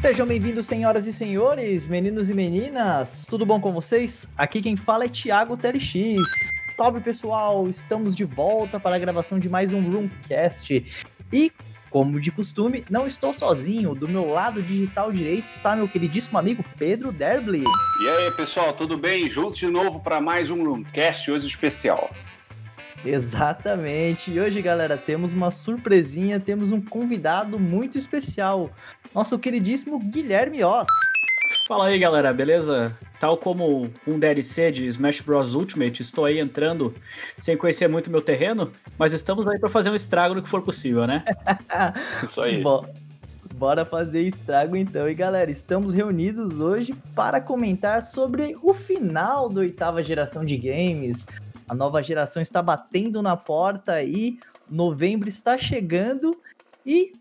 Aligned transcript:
Sejam 0.00 0.26
bem-vindos, 0.26 0.66
senhoras 0.66 1.06
e 1.06 1.12
senhores, 1.12 1.86
meninos 1.86 2.30
e 2.30 2.34
meninas. 2.34 3.26
Tudo 3.28 3.44
bom 3.44 3.60
com 3.60 3.70
vocês? 3.70 4.26
Aqui 4.34 4.62
quem 4.62 4.74
fala 4.74 5.04
é 5.04 5.08
Thiago 5.08 5.58
TLX. 5.58 6.18
Salve 6.74 7.00
pessoal, 7.00 7.68
estamos 7.68 8.16
de 8.16 8.24
volta 8.24 8.80
para 8.80 8.96
a 8.96 8.98
gravação 8.98 9.38
de 9.38 9.46
mais 9.46 9.74
um 9.74 9.82
Roomcast. 9.82 10.86
E, 11.30 11.52
como 11.90 12.18
de 12.18 12.30
costume, 12.30 12.82
não 12.88 13.06
estou 13.06 13.34
sozinho. 13.34 13.94
Do 13.94 14.08
meu 14.08 14.26
lado 14.30 14.62
digital 14.62 15.12
direito 15.12 15.48
está 15.48 15.76
meu 15.76 15.86
queridíssimo 15.86 16.38
amigo 16.38 16.64
Pedro 16.78 17.12
Derbly. 17.12 17.62
E 18.02 18.08
aí, 18.08 18.30
pessoal, 18.30 18.72
tudo 18.72 18.96
bem? 18.96 19.28
Juntos 19.28 19.58
de 19.58 19.66
novo 19.66 20.00
para 20.00 20.18
mais 20.18 20.48
um 20.48 20.64
Roomcast 20.64 21.30
hoje 21.30 21.46
especial. 21.46 22.08
Exatamente. 23.04 24.30
E 24.30 24.40
hoje, 24.40 24.60
galera, 24.60 24.96
temos 24.96 25.32
uma 25.32 25.50
surpresinha, 25.50 26.38
temos 26.38 26.72
um 26.72 26.80
convidado 26.80 27.58
muito 27.58 27.96
especial, 27.96 28.70
nosso 29.14 29.38
queridíssimo 29.38 29.98
Guilherme 29.98 30.62
Oss. 30.62 30.88
Fala 31.66 31.86
aí, 31.86 31.98
galera, 31.98 32.32
beleza? 32.32 32.92
Tal 33.20 33.36
como 33.36 33.88
um 34.04 34.18
DLC 34.18 34.72
de 34.72 34.86
Smash 34.88 35.20
Bros 35.20 35.54
Ultimate, 35.54 36.02
estou 36.02 36.24
aí 36.24 36.40
entrando 36.40 36.92
sem 37.38 37.56
conhecer 37.56 37.88
muito 37.88 38.10
meu 38.10 38.20
terreno, 38.20 38.72
mas 38.98 39.12
estamos 39.12 39.46
aí 39.46 39.58
para 39.58 39.68
fazer 39.68 39.88
um 39.88 39.94
estrago 39.94 40.34
no 40.34 40.42
que 40.42 40.48
for 40.48 40.62
possível, 40.62 41.06
né? 41.06 41.24
Isso 42.24 42.40
aí. 42.40 42.60
Bo 42.60 42.84
bora 43.54 43.84
fazer 43.84 44.22
estrago 44.22 44.74
então. 44.74 45.08
E 45.08 45.14
galera, 45.14 45.50
estamos 45.50 45.92
reunidos 45.92 46.60
hoje 46.60 46.94
para 47.14 47.42
comentar 47.42 48.00
sobre 48.00 48.56
o 48.62 48.72
final 48.72 49.50
da 49.50 49.60
oitava 49.60 50.02
geração 50.02 50.44
de 50.44 50.56
games, 50.56 51.26
a 51.70 51.74
nova 51.74 52.02
geração 52.02 52.42
está 52.42 52.60
batendo 52.60 53.22
na 53.22 53.36
porta 53.36 54.02
e 54.02 54.40
novembro 54.68 55.28
está 55.28 55.56
chegando 55.56 56.36
e 56.84 57.12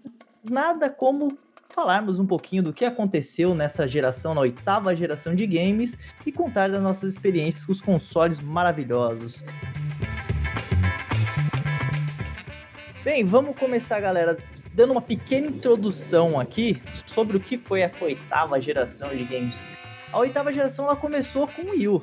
nada 0.49 0.89
como 0.89 1.37
falarmos 1.69 2.17
um 2.17 2.25
pouquinho 2.25 2.63
do 2.63 2.73
que 2.73 2.83
aconteceu 2.83 3.53
nessa 3.53 3.87
geração, 3.87 4.33
na 4.33 4.41
oitava 4.41 4.95
geração 4.95 5.35
de 5.35 5.45
games 5.45 5.95
e 6.25 6.31
contar 6.31 6.67
das 6.67 6.81
nossas 6.81 7.13
experiências 7.13 7.63
com 7.63 7.71
os 7.71 7.79
consoles 7.79 8.39
maravilhosos. 8.39 9.43
Bem, 13.03 13.23
vamos 13.23 13.55
começar, 13.55 13.99
galera, 13.99 14.35
dando 14.73 14.93
uma 14.93 15.01
pequena 15.01 15.45
introdução 15.45 16.39
aqui 16.39 16.81
sobre 17.05 17.37
o 17.37 17.39
que 17.39 17.55
foi 17.55 17.81
essa 17.81 18.03
oitava 18.03 18.59
geração 18.59 19.09
de 19.09 19.25
games. 19.25 19.67
A 20.11 20.17
oitava 20.17 20.51
geração 20.51 20.85
ela 20.85 20.95
começou 20.95 21.47
com 21.47 21.61
o 21.61 21.69
Wii 21.69 21.87
U, 21.87 22.01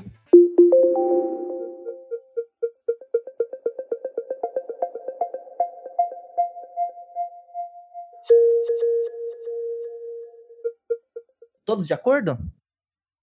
Todos 11.66 11.86
de 11.86 11.92
acordo? 11.92 12.38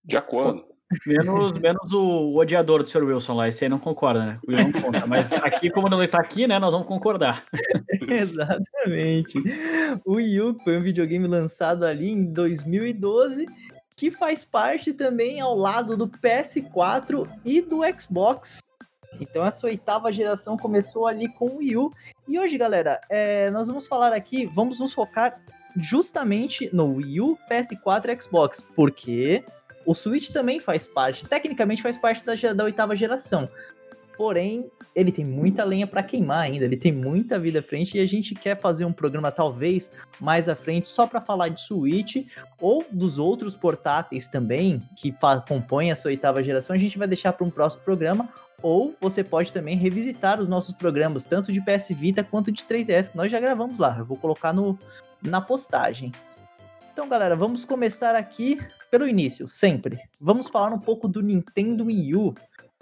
De 0.03 0.17
acordo. 0.17 0.65
Menos, 1.07 1.53
menos 1.53 1.93
o, 1.93 2.35
odiador 2.35 2.83
do 2.83 2.89
Sr. 2.89 3.05
Wilson 3.05 3.33
lá, 3.35 3.47
esse 3.47 3.63
aí 3.63 3.69
não 3.69 3.79
concorda, 3.79 4.25
né? 4.25 4.35
O 4.45 4.51
Will 4.51 4.65
não 4.65 4.81
conta. 4.81 5.07
Mas 5.07 5.33
aqui, 5.33 5.69
como 5.71 5.89
não 5.89 6.03
está 6.03 6.19
aqui, 6.19 6.45
né, 6.45 6.59
nós 6.59 6.71
vamos 6.71 6.85
concordar. 6.85 7.45
Exatamente. 8.07 9.41
O 10.05 10.15
Wii 10.15 10.41
U 10.41 10.57
foi 10.63 10.77
um 10.77 10.81
videogame 10.81 11.25
lançado 11.25 11.85
ali 11.85 12.11
em 12.11 12.25
2012, 12.25 13.47
que 13.97 14.11
faz 14.11 14.43
parte 14.43 14.93
também 14.93 15.39
ao 15.39 15.57
lado 15.57 15.95
do 15.95 16.07
PS4 16.07 17.27
e 17.45 17.61
do 17.61 17.79
Xbox. 17.99 18.59
Então 19.19 19.45
essa 19.45 19.65
oitava 19.65 20.11
geração 20.11 20.57
começou 20.57 21.07
ali 21.07 21.27
com 21.29 21.47
o 21.47 21.57
Wii 21.57 21.77
U. 21.77 21.89
E 22.27 22.37
hoje, 22.37 22.57
galera, 22.57 22.99
é, 23.09 23.49
nós 23.51 23.67
vamos 23.67 23.87
falar 23.87 24.11
aqui, 24.13 24.45
vamos 24.45 24.79
nos 24.79 24.93
focar 24.93 25.41
justamente 25.75 26.69
no 26.73 26.95
Wii 26.95 27.21
U, 27.21 27.37
PS4 27.49 28.09
e 28.09 28.21
Xbox, 28.21 28.59
porque 28.75 29.43
o 29.85 29.93
Switch 29.93 30.29
também 30.29 30.59
faz 30.59 30.85
parte, 30.85 31.25
tecnicamente 31.25 31.81
faz 31.81 31.97
parte 31.97 32.23
da, 32.25 32.33
da 32.53 32.63
oitava 32.63 32.95
geração. 32.95 33.45
Porém, 34.15 34.69
ele 34.95 35.11
tem 35.11 35.25
muita 35.25 35.63
lenha 35.63 35.87
para 35.87 36.03
queimar 36.03 36.41
ainda, 36.41 36.65
ele 36.65 36.77
tem 36.77 36.91
muita 36.91 37.39
vida 37.39 37.59
à 37.59 37.63
frente 37.63 37.97
e 37.97 38.01
a 38.01 38.05
gente 38.05 38.35
quer 38.35 38.59
fazer 38.59 38.85
um 38.85 38.93
programa 38.93 39.31
talvez 39.31 39.89
mais 40.19 40.47
à 40.47 40.55
frente 40.55 40.87
só 40.87 41.07
para 41.07 41.19
falar 41.19 41.49
de 41.49 41.59
Switch 41.59 42.27
ou 42.61 42.85
dos 42.91 43.17
outros 43.17 43.55
portáteis 43.55 44.27
também 44.27 44.79
que 44.95 45.13
compõem 45.47 45.91
essa 45.91 46.07
oitava 46.07 46.43
geração. 46.43 46.75
A 46.75 46.79
gente 46.79 46.97
vai 46.97 47.07
deixar 47.07 47.33
para 47.33 47.45
um 47.45 47.49
próximo 47.49 47.83
programa 47.83 48.29
ou 48.61 48.95
você 49.01 49.23
pode 49.23 49.51
também 49.51 49.75
revisitar 49.75 50.39
os 50.39 50.47
nossos 50.47 50.75
programas, 50.75 51.25
tanto 51.25 51.51
de 51.51 51.59
PS 51.59 51.89
Vita 51.89 52.23
quanto 52.23 52.51
de 52.51 52.63
3DS, 52.63 53.09
que 53.09 53.17
nós 53.17 53.31
já 53.31 53.39
gravamos 53.39 53.79
lá. 53.79 53.95
Eu 53.97 54.05
vou 54.05 54.17
colocar 54.17 54.53
no, 54.53 54.77
na 55.23 55.41
postagem. 55.41 56.11
Então, 56.91 57.09
galera, 57.09 57.35
vamos 57.35 57.65
começar 57.65 58.15
aqui 58.15 58.59
pelo 58.91 59.07
início, 59.07 59.47
sempre. 59.47 59.97
Vamos 60.21 60.47
falar 60.47 60.71
um 60.71 60.79
pouco 60.79 61.07
do 61.07 61.21
Nintendo 61.21 61.85
Wii 61.85 62.15
U. 62.15 62.35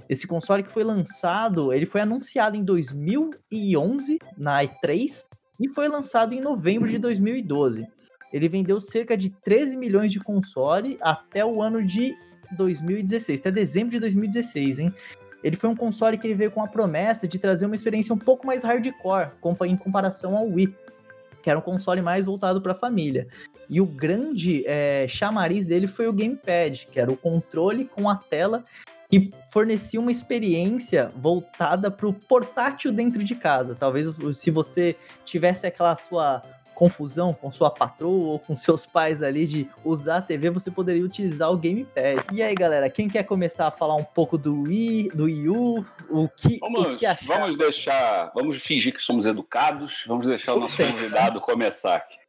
Esse 0.10 0.28
console 0.28 0.64
que 0.64 0.72
foi 0.72 0.84
lançado, 0.84 1.72
ele 1.72 1.86
foi 1.86 2.02
anunciado 2.02 2.58
em 2.58 2.64
2011 2.64 4.20
na 4.38 4.62
E3 4.64 5.24
e 5.60 5.70
foi 5.70 5.88
lançado 5.88 6.34
em 6.34 6.42
novembro 6.42 6.90
de 6.90 6.98
2012. 6.98 7.88
Ele 8.34 8.50
vendeu 8.50 8.80
cerca 8.80 9.16
de 9.16 9.30
13 9.30 9.78
milhões 9.78 10.12
de 10.12 10.20
console 10.20 10.98
até 11.02 11.46
o 11.46 11.62
ano 11.62 11.84
de 11.84 12.14
2016, 12.58 13.40
até 13.40 13.52
dezembro 13.52 13.92
de 13.92 14.00
2016, 14.00 14.80
hein? 14.80 14.94
Ele 15.44 15.56
foi 15.56 15.70
um 15.70 15.76
console 15.76 16.18
que 16.18 16.28
ele 16.28 16.36
veio 16.36 16.52
com 16.52 16.62
a 16.62 16.68
promessa 16.68 17.28
de 17.28 17.40
trazer 17.40 17.66
uma 17.66 17.76
experiência 17.76 18.14
um 18.14 18.18
pouco 18.18 18.46
mais 18.46 18.64
hardcore 18.64 19.30
em 19.68 19.78
comparação 19.78 20.38
ao 20.38 20.46
Wii 20.46 20.76
que 21.42 21.50
era 21.50 21.60
um 21.60 21.62
console 21.62 22.02
mais 22.02 22.26
voltado 22.26 22.62
para 22.62 22.74
a 22.74 22.76
família. 22.76 23.28
E 23.70 23.82
o 23.82 23.86
grande 23.86 24.64
é, 24.68 25.08
chamariz 25.08 25.68
dele 25.68 25.88
foi 25.88 26.08
o 26.08 26.14
gamepad, 26.14 26.86
que 26.92 27.00
era 27.00 27.12
o 27.12 27.18
controle 27.18 27.86
com 27.86 28.10
a 28.10 28.16
tela 28.16 28.64
que 29.10 29.30
fornecia 29.50 30.00
uma 30.00 30.12
experiência 30.12 31.10
voltada 31.18 31.92
para 31.92 32.08
o 32.08 32.14
portátil 32.14 32.94
dentro 32.94 33.22
de 33.22 33.36
casa. 33.36 33.76
Talvez 33.76 34.08
se 34.34 34.50
você 34.50 34.96
tivesse 35.26 35.68
aquela 35.68 35.98
sua 35.98 36.42
confusão 36.74 37.34
com 37.34 37.52
sua 37.52 37.70
patroa 37.70 38.24
ou 38.26 38.40
com 38.40 38.56
seus 38.56 38.86
pais 38.86 39.22
ali 39.22 39.46
de 39.46 39.68
usar 39.84 40.18
a 40.18 40.22
TV, 40.22 40.50
você 40.50 40.72
poderia 40.72 41.04
utilizar 41.04 41.52
o 41.52 41.58
gamepad. 41.58 42.24
E 42.32 42.42
aí, 42.42 42.56
galera, 42.56 42.90
quem 42.90 43.08
quer 43.08 43.24
começar 43.24 43.68
a 43.68 43.72
falar 43.72 43.96
um 43.96 44.04
pouco 44.04 44.38
do 44.38 44.64
Wii, 44.64 45.10
do 45.14 45.26
Wii 45.26 45.50
U, 45.50 45.86
o 46.10 46.28
que, 46.28 46.60
vamos, 46.60 46.88
o 46.88 46.98
que 46.98 47.06
achar? 47.06 47.40
Vamos 47.40 47.58
deixar, 47.58 48.32
vamos 48.34 48.58
fingir 48.58 48.94
que 48.94 49.02
somos 49.02 49.26
educados, 49.26 50.04
vamos 50.08 50.28
deixar 50.28 50.54
o 50.54 50.60
nosso 50.60 50.78
convidado 50.78 51.42
começar 51.42 51.96
aqui. 51.96 52.21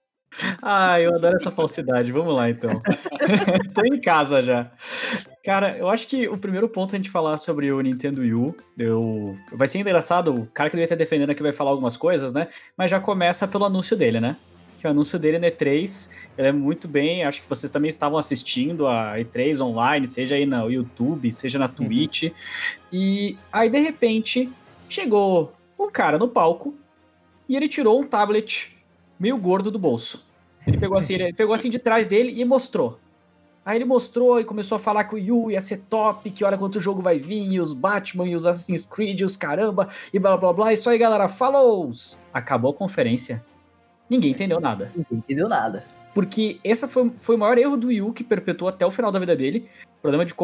Ah, 0.60 1.00
eu 1.00 1.14
adoro 1.14 1.36
essa 1.36 1.50
falsidade. 1.50 2.12
Vamos 2.12 2.34
lá, 2.34 2.50
então. 2.50 2.70
Tô 3.74 3.84
em 3.84 4.00
casa 4.00 4.40
já. 4.40 4.70
Cara, 5.44 5.76
eu 5.76 5.88
acho 5.88 6.06
que 6.06 6.28
o 6.28 6.38
primeiro 6.38 6.68
ponto 6.68 6.94
é 6.94 6.96
a 6.96 6.98
gente 6.98 7.10
falar 7.10 7.36
sobre 7.36 7.72
o 7.72 7.80
Nintendo 7.80 8.20
Wii 8.20 8.34
U, 8.34 8.56
eu... 8.78 9.36
vai 9.52 9.66
ser 9.66 9.78
engraçado, 9.78 10.32
o 10.34 10.46
cara 10.46 10.70
que 10.70 10.76
devia 10.76 10.84
estar 10.84 10.96
defendendo 10.96 11.30
aqui 11.30 11.42
vai 11.42 11.52
falar 11.52 11.70
algumas 11.70 11.96
coisas, 11.96 12.32
né? 12.32 12.48
Mas 12.76 12.90
já 12.90 13.00
começa 13.00 13.48
pelo 13.48 13.64
anúncio 13.64 13.96
dele, 13.96 14.20
né? 14.20 14.36
Que 14.78 14.86
o 14.86 14.90
anúncio 14.90 15.18
dele 15.18 15.38
na 15.38 15.48
E3, 15.48 16.14
ele 16.38 16.48
é 16.48 16.52
muito 16.52 16.86
bem, 16.86 17.24
acho 17.24 17.42
que 17.42 17.48
vocês 17.48 17.70
também 17.70 17.88
estavam 17.88 18.18
assistindo 18.18 18.86
a 18.86 19.14
E3 19.16 19.60
online, 19.60 20.06
seja 20.06 20.36
aí 20.36 20.46
no 20.46 20.70
YouTube, 20.70 21.30
seja 21.32 21.58
na 21.58 21.68
Twitch. 21.68 22.24
Uhum. 22.24 22.30
E 22.92 23.36
aí, 23.52 23.68
de 23.68 23.78
repente, 23.80 24.48
chegou 24.88 25.52
um 25.78 25.90
cara 25.90 26.18
no 26.18 26.28
palco 26.28 26.74
e 27.48 27.56
ele 27.56 27.68
tirou 27.68 28.00
um 28.00 28.06
tablet 28.06 28.76
meio 29.22 29.38
gordo 29.38 29.70
do 29.70 29.78
bolso. 29.78 30.26
Ele 30.66 30.76
pegou 30.76 30.98
assim, 30.98 31.14
ele 31.14 31.32
pegou 31.32 31.54
assim 31.54 31.70
de 31.70 31.78
trás 31.78 32.08
dele 32.08 32.40
e 32.40 32.44
mostrou. 32.44 32.98
Aí 33.64 33.78
ele 33.78 33.84
mostrou 33.84 34.40
e 34.40 34.44
começou 34.44 34.74
a 34.74 34.80
falar 34.80 35.04
que 35.04 35.14
o 35.14 35.18
Yu 35.18 35.52
ia 35.52 35.60
ser 35.60 35.82
top, 35.88 36.28
que 36.28 36.44
hora 36.44 36.58
quanto 36.58 36.76
o 36.76 36.80
jogo 36.80 37.00
vai 37.00 37.20
vir, 37.20 37.52
e 37.52 37.60
os 37.60 37.72
Batman 37.72 38.26
e 38.26 38.34
os 38.34 38.44
Assassin's 38.44 38.84
Creed 38.84 39.20
e 39.20 39.24
os 39.24 39.36
caramba, 39.36 39.88
e 40.12 40.18
blá 40.18 40.36
blá 40.36 40.52
blá. 40.52 40.72
Isso 40.72 40.90
aí, 40.90 40.98
galera, 40.98 41.28
falou! 41.28 41.92
Acabou 42.34 42.72
a 42.72 42.74
conferência. 42.74 43.44
Ninguém 44.10 44.32
entendeu 44.32 44.60
nada. 44.60 44.90
Ninguém 44.96 45.18
entendeu 45.18 45.48
nada. 45.48 45.84
Porque 46.12 46.58
esse 46.64 46.88
foi, 46.88 47.08
foi 47.20 47.36
o 47.36 47.38
maior 47.38 47.56
erro 47.56 47.76
do 47.76 47.86
Wii 47.86 48.02
U 48.02 48.12
que 48.12 48.24
perpetuou 48.24 48.68
até 48.68 48.84
o 48.84 48.90
final 48.90 49.12
da 49.12 49.20
vida 49.20 49.36
dele. 49.36 49.68
Problema 50.02 50.24
de 50.24 50.34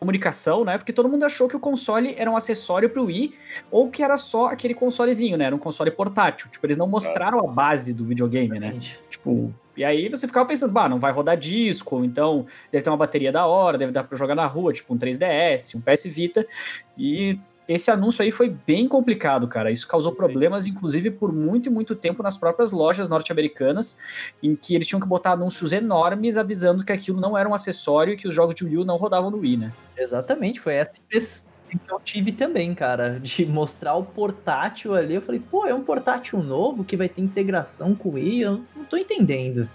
comunicação, 0.00 0.64
né? 0.64 0.78
Porque 0.78 0.94
todo 0.94 1.10
mundo 1.10 1.24
achou 1.24 1.46
que 1.46 1.54
o 1.54 1.60
console 1.60 2.14
era 2.16 2.30
um 2.30 2.34
acessório 2.34 2.88
pro 2.88 3.04
Wii 3.04 3.34
ou 3.70 3.90
que 3.90 4.02
era 4.02 4.16
só 4.16 4.46
aquele 4.46 4.72
consolezinho, 4.72 5.36
né? 5.36 5.44
Era 5.44 5.54
um 5.54 5.58
console 5.58 5.90
portátil. 5.90 6.50
Tipo, 6.50 6.66
eles 6.66 6.78
não 6.78 6.88
mostraram 6.88 7.38
a 7.38 7.46
base 7.46 7.92
do 7.92 8.02
videogame, 8.02 8.58
né? 8.58 8.78
Tipo, 9.10 9.52
e 9.76 9.84
aí 9.84 10.08
você 10.08 10.26
ficava 10.26 10.48
pensando, 10.48 10.72
bah, 10.72 10.88
não 10.88 10.98
vai 10.98 11.12
rodar 11.12 11.36
disco, 11.36 12.02
então 12.02 12.46
deve 12.72 12.82
ter 12.82 12.88
uma 12.88 12.96
bateria 12.96 13.30
da 13.30 13.46
hora, 13.46 13.76
deve 13.76 13.92
dar 13.92 14.04
para 14.04 14.16
jogar 14.16 14.34
na 14.34 14.46
rua, 14.46 14.72
tipo 14.72 14.92
um 14.94 14.98
3DS, 14.98 15.74
um 15.74 15.82
PS 15.82 16.04
Vita. 16.04 16.46
E 16.96 17.38
esse 17.72 17.88
anúncio 17.88 18.24
aí 18.24 18.32
foi 18.32 18.48
bem 18.48 18.88
complicado, 18.88 19.46
cara. 19.46 19.70
Isso 19.70 19.86
causou 19.86 20.12
problemas, 20.12 20.66
inclusive, 20.66 21.08
por 21.08 21.32
muito 21.32 21.68
e 21.68 21.72
muito 21.72 21.94
tempo 21.94 22.20
nas 22.20 22.36
próprias 22.36 22.72
lojas 22.72 23.08
norte-americanas, 23.08 24.00
em 24.42 24.56
que 24.56 24.74
eles 24.74 24.88
tinham 24.88 25.00
que 25.00 25.06
botar 25.06 25.32
anúncios 25.32 25.72
enormes 25.72 26.36
avisando 26.36 26.84
que 26.84 26.92
aquilo 26.92 27.20
não 27.20 27.38
era 27.38 27.48
um 27.48 27.54
acessório 27.54 28.14
e 28.14 28.16
que 28.16 28.26
os 28.26 28.34
jogos 28.34 28.56
de 28.56 28.64
Wii 28.64 28.78
U 28.78 28.84
não 28.84 28.96
rodavam 28.96 29.30
no 29.30 29.38
Wii, 29.38 29.56
né? 29.56 29.72
Exatamente, 29.96 30.58
foi 30.58 30.74
essa 30.74 30.90
impressão 30.98 31.46
que 31.68 31.78
eu 31.88 32.00
tive 32.00 32.32
também, 32.32 32.74
cara, 32.74 33.20
de 33.20 33.46
mostrar 33.46 33.94
o 33.94 34.04
portátil 34.04 34.92
ali. 34.92 35.14
Eu 35.14 35.22
falei, 35.22 35.40
pô, 35.40 35.64
é 35.64 35.72
um 35.72 35.84
portátil 35.84 36.42
novo 36.42 36.82
que 36.82 36.96
vai 36.96 37.08
ter 37.08 37.20
integração 37.20 37.94
com 37.94 38.08
o 38.08 38.12
Wii? 38.14 38.40
Eu 38.40 38.64
não 38.74 38.84
tô 38.84 38.96
entendendo. 38.96 39.70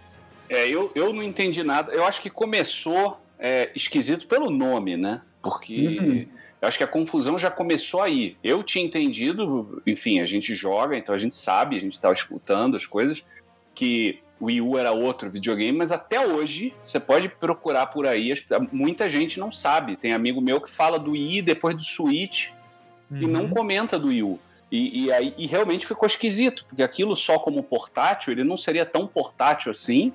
É, 0.50 0.68
eu, 0.68 0.92
eu 0.94 1.14
não 1.14 1.24
entendi 1.24 1.64
nada. 1.64 1.94
Eu 1.94 2.04
acho 2.06 2.22
que 2.22 2.30
começou 2.30 3.22
é, 3.40 3.72
esquisito 3.74 4.28
pelo 4.28 4.50
nome, 4.50 4.98
né? 4.98 5.22
Porque 5.42 5.98
uhum. 5.98 6.26
Eu 6.66 6.68
acho 6.68 6.80
que 6.80 6.84
a 6.84 6.88
confusão 6.88 7.38
já 7.38 7.52
começou 7.52 8.02
aí. 8.02 8.36
Eu 8.44 8.64
tinha 8.64 8.84
entendido, 8.84 9.84
enfim, 9.86 10.20
a 10.20 10.26
gente 10.26 10.56
joga, 10.56 10.98
então 10.98 11.14
a 11.14 11.18
gente 11.18 11.36
sabe, 11.36 11.78
a 11.78 11.80
gente 11.80 11.94
estava 11.94 12.14
escutando 12.14 12.76
as 12.76 12.88
coisas, 12.88 13.24
que 13.76 14.20
o 14.40 14.46
Wii 14.46 14.62
U 14.62 14.78
era 14.78 14.92
outro 14.92 15.30
videogame, 15.30 15.78
mas 15.78 15.92
até 15.92 16.26
hoje 16.26 16.74
você 16.82 17.00
pode 17.00 17.30
procurar 17.30 17.86
por 17.88 18.08
aí, 18.08 18.34
muita 18.72 19.08
gente 19.08 19.40
não 19.40 19.52
sabe. 19.52 19.96
Tem 19.96 20.12
amigo 20.12 20.42
meu 20.42 20.60
que 20.60 20.70
fala 20.70 20.98
do 20.98 21.12
Wii 21.12 21.44
depois 21.44 21.76
do 21.76 21.84
Switch 21.84 22.50
uhum. 23.12 23.22
e 23.22 23.28
não 23.28 23.42
uhum. 23.42 23.50
comenta 23.52 24.00
do 24.00 24.08
Wii 24.08 24.24
U. 24.24 24.40
E, 24.72 25.06
e, 25.06 25.12
aí, 25.12 25.36
e 25.38 25.46
realmente 25.46 25.86
ficou 25.86 26.08
esquisito, 26.08 26.66
porque 26.66 26.82
aquilo 26.82 27.16
só 27.16 27.38
como 27.38 27.62
portátil, 27.62 28.34
ele 28.34 28.44
não 28.44 28.58
seria 28.58 28.88
tão 28.88 29.06
portátil 29.06 29.70
assim. 29.70 30.12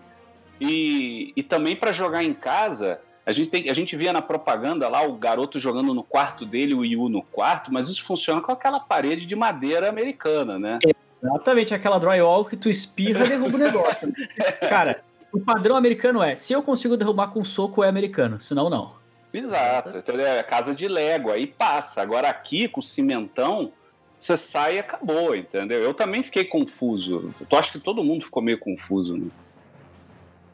E, 0.60 1.32
e 1.36 1.44
também 1.44 1.76
para 1.76 1.92
jogar 1.92 2.24
em 2.24 2.34
casa, 2.34 3.00
a 3.30 3.32
gente, 3.32 3.48
tem, 3.48 3.70
a 3.70 3.74
gente 3.74 3.96
via 3.96 4.12
na 4.12 4.20
propaganda 4.20 4.88
lá 4.88 5.02
o 5.02 5.14
garoto 5.14 5.58
jogando 5.58 5.94
no 5.94 6.02
quarto 6.02 6.44
dele, 6.44 6.74
o 6.74 6.78
Wii 6.78 6.96
U 6.96 7.08
no 7.08 7.22
quarto, 7.22 7.72
mas 7.72 7.88
isso 7.88 8.02
funciona 8.02 8.40
com 8.40 8.50
aquela 8.50 8.80
parede 8.80 9.24
de 9.24 9.36
madeira 9.36 9.88
americana, 9.88 10.58
né? 10.58 10.78
Exatamente, 11.22 11.72
aquela 11.72 11.98
drywall 11.98 12.44
que 12.44 12.56
tu 12.56 12.68
espirra 12.68 13.24
e 13.24 13.28
derruba 13.28 13.56
o 13.56 13.58
negócio. 13.58 14.12
Cara, 14.68 15.02
o 15.32 15.38
padrão 15.38 15.76
americano 15.76 16.22
é: 16.22 16.34
se 16.34 16.52
eu 16.52 16.62
consigo 16.62 16.96
derrubar 16.96 17.28
com 17.28 17.44
soco, 17.44 17.84
é 17.84 17.88
americano, 17.88 18.40
senão 18.40 18.68
não. 18.68 18.98
Exato, 19.32 19.98
entendeu? 19.98 20.26
É 20.26 20.42
casa 20.42 20.74
de 20.74 20.88
Lego, 20.88 21.30
aí 21.30 21.46
passa. 21.46 22.02
Agora 22.02 22.28
aqui, 22.28 22.66
com 22.66 22.80
o 22.80 22.82
cimentão, 22.82 23.72
você 24.16 24.36
sai 24.36 24.76
e 24.76 24.78
acabou, 24.80 25.36
entendeu? 25.36 25.80
Eu 25.80 25.94
também 25.94 26.22
fiquei 26.22 26.44
confuso. 26.44 27.32
Tu 27.48 27.56
acha 27.56 27.70
que 27.70 27.78
todo 27.78 28.02
mundo 28.02 28.24
ficou 28.24 28.42
meio 28.42 28.58
confuso, 28.58 29.16
né? 29.16 29.28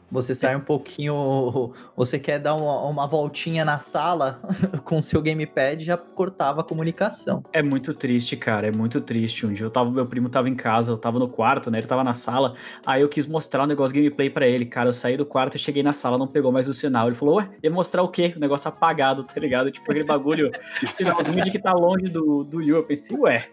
Você 0.09 0.33
sai 0.33 0.55
um 0.55 0.61
pouquinho. 0.61 1.73
Você 1.95 2.17
quer 2.17 2.39
dar 2.39 2.55
uma, 2.55 2.81
uma 2.83 3.07
voltinha 3.07 3.65
na 3.65 3.79
sala 3.79 4.39
com 4.85 4.97
o 4.97 5.01
seu 5.01 5.21
gamepad 5.21 5.83
já 5.83 5.97
cortava 5.97 6.61
a 6.61 6.63
comunicação. 6.63 7.43
É 7.51 7.61
muito 7.61 7.93
triste, 7.93 8.37
cara. 8.37 8.67
É 8.67 8.71
muito 8.71 9.01
triste. 9.01 9.45
Um 9.45 9.53
dia 9.53 9.65
eu 9.65 9.69
tava, 9.69 9.91
meu 9.91 10.05
primo 10.05 10.29
tava 10.29 10.47
em 10.47 10.55
casa, 10.55 10.91
eu 10.91 10.97
tava 10.97 11.19
no 11.19 11.27
quarto, 11.27 11.69
né? 11.69 11.79
Ele 11.79 11.87
tava 11.87 12.05
na 12.05 12.13
sala. 12.13 12.55
Aí 12.85 13.01
eu 13.01 13.09
quis 13.09 13.25
mostrar 13.25 13.61
o 13.61 13.63
um 13.65 13.67
negócio 13.67 13.93
gameplay 13.93 14.29
para 14.29 14.47
ele, 14.47 14.65
cara. 14.65 14.89
Eu 14.89 14.93
saí 14.93 15.17
do 15.17 15.25
quarto 15.25 15.55
e 15.55 15.59
cheguei 15.59 15.83
na 15.83 15.91
sala, 15.91 16.17
não 16.17 16.27
pegou 16.27 16.51
mais 16.53 16.69
o 16.69 16.73
sinal. 16.73 17.07
Ele 17.07 17.15
falou, 17.15 17.35
ué, 17.35 17.49
ia 17.61 17.69
mostrar 17.69 18.01
o 18.01 18.07
quê? 18.07 18.33
O 18.35 18.39
negócio 18.39 18.69
apagado, 18.69 19.23
tá 19.23 19.39
ligado? 19.39 19.69
Tipo 19.71 19.91
aquele 19.91 20.05
bagulho, 20.05 20.51
sinalzinho 20.93 21.43
de 21.43 21.51
que 21.51 21.59
tá 21.59 21.73
longe 21.73 22.05
do, 22.05 22.45
do 22.45 22.61
Yu. 22.61 22.77
Eu 22.77 22.83
pensei, 22.83 23.17
ué. 23.17 23.49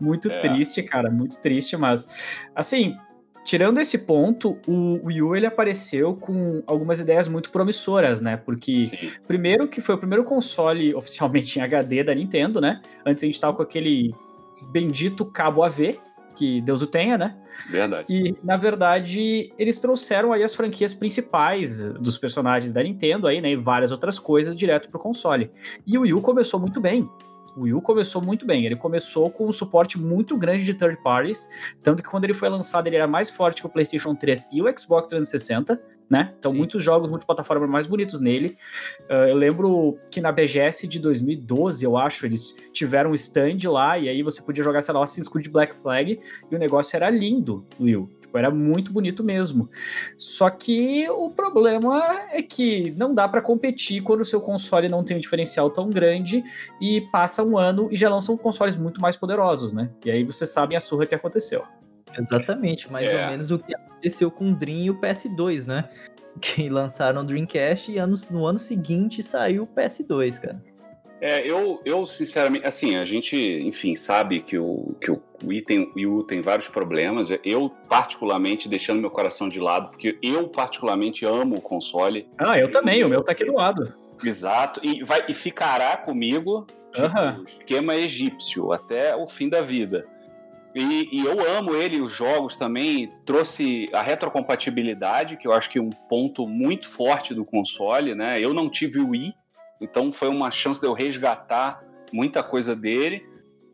Muito 0.00 0.30
é. 0.30 0.40
triste, 0.40 0.82
cara, 0.82 1.10
muito 1.10 1.38
triste, 1.40 1.76
mas 1.76 2.08
assim, 2.54 2.96
Tirando 3.46 3.78
esse 3.78 3.98
ponto, 3.98 4.58
o 4.66 5.06
Wii 5.06 5.22
U 5.22 5.36
ele 5.36 5.46
apareceu 5.46 6.16
com 6.16 6.64
algumas 6.66 6.98
ideias 6.98 7.28
muito 7.28 7.50
promissoras, 7.50 8.20
né? 8.20 8.36
Porque, 8.36 8.86
Sim. 8.86 9.12
primeiro, 9.24 9.68
que 9.68 9.80
foi 9.80 9.94
o 9.94 9.98
primeiro 9.98 10.24
console 10.24 10.92
oficialmente 10.96 11.56
em 11.56 11.62
HD 11.62 12.02
da 12.02 12.12
Nintendo, 12.12 12.60
né? 12.60 12.82
Antes 13.06 13.22
a 13.22 13.26
gente 13.26 13.40
tava 13.40 13.56
com 13.56 13.62
aquele 13.62 14.12
bendito 14.72 15.24
cabo 15.24 15.62
AV, 15.62 15.96
que 16.34 16.60
Deus 16.60 16.82
o 16.82 16.88
tenha, 16.88 17.16
né? 17.16 17.36
Verdade. 17.70 18.04
E, 18.08 18.34
na 18.42 18.56
verdade, 18.56 19.52
eles 19.56 19.78
trouxeram 19.78 20.32
aí 20.32 20.42
as 20.42 20.52
franquias 20.52 20.92
principais 20.92 21.84
dos 21.92 22.18
personagens 22.18 22.72
da 22.72 22.82
Nintendo 22.82 23.28
aí, 23.28 23.40
né? 23.40 23.52
E 23.52 23.56
várias 23.56 23.92
outras 23.92 24.18
coisas 24.18 24.56
direto 24.56 24.88
pro 24.88 24.98
console. 24.98 25.52
E 25.86 25.96
o 25.96 26.00
Wii 26.00 26.14
U 26.14 26.20
começou 26.20 26.58
muito 26.58 26.80
bem 26.80 27.08
o 27.56 27.62
Wii 27.62 27.74
U 27.74 27.80
começou 27.80 28.20
muito 28.20 28.44
bem. 28.44 28.66
Ele 28.66 28.76
começou 28.76 29.30
com 29.30 29.46
um 29.46 29.52
suporte 29.52 29.98
muito 29.98 30.36
grande 30.36 30.64
de 30.64 30.74
third 30.74 31.02
parties, 31.02 31.48
tanto 31.82 32.02
que 32.02 32.08
quando 32.08 32.24
ele 32.24 32.34
foi 32.34 32.48
lançado 32.48 32.86
ele 32.86 32.96
era 32.96 33.06
mais 33.06 33.30
forte 33.30 33.60
que 33.62 33.66
o 33.66 33.70
PlayStation 33.70 34.14
3 34.14 34.48
e 34.52 34.62
o 34.62 34.78
Xbox 34.78 35.08
360, 35.08 35.80
né? 36.08 36.34
Então 36.38 36.52
Sim. 36.52 36.58
muitos 36.58 36.82
jogos 36.82 37.08
multiplataforma 37.08 37.66
mais 37.66 37.86
bonitos 37.86 38.20
nele. 38.20 38.56
Uh, 39.10 39.28
eu 39.28 39.36
lembro 39.36 39.98
que 40.10 40.20
na 40.20 40.30
BGS 40.30 40.86
de 40.86 40.98
2012, 40.98 41.84
eu 41.84 41.96
acho, 41.96 42.26
eles 42.26 42.54
tiveram 42.72 43.10
um 43.10 43.14
stand 43.14 43.58
lá 43.70 43.98
e 43.98 44.08
aí 44.08 44.22
você 44.22 44.42
podia 44.42 44.62
jogar, 44.62 44.82
sei 44.82 44.94
lá, 44.94 45.02
Assassin's 45.02 45.28
Creed 45.28 45.48
Black 45.48 45.74
Flag 45.74 46.20
e 46.50 46.54
o 46.54 46.58
negócio 46.58 46.96
era 46.96 47.10
lindo, 47.10 47.66
Will. 47.80 48.08
Tipo, 48.26 48.38
era 48.38 48.50
muito 48.50 48.92
bonito 48.92 49.22
mesmo. 49.22 49.70
Só 50.18 50.50
que 50.50 51.08
o 51.08 51.30
problema 51.30 52.02
é 52.30 52.42
que 52.42 52.92
não 52.98 53.14
dá 53.14 53.28
para 53.28 53.40
competir 53.40 54.02
quando 54.02 54.20
o 54.20 54.24
seu 54.24 54.40
console 54.40 54.88
não 54.88 55.04
tem 55.04 55.16
um 55.16 55.20
diferencial 55.20 55.70
tão 55.70 55.88
grande 55.88 56.44
e 56.80 57.00
passa 57.12 57.42
um 57.42 57.56
ano 57.56 57.88
e 57.90 57.96
já 57.96 58.10
lançam 58.10 58.36
consoles 58.36 58.76
muito 58.76 59.00
mais 59.00 59.16
poderosos, 59.16 59.72
né? 59.72 59.90
E 60.04 60.10
aí 60.10 60.24
você 60.24 60.44
sabe 60.44 60.74
a 60.74 60.80
surra 60.80 61.06
que 61.06 61.14
aconteceu. 61.14 61.64
Exatamente, 62.18 62.90
mais 62.90 63.12
é. 63.12 63.24
ou 63.24 63.30
menos 63.30 63.50
o 63.50 63.58
que 63.58 63.74
aconteceu 63.74 64.30
com 64.30 64.50
o 64.50 64.54
Dream 64.54 64.84
e 64.84 64.90
o 64.90 65.00
PS2, 65.00 65.66
né? 65.66 65.88
Que 66.40 66.68
lançaram 66.68 67.22
o 67.22 67.24
Dreamcast 67.24 67.92
e 67.92 67.98
anos, 67.98 68.28
no 68.28 68.44
ano 68.44 68.58
seguinte 68.58 69.22
saiu 69.22 69.62
o 69.62 69.66
PS2, 69.66 70.40
cara. 70.40 70.62
É, 71.20 71.48
eu, 71.50 71.80
eu 71.84 72.04
sinceramente, 72.04 72.66
assim, 72.66 72.96
a 72.96 73.04
gente, 73.04 73.36
enfim, 73.36 73.94
sabe 73.94 74.40
que 74.40 74.58
o, 74.58 74.94
que 75.00 75.10
o 75.10 75.22
item 75.50 75.90
o 75.94 76.16
Wii 76.16 76.26
tem 76.26 76.40
vários 76.40 76.68
problemas. 76.68 77.28
Eu, 77.44 77.70
particularmente, 77.88 78.68
deixando 78.68 79.00
meu 79.00 79.10
coração 79.10 79.48
de 79.48 79.58
lado, 79.58 79.90
porque 79.90 80.18
eu, 80.22 80.48
particularmente, 80.48 81.24
amo 81.24 81.56
o 81.56 81.60
console. 81.60 82.28
Ah, 82.38 82.58
eu 82.58 82.70
também, 82.70 83.02
o 83.04 83.08
meu 83.08 83.22
tá 83.22 83.32
aqui 83.32 83.44
do 83.44 83.54
lado. 83.54 83.92
Exato, 84.22 84.80
e, 84.82 85.02
vai, 85.02 85.24
e 85.28 85.32
ficará 85.32 85.96
comigo, 85.96 86.66
tipo, 86.92 87.06
uhum. 87.06 87.44
esquema 87.44 87.96
egípcio, 87.96 88.72
até 88.72 89.14
o 89.14 89.26
fim 89.26 89.48
da 89.48 89.60
vida. 89.60 90.06
E, 90.74 91.08
e, 91.10 91.24
eu 91.24 91.56
amo 91.56 91.74
ele, 91.74 92.02
os 92.02 92.12
jogos 92.12 92.54
também. 92.54 93.10
Trouxe 93.24 93.86
a 93.94 94.02
retrocompatibilidade, 94.02 95.38
que 95.38 95.48
eu 95.48 95.52
acho 95.52 95.70
que 95.70 95.78
é 95.78 95.82
um 95.82 95.88
ponto 95.88 96.46
muito 96.46 96.86
forte 96.86 97.32
do 97.32 97.46
console, 97.46 98.14
né? 98.14 98.38
Eu 98.38 98.52
não 98.52 98.68
tive 98.68 98.98
o 98.98 99.08
Wii, 99.08 99.34
então 99.80 100.12
foi 100.12 100.28
uma 100.28 100.50
chance 100.50 100.80
de 100.80 100.86
eu 100.86 100.92
resgatar 100.92 101.84
muita 102.12 102.42
coisa 102.42 102.74
dele. 102.74 103.24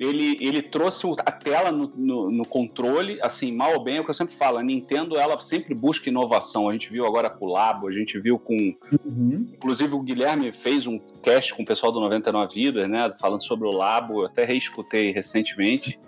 Ele, 0.00 0.37
ele 0.40 0.62
trouxe 0.62 1.06
a 1.25 1.31
tela 1.31 1.70
no, 1.70 1.93
no, 1.94 2.31
no, 2.31 2.44
controle, 2.44 3.20
assim, 3.22 3.52
mal 3.52 3.75
ou 3.75 3.84
bem, 3.84 3.99
é 3.99 4.00
o 4.00 4.04
que 4.04 4.10
eu 4.10 4.14
sempre 4.14 4.34
falo, 4.34 4.58
a 4.58 4.62
Nintendo 4.62 5.16
ela 5.16 5.38
sempre 5.38 5.75
busca 5.76 6.08
inovação. 6.08 6.69
A 6.69 6.72
gente 6.72 6.90
viu 6.90 7.06
agora 7.06 7.31
com 7.31 7.44
o 7.44 7.52
Labo, 7.52 7.87
a 7.87 7.93
gente 7.93 8.19
viu 8.19 8.37
com. 8.37 8.75
Uhum. 9.04 9.46
Inclusive, 9.52 9.94
o 9.94 10.00
Guilherme 10.00 10.50
fez 10.50 10.88
um 10.88 10.99
cast 11.22 11.54
com 11.54 11.62
o 11.62 11.66
pessoal 11.66 11.93
do 11.93 12.00
99 12.00 12.52
Vidas, 12.52 12.90
né? 12.90 13.12
Falando 13.20 13.44
sobre 13.44 13.69
o 13.69 13.70
Labo, 13.70 14.22
eu 14.22 14.26
até 14.26 14.44
reescutei 14.44 15.12
recentemente. 15.12 16.00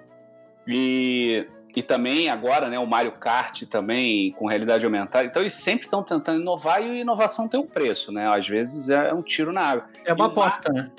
E 0.67 1.47
e 1.75 1.83
também 1.83 2.29
agora, 2.29 2.69
né, 2.69 2.79
o 2.79 2.87
Mario 2.87 3.13
Kart 3.13 3.63
também 3.65 4.33
com 4.33 4.47
realidade 4.47 4.85
aumentada. 4.85 5.27
Então 5.27 5.43
eles 5.43 5.55
sempre 5.55 5.87
estão 5.87 6.03
tentando 6.03 6.41
inovar 6.41 6.81
e 6.81 6.91
a 6.91 7.01
inovação 7.01 7.49
tem 7.49 7.59
um 7.59 7.67
preço, 7.67 8.13
né? 8.13 8.29
Às 8.29 8.49
vezes 8.49 8.89
é 8.89 9.13
um 9.13 9.23
tiro 9.23 9.53
na 9.53 9.63
água. 9.63 9.85
É 10.05 10.13
uma 10.13 10.27
aposta, 10.27 10.73
né? 10.73 10.91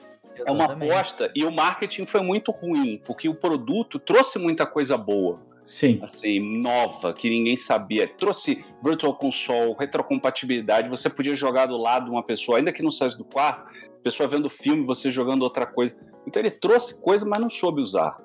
É 0.46 0.52
uma 0.52 0.66
aposta 0.66 1.32
e 1.34 1.46
o 1.46 1.52
marketing 1.52 2.06
foi 2.06 2.22
muito 2.22 2.52
ruim, 2.52 3.02
porque 3.06 3.30
o 3.30 3.36
produto 3.36 3.98
trouxe 3.98 4.38
muita 4.38 4.66
coisa 4.66 4.98
boa. 4.98 5.40
Sim. 5.66 6.00
Assim, 6.04 6.40
nova, 6.62 7.14
que 7.14 7.30
ninguém 7.30 7.58
sabia. 7.58 8.08
Trouxe 8.08 8.64
Virtual 8.84 9.16
Console, 9.16 9.76
retrocompatibilidade, 9.80 10.90
você 10.90 11.10
podia 11.10 11.34
jogar 11.34 11.66
do 11.66 11.78
lado 11.78 12.06
de 12.06 12.12
uma 12.12 12.22
pessoa, 12.22 12.58
ainda 12.60 12.72
que 12.72 12.84
não 12.84 12.92
saísse 12.92 13.18
do 13.18 13.26
quarto, 13.26 13.66
pessoa 14.04 14.30
vendo 14.30 14.48
filme, 14.50 14.84
você 14.84 15.10
jogando 15.10 15.42
outra 15.42 15.66
coisa. 15.66 15.98
Então 16.28 16.40
ele 16.40 16.52
trouxe 16.52 17.00
coisa, 17.00 17.26
mas 17.26 17.40
não 17.40 17.50
soube 17.50 17.82
usar. 17.82 18.18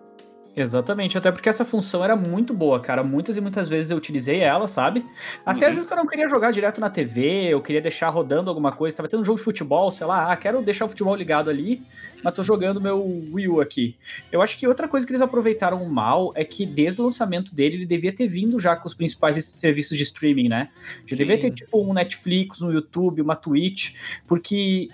Exatamente, 0.56 1.16
até 1.16 1.30
porque 1.30 1.48
essa 1.48 1.64
função 1.64 2.04
era 2.04 2.16
muito 2.16 2.52
boa, 2.52 2.80
cara. 2.80 3.04
Muitas 3.04 3.36
e 3.36 3.40
muitas 3.40 3.68
vezes 3.68 3.90
eu 3.90 3.96
utilizei 3.96 4.40
ela, 4.40 4.66
sabe? 4.66 5.06
Até 5.46 5.66
uhum. 5.66 5.70
às 5.70 5.76
vezes 5.76 5.88
quando 5.88 5.98
eu 5.98 6.04
não 6.04 6.10
queria 6.10 6.28
jogar 6.28 6.50
direto 6.50 6.80
na 6.80 6.90
TV, 6.90 7.46
eu 7.48 7.62
queria 7.62 7.80
deixar 7.80 8.08
rodando 8.08 8.50
alguma 8.50 8.72
coisa, 8.72 8.96
tava 8.96 9.08
tendo 9.08 9.20
um 9.20 9.24
jogo 9.24 9.38
de 9.38 9.44
futebol, 9.44 9.90
sei 9.90 10.06
lá, 10.06 10.32
ah, 10.32 10.36
quero 10.36 10.60
deixar 10.60 10.86
o 10.86 10.88
futebol 10.88 11.14
ligado 11.14 11.48
ali, 11.48 11.80
mas 12.22 12.34
tô 12.34 12.42
jogando 12.42 12.80
meu 12.80 13.00
Wii 13.32 13.48
U 13.48 13.60
aqui. 13.60 13.96
Eu 14.30 14.42
acho 14.42 14.58
que 14.58 14.66
outra 14.66 14.88
coisa 14.88 15.06
que 15.06 15.12
eles 15.12 15.22
aproveitaram 15.22 15.84
mal 15.88 16.32
é 16.34 16.44
que 16.44 16.66
desde 16.66 17.00
o 17.00 17.04
lançamento 17.04 17.54
dele, 17.54 17.76
ele 17.76 17.86
devia 17.86 18.12
ter 18.12 18.26
vindo 18.26 18.58
já 18.58 18.74
com 18.74 18.88
os 18.88 18.94
principais 18.94 19.42
serviços 19.44 19.96
de 19.96 20.02
streaming, 20.02 20.48
né? 20.48 20.68
Já 21.06 21.16
devia 21.16 21.38
ter 21.38 21.52
tipo 21.52 21.80
um 21.80 21.92
Netflix, 21.92 22.60
um 22.60 22.72
YouTube, 22.72 23.22
uma 23.22 23.36
Twitch, 23.36 23.94
porque 24.26 24.88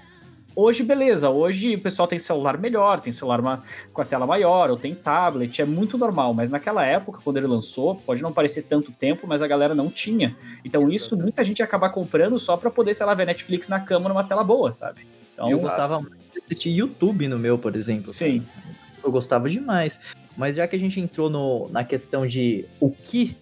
Hoje, 0.58 0.82
beleza, 0.82 1.28
hoje 1.28 1.74
o 1.74 1.80
pessoal 1.82 2.08
tem 2.08 2.18
celular 2.18 2.56
melhor, 2.56 2.98
tem 2.98 3.12
celular 3.12 3.40
uma, 3.40 3.62
com 3.92 4.00
a 4.00 4.04
tela 4.06 4.26
maior, 4.26 4.70
ou 4.70 4.78
tem 4.78 4.94
tablet, 4.94 5.60
é 5.60 5.66
muito 5.66 5.98
normal, 5.98 6.32
mas 6.32 6.48
naquela 6.48 6.82
época, 6.82 7.20
quando 7.22 7.36
ele 7.36 7.46
lançou, 7.46 7.94
pode 7.94 8.22
não 8.22 8.32
parecer 8.32 8.62
tanto 8.62 8.90
tempo, 8.90 9.26
mas 9.26 9.42
a 9.42 9.46
galera 9.46 9.74
não 9.74 9.90
tinha. 9.90 10.34
Então 10.64 10.90
isso 10.90 11.14
muita 11.14 11.44
gente 11.44 11.58
ia 11.58 11.66
acabar 11.66 11.90
comprando 11.90 12.38
só 12.38 12.56
para 12.56 12.70
poder, 12.70 12.94
sei 12.94 13.04
lá, 13.04 13.12
ver 13.12 13.26
Netflix 13.26 13.68
na 13.68 13.80
cama 13.80 14.08
numa 14.08 14.24
tela 14.24 14.42
boa, 14.42 14.72
sabe? 14.72 15.06
Então, 15.34 15.50
eu 15.50 15.58
gostava 15.58 16.00
muito 16.00 16.16
de 16.32 16.38
assistir 16.38 16.70
YouTube 16.70 17.28
no 17.28 17.38
meu, 17.38 17.58
por 17.58 17.76
exemplo. 17.76 18.10
Sim. 18.10 18.42
Eu 19.04 19.12
gostava 19.12 19.50
demais. 19.50 20.00
Mas 20.38 20.56
já 20.56 20.66
que 20.66 20.74
a 20.74 20.78
gente 20.78 20.98
entrou 20.98 21.28
no, 21.28 21.68
na 21.68 21.84
questão 21.84 22.26
de 22.26 22.64
o 22.80 22.90
que 22.90 23.36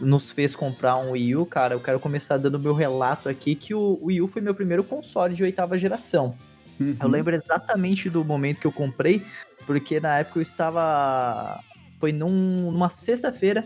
nos 0.00 0.30
fez 0.30 0.54
comprar 0.54 0.96
um 0.96 1.12
Wii 1.12 1.36
U, 1.36 1.46
cara, 1.46 1.74
eu 1.74 1.80
quero 1.80 1.98
começar 2.00 2.36
dando 2.36 2.58
meu 2.58 2.74
relato 2.74 3.28
aqui 3.28 3.54
que 3.54 3.74
o 3.74 3.98
Wii 4.02 4.22
U 4.22 4.28
foi 4.28 4.42
meu 4.42 4.54
primeiro 4.54 4.84
console 4.84 5.34
de 5.34 5.42
oitava 5.42 5.78
geração. 5.78 6.34
Uhum. 6.78 6.96
Eu 7.00 7.08
lembro 7.08 7.34
exatamente 7.34 8.10
do 8.10 8.24
momento 8.24 8.60
que 8.60 8.66
eu 8.66 8.72
comprei, 8.72 9.24
porque 9.66 9.98
na 9.98 10.18
época 10.18 10.38
eu 10.38 10.42
estava. 10.42 11.60
Foi 11.98 12.12
num, 12.12 12.70
numa 12.70 12.90
sexta-feira 12.90 13.64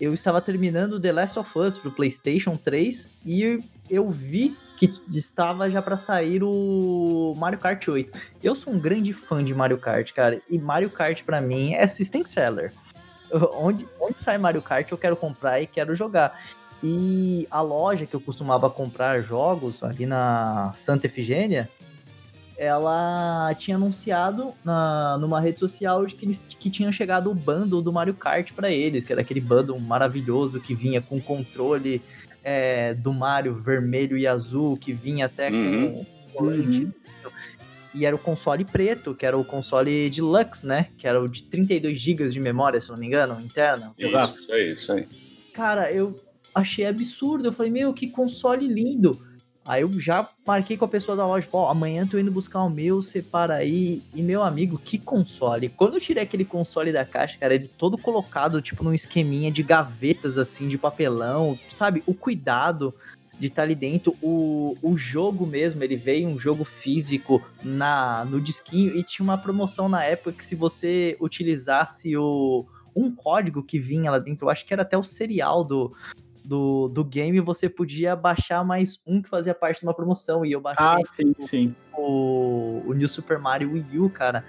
eu 0.00 0.12
estava 0.12 0.40
terminando 0.40 1.00
The 1.00 1.12
Last 1.12 1.38
of 1.38 1.58
Us 1.58 1.78
pro 1.78 1.90
PlayStation 1.90 2.56
3 2.56 3.08
e 3.24 3.58
eu 3.88 4.10
vi 4.10 4.56
que 4.76 4.92
estava 5.10 5.70
já 5.70 5.80
para 5.80 5.96
sair 5.96 6.42
o 6.42 7.34
Mario 7.38 7.58
Kart 7.58 7.86
8. 7.86 8.18
Eu 8.42 8.54
sou 8.54 8.72
um 8.72 8.78
grande 8.78 9.12
fã 9.12 9.42
de 9.42 9.54
Mario 9.54 9.78
Kart, 9.78 10.12
cara, 10.12 10.40
e 10.50 10.58
Mario 10.58 10.90
Kart 10.90 11.22
para 11.22 11.40
mim 11.40 11.74
é 11.74 11.86
system 11.86 12.24
seller. 12.24 12.72
Onde, 13.54 13.88
onde 14.00 14.18
sai 14.18 14.38
Mario 14.38 14.62
Kart 14.62 14.90
eu 14.90 14.98
quero 14.98 15.16
comprar 15.16 15.60
e 15.60 15.66
quero 15.66 15.94
jogar. 15.94 16.40
E 16.82 17.48
a 17.50 17.60
loja 17.60 18.06
que 18.06 18.14
eu 18.14 18.20
costumava 18.20 18.68
comprar 18.68 19.22
jogos 19.22 19.82
ali 19.82 20.06
na 20.06 20.72
Santa 20.76 21.06
Efigênia, 21.06 21.68
ela 22.56 23.54
tinha 23.58 23.76
anunciado 23.76 24.52
na, 24.62 25.16
numa 25.18 25.40
rede 25.40 25.58
social 25.58 26.04
de 26.06 26.14
que, 26.14 26.26
eles, 26.26 26.42
que 26.60 26.70
tinha 26.70 26.92
chegado 26.92 27.30
o 27.30 27.34
bundle 27.34 27.80
do 27.80 27.92
Mario 27.92 28.14
Kart 28.14 28.52
para 28.52 28.70
eles, 28.70 29.04
que 29.04 29.12
era 29.12 29.22
aquele 29.22 29.40
bundle 29.40 29.80
maravilhoso 29.80 30.60
que 30.60 30.74
vinha 30.74 31.00
com 31.00 31.20
controle 31.20 32.02
é, 32.42 32.92
do 32.94 33.12
Mario 33.12 33.54
vermelho 33.54 34.18
e 34.18 34.26
azul, 34.26 34.76
que 34.76 34.92
vinha 34.92 35.26
até 35.26 35.50
uhum. 35.50 36.04
com 36.04 36.14
Uhum. 36.40 36.92
E 37.94 38.04
era 38.04 38.14
o 38.14 38.18
console 38.18 38.64
preto, 38.64 39.14
que 39.14 39.24
era 39.24 39.38
o 39.38 39.44
console 39.44 40.10
deluxe, 40.10 40.66
né? 40.66 40.88
Que 40.98 41.06
era 41.06 41.20
o 41.20 41.28
de 41.28 41.44
32 41.44 41.98
GB 41.98 42.28
de 42.28 42.40
memória, 42.40 42.80
se 42.80 42.88
não 42.88 42.96
me 42.96 43.06
engano, 43.06 43.40
interna. 43.40 43.92
Exato. 43.96 44.40
Isso 44.40 44.52
aí, 44.52 44.72
isso 44.72 44.92
aí. 44.92 45.06
Cara, 45.52 45.92
eu 45.92 46.16
achei 46.54 46.86
absurdo. 46.86 47.46
Eu 47.46 47.52
falei, 47.52 47.70
meu, 47.70 47.94
que 47.94 48.10
console 48.10 48.66
lindo. 48.66 49.20
Aí 49.66 49.80
eu 49.80 49.90
já 49.98 50.28
marquei 50.46 50.76
com 50.76 50.84
a 50.84 50.88
pessoa 50.88 51.16
da 51.16 51.26
loja, 51.26 51.48
ó, 51.50 51.70
amanhã 51.70 52.06
tô 52.06 52.18
indo 52.18 52.30
buscar 52.30 52.62
o 52.62 52.68
meu, 52.68 53.00
separa 53.00 53.54
aí. 53.54 54.02
E 54.14 54.20
meu 54.20 54.42
amigo, 54.42 54.76
que 54.76 54.98
console. 54.98 55.70
Quando 55.70 55.94
eu 55.94 56.00
tirei 56.00 56.22
aquele 56.22 56.44
console 56.44 56.92
da 56.92 57.04
caixa, 57.04 57.38
cara, 57.38 57.54
ele 57.54 57.66
todo 57.66 57.96
colocado, 57.96 58.60
tipo, 58.60 58.84
num 58.84 58.92
esqueminha 58.92 59.50
de 59.50 59.62
gavetas, 59.62 60.36
assim, 60.36 60.68
de 60.68 60.76
papelão, 60.76 61.58
sabe? 61.70 62.02
O 62.06 62.12
cuidado 62.12 62.94
de 63.38 63.46
estar 63.48 63.56
tá 63.56 63.62
ali 63.62 63.74
dentro. 63.74 64.14
O, 64.22 64.76
o 64.82 64.96
jogo 64.96 65.46
mesmo, 65.46 65.82
ele 65.82 65.96
veio 65.96 66.28
um 66.28 66.38
jogo 66.38 66.64
físico 66.64 67.42
na 67.62 68.24
no 68.24 68.40
disquinho 68.40 68.96
e 68.96 69.02
tinha 69.02 69.24
uma 69.24 69.38
promoção 69.38 69.88
na 69.88 70.04
época 70.04 70.32
que 70.32 70.44
se 70.44 70.54
você 70.54 71.16
utilizasse 71.20 72.16
o 72.16 72.66
um 72.94 73.10
código 73.10 73.62
que 73.62 73.78
vinha 73.78 74.10
lá 74.10 74.18
dentro, 74.18 74.46
eu 74.46 74.50
acho 74.50 74.64
que 74.64 74.72
era 74.72 74.82
até 74.82 74.96
o 74.96 75.02
serial 75.02 75.64
do, 75.64 75.92
do, 76.44 76.88
do 76.88 77.04
game, 77.04 77.40
você 77.40 77.68
podia 77.68 78.14
baixar 78.14 78.62
mais 78.64 79.00
um 79.06 79.20
que 79.20 79.28
fazia 79.28 79.54
parte 79.54 79.80
de 79.80 79.86
uma 79.86 79.94
promoção. 79.94 80.44
E 80.44 80.52
eu 80.52 80.60
baixei 80.60 80.86
ah, 80.86 81.00
sim, 81.02 81.34
o, 81.36 81.42
sim. 81.42 81.76
O, 81.96 82.82
o 82.86 82.92
New 82.92 83.08
Super 83.08 83.38
Mario 83.38 83.72
Wii 83.72 83.98
U, 83.98 84.10
cara. 84.10 84.44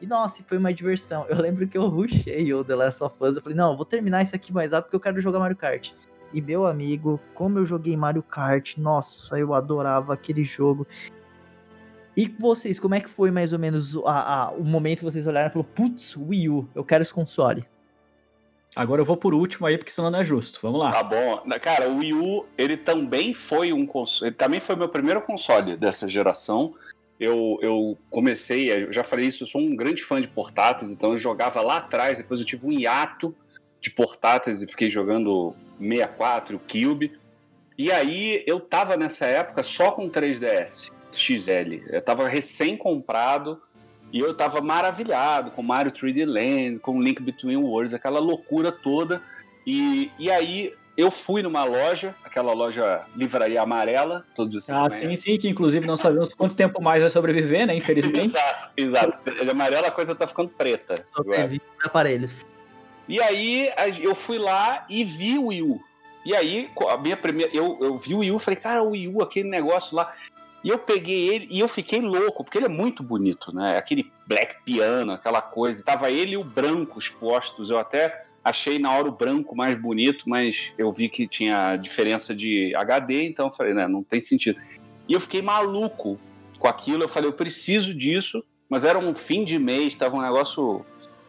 E 0.00 0.06
nossa, 0.06 0.42
foi 0.42 0.58
uma 0.58 0.72
diversão. 0.72 1.26
Eu 1.28 1.40
lembro 1.40 1.68
que 1.68 1.78
eu 1.78 1.86
rushei 1.86 2.52
o 2.52 2.64
The 2.64 2.74
Last 2.74 3.02
of 3.04 3.14
Us. 3.20 3.36
Eu 3.36 3.42
falei, 3.42 3.56
não, 3.56 3.72
eu 3.72 3.76
vou 3.76 3.86
terminar 3.86 4.22
isso 4.22 4.34
aqui 4.34 4.52
mais 4.52 4.72
rápido 4.72 4.86
porque 4.86 4.96
eu 4.96 5.00
quero 5.00 5.20
jogar 5.20 5.38
Mario 5.38 5.56
Kart. 5.56 5.92
E 6.34 6.40
meu 6.40 6.66
amigo, 6.66 7.20
como 7.32 7.60
eu 7.60 7.64
joguei 7.64 7.96
Mario 7.96 8.22
Kart, 8.22 8.76
nossa, 8.76 9.38
eu 9.38 9.54
adorava 9.54 10.12
aquele 10.12 10.42
jogo. 10.42 10.84
E 12.16 12.26
vocês, 12.26 12.80
como 12.80 12.96
é 12.96 13.00
que 13.00 13.08
foi 13.08 13.30
mais 13.30 13.52
ou 13.52 13.58
menos 13.58 13.96
a, 14.04 14.42
a, 14.42 14.50
o 14.50 14.64
momento 14.64 14.98
que 14.98 15.04
vocês 15.04 15.28
olharam 15.28 15.48
e 15.48 15.52
falaram, 15.52 15.70
putz, 15.72 16.16
Wii 16.16 16.48
U, 16.48 16.68
eu 16.74 16.84
quero 16.84 17.02
esse 17.02 17.14
console? 17.14 17.64
Agora 18.74 19.00
eu 19.00 19.04
vou 19.04 19.16
por 19.16 19.32
último 19.32 19.68
aí, 19.68 19.78
porque 19.78 19.92
senão 19.92 20.10
não 20.10 20.18
é 20.18 20.24
justo. 20.24 20.58
Vamos 20.60 20.80
lá. 20.80 20.90
Tá 20.90 21.04
bom. 21.04 21.44
Cara, 21.62 21.88
o 21.88 21.98
Wii 21.98 22.14
U, 22.14 22.46
ele 22.58 22.76
também 22.76 23.32
foi 23.32 23.72
um 23.72 23.86
console. 23.86 24.30
Ele 24.30 24.36
também 24.36 24.58
foi 24.58 24.74
meu 24.74 24.88
primeiro 24.88 25.22
console 25.22 25.76
dessa 25.76 26.08
geração. 26.08 26.72
Eu, 27.18 27.60
eu 27.62 27.96
comecei, 28.10 28.72
eu 28.72 28.92
já 28.92 29.04
falei 29.04 29.26
isso, 29.26 29.44
eu 29.44 29.46
sou 29.46 29.60
um 29.60 29.76
grande 29.76 30.02
fã 30.02 30.20
de 30.20 30.26
portáteis, 30.26 30.90
então 30.90 31.12
eu 31.12 31.16
jogava 31.16 31.62
lá 31.62 31.76
atrás, 31.76 32.18
depois 32.18 32.40
eu 32.40 32.46
tive 32.46 32.66
um 32.66 32.72
hiato 32.72 33.32
de 33.80 33.88
portáteis 33.90 34.62
e 34.62 34.66
fiquei 34.66 34.88
jogando 34.88 35.54
64, 35.78 36.56
o 36.56 36.60
Cube. 36.60 37.12
E 37.76 37.90
aí 37.90 38.42
eu 38.46 38.60
tava 38.60 38.96
nessa 38.96 39.26
época 39.26 39.62
só 39.62 39.90
com 39.90 40.08
3DS 40.08 40.92
XL. 41.12 41.84
Eu 41.88 42.02
tava 42.02 42.28
recém-comprado 42.28 43.60
e 44.12 44.20
eu 44.20 44.32
tava 44.34 44.60
maravilhado 44.60 45.50
com 45.50 45.62
Mario 45.62 45.90
3D 45.90 46.24
Land, 46.24 46.78
com 46.78 47.02
Link 47.02 47.20
Between 47.20 47.56
Worlds, 47.56 47.94
aquela 47.94 48.20
loucura 48.20 48.70
toda. 48.70 49.20
E, 49.66 50.10
e 50.18 50.30
aí 50.30 50.72
eu 50.96 51.10
fui 51.10 51.42
numa 51.42 51.64
loja, 51.64 52.14
aquela 52.22 52.52
loja 52.52 53.02
livraria 53.16 53.60
amarela, 53.60 54.24
todos 54.34 54.54
vocês 54.54 54.78
Ah, 54.78 54.88
sim, 54.88 55.16
sim, 55.16 55.36
que 55.36 55.48
inclusive 55.48 55.84
não 55.86 55.96
sabemos 55.96 56.32
quanto 56.32 56.54
tempo 56.54 56.80
mais 56.80 57.02
vai 57.02 57.10
sobreviver, 57.10 57.66
né, 57.66 57.76
infelizmente. 57.76 58.28
exato, 58.30 58.70
exato. 58.76 59.30
De 59.30 59.50
amarela 59.50 59.88
a 59.88 59.90
coisa 59.90 60.14
tá 60.14 60.26
ficando 60.26 60.50
preta. 60.50 60.94
Sobrevive 61.12 61.62
aparelhos. 61.82 62.44
E 63.08 63.20
aí 63.20 63.70
eu 64.00 64.14
fui 64.14 64.38
lá 64.38 64.86
e 64.88 65.04
vi 65.04 65.38
o 65.38 65.46
Wii 65.46 65.62
U. 65.62 65.80
E 66.24 66.34
aí, 66.34 66.70
a 66.88 66.96
minha 66.96 67.16
primeira. 67.16 67.54
Eu, 67.54 67.78
eu 67.80 67.98
vi 67.98 68.14
o 68.14 68.18
Wii 68.18 68.32
U 68.32 68.38
falei, 68.38 68.58
cara, 68.58 68.82
o 68.82 68.90
Wii 68.90 69.08
U, 69.08 69.22
aquele 69.22 69.48
negócio 69.48 69.94
lá. 69.94 70.14
E 70.62 70.70
eu 70.70 70.78
peguei 70.78 71.28
ele 71.28 71.46
e 71.50 71.60
eu 71.60 71.68
fiquei 71.68 72.00
louco, 72.00 72.42
porque 72.42 72.56
ele 72.56 72.64
é 72.64 72.70
muito 72.70 73.02
bonito, 73.02 73.54
né? 73.54 73.76
Aquele 73.76 74.10
black 74.26 74.62
piano, 74.64 75.12
aquela 75.12 75.42
coisa. 75.42 75.84
Tava 75.84 76.10
ele 76.10 76.32
e 76.32 76.36
o 76.38 76.42
branco 76.42 76.98
expostos. 76.98 77.68
Eu 77.68 77.78
até 77.78 78.24
achei 78.42 78.78
na 78.78 78.90
hora 78.90 79.08
o 79.08 79.12
branco 79.12 79.54
mais 79.54 79.78
bonito, 79.78 80.26
mas 80.26 80.72
eu 80.78 80.90
vi 80.90 81.10
que 81.10 81.28
tinha 81.28 81.76
diferença 81.76 82.34
de 82.34 82.74
HD, 82.76 83.26
então 83.26 83.46
eu 83.46 83.52
falei, 83.52 83.74
né, 83.74 83.86
não 83.86 84.02
tem 84.02 84.22
sentido. 84.22 84.58
E 85.06 85.12
eu 85.12 85.20
fiquei 85.20 85.42
maluco 85.42 86.18
com 86.58 86.66
aquilo. 86.66 87.02
Eu 87.02 87.08
falei, 87.08 87.28
eu 87.28 87.34
preciso 87.34 87.94
disso, 87.94 88.42
mas 88.68 88.84
era 88.84 88.98
um 88.98 89.14
fim 89.14 89.44
de 89.44 89.58
mês, 89.58 89.94
tava 89.94 90.16
um 90.16 90.22
negócio. 90.22 90.84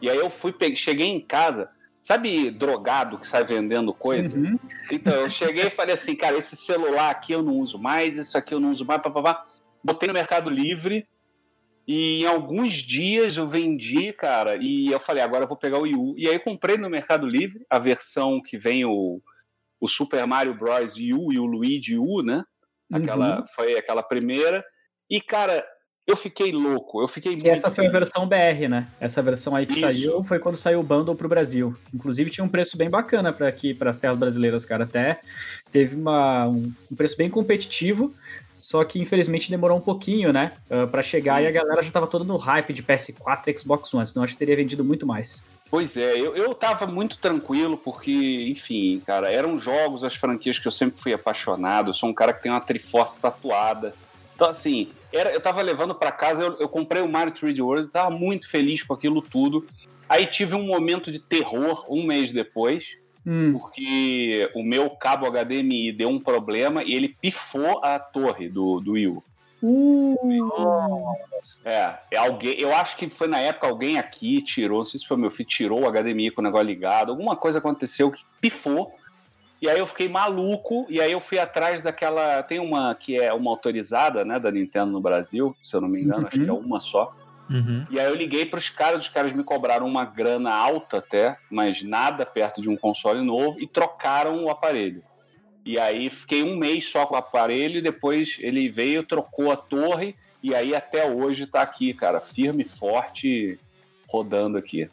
E 0.05 0.09
aí 0.09 0.17
eu 0.17 0.29
fui, 0.29 0.51
peguei, 0.51 0.75
cheguei 0.75 1.07
em 1.07 1.19
casa, 1.19 1.69
Sabe 2.05 2.51
drogado 2.51 3.17
que 3.17 3.25
sai 3.25 3.43
vendendo 3.43 3.91
coisa? 3.91 4.38
Uhum. 4.38 4.59
Então, 4.91 5.12
eu 5.12 5.27
cheguei 5.27 5.63
e 5.65 5.69
falei 5.71 5.95
assim, 5.95 6.15
cara, 6.15 6.38
esse 6.38 6.55
celular 6.55 7.09
aqui 7.09 7.31
eu 7.31 7.41
não 7.41 7.53
uso 7.53 7.79
mais, 7.79 8.15
isso 8.15 8.38
aqui 8.38 8.53
eu 8.53 8.59
não 8.59 8.69
uso 8.69 8.85
mais, 8.85 9.01
papapá. 9.01 9.41
Botei 9.83 10.05
no 10.05 10.13
Mercado 10.13 10.47
Livre 10.47 11.07
e 11.88 12.21
em 12.21 12.27
alguns 12.27 12.74
dias 12.74 13.38
eu 13.38 13.47
vendi, 13.47 14.13
cara, 14.13 14.55
e 14.55 14.91
eu 14.91 15.00
falei, 15.00 15.24
agora 15.24 15.45
eu 15.45 15.47
vou 15.47 15.57
pegar 15.57 15.79
o 15.79 15.81
Wii 15.81 15.95
U. 15.95 16.13
E 16.15 16.27
aí 16.27 16.35
eu 16.35 16.39
comprei 16.39 16.77
no 16.77 16.91
Mercado 16.91 17.25
Livre 17.25 17.65
a 17.67 17.79
versão 17.79 18.39
que 18.39 18.55
vem 18.55 18.85
o, 18.85 19.19
o 19.81 19.88
Super 19.88 20.27
Mario 20.27 20.53
Bros. 20.53 20.97
U 20.97 21.33
e 21.33 21.39
o 21.39 21.45
Luigi 21.45 21.97
U, 21.97 22.21
né? 22.21 22.43
Aquela, 22.93 23.39
uhum. 23.39 23.47
Foi 23.55 23.79
aquela 23.79 24.03
primeira. 24.03 24.63
E, 25.09 25.19
cara, 25.19 25.65
eu 26.07 26.15
fiquei 26.15 26.51
louco, 26.51 27.01
eu 27.01 27.07
fiquei 27.07 27.31
muito. 27.31 27.47
Essa 27.47 27.71
foi 27.71 27.88
a 27.88 27.89
versão 27.89 28.27
BR, 28.27 28.67
né? 28.69 28.88
Essa 29.00 29.24
versão 29.24 29.55
aí 29.55 29.65
que 29.65 29.74
Isso. 29.74 29.81
saiu 29.81 30.24
foi 30.24 30.38
quando 30.38 30.55
saiu 30.55 30.79
o 30.79 30.83
bundle 30.83 31.15
pro 31.15 31.27
Brasil. 31.27 31.75
Inclusive 31.91 32.29
tinha 32.29 32.43
um 32.43 32.50
preço 32.50 32.77
bem 32.77 32.89
bacana 32.89 33.33
para 33.33 33.47
aqui, 33.47 33.74
para 33.74 33.89
as 33.89 33.97
terras 33.97 34.15
brasileiras, 34.15 34.63
cara. 34.65 34.83
Até 34.83 35.19
teve 35.71 35.95
uma, 35.95 36.47
um, 36.47 36.71
preço 36.95 37.17
bem 37.17 37.27
competitivo, 37.27 38.13
só 38.59 38.83
que 38.83 39.00
infelizmente 39.00 39.50
demorou 39.50 39.77
um 39.77 39.81
pouquinho, 39.81 40.31
né? 40.31 40.51
Uh, 40.69 40.88
para 40.88 41.01
chegar 41.01 41.41
e 41.41 41.47
a 41.47 41.51
galera 41.51 41.81
já 41.81 41.91
tava 41.91 42.07
toda 42.07 42.24
no 42.24 42.38
hype 42.38 42.71
de 42.71 42.83
PS4 42.83 43.47
e 43.47 43.57
Xbox 43.57 43.91
One, 43.91 44.05
senão 44.05 44.24
acho 44.24 44.33
que 44.33 44.39
teria 44.39 44.55
vendido 44.55 44.83
muito 44.83 45.07
mais. 45.07 45.50
Pois 45.71 45.97
é, 45.97 46.19
eu, 46.19 46.35
eu 46.35 46.53
tava 46.53 46.85
muito 46.85 47.17
tranquilo 47.17 47.75
porque, 47.77 48.47
enfim, 48.47 49.01
cara, 49.03 49.31
eram 49.31 49.57
jogos, 49.57 50.03
as 50.03 50.13
franquias 50.13 50.59
que 50.59 50.67
eu 50.67 50.71
sempre 50.71 51.01
fui 51.01 51.12
apaixonado. 51.12 51.89
Eu 51.89 51.93
sou 51.93 52.07
um 52.07 52.13
cara 52.13 52.31
que 52.31 52.43
tem 52.43 52.51
uma 52.51 52.62
Triforce 52.62 53.17
tatuada. 53.19 53.95
Então, 54.35 54.47
assim, 54.47 54.89
era, 55.15 55.31
eu 55.31 55.39
tava 55.39 55.62
levando 55.62 55.95
para 55.95 56.12
casa, 56.12 56.43
eu, 56.43 56.57
eu, 56.60 56.69
comprei 56.69 57.01
o 57.01 57.10
Mario 57.10 57.34
3D 57.34 57.63
World, 57.63 57.89
tava 57.89 58.10
muito 58.10 58.50
feliz 58.50 58.84
com 58.84 58.93
aquilo 58.93 59.22
tudo. 59.22 59.65
Aí 60.07 60.27
tive 60.27 60.55
um 60.55 60.63
momento 60.63 61.12
de 61.12 61.19
terror 61.19 61.86
um 61.89 62.05
mês 62.05 62.31
depois, 62.31 62.98
hum. 63.25 63.53
porque 63.53 64.50
o 64.53 64.62
meu 64.62 64.89
cabo 64.89 65.25
HDMI 65.29 65.91
deu 65.91 66.10
um 66.10 66.19
problema 66.19 66.84
e 66.84 66.93
ele 66.93 67.10
pifou 67.10 67.84
a 67.84 67.98
torre 67.98 68.50
do, 68.50 68.79
do 68.79 68.91
Wii 68.93 69.07
U. 69.07 69.24
Uh. 69.63 70.15
É, 71.63 71.95
é 72.12 72.17
alguém, 72.17 72.60
eu 72.60 72.75
acho 72.75 72.95
que 72.98 73.10
foi 73.10 73.27
na 73.27 73.39
época 73.39 73.65
alguém 73.65 73.98
aqui 73.98 74.41
tirou, 74.41 74.79
não 74.79 74.86
sei 74.86 75.00
se 75.00 75.07
foi 75.07 75.17
meu 75.17 75.31
filho, 75.31 75.50
tirou 75.50 75.84
o 75.84 75.91
HDMI 75.91 76.29
com 76.29 76.41
o 76.41 76.43
negócio 76.43 76.67
ligado, 76.67 77.10
alguma 77.10 77.36
coisa 77.36 77.57
aconteceu 77.57 78.12
que 78.12 78.24
pifou 78.39 78.93
e 79.62 79.69
aí 79.69 79.79
eu 79.79 79.88
fiquei 79.88 80.09
maluco, 80.09 80.85
e 80.89 81.00
aí 81.00 81.12
eu 81.12 81.19
fui 81.19 81.39
atrás 81.39 81.81
daquela. 81.81 82.43
Tem 82.43 82.59
uma 82.59 82.93
que 82.93 83.19
é 83.19 83.33
uma 83.33 83.51
autorizada, 83.51 84.25
né, 84.25 84.39
da 84.39 84.51
Nintendo 84.51 84.91
no 84.91 85.01
Brasil, 85.01 85.55
se 85.62 85.75
eu 85.75 85.81
não 85.81 85.88
me 85.88 86.01
engano, 86.01 86.21
uhum. 86.21 86.27
acho 86.27 86.39
que 86.39 86.50
é 86.50 86.51
uhum. 86.51 86.59
uma 86.59 86.79
só. 86.79 87.15
Uhum. 87.50 87.85
E 87.89 88.00
aí 88.00 88.07
eu 88.07 88.15
liguei 88.15 88.45
para 88.45 88.57
os 88.57 88.69
caras, 88.69 89.01
os 89.01 89.09
caras 89.09 89.31
me 89.31 89.43
cobraram 89.43 89.85
uma 89.85 90.03
grana 90.03 90.53
alta 90.53 90.97
até, 90.97 91.38
mas 91.50 91.83
nada 91.83 92.25
perto 92.25 92.62
de 92.62 92.69
um 92.69 92.75
console 92.75 93.21
novo, 93.24 93.59
e 93.59 93.67
trocaram 93.67 94.43
o 94.43 94.50
aparelho. 94.50 95.03
E 95.63 95.79
aí 95.79 96.09
fiquei 96.09 96.43
um 96.43 96.55
mês 96.55 96.88
só 96.88 97.05
com 97.05 97.15
o 97.15 97.17
aparelho, 97.17 97.77
e 97.77 97.81
depois 97.81 98.38
ele 98.39 98.69
veio, 98.69 99.03
trocou 99.03 99.51
a 99.51 99.55
torre, 99.55 100.15
e 100.43 100.53
aí 100.53 100.75
até 100.75 101.09
hoje 101.09 101.43
está 101.43 101.62
aqui, 101.62 101.93
cara, 101.93 102.19
firme, 102.19 102.65
forte, 102.65 103.59
rodando 104.07 104.57
aqui. 104.57 104.89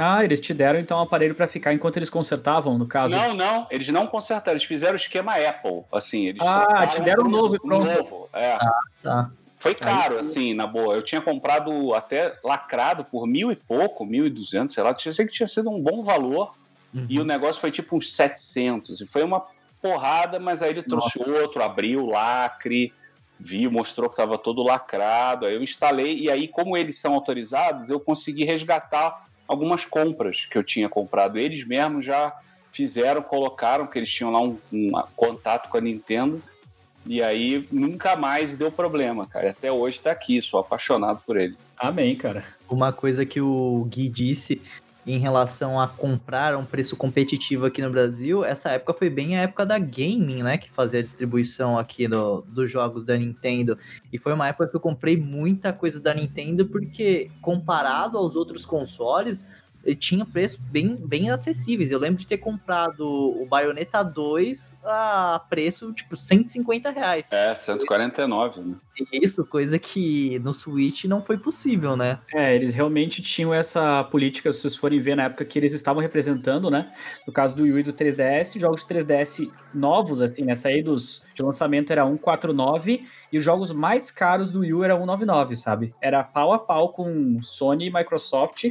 Ah, 0.00 0.24
eles 0.24 0.40
te 0.40 0.54
deram 0.54 0.78
então 0.78 0.98
um 0.98 1.02
aparelho 1.02 1.34
para 1.34 1.46
ficar 1.46 1.72
enquanto 1.72 1.96
eles 1.96 2.10
consertavam, 2.10 2.78
no 2.78 2.86
caso? 2.86 3.14
Não, 3.14 3.34
não, 3.34 3.66
eles 3.70 3.88
não 3.88 4.06
consertaram, 4.06 4.52
eles 4.52 4.64
fizeram 4.64 4.94
o 4.94 4.96
esquema 4.96 5.34
Apple, 5.34 5.82
assim, 5.92 6.26
eles 6.26 6.42
Ah, 6.42 6.86
te 6.86 7.00
deram 7.02 7.24
um 7.24 7.28
novo 7.28 7.56
e 7.56 7.58
pronto. 7.58 7.84
Novo, 7.84 8.28
é. 8.32 8.52
Ah, 8.52 8.80
tá. 9.02 9.30
Foi 9.60 9.74
caro, 9.74 10.14
Aí, 10.14 10.20
assim, 10.20 10.54
na 10.54 10.66
boa. 10.66 10.94
Eu 10.94 11.02
tinha 11.02 11.20
comprado 11.20 11.94
até 11.94 12.34
lacrado 12.42 13.04
por 13.04 13.26
mil 13.26 13.52
e 13.52 13.56
pouco, 13.56 14.06
mil 14.06 14.26
e 14.26 14.30
duzentos, 14.30 14.74
sei 14.74 14.82
lá. 14.82 14.96
Eu 15.04 15.12
sei 15.12 15.26
que 15.26 15.32
tinha 15.32 15.46
sido 15.46 15.68
um 15.68 15.78
bom 15.78 16.02
valor. 16.02 16.54
Uhum. 16.94 17.04
E 17.06 17.20
o 17.20 17.24
negócio 17.24 17.60
foi 17.60 17.70
tipo 17.70 17.94
uns 17.94 18.14
700. 18.14 19.02
E 19.02 19.06
foi 19.06 19.22
uma 19.22 19.44
porrada, 19.82 20.40
mas 20.40 20.62
aí 20.62 20.70
ele 20.70 20.82
trouxe 20.82 21.18
Nossa. 21.18 21.30
outro, 21.30 21.62
abriu 21.62 22.04
o 22.04 22.10
lacre, 22.10 22.90
viu, 23.38 23.70
mostrou 23.70 24.08
que 24.08 24.14
estava 24.14 24.38
todo 24.38 24.62
lacrado. 24.62 25.44
Aí 25.44 25.54
eu 25.54 25.62
instalei, 25.62 26.18
e 26.18 26.30
aí, 26.30 26.48
como 26.48 26.74
eles 26.74 26.98
são 26.98 27.12
autorizados, 27.12 27.90
eu 27.90 28.00
consegui 28.00 28.44
resgatar 28.44 29.28
algumas 29.50 29.84
compras 29.84 30.46
que 30.48 30.56
eu 30.56 30.62
tinha 30.62 30.88
comprado. 30.88 31.36
Eles 31.36 31.66
mesmos 31.66 32.04
já 32.04 32.32
fizeram, 32.70 33.20
colocaram, 33.20 33.84
que 33.84 33.98
eles 33.98 34.08
tinham 34.08 34.30
lá 34.30 34.40
um, 34.40 34.56
um 34.72 34.92
contato 35.16 35.68
com 35.68 35.76
a 35.76 35.80
Nintendo. 35.80 36.40
E 37.04 37.20
aí 37.20 37.66
nunca 37.72 38.14
mais 38.14 38.54
deu 38.54 38.70
problema, 38.70 39.26
cara. 39.26 39.50
Até 39.50 39.72
hoje 39.72 40.00
tá 40.00 40.12
aqui, 40.12 40.40
sou 40.40 40.60
apaixonado 40.60 41.20
por 41.26 41.36
ele. 41.36 41.56
Amém, 41.76 42.14
cara. 42.14 42.44
Uma 42.68 42.92
coisa 42.92 43.26
que 43.26 43.40
o 43.40 43.84
Gui 43.90 44.08
disse 44.08 44.62
em 45.12 45.18
relação 45.18 45.80
a 45.80 45.88
comprar 45.88 46.54
a 46.54 46.58
um 46.58 46.64
preço 46.64 46.96
competitivo 46.96 47.66
aqui 47.66 47.82
no 47.82 47.90
Brasil, 47.90 48.44
essa 48.44 48.70
época 48.70 48.94
foi 48.94 49.10
bem 49.10 49.36
a 49.36 49.42
época 49.42 49.66
da 49.66 49.78
gaming, 49.78 50.42
né? 50.42 50.56
Que 50.56 50.70
fazia 50.70 51.00
a 51.00 51.02
distribuição 51.02 51.78
aqui 51.78 52.06
do, 52.06 52.42
dos 52.48 52.70
jogos 52.70 53.04
da 53.04 53.16
Nintendo. 53.16 53.76
E 54.12 54.18
foi 54.18 54.32
uma 54.32 54.48
época 54.48 54.68
que 54.68 54.76
eu 54.76 54.80
comprei 54.80 55.16
muita 55.16 55.72
coisa 55.72 56.00
da 56.00 56.14
Nintendo, 56.14 56.66
porque 56.66 57.30
comparado 57.40 58.16
aos 58.16 58.36
outros 58.36 58.64
consoles, 58.64 59.46
ele 59.84 59.96
tinha 59.96 60.24
preços 60.24 60.58
bem, 60.58 60.96
bem 60.96 61.30
acessíveis. 61.30 61.90
Eu 61.90 61.98
lembro 61.98 62.18
de 62.18 62.26
ter 62.26 62.38
comprado 62.38 63.00
o 63.00 63.46
Bayonetta 63.46 64.02
2 64.02 64.78
a 64.84 65.44
preço, 65.48 65.92
tipo, 65.92 66.16
150 66.16 66.90
reais. 66.90 67.32
É, 67.32 67.54
149, 67.54 68.60
né? 68.60 68.74
Isso, 69.12 69.44
coisa 69.46 69.78
que 69.78 70.38
no 70.40 70.52
Switch 70.52 71.04
não 71.04 71.22
foi 71.22 71.38
possível, 71.38 71.96
né? 71.96 72.18
É, 72.34 72.54
eles 72.54 72.74
realmente 72.74 73.22
tinham 73.22 73.54
essa 73.54 74.04
política, 74.04 74.52
se 74.52 74.60
vocês 74.60 74.76
forem 74.76 75.00
ver 75.00 75.14
na 75.14 75.24
época 75.24 75.44
que 75.44 75.58
eles 75.58 75.72
estavam 75.72 76.02
representando, 76.02 76.70
né? 76.70 76.92
No 77.26 77.32
caso 77.32 77.56
do 77.56 77.62
Wii 77.62 77.80
e 77.80 77.82
do 77.84 77.92
3DS, 77.92 78.58
jogos 78.58 78.84
de 78.84 78.94
3DS 78.94 79.50
novos, 79.72 80.20
assim, 80.20 80.44
né? 80.44 80.54
Saídos 80.54 81.24
de 81.34 81.42
lançamento 81.42 81.90
era 81.90 82.04
149 82.04 83.06
e 83.32 83.38
os 83.38 83.44
jogos 83.44 83.72
mais 83.72 84.10
caros 84.10 84.50
do 84.50 84.60
Wii 84.60 84.84
era 84.84 84.94
199, 84.94 85.56
sabe? 85.56 85.94
Era 86.00 86.22
pau 86.22 86.52
a 86.52 86.58
pau 86.58 86.90
com 86.90 87.40
Sony 87.40 87.86
e 87.86 87.92
Microsoft 87.92 88.66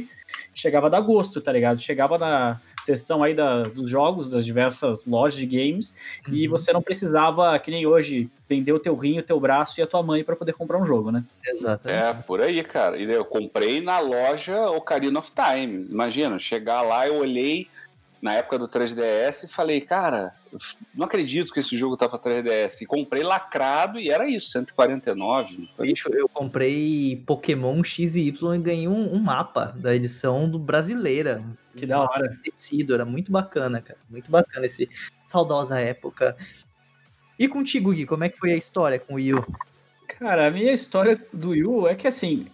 chegava 0.54 0.86
a 0.86 0.90
dar 0.90 1.00
gosto, 1.00 1.40
tá 1.40 1.52
ligado? 1.52 1.80
Chegava 1.80 2.18
na 2.18 2.60
seção 2.80 3.22
aí 3.22 3.34
da, 3.34 3.64
dos 3.64 3.90
jogos, 3.90 4.28
das 4.28 4.44
diversas 4.44 5.06
lojas 5.06 5.38
de 5.38 5.46
games, 5.46 5.94
uhum. 6.26 6.34
e 6.34 6.48
você 6.48 6.72
não 6.72 6.82
precisava, 6.82 7.58
que 7.58 7.70
nem 7.70 7.86
hoje, 7.86 8.30
vender 8.48 8.72
o 8.72 8.78
teu 8.78 8.94
rim, 8.94 9.18
o 9.18 9.22
teu 9.22 9.38
braço 9.38 9.78
e 9.80 9.82
a 9.82 9.86
tua 9.86 10.02
mãe 10.02 10.24
para 10.24 10.36
poder 10.36 10.52
comprar 10.52 10.78
um 10.78 10.84
jogo, 10.84 11.10
né? 11.10 11.24
Exato. 11.46 11.88
É, 11.88 12.12
por 12.12 12.40
aí, 12.40 12.62
cara. 12.64 12.96
Eu 12.96 13.24
comprei 13.24 13.80
na 13.80 14.00
loja 14.00 14.70
Ocarina 14.70 15.18
of 15.18 15.30
Time. 15.32 15.86
Imagina, 15.90 16.38
chegar 16.38 16.82
lá, 16.82 17.06
eu 17.06 17.16
olhei 17.16 17.68
na 18.20 18.34
época 18.34 18.58
do 18.58 18.68
3DS 18.68 19.44
e 19.44 19.48
falei, 19.48 19.80
cara, 19.80 20.30
não 20.94 21.06
acredito 21.06 21.52
que 21.52 21.60
esse 21.60 21.76
jogo 21.76 21.96
tá 21.96 22.08
pra 22.08 22.18
3DS. 22.18 22.82
E 22.82 22.86
comprei 22.86 23.22
lacrado 23.22 23.98
e 23.98 24.10
era 24.10 24.28
isso, 24.28 24.50
149. 24.50 25.68
Bicho, 25.78 26.10
eu 26.12 26.28
comprei 26.28 27.22
Pokémon 27.26 27.82
X 27.82 28.16
e 28.16 28.28
Y 28.28 28.54
e 28.54 28.58
ganhei 28.58 28.88
um, 28.88 29.14
um 29.14 29.18
mapa 29.18 29.74
da 29.76 29.94
edição 29.94 30.48
do 30.48 30.58
brasileira. 30.58 31.42
Que 31.74 31.86
um 31.86 31.88
da 31.88 32.00
hora. 32.00 32.38
Tecido, 32.42 32.94
era 32.94 33.04
muito 33.04 33.32
bacana, 33.32 33.80
cara. 33.80 33.98
Muito 34.10 34.30
bacana 34.30 34.66
esse 34.66 34.88
saudosa 35.26 35.80
época. 35.80 36.36
E 37.38 37.48
contigo, 37.48 37.92
Gui, 37.92 38.04
como 38.04 38.24
é 38.24 38.28
que 38.28 38.38
foi 38.38 38.52
a 38.52 38.56
história 38.56 38.98
com 38.98 39.14
o 39.14 39.18
Yu? 39.18 39.42
Cara, 40.06 40.48
a 40.48 40.50
minha 40.50 40.72
história 40.72 41.18
do 41.32 41.54
Yu 41.54 41.88
é 41.88 41.94
que 41.94 42.06
assim, 42.06 42.46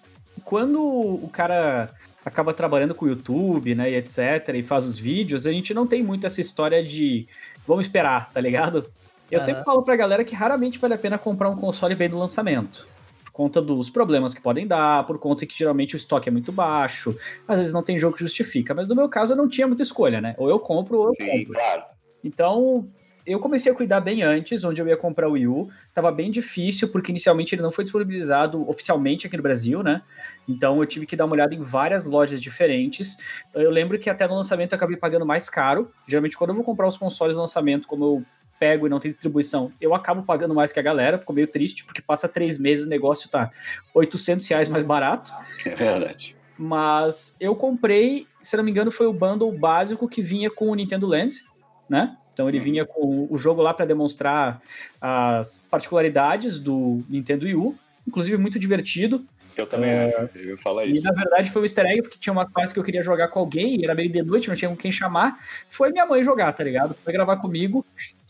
quando 0.45 0.81
o 0.81 1.29
cara 1.33 1.91
acaba 2.27 2.53
trabalhando 2.53 2.93
com 2.93 3.05
o 3.05 3.09
YouTube, 3.09 3.73
né, 3.77 3.89
e 3.89 3.95
etc, 3.95 4.53
e 4.53 4.63
faz 4.63 4.85
os 4.85 4.99
vídeos, 4.99 5.47
a 5.47 5.53
gente 5.53 5.73
não 5.73 5.87
tem 5.87 6.03
muito 6.03 6.27
essa 6.27 6.41
história 6.41 6.85
de 6.85 7.29
vamos 7.65 7.87
esperar, 7.87 8.33
tá 8.33 8.41
ligado? 8.41 8.91
Eu 9.31 9.39
uhum. 9.39 9.45
sempre 9.45 9.63
falo 9.63 9.83
pra 9.85 9.95
galera 9.95 10.25
que 10.25 10.35
raramente 10.35 10.77
vale 10.81 10.95
a 10.95 10.99
pena 10.99 11.17
comprar 11.19 11.49
um 11.49 11.57
console 11.57 11.95
bem 11.95 12.09
do 12.09 12.19
lançamento. 12.19 12.89
Por 13.25 13.31
conta 13.31 13.63
dos 13.63 13.89
problemas 13.89 14.35
que 14.35 14.41
podem 14.41 14.67
dar, 14.67 15.07
por 15.07 15.21
conta 15.21 15.47
que 15.47 15.57
geralmente 15.57 15.95
o 15.95 15.97
estoque 15.97 16.29
é 16.29 16.33
muito 16.33 16.51
baixo, 16.51 17.17
às 17.47 17.59
vezes 17.59 17.73
não 17.73 17.83
tem 17.83 17.97
jogo 17.97 18.17
que 18.17 18.25
justifica. 18.25 18.75
Mas 18.75 18.89
no 18.89 18.97
meu 18.97 19.09
caso 19.09 19.33
eu 19.33 19.37
não 19.37 19.49
tinha 19.49 19.69
muita 19.69 19.85
escolha, 19.85 20.21
né? 20.21 20.35
Ou 20.37 20.51
eu 20.51 20.59
compro 20.59 20.99
ou 20.99 21.07
eu 21.07 21.15
Sim, 21.15 21.27
compro. 21.27 21.53
Claro. 21.53 21.83
Então, 22.25 22.89
eu 23.27 23.41
comecei 23.41 23.73
a 23.73 23.75
cuidar 23.75 24.01
bem 24.01 24.23
antes, 24.23 24.63
onde 24.63 24.81
eu 24.81 24.87
ia 24.87 24.97
comprar 24.97 25.29
o 25.29 25.33
Wii 25.33 25.49
U. 25.49 25.69
Tava 25.93 26.13
bem 26.13 26.31
difícil, 26.31 26.89
porque 26.89 27.11
inicialmente 27.11 27.55
ele 27.55 27.63
não 27.63 27.73
foi 27.73 27.83
disponibilizado 27.83 28.69
oficialmente 28.71 29.27
aqui 29.27 29.37
no 29.37 29.43
Brasil, 29.43 29.83
né? 29.83 30.03
Então 30.49 30.81
eu 30.81 30.87
tive 30.87 31.07
que 31.07 31.17
dar 31.17 31.25
uma 31.25 31.35
olhada 31.35 31.55
em 31.55 31.61
várias 31.61 32.05
lojas 32.05 32.41
diferentes. 32.41 33.17
Eu 33.53 33.71
lembro 33.71 33.99
que 33.99 34.09
até 34.09 34.27
no 34.29 34.35
lançamento 34.35 34.73
eu 34.73 34.77
acabei 34.77 34.97
pagando 34.97 35.27
mais 35.27 35.51
caro. 35.51 35.91
Geralmente, 36.07 36.37
quando 36.37 36.51
eu 36.51 36.55
vou 36.55 36.65
comprar 36.65 36.87
os 36.87 36.97
consoles 36.97 37.35
no 37.35 37.43
lançamento, 37.43 37.89
como 37.89 38.05
eu 38.05 38.25
pego 38.61 38.87
e 38.87 38.91
não 38.91 39.01
tem 39.01 39.11
distribuição, 39.11 39.73
eu 39.81 39.95
acabo 39.95 40.23
pagando 40.23 40.55
mais 40.55 40.73
que 40.73 40.79
a 40.79 40.83
galera. 40.83 41.19
Ficou 41.19 41.35
meio 41.35 41.49
triste, 41.49 41.85
porque 41.85 42.01
passa 42.01 42.29
três 42.29 42.59
meses 42.59 42.87
o 42.87 42.89
negócio 42.89 43.29
tá 43.29 43.51
800 43.93 44.47
reais 44.47 44.69
mais 44.69 44.85
barato. 44.85 45.33
É 45.65 45.75
verdade. 45.75 46.37
Mas 46.57 47.37
eu 47.41 47.55
comprei, 47.55 48.27
se 48.41 48.57
não 48.57 48.65
me 48.65 48.71
engano, 48.71 48.91
foi 48.91 49.07
o 49.07 49.13
bundle 49.13 49.53
básico 49.53 50.09
que 50.09 50.23
vinha 50.23 50.51
com 50.51 50.71
o 50.71 50.75
Nintendo 50.75 51.07
Land, 51.07 51.43
né? 51.89 52.17
Então 52.37 52.51
ele 52.51 52.59
uhum. 52.59 52.65
vinha 52.65 52.85
com 52.85 53.27
o 53.31 53.39
jogo 53.39 53.63
lá 53.63 53.73
para 53.73 53.87
demonstrar 53.87 54.61
as 55.01 55.67
particularidades 55.71 56.59
do 56.59 57.03
Nintendo 57.09 57.47
Wii 57.47 57.55
U, 57.55 57.75
inclusive 58.07 58.37
muito 58.37 58.59
divertido. 58.59 59.25
Eu 59.57 59.67
também 59.67 59.89
é, 59.89 60.29
eu 60.35 60.51
ia 60.51 60.59
falar 60.59 60.85
isso. 60.85 61.01
E 61.01 61.01
na 61.01 61.13
verdade 61.13 61.51
foi 61.51 61.63
um 61.63 61.65
easter 61.65 61.87
egg, 61.87 62.03
porque 62.03 62.19
tinha 62.19 62.35
uma 62.35 62.47
parte 62.47 62.75
que 62.75 62.79
eu 62.79 62.85
queria 62.85 63.03
jogar 63.03 63.29
com 63.29 63.39
alguém, 63.39 63.81
e 63.81 63.85
era 63.85 63.95
meio 63.95 64.13
de 64.13 64.21
noite, 64.21 64.51
não 64.51 64.55
tinha 64.55 64.69
com 64.69 64.77
quem 64.77 64.93
chamar. 64.93 65.39
Foi 65.71 65.91
minha 65.91 66.05
mãe 66.05 66.23
jogar, 66.23 66.53
tá 66.53 66.63
ligado? 66.63 66.95
Foi 67.03 67.11
gravar 67.11 67.39
comigo, 67.39 67.83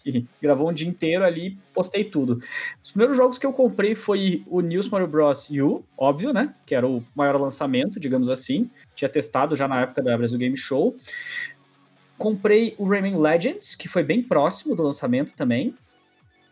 e 0.04 0.24
gravou 0.40 0.70
um 0.70 0.72
dia 0.72 0.86
inteiro 0.86 1.24
ali, 1.24 1.58
postei 1.74 2.04
tudo. 2.04 2.38
Os 2.80 2.92
primeiros 2.92 3.16
jogos 3.16 3.38
que 3.38 3.44
eu 3.44 3.52
comprei 3.52 3.96
foi 3.96 4.44
o 4.46 4.60
New 4.60 4.80
Mario 4.88 5.08
Bros. 5.08 5.50
U, 5.50 5.84
óbvio, 5.98 6.32
né? 6.32 6.54
Que 6.64 6.76
era 6.76 6.86
o 6.86 7.02
maior 7.12 7.40
lançamento, 7.40 7.98
digamos 7.98 8.30
assim. 8.30 8.70
Tinha 8.94 9.08
testado 9.08 9.56
já 9.56 9.66
na 9.66 9.82
época 9.82 10.00
da 10.00 10.16
Brasil 10.16 10.38
Game 10.38 10.56
Show. 10.56 10.94
Comprei 12.18 12.74
o 12.78 12.88
Rayman 12.88 13.18
Legends, 13.18 13.74
que 13.74 13.88
foi 13.88 14.02
bem 14.02 14.22
próximo 14.22 14.74
do 14.74 14.82
lançamento 14.82 15.34
também. 15.34 15.74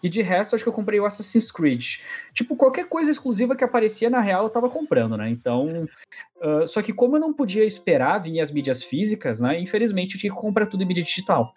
E 0.03 0.09
de 0.09 0.20
resto, 0.20 0.55
acho 0.55 0.62
que 0.62 0.68
eu 0.68 0.74
comprei 0.74 1.00
o 1.00 1.07
Assassin's 1.07 1.50
Creed. 1.50 2.00
Tipo, 2.35 2.55
qualquer 2.57 2.87
coisa 2.90 3.11
exclusiva 3.11 3.57
que 3.57 3.64
aparecia 3.64 4.11
na 4.11 4.20
real, 4.20 4.44
eu 4.44 4.50
tava 4.50 4.68
comprando, 4.68 5.16
né? 5.16 5.31
Então. 5.31 5.88
Uh, 6.37 6.68
só 6.68 6.83
que 6.83 6.92
como 6.92 7.16
eu 7.16 7.20
não 7.20 7.33
podia 7.33 7.64
esperar 7.64 8.18
vir 8.18 8.38
as 8.38 8.50
mídias 8.50 8.83
físicas, 8.83 9.40
né? 9.40 9.59
Infelizmente, 9.59 10.14
eu 10.14 10.20
tinha 10.20 10.31
que 10.31 10.38
comprar 10.38 10.66
tudo 10.66 10.83
em 10.83 10.87
mídia 10.87 11.03
digital. 11.03 11.55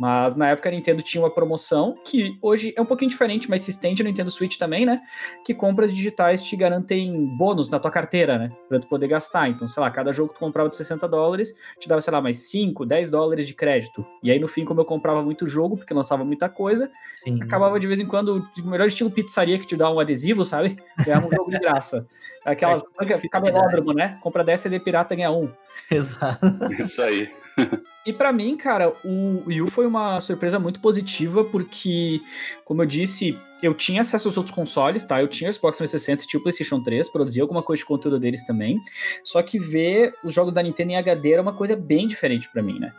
Mas 0.00 0.34
na 0.34 0.48
época 0.48 0.70
a 0.70 0.72
Nintendo 0.72 1.02
tinha 1.02 1.22
uma 1.22 1.28
promoção 1.28 1.94
que 2.02 2.38
hoje 2.40 2.72
é 2.74 2.80
um 2.80 2.86
pouquinho 2.86 3.10
diferente, 3.10 3.50
mas 3.50 3.60
se 3.60 3.70
estende 3.70 4.02
no 4.02 4.08
Nintendo 4.08 4.30
Switch 4.30 4.56
também, 4.56 4.86
né? 4.86 5.02
Que 5.44 5.52
compras 5.52 5.94
digitais 5.94 6.42
te 6.42 6.56
garantem 6.56 7.26
bônus 7.36 7.70
na 7.70 7.78
tua 7.78 7.90
carteira, 7.90 8.38
né? 8.38 8.48
Pra 8.66 8.80
tu 8.80 8.88
poder 8.88 9.08
gastar. 9.08 9.50
Então, 9.50 9.68
sei 9.68 9.78
lá, 9.78 9.90
cada 9.90 10.10
jogo 10.10 10.30
que 10.30 10.36
tu 10.36 10.40
comprava 10.40 10.70
de 10.70 10.76
60 10.76 11.06
dólares 11.06 11.54
te 11.78 11.86
dava, 11.86 12.00
sei 12.00 12.14
lá, 12.14 12.22
mais 12.22 12.38
5, 12.48 12.86
10 12.86 13.10
dólares 13.10 13.46
de 13.46 13.52
crédito. 13.52 14.02
E 14.22 14.30
aí 14.30 14.38
no 14.38 14.48
fim, 14.48 14.64
como 14.64 14.80
eu 14.80 14.86
comprava 14.86 15.22
muito 15.22 15.46
jogo, 15.46 15.76
porque 15.76 15.92
lançava 15.92 16.24
muita 16.24 16.48
coisa, 16.48 16.90
Sim. 17.22 17.38
acabava 17.42 17.78
de 17.78 17.86
vez 17.86 18.00
em 18.00 18.06
quando, 18.06 18.42
melhor 18.64 18.86
estilo 18.86 19.10
pizzaria 19.10 19.58
que 19.58 19.66
te 19.66 19.76
dá 19.76 19.90
um 19.90 20.00
adesivo, 20.00 20.42
sabe? 20.44 20.78
Ganhava 21.04 21.26
um 21.26 21.30
jogo 21.30 21.50
de 21.50 21.58
graça. 21.58 22.06
Aquelas 22.52 22.82
é, 23.00 23.28
camelódromo, 23.28 23.92
né? 23.92 24.18
Compra 24.20 24.44
10 24.44 24.60
CD 24.60 24.80
pirata 24.80 25.14
ganha 25.14 25.30
um. 25.30 25.50
Exato. 25.90 26.46
Isso 26.78 27.02
aí. 27.02 27.30
E 28.06 28.14
para 28.14 28.32
mim, 28.32 28.56
cara, 28.56 28.94
o 29.04 29.42
Wii 29.46 29.60
U 29.60 29.66
foi 29.66 29.86
uma 29.86 30.18
surpresa 30.20 30.58
muito 30.58 30.80
positiva, 30.80 31.44
porque, 31.44 32.18
como 32.64 32.82
eu 32.82 32.86
disse, 32.86 33.38
eu 33.62 33.74
tinha 33.74 34.00
acesso 34.00 34.28
aos 34.28 34.38
outros 34.38 34.54
consoles, 34.54 35.04
tá? 35.04 35.20
Eu 35.20 35.28
tinha 35.28 35.50
o 35.50 35.52
Xbox 35.52 35.76
360 35.76 36.24
e 36.24 36.26
tinha 36.26 36.40
o 36.40 36.42
PlayStation 36.42 36.82
3, 36.82 37.10
produzia 37.10 37.42
alguma 37.42 37.62
coisa 37.62 37.80
de 37.80 37.86
conteúdo 37.86 38.18
deles 38.18 38.44
também. 38.46 38.78
Só 39.22 39.42
que 39.42 39.58
ver 39.58 40.14
os 40.24 40.32
jogos 40.32 40.52
da 40.52 40.62
Nintendo 40.62 40.92
em 40.92 40.96
HD 40.96 41.32
era 41.32 41.42
uma 41.42 41.52
coisa 41.52 41.76
bem 41.76 42.08
diferente 42.08 42.48
para 42.50 42.62
mim, 42.62 42.78
né? 42.78 42.90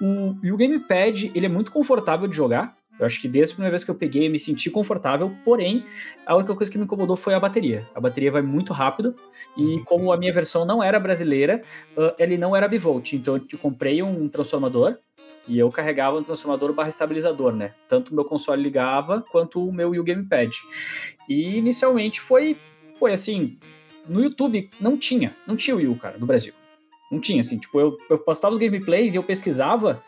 O, 0.00 0.34
e 0.42 0.50
o 0.50 0.56
Gamepad, 0.56 1.30
ele 1.34 1.46
é 1.46 1.48
muito 1.48 1.70
confortável 1.70 2.26
de 2.26 2.34
jogar, 2.34 2.76
eu 3.00 3.06
acho 3.06 3.18
que 3.18 3.26
desde 3.26 3.52
a 3.52 3.54
primeira 3.54 3.70
vez 3.70 3.82
que 3.82 3.90
eu 3.90 3.94
peguei, 3.94 4.26
eu 4.26 4.30
me 4.30 4.38
senti 4.38 4.70
confortável, 4.70 5.34
porém, 5.42 5.86
a 6.26 6.36
única 6.36 6.54
coisa 6.54 6.70
que 6.70 6.76
me 6.76 6.84
incomodou 6.84 7.16
foi 7.16 7.32
a 7.32 7.40
bateria. 7.40 7.88
A 7.94 8.00
bateria 8.00 8.30
vai 8.30 8.42
muito 8.42 8.74
rápido, 8.74 9.16
e 9.56 9.62
uhum. 9.62 9.84
como 9.84 10.12
a 10.12 10.18
minha 10.18 10.32
versão 10.32 10.66
não 10.66 10.82
era 10.82 11.00
brasileira, 11.00 11.62
uh, 11.96 12.12
ele 12.18 12.36
não 12.36 12.54
era 12.54 12.68
bivolt. 12.68 13.14
Então 13.14 13.36
eu 13.36 13.58
comprei 13.58 14.02
um 14.02 14.28
transformador, 14.28 14.98
e 15.48 15.58
eu 15.58 15.70
carregava 15.70 16.18
um 16.18 16.22
transformador 16.22 16.74
barra 16.74 16.90
estabilizador, 16.90 17.52
né? 17.52 17.72
Tanto 17.88 18.12
o 18.12 18.14
meu 18.14 18.24
console 18.24 18.62
ligava, 18.62 19.24
quanto 19.32 19.66
o 19.66 19.72
meu 19.72 19.90
Wii 19.90 20.02
Gamepad. 20.02 20.54
E 21.26 21.56
inicialmente 21.56 22.20
foi, 22.20 22.58
foi 22.98 23.12
assim, 23.12 23.58
no 24.06 24.22
YouTube 24.22 24.70
não 24.78 24.98
tinha, 24.98 25.34
não 25.46 25.56
tinha 25.56 25.74
o 25.74 25.78
Wii, 25.78 25.94
cara, 25.94 26.18
no 26.18 26.26
Brasil. 26.26 26.52
Não 27.10 27.18
tinha, 27.18 27.40
assim, 27.40 27.58
tipo, 27.58 27.80
eu, 27.80 27.98
eu 28.08 28.18
postava 28.18 28.52
os 28.52 28.58
gameplays 28.58 29.14
e 29.14 29.16
eu 29.16 29.22
pesquisava, 29.22 30.00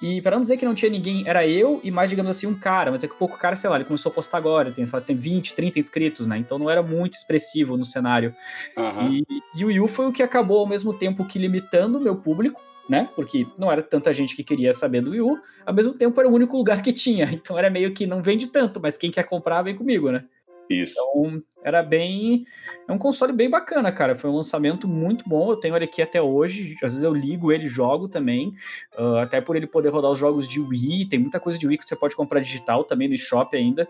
e 0.00 0.22
para 0.22 0.36
não 0.36 0.40
dizer 0.40 0.56
que 0.56 0.64
não 0.64 0.74
tinha 0.74 0.90
ninguém, 0.90 1.28
era 1.28 1.46
eu 1.46 1.80
e 1.84 1.90
mais, 1.90 2.08
digamos 2.08 2.30
assim, 2.30 2.46
um 2.46 2.54
cara. 2.54 2.90
Mas 2.90 3.04
é 3.04 3.08
que 3.08 3.14
pouco 3.14 3.36
cara, 3.36 3.54
sei 3.54 3.68
lá, 3.68 3.76
ele 3.76 3.84
começou 3.84 4.10
a 4.10 4.14
postar 4.14 4.38
agora, 4.38 4.72
tem, 4.72 4.84
lá, 4.90 5.00
tem 5.00 5.16
20, 5.16 5.54
30 5.54 5.78
inscritos, 5.78 6.26
né? 6.26 6.38
Então 6.38 6.58
não 6.58 6.70
era 6.70 6.82
muito 6.82 7.14
expressivo 7.14 7.76
no 7.76 7.84
cenário. 7.84 8.34
Uhum. 8.76 9.12
E, 9.12 9.24
e 9.54 9.64
o 9.64 9.70
Yu 9.70 9.86
foi 9.88 10.06
o 10.06 10.12
que 10.12 10.22
acabou 10.22 10.60
ao 10.60 10.66
mesmo 10.66 10.94
tempo 10.94 11.24
que 11.24 11.38
limitando 11.38 11.98
o 11.98 12.00
meu 12.00 12.16
público, 12.16 12.60
né? 12.88 13.08
Porque 13.14 13.46
não 13.58 13.70
era 13.70 13.82
tanta 13.82 14.12
gente 14.12 14.34
que 14.34 14.42
queria 14.42 14.72
saber 14.72 15.02
do 15.02 15.10
Wii 15.10 15.20
U, 15.20 15.38
ao 15.64 15.74
mesmo 15.74 15.92
tempo 15.92 16.18
era 16.18 16.28
o 16.28 16.32
único 16.32 16.56
lugar 16.56 16.82
que 16.82 16.92
tinha. 16.92 17.30
Então 17.40 17.58
era 17.58 17.70
meio 17.70 17.92
que 17.92 18.06
não 18.06 18.22
vende 18.22 18.46
tanto, 18.46 18.80
mas 18.80 18.96
quem 18.96 19.10
quer 19.10 19.24
comprar 19.24 19.62
vem 19.62 19.76
comigo, 19.76 20.10
né? 20.10 20.24
Isso. 20.70 20.92
Então, 20.92 21.40
era 21.64 21.82
bem. 21.82 22.44
É 22.86 22.92
um 22.92 22.98
console 22.98 23.32
bem 23.32 23.50
bacana, 23.50 23.90
cara. 23.90 24.14
Foi 24.14 24.30
um 24.30 24.36
lançamento 24.36 24.86
muito 24.86 25.28
bom. 25.28 25.50
Eu 25.50 25.56
tenho 25.56 25.74
ele 25.74 25.84
aqui 25.84 26.00
até 26.00 26.22
hoje. 26.22 26.76
Às 26.76 26.92
vezes 26.92 27.02
eu 27.02 27.12
ligo 27.12 27.50
ele 27.50 27.66
jogo 27.66 28.08
também. 28.08 28.54
Uh, 28.96 29.16
até 29.16 29.40
por 29.40 29.56
ele 29.56 29.66
poder 29.66 29.88
rodar 29.88 30.12
os 30.12 30.18
jogos 30.18 30.46
de 30.46 30.60
Wii. 30.60 31.06
Tem 31.06 31.18
muita 31.18 31.40
coisa 31.40 31.58
de 31.58 31.66
Wii 31.66 31.78
que 31.78 31.88
você 31.88 31.96
pode 31.96 32.14
comprar 32.14 32.38
digital 32.38 32.84
também 32.84 33.08
no 33.08 33.14
eShop 33.14 33.56
ainda. 33.56 33.88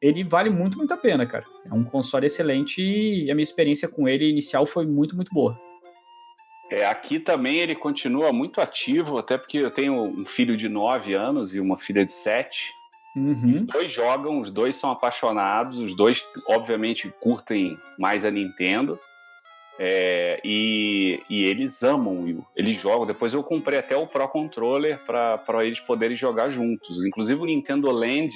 Ele 0.00 0.22
vale 0.22 0.50
muito, 0.50 0.78
muito 0.78 0.94
a 0.94 0.96
pena, 0.96 1.26
cara. 1.26 1.44
É 1.68 1.74
um 1.74 1.82
console 1.82 2.26
excelente 2.26 2.80
e 2.80 3.28
a 3.30 3.34
minha 3.34 3.42
experiência 3.42 3.88
com 3.88 4.08
ele 4.08 4.30
inicial 4.30 4.66
foi 4.66 4.86
muito, 4.86 5.16
muito 5.16 5.32
boa. 5.34 5.58
É, 6.70 6.86
aqui 6.86 7.18
também 7.18 7.58
ele 7.58 7.74
continua 7.74 8.32
muito 8.32 8.60
ativo, 8.60 9.18
até 9.18 9.36
porque 9.36 9.58
eu 9.58 9.70
tenho 9.70 9.94
um 9.94 10.24
filho 10.24 10.56
de 10.56 10.68
9 10.68 11.14
anos 11.14 11.54
e 11.54 11.60
uma 11.60 11.78
filha 11.78 12.04
de 12.04 12.12
7. 12.12 12.72
Uhum. 13.16 13.60
Os 13.60 13.66
dois 13.66 13.92
jogam, 13.92 14.40
os 14.40 14.50
dois 14.50 14.74
são 14.74 14.90
apaixonados, 14.90 15.78
os 15.78 15.96
dois, 15.96 16.26
obviamente, 16.48 17.12
curtem 17.20 17.76
mais 17.98 18.24
a 18.24 18.30
Nintendo. 18.30 18.98
É, 19.78 20.40
e, 20.44 21.20
e, 21.28 21.42
eles 21.44 21.82
amam 21.82 22.22
Wii 22.22 22.38
Eles 22.54 22.76
jogam. 22.76 23.06
Depois 23.06 23.34
eu 23.34 23.42
comprei 23.42 23.78
até 23.78 23.96
o 23.96 24.06
Pro 24.06 24.28
Controller 24.28 25.00
para 25.04 25.64
eles 25.64 25.80
poderem 25.80 26.16
jogar 26.16 26.48
juntos. 26.48 27.04
Inclusive 27.04 27.40
o 27.40 27.44
Nintendo 27.44 27.90
Land 27.90 28.34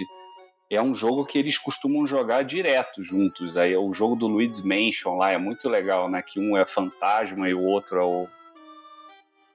é 0.71 0.83
um 0.83 0.95
jogo 0.95 1.25
que 1.25 1.39
eles 1.39 1.57
costumam 1.57 2.07
jogar 2.07 2.43
direto 2.43 3.03
juntos. 3.03 3.57
Aí 3.57 3.73
é 3.73 3.79
o 3.79 3.93
jogo 3.93 4.17
do 4.17 4.27
Luigi's 4.27 4.63
Mansion 4.63 5.17
lá, 5.17 5.33
é 5.33 5.39
muito 5.39 5.69
legal, 5.69 6.11
né? 6.11 6.23
Que 6.23 6.41
um 6.41 6.57
é 6.57 6.65
fantasma 6.65 7.49
e 7.49 7.55
o 7.55 7.63
outro 7.63 7.99
é 7.99 8.05
o, 8.05 8.29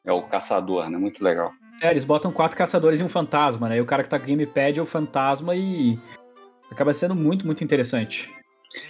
é 0.05 0.13
o 0.13 0.23
caçador, 0.23 0.89
né? 0.89 0.97
Muito 0.97 1.23
legal. 1.23 1.51
É, 1.81 1.91
eles 1.91 2.03
botam 2.03 2.31
quatro 2.31 2.57
caçadores 2.57 2.99
e 2.99 3.03
um 3.03 3.09
fantasma, 3.09 3.69
né? 3.69 3.77
E 3.77 3.81
o 3.81 3.85
cara 3.85 4.03
que 4.03 4.09
tá 4.09 4.19
com 4.19 4.25
gamepad 4.25 4.77
é 4.77 4.81
o 4.81 4.85
fantasma 4.85 5.55
e 5.55 5.99
acaba 6.71 6.93
sendo 6.93 7.15
muito, 7.15 7.45
muito 7.45 7.63
interessante. 7.63 8.29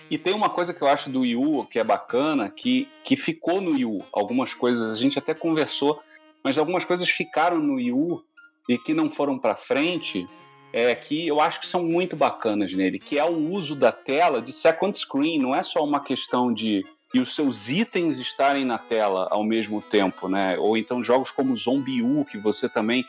E 0.10 0.18
tem 0.18 0.34
uma 0.34 0.50
coisa 0.50 0.74
que 0.74 0.82
eu 0.82 0.88
acho 0.88 1.10
do 1.10 1.22
Wii 1.22 1.36
U 1.36 1.66
que 1.66 1.80
é 1.80 1.84
bacana, 1.84 2.50
que, 2.50 2.88
que 3.04 3.16
ficou 3.16 3.60
no 3.60 3.72
Wii 3.72 3.86
U. 3.86 4.06
Algumas 4.12 4.54
coisas 4.54 4.92
a 4.92 4.96
gente 4.96 5.20
até 5.20 5.34
conversou, 5.34 6.02
mas 6.44 6.58
algumas 6.58 6.86
coisas 6.86 7.10
ficaram 7.10 7.58
no 7.58 7.76
Wii 7.76 7.92
U 7.92 8.24
e 8.70 8.78
que 8.78 8.94
não 8.94 9.12
foram 9.12 9.38
para 9.38 9.56
frente, 9.56 10.28
é, 10.72 10.96
que 10.96 11.28
eu 11.28 11.40
acho 11.40 11.60
que 11.60 11.68
são 11.68 11.84
muito 11.84 12.16
bacanas 12.16 12.74
nele, 12.74 12.98
que 12.98 13.20
é 13.20 13.26
o 13.26 13.52
uso 13.52 13.76
da 13.76 13.92
tela 13.92 14.42
de 14.42 14.54
second 14.54 14.98
screen. 14.98 15.40
Não 15.40 15.54
é 15.54 15.62
só 15.62 15.84
uma 15.84 16.00
questão 16.00 16.54
de 16.54 16.86
e 17.14 17.20
os 17.20 17.36
seus 17.36 17.70
itens 17.70 18.18
estarem 18.18 18.66
na 18.66 18.78
tela 18.78 19.28
ao 19.30 19.44
mesmo 19.44 19.82
tempo, 19.82 20.28
né? 20.28 20.58
Ou 20.58 20.76
então 20.76 21.04
jogos 21.04 21.30
como 21.30 21.56
Zombie 21.56 22.02
U, 22.02 22.26
que 22.26 22.38
você 22.38 22.68
também 22.68 23.06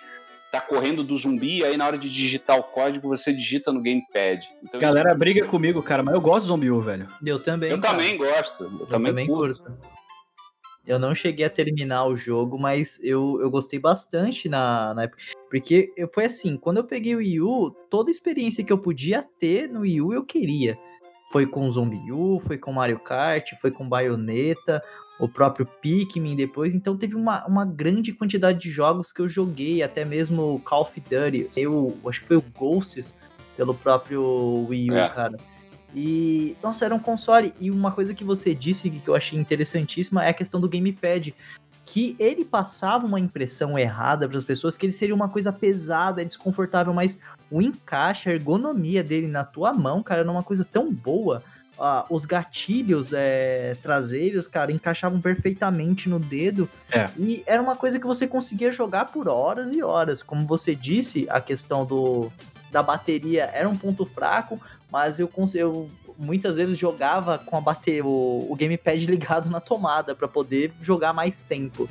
tá 0.52 0.60
correndo 0.60 1.02
do 1.02 1.16
zumbi, 1.16 1.58
e 1.58 1.64
aí 1.64 1.76
na 1.76 1.84
hora 1.84 1.98
de 1.98 2.08
digitar 2.08 2.56
o 2.56 2.62
código 2.62 3.08
você 3.08 3.32
digita 3.32 3.72
no 3.72 3.82
gamepad. 3.82 4.46
Então, 4.62 4.78
Galera 4.78 5.10
isso... 5.10 5.18
briga 5.18 5.46
comigo, 5.46 5.82
cara, 5.82 6.02
mas 6.02 6.14
eu 6.14 6.20
gosto 6.20 6.42
de 6.42 6.48
Zombie 6.48 6.70
U, 6.70 6.80
velho. 6.80 7.08
Eu 7.24 7.42
também. 7.42 7.70
Eu 7.70 7.80
cara. 7.80 7.96
também 7.96 8.16
gosto. 8.16 8.64
Eu, 8.64 8.80
eu 8.80 8.86
também, 8.86 9.10
também 9.10 9.26
curto. 9.26 9.64
curto. 9.64 10.04
Eu 10.86 10.98
não 10.98 11.14
cheguei 11.14 11.46
a 11.46 11.50
terminar 11.50 12.04
o 12.04 12.14
jogo, 12.14 12.58
mas 12.58 13.02
eu, 13.02 13.40
eu 13.40 13.50
gostei 13.50 13.78
bastante 13.78 14.48
na, 14.48 14.92
na 14.92 15.04
época. 15.04 15.22
Porque 15.48 15.90
foi 16.12 16.26
assim, 16.26 16.58
quando 16.58 16.76
eu 16.76 16.84
peguei 16.84 17.14
o 17.14 17.18
Wii 17.18 17.40
U, 17.40 17.70
toda 17.88 18.10
experiência 18.10 18.62
que 18.62 18.72
eu 18.72 18.78
podia 18.78 19.26
ter 19.40 19.66
no 19.66 19.80
Wii 19.80 20.00
U 20.02 20.12
eu 20.12 20.24
queria. 20.24 20.78
Foi 21.34 21.46
com 21.46 21.68
Zombie 21.68 22.12
U, 22.12 22.38
foi 22.46 22.56
com 22.56 22.72
Mario 22.72 23.00
Kart, 23.00 23.54
foi 23.60 23.72
com 23.72 23.88
Bayonetta, 23.88 24.80
o 25.18 25.28
próprio 25.28 25.66
Pikmin 25.66 26.36
depois. 26.36 26.72
Então 26.72 26.96
teve 26.96 27.16
uma, 27.16 27.44
uma 27.44 27.64
grande 27.64 28.12
quantidade 28.12 28.60
de 28.60 28.70
jogos 28.70 29.12
que 29.12 29.20
eu 29.20 29.26
joguei, 29.26 29.82
até 29.82 30.04
mesmo 30.04 30.62
Call 30.64 30.82
of 30.82 31.00
Duty. 31.00 31.48
Eu 31.56 31.98
acho 32.06 32.20
que 32.20 32.26
foi 32.28 32.36
o 32.36 32.44
Ghosts 32.56 33.18
pelo 33.56 33.74
próprio 33.74 34.64
Wii 34.68 34.92
U, 34.92 34.94
é. 34.94 35.08
cara. 35.08 35.36
E, 35.92 36.56
nossa, 36.62 36.84
era 36.84 36.94
um 36.94 37.00
console. 37.00 37.52
E 37.60 37.68
uma 37.68 37.90
coisa 37.90 38.14
que 38.14 38.22
você 38.22 38.54
disse 38.54 38.88
que 38.88 39.08
eu 39.08 39.16
achei 39.16 39.36
interessantíssima 39.36 40.24
é 40.24 40.28
a 40.28 40.34
questão 40.34 40.60
do 40.60 40.68
gamepad 40.68 41.34
que 41.94 42.16
ele 42.18 42.44
passava 42.44 43.06
uma 43.06 43.20
impressão 43.20 43.78
errada 43.78 44.28
para 44.28 44.36
as 44.36 44.42
pessoas 44.42 44.76
que 44.76 44.84
ele 44.84 44.92
seria 44.92 45.14
uma 45.14 45.28
coisa 45.28 45.52
pesada, 45.52 46.24
desconfortável, 46.24 46.92
mas 46.92 47.20
o 47.48 47.62
encaixe, 47.62 48.28
a 48.28 48.32
ergonomia 48.32 49.04
dele 49.04 49.28
na 49.28 49.44
tua 49.44 49.72
mão, 49.72 50.02
cara, 50.02 50.22
era 50.22 50.28
uma 50.28 50.42
coisa 50.42 50.64
tão 50.64 50.92
boa. 50.92 51.40
Uh, 51.78 52.12
os 52.12 52.24
gatilhos 52.24 53.12
é, 53.12 53.76
traseiros, 53.80 54.48
cara, 54.48 54.72
encaixavam 54.72 55.20
perfeitamente 55.20 56.08
no 56.08 56.18
dedo. 56.18 56.68
É. 56.90 57.08
E 57.16 57.44
era 57.46 57.62
uma 57.62 57.76
coisa 57.76 57.96
que 58.00 58.06
você 58.08 58.26
conseguia 58.26 58.72
jogar 58.72 59.04
por 59.12 59.28
horas 59.28 59.72
e 59.72 59.80
horas. 59.80 60.20
Como 60.20 60.44
você 60.48 60.74
disse, 60.74 61.28
a 61.30 61.40
questão 61.40 61.86
do, 61.86 62.28
da 62.72 62.82
bateria 62.82 63.48
era 63.54 63.68
um 63.68 63.76
ponto 63.76 64.04
fraco, 64.04 64.60
mas 64.90 65.20
eu, 65.20 65.30
eu 65.54 65.88
muitas 66.18 66.56
vezes 66.56 66.78
jogava 66.78 67.38
com 67.38 67.56
a 67.56 67.60
bater 67.60 68.04
o, 68.04 68.46
o 68.48 68.56
gamepad 68.56 69.04
ligado 69.06 69.50
na 69.50 69.60
tomada 69.60 70.14
para 70.14 70.28
poder 70.28 70.72
jogar 70.80 71.12
mais 71.12 71.42
tempo. 71.42 71.88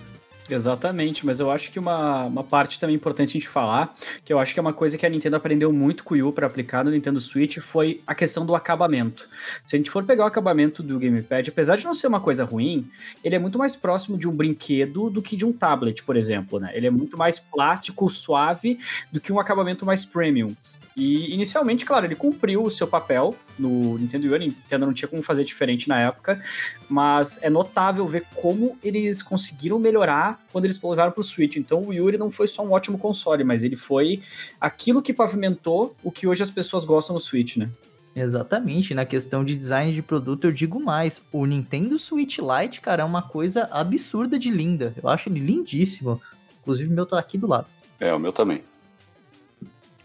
Exatamente, 0.50 1.26
mas 1.26 1.40
eu 1.40 1.50
acho 1.50 1.72
que 1.72 1.80
uma, 1.80 2.26
uma 2.26 2.44
parte 2.44 2.80
também 2.80 2.96
importante 2.96 3.30
a 3.30 3.34
gente 3.34 3.48
falar, 3.48 3.94
que 4.26 4.34
eu 4.34 4.40
acho 4.40 4.54
que 4.54 4.60
é 4.60 4.62
uma 4.62 4.74
coisa 4.74 4.98
que 4.98 5.06
a 5.06 5.10
Nintendo 5.10 5.36
aprendeu 5.36 5.72
muito 5.72 6.04
com 6.04 6.14
o 6.14 6.18
Wii 6.18 6.24
U 6.24 6.34
para 6.34 6.46
aplicar 6.46 6.84
no 6.84 6.92
Nintendo 6.92 7.22
Switch, 7.22 7.60
foi 7.60 8.02
a 8.06 8.14
questão 8.14 8.46
do 8.46 8.56
acabamento. 8.56 9.28
Se 9.66 9.76
a 9.76 9.80
gente 9.80 9.90
for 9.90 10.04
pegar 10.04 10.24
o 10.24 10.28
acabamento 10.28 10.84
do 10.84 11.00
Gamepad, 11.00 11.50
apesar 11.50 11.78
de 11.78 11.86
não 11.86 11.96
ser 11.96 12.08
uma 12.08 12.20
coisa 12.20 12.44
ruim, 12.44 12.88
ele 13.24 13.36
é 13.36 13.40
muito 13.40 13.58
mais 13.58 13.76
próximo 13.76 14.18
de 14.18 14.28
um 14.28 14.36
brinquedo 14.36 15.10
do 15.10 15.22
que 15.22 15.38
de 15.38 15.46
um 15.46 15.54
tablet, 15.54 16.04
por 16.04 16.18
exemplo, 16.18 16.60
né? 16.60 16.72
Ele 16.74 16.88
é 16.88 16.92
muito 16.92 17.18
mais 17.18 17.40
plástico, 17.40 18.10
suave, 18.10 18.80
do 19.12 19.22
que 19.22 19.32
um 19.32 19.40
acabamento 19.40 19.86
mais 19.86 20.06
premium. 20.06 20.54
E 20.96 21.34
inicialmente, 21.34 21.86
claro, 21.86 22.06
ele 22.06 22.16
cumpriu 22.16 22.64
o 22.64 22.70
seu 22.70 22.88
papel 22.88 23.36
no 23.58 23.98
Nintendo 23.98 24.28
Wii, 24.28 24.36
a 24.36 24.40
Nintendo 24.40 24.86
não 24.86 24.94
tinha 24.94 25.08
como 25.08 25.24
fazer 25.24 25.44
diferente 25.44 25.88
na 25.88 26.00
época, 26.00 26.42
mas 26.90 27.40
é 27.42 27.50
notável 27.50 28.06
ver 28.08 28.26
como 28.36 28.78
eles 28.84 29.22
conseguiram 29.24 29.80
melhorar 29.80 30.33
quando 30.52 30.66
eles 30.66 30.82
levaram 30.82 31.12
para 31.12 31.22
o 31.22 31.24
Switch. 31.24 31.56
Então 31.56 31.82
o 31.82 31.88
Wii 31.90 32.02
U 32.02 32.18
não 32.18 32.32
foi 32.32 32.48
só 32.48 32.66
um 32.66 32.72
ótimo 32.72 32.98
console, 32.98 33.44
mas 33.44 33.64
ele 33.64 33.76
foi 33.76 34.22
aquilo 34.60 35.02
que 35.02 35.14
pavimentou 35.14 35.96
o 36.04 36.12
que 36.12 36.28
hoje 36.28 36.44
as 36.44 36.50
pessoas 36.50 36.86
gostam 36.86 37.14
no 37.14 37.20
Switch, 37.20 37.58
né? 37.58 37.70
Exatamente, 38.16 38.94
na 38.94 39.06
questão 39.06 39.44
de 39.44 39.58
design 39.58 39.92
de 39.92 40.04
produto 40.04 40.46
eu 40.46 40.52
digo 40.52 40.80
mais, 40.80 41.22
o 41.32 41.46
Nintendo 41.48 41.98
Switch 41.98 42.38
Lite, 42.38 42.80
cara, 42.80 43.02
é 43.02 43.06
uma 43.06 43.24
coisa 43.24 43.68
absurda 43.72 44.38
de 44.38 44.52
linda. 44.52 44.94
Eu 45.02 45.10
acho 45.10 45.30
ele 45.30 45.40
lindíssimo. 45.40 46.22
Inclusive 46.62 46.92
o 46.92 46.94
meu 46.94 47.06
tá 47.06 47.18
aqui 47.18 47.38
do 47.38 47.48
lado. 47.48 47.68
É, 48.00 48.14
o 48.14 48.20
meu 48.20 48.32
também. 48.32 48.64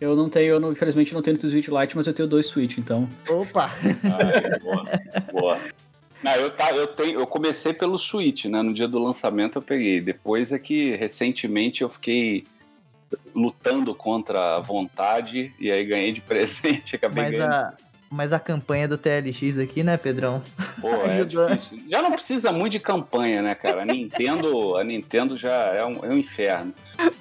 Eu 0.01 0.14
não 0.14 0.29
tenho, 0.29 0.47
eu 0.47 0.61
não, 0.61 0.73
infelizmente 0.73 1.12
não 1.12 1.21
tenho 1.21 1.37
o 1.37 1.41
Switch 1.41 1.69
Lite, 1.69 1.97
mas 1.97 2.07
eu 2.07 2.14
tenho 2.14 2.29
dois 2.29 2.47
Switch, 2.47 2.79
então. 2.79 3.09
Opa! 3.29 3.71
Ai, 3.83 4.59
boa, 4.61 4.87
boa. 5.33 5.61
Não, 6.22 6.33
eu, 6.33 6.50
tá, 6.50 6.70
eu, 6.70 6.87
tenho, 6.87 7.20
eu 7.20 7.26
comecei 7.26 7.72
pelo 7.72 7.96
Switch, 7.96 8.46
né? 8.46 8.62
No 8.62 8.74
dia 8.74 8.88
do 8.88 8.98
lançamento 8.98 9.59
eu 9.59 9.62
peguei. 9.62 10.00
Depois 10.00 10.52
é 10.52 10.59
que 10.59 10.96
recentemente 10.96 11.83
eu 11.83 11.88
fiquei 11.88 12.44
lutando 13.35 13.94
contra 13.94 14.57
a 14.57 14.61
vontade 14.61 15.52
e 15.59 15.70
aí 15.70 15.85
ganhei 15.85 16.12
de 16.12 16.20
presente, 16.22 16.96
acabei 16.96 17.24
mas 17.24 17.33
ganhando. 17.33 17.52
A, 17.52 17.74
mas 18.11 18.33
a 18.33 18.40
campanha 18.40 18.88
do 18.88 18.97
TLX 18.97 19.59
aqui, 19.59 19.83
né, 19.83 19.97
Pedrão? 19.97 20.42
Pô, 20.81 20.88
é 20.88 21.25
difícil. 21.25 21.79
Já 21.90 22.03
não 22.03 22.11
precisa 22.11 22.53
muito 22.53 22.73
de 22.73 22.81
campanha, 22.81 23.42
né, 23.42 23.55
cara? 23.55 23.83
A 23.83 23.85
Nintendo, 23.85 24.77
a 24.77 24.85
Nintendo 24.85 25.37
já 25.37 25.53
é 25.53 25.85
um, 25.85 26.05
é 26.05 26.09
um 26.09 26.18
inferno. 26.18 26.73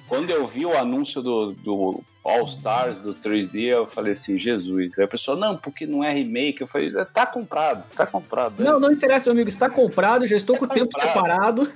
Quando 0.06 0.30
eu 0.30 0.46
vi 0.46 0.64
o 0.64 0.76
anúncio 0.76 1.22
do, 1.22 1.52
do 1.52 2.02
All 2.24 2.44
Stars 2.44 2.98
do 2.98 3.14
3D, 3.14 3.64
eu 3.64 3.86
falei 3.86 4.12
assim, 4.12 4.38
Jesus. 4.38 4.98
Aí 4.98 5.04
a 5.04 5.08
pessoa, 5.08 5.36
não, 5.36 5.56
porque 5.56 5.86
não 5.86 6.02
é 6.02 6.12
remake. 6.12 6.60
Eu 6.60 6.66
falei, 6.66 6.90
tá 7.12 7.26
comprado, 7.26 7.84
tá 7.94 8.06
comprado. 8.06 8.62
Não, 8.62 8.80
não 8.80 8.90
interessa, 8.90 9.30
meu 9.30 9.34
amigo, 9.34 9.48
está 9.48 9.68
comprado, 9.68 10.26
já 10.26 10.36
estou 10.36 10.56
tá 10.56 10.60
com 10.60 10.64
o 10.66 10.68
tempo 10.68 11.00
separado. 11.00 11.70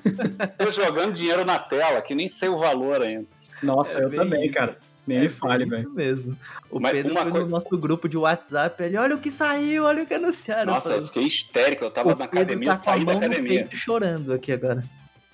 Tô 0.59 0.71
jogando 0.71 1.13
dinheiro 1.13 1.45
na 1.45 1.59
tela, 1.59 2.01
que 2.03 2.15
nem 2.15 2.29
sei 2.29 2.49
o 2.49 2.59
valor 2.59 3.03
ainda. 3.03 3.27
Nossa, 3.63 4.01
é 4.01 4.05
eu 4.05 4.15
também, 4.15 4.45
isso. 4.45 4.55
cara. 4.55 4.77
Nem 5.07 5.19
é 5.19 5.21
me 5.23 5.29
fale, 5.29 5.65
velho. 5.65 5.91
mesmo. 5.91 6.37
O 6.71 6.79
Mas 6.79 6.93
Pedro 6.93 7.17
foi 7.17 7.31
no 7.33 7.49
nosso 7.49 7.77
grupo 7.77 8.09
de 8.09 8.17
WhatsApp, 8.17 8.83
ele, 8.83 8.97
olha 8.97 9.17
o 9.17 9.19
que 9.19 9.31
saiu, 9.31 9.85
olha 9.85 10.05
o 10.05 10.07
que 10.07 10.15
anunciaram. 10.15 10.73
Nossa, 10.73 10.93
eu, 10.93 11.03
fiquei 11.07 11.25
histérico, 11.25 11.85
eu 11.85 11.91
tava 11.91 12.15
na 12.15 12.25
academia, 12.25 12.69
tá 12.69 12.75
eu 12.75 12.79
saí 12.79 13.05
da 13.05 13.13
academia. 13.13 13.69
chorando 13.73 14.33
aqui 14.33 14.53
agora. 14.53 14.83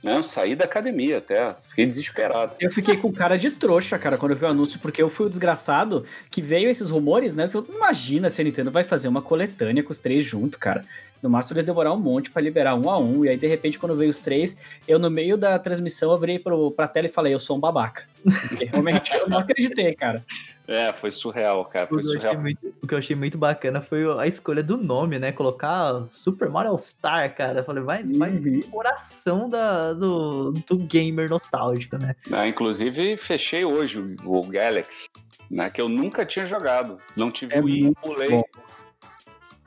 Não, 0.02 0.22
saí 0.22 0.54
da 0.54 0.64
academia 0.64 1.18
até. 1.18 1.52
Fiquei 1.54 1.85
desesperado. 1.85 2.52
Eu 2.61 2.70
fiquei 2.70 2.96
com 2.96 3.12
cara 3.12 3.37
de 3.37 3.50
trouxa, 3.50 3.98
cara, 3.98 4.16
quando 4.16 4.33
eu 4.33 4.38
vi 4.38 4.44
o 4.44 4.48
anúncio, 4.48 4.78
porque 4.78 5.02
eu 5.02 5.11
fui 5.11 5.26
o 5.26 5.28
desgraçado 5.28 6.04
que 6.31 6.40
veio 6.40 6.70
esses 6.70 6.88
rumores, 6.90 7.35
né? 7.35 7.48
Que 7.48 7.57
eu 7.57 7.66
imagina 7.68 8.31
se 8.31 8.40
a 8.40 8.44
Nintendo 8.44 8.70
vai 8.70 8.85
fazer 8.85 9.09
uma 9.09 9.20
coletânea 9.20 9.83
com 9.83 9.90
os 9.90 9.98
três 9.98 10.24
juntos, 10.24 10.59
cara. 10.59 10.85
No 11.22 11.28
máximo 11.28 11.57
eles 11.57 11.66
demorar 11.66 11.92
um 11.92 11.98
monte 11.98 12.31
para 12.31 12.42
liberar 12.42 12.74
um 12.74 12.88
a 12.88 12.98
um. 12.98 13.24
E 13.24 13.28
aí, 13.28 13.37
de 13.37 13.46
repente, 13.46 13.78
quando 13.78 13.96
veio 13.96 14.11
os 14.11 14.18
três, 14.18 14.57
eu 14.87 14.98
no 14.98 15.11
meio 15.11 15.37
da 15.37 15.59
transmissão 15.59 16.12
eu 16.12 16.18
virei 16.18 16.38
pro, 16.38 16.70
pra 16.70 16.87
tela 16.87 17.07
e 17.07 17.11
falei, 17.11 17.35
eu 17.35 17.38
sou 17.38 17.57
um 17.57 17.61
babaca. 17.61 18.04
Porque 18.48 18.64
realmente 18.66 19.12
eu 19.16 19.28
não 19.28 19.38
acreditei, 19.38 19.94
cara. 19.94 20.24
É, 20.66 20.92
foi 20.92 21.11
surreal, 21.11 21.64
cara. 21.64 21.87
Foi 21.87 21.96
o, 21.96 22.00
que 22.00 22.07
surreal. 22.07 22.38
Muito, 22.38 22.74
o 22.83 22.87
que 22.87 22.92
eu 22.92 22.98
achei 22.98 23.16
muito 23.16 23.38
bacana 23.38 23.81
foi 23.81 24.04
a 24.20 24.26
escolha 24.26 24.62
do 24.62 24.76
nome, 24.76 25.18
né? 25.18 25.33
Colocar 25.33 26.04
Super 26.11 26.50
Mario 26.50 26.72
All 26.72 26.78
Star, 26.78 27.35
cara. 27.35 27.61
Eu 27.61 27.64
falei, 27.64 27.83
vai, 27.83 28.02
vai 28.02 28.31
uhum. 28.31 28.61
coração 28.70 29.48
da, 29.48 29.94
do, 29.94 30.52
do 30.52 30.76
gamer 30.76 31.31
nostálgico, 31.31 31.96
né? 31.96 32.14
Ah, 32.31 32.46
inclusive, 32.46 33.16
fechei 33.16 33.64
hoje 33.64 33.98
o, 33.98 34.40
o 34.40 34.42
Galaxy, 34.46 35.07
né? 35.50 35.70
Que 35.70 35.81
eu 35.81 35.88
nunca 35.88 36.26
tinha 36.26 36.44
jogado. 36.44 36.98
Não 37.16 37.31
tive 37.31 37.54
é 37.54 37.61
o 37.61 37.64
Wii, 37.64 37.94
pulei. 38.02 38.31
Bom. 38.31 38.44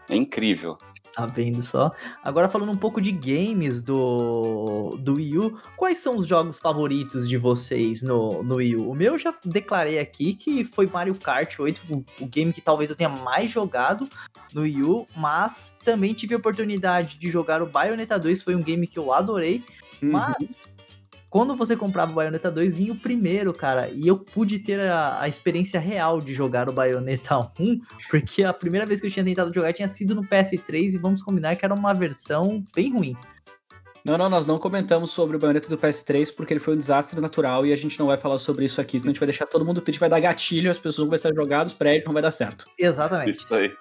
É 0.07 0.15
incrível. 0.15 0.75
Tá 1.13 1.25
vendo 1.25 1.61
só? 1.61 1.91
Agora 2.23 2.47
falando 2.47 2.71
um 2.71 2.77
pouco 2.77 3.01
de 3.01 3.11
games 3.11 3.81
do, 3.81 4.97
do 4.99 5.15
Wii 5.15 5.37
U, 5.37 5.59
quais 5.75 5.97
são 5.97 6.15
os 6.15 6.25
jogos 6.25 6.57
favoritos 6.57 7.27
de 7.27 7.35
vocês 7.35 8.01
no, 8.01 8.41
no 8.43 8.55
Wii 8.55 8.77
U? 8.77 8.89
O 8.89 8.95
meu 8.95 9.13
eu 9.13 9.19
já 9.19 9.33
declarei 9.45 9.99
aqui 9.99 10.33
que 10.33 10.63
foi 10.63 10.87
Mario 10.87 11.15
Kart 11.15 11.59
8, 11.59 11.81
o, 11.89 12.05
o 12.21 12.25
game 12.25 12.53
que 12.53 12.61
talvez 12.61 12.89
eu 12.89 12.95
tenha 12.95 13.09
mais 13.09 13.51
jogado 13.51 14.07
no 14.53 14.61
Wii 14.61 14.83
U, 14.83 15.05
mas 15.15 15.77
também 15.83 16.13
tive 16.13 16.33
a 16.33 16.37
oportunidade 16.37 17.17
de 17.17 17.29
jogar 17.29 17.61
o 17.61 17.65
Bayonetta 17.65 18.17
2, 18.17 18.41
foi 18.41 18.55
um 18.55 18.63
game 18.63 18.87
que 18.87 18.97
eu 18.97 19.11
adorei, 19.11 19.63
uhum. 20.01 20.11
mas 20.11 20.69
quando 21.31 21.55
você 21.55 21.77
comprava 21.77 22.11
o 22.11 22.15
Bayonetta 22.15 22.51
2, 22.51 22.77
vinha 22.77 22.91
o 22.91 22.95
primeiro, 22.95 23.53
cara. 23.53 23.89
E 23.89 24.05
eu 24.05 24.17
pude 24.19 24.59
ter 24.59 24.81
a, 24.81 25.21
a, 25.21 25.29
experiência 25.29 25.79
real 25.79 26.19
de 26.19 26.33
jogar 26.33 26.67
o 26.67 26.73
Bayonetta 26.73 27.39
1, 27.57 27.79
porque 28.11 28.43
a 28.43 28.51
primeira 28.51 28.85
vez 28.85 28.99
que 28.99 29.07
eu 29.07 29.11
tinha 29.11 29.23
tentado 29.23 29.53
jogar 29.53 29.71
tinha 29.71 29.87
sido 29.87 30.13
no 30.13 30.23
PS3 30.25 30.93
e 30.93 30.97
vamos 30.97 31.21
combinar 31.21 31.55
que 31.55 31.63
era 31.63 31.73
uma 31.73 31.93
versão 31.93 32.61
bem 32.75 32.91
ruim. 32.91 33.15
Não, 34.03 34.17
não, 34.17 34.29
nós 34.29 34.45
não 34.45 34.59
comentamos 34.59 35.11
sobre 35.11 35.37
o 35.37 35.39
Bayonetta 35.39 35.69
do 35.69 35.77
PS3 35.77 36.35
porque 36.35 36.51
ele 36.51 36.59
foi 36.59 36.73
um 36.73 36.77
desastre 36.77 37.21
natural 37.21 37.65
e 37.65 37.71
a 37.71 37.77
gente 37.77 37.97
não 37.97 38.07
vai 38.07 38.17
falar 38.17 38.37
sobre 38.37 38.65
isso 38.65 38.81
aqui, 38.81 38.99
senão 38.99 39.11
a 39.11 39.13
gente 39.13 39.19
vai 39.19 39.27
deixar 39.27 39.45
todo 39.45 39.63
mundo, 39.63 39.81
a 39.81 39.89
gente 39.89 39.99
vai 39.99 40.09
dar 40.09 40.19
gatilho, 40.19 40.69
as 40.69 40.77
pessoas 40.77 40.97
vão 40.97 41.05
começar 41.05 41.29
a 41.29 41.33
jogar 41.33 41.63
dos 41.63 41.73
prédios, 41.73 42.03
não 42.03 42.13
vai 42.13 42.21
dar 42.21 42.31
certo. 42.31 42.65
Exatamente. 42.77 43.37
Isso 43.37 43.55
aí. 43.55 43.71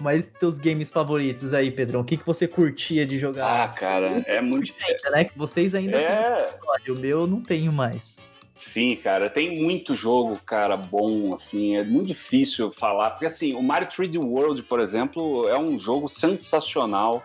Mas 0.00 0.28
teus 0.28 0.58
games 0.58 0.90
favoritos 0.90 1.52
aí, 1.52 1.70
Pedrão? 1.70 2.00
O 2.00 2.04
que, 2.04 2.16
que 2.16 2.26
você 2.26 2.46
curtia 2.46 3.04
de 3.04 3.18
jogar? 3.18 3.64
Ah, 3.64 3.68
cara, 3.68 4.22
é 4.26 4.40
muito. 4.40 4.72
né? 5.10 5.24
Que 5.24 5.36
vocês 5.36 5.74
ainda 5.74 5.98
é... 5.98 6.46
têm. 6.46 6.94
O 6.94 6.98
meu 6.98 7.26
não 7.26 7.40
tenho 7.40 7.72
mais. 7.72 8.16
Sim, 8.58 8.96
cara, 8.96 9.30
tem 9.30 9.62
muito 9.62 9.94
jogo, 9.94 10.36
cara, 10.44 10.76
bom, 10.76 11.32
assim, 11.32 11.76
é 11.76 11.84
muito 11.84 12.08
difícil 12.08 12.72
falar, 12.72 13.10
porque 13.10 13.26
assim, 13.26 13.54
o 13.54 13.62
Mario 13.62 13.86
3D 13.88 14.20
World, 14.20 14.64
por 14.64 14.80
exemplo, 14.80 15.48
é 15.48 15.56
um 15.56 15.78
jogo 15.78 16.08
sensacional. 16.08 17.22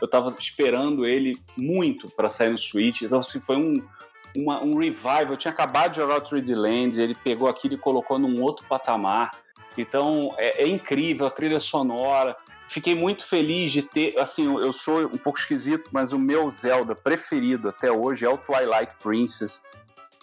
Eu 0.00 0.06
tava 0.06 0.34
esperando 0.38 1.04
ele 1.04 1.36
muito 1.56 2.08
para 2.08 2.30
sair 2.30 2.50
no 2.50 2.58
Switch, 2.58 3.02
então 3.02 3.18
assim, 3.18 3.40
foi 3.40 3.56
um, 3.56 3.82
uma, 4.36 4.62
um 4.62 4.76
revival. 4.76 5.32
Eu 5.32 5.36
tinha 5.36 5.52
acabado 5.52 5.90
de 5.90 5.96
jogar 5.96 6.18
o 6.18 6.20
3D 6.20 6.54
Land, 6.54 7.00
ele 7.00 7.16
pegou 7.16 7.48
aquilo 7.48 7.74
e 7.74 7.78
colocou 7.78 8.16
num 8.16 8.40
outro 8.40 8.64
patamar. 8.68 9.32
Então 9.80 10.34
é, 10.38 10.64
é 10.64 10.68
incrível 10.68 11.26
a 11.26 11.30
trilha 11.30 11.60
sonora. 11.60 12.36
Fiquei 12.68 12.94
muito 12.94 13.24
feliz 13.24 13.70
de 13.70 13.82
ter, 13.82 14.18
assim, 14.18 14.44
eu 14.44 14.72
sou 14.72 15.06
um 15.06 15.16
pouco 15.16 15.38
esquisito, 15.38 15.88
mas 15.92 16.12
o 16.12 16.18
meu 16.18 16.50
Zelda 16.50 16.96
preferido 16.96 17.68
até 17.68 17.92
hoje 17.92 18.26
é 18.26 18.28
o 18.28 18.36
Twilight 18.36 18.92
Princess. 19.00 19.62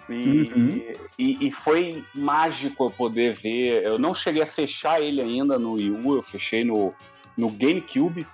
E, 0.09 0.51
uhum. 0.53 0.93
e, 1.17 1.47
e, 1.47 1.51
foi 1.51 2.03
mágico 2.13 2.85
eu 2.85 2.91
poder 2.91 3.33
ver. 3.33 3.83
Eu 3.83 3.97
não 3.97 4.13
cheguei 4.13 4.41
a 4.41 4.45
fechar 4.45 5.01
ele 5.01 5.21
ainda 5.21 5.57
no 5.57 5.73
Wii 5.73 5.91
U, 5.91 6.15
eu 6.15 6.23
fechei 6.23 6.65
no, 6.65 6.93
no 7.37 7.49
GameCube, 7.49 8.27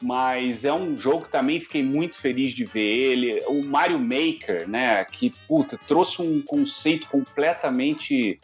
mas 0.00 0.64
é 0.64 0.72
um 0.72 0.96
jogo 0.96 1.24
que 1.24 1.32
também 1.32 1.60
fiquei 1.60 1.82
muito 1.82 2.16
feliz 2.16 2.52
de 2.52 2.64
ver 2.64 2.88
ele. 2.88 3.42
O 3.48 3.64
Mario 3.64 3.98
Maker, 3.98 4.68
né, 4.68 5.04
que 5.04 5.32
puta, 5.48 5.76
trouxe 5.88 6.22
um 6.22 6.40
conceito 6.40 7.08
completamente 7.08 8.40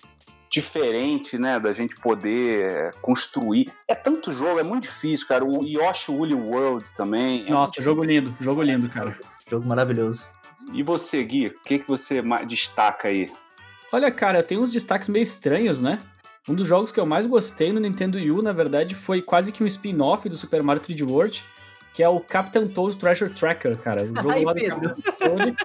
diferente, 0.51 1.39
né, 1.39 1.59
da 1.59 1.73
gente 1.73 1.97
poder 1.97 2.95
construir. 3.01 3.73
É 3.89 3.95
tanto 3.95 4.33
jogo, 4.33 4.61
é 4.61 4.63
muito 4.63 4.85
difícil, 4.85 5.27
cara. 5.27 5.45
O 5.45 5.65
Yoshi 5.65 6.11
Woolly 6.11 6.35
World 6.35 6.93
também. 6.95 7.47
É 7.47 7.51
Nossa, 7.51 7.83
jogo 7.83 8.05
lindo, 8.05 8.35
jogo 8.41 8.63
lindo, 8.63 8.89
cara. 8.89 9.19
Jogo 9.49 9.67
maravilhoso. 9.67 10.27
E 10.73 10.83
você, 10.83 11.23
Gui, 11.23 11.49
o 11.49 11.61
que, 11.65 11.79
que 11.79 11.89
você 11.89 12.23
destaca 12.47 13.09
aí? 13.09 13.27
Olha, 13.93 14.11
cara, 14.11 14.43
tem 14.43 14.59
uns 14.59 14.73
destaques 14.73 15.09
meio 15.09 15.23
estranhos, 15.23 15.81
né? 15.81 16.01
Um 16.49 16.55
dos 16.55 16.67
jogos 16.67 16.93
que 16.93 17.01
eu 17.01 17.07
mais 17.07 17.27
gostei 17.27 17.73
no 17.73 17.81
Nintendo 17.81 18.19
Wii 18.19 18.31
U, 18.31 18.43
na 18.43 18.53
verdade, 18.53 18.95
foi 18.95 19.21
quase 19.21 19.51
que 19.51 19.65
um 19.65 19.67
spin-off 19.67 20.29
do 20.29 20.37
Super 20.37 20.63
Mario 20.63 20.83
3D 20.83 21.09
World, 21.09 21.45
que 21.93 22.03
é 22.03 22.09
o 22.09 22.21
Captain 22.21 22.69
Toad's 22.69 22.97
Treasure 22.97 23.33
Tracker, 23.33 23.77
cara. 23.79 24.03
O 24.03 24.15
jogo 24.15 24.31
Ai, 24.31 24.45
lá 24.45 24.53
do 24.53 24.61
Pedro. 24.61 24.97
Toad. 25.19 25.57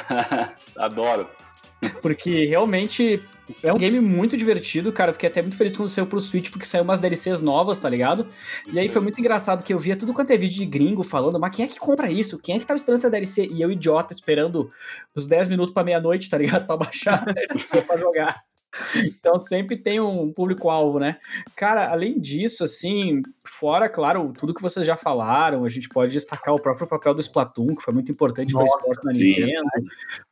Adoro. 0.78 1.26
Porque 2.00 2.46
realmente 2.46 3.22
é 3.62 3.72
um 3.72 3.78
game 3.78 4.00
muito 4.00 4.36
divertido, 4.36 4.92
cara. 4.92 5.12
Fiquei 5.12 5.28
até 5.28 5.42
muito 5.42 5.56
feliz 5.56 5.76
quando 5.76 5.88
saiu 5.88 6.06
pro 6.06 6.20
Switch, 6.20 6.50
porque 6.50 6.64
saiu 6.64 6.82
umas 6.82 6.98
DLCs 6.98 7.40
novas, 7.40 7.78
tá 7.78 7.88
ligado? 7.88 8.26
E 8.72 8.78
aí 8.78 8.88
foi 8.88 9.00
muito 9.00 9.20
engraçado 9.20 9.62
que 9.62 9.72
eu 9.72 9.78
via 9.78 9.96
tudo 9.96 10.14
quanto 10.14 10.30
é 10.30 10.36
vídeo 10.36 10.58
de 10.58 10.66
gringo 10.66 11.02
falando, 11.02 11.38
mas 11.38 11.54
quem 11.54 11.64
é 11.64 11.68
que 11.68 11.78
compra 11.78 12.10
isso? 12.10 12.40
Quem 12.40 12.56
é 12.56 12.58
que 12.58 12.66
tava 12.66 12.76
esperando 12.76 12.98
essa 12.98 13.10
DLC? 13.10 13.46
E 13.46 13.60
eu, 13.60 13.70
idiota, 13.70 14.12
esperando 14.12 14.70
os 15.14 15.26
10 15.26 15.48
minutos 15.48 15.74
pra 15.74 15.84
meia-noite, 15.84 16.30
tá 16.30 16.38
ligado? 16.38 16.64
Pra 16.74 16.76
baixar 16.76 17.22
a 17.26 17.32
DLC 17.32 17.82
pra 17.82 17.96
jogar. 17.98 18.34
Então 18.96 19.38
sempre 19.38 19.76
tem 19.76 20.00
um 20.00 20.32
público-alvo, 20.32 20.98
né? 20.98 21.18
Cara, 21.56 21.90
além 21.90 22.18
disso, 22.18 22.64
assim, 22.64 23.22
fora, 23.44 23.88
claro, 23.88 24.32
tudo 24.38 24.54
que 24.54 24.62
vocês 24.62 24.86
já 24.86 24.96
falaram, 24.96 25.64
a 25.64 25.68
gente 25.68 25.88
pode 25.88 26.12
destacar 26.12 26.54
o 26.54 26.60
próprio 26.60 26.86
papel 26.86 27.14
do 27.14 27.20
Splatoon, 27.20 27.74
que 27.74 27.82
foi 27.82 27.94
muito 27.94 28.10
importante 28.10 28.52
para 28.52 28.62
o 28.62 28.66
esporte 28.66 29.04
na 29.04 29.12
Nintendo. 29.12 29.68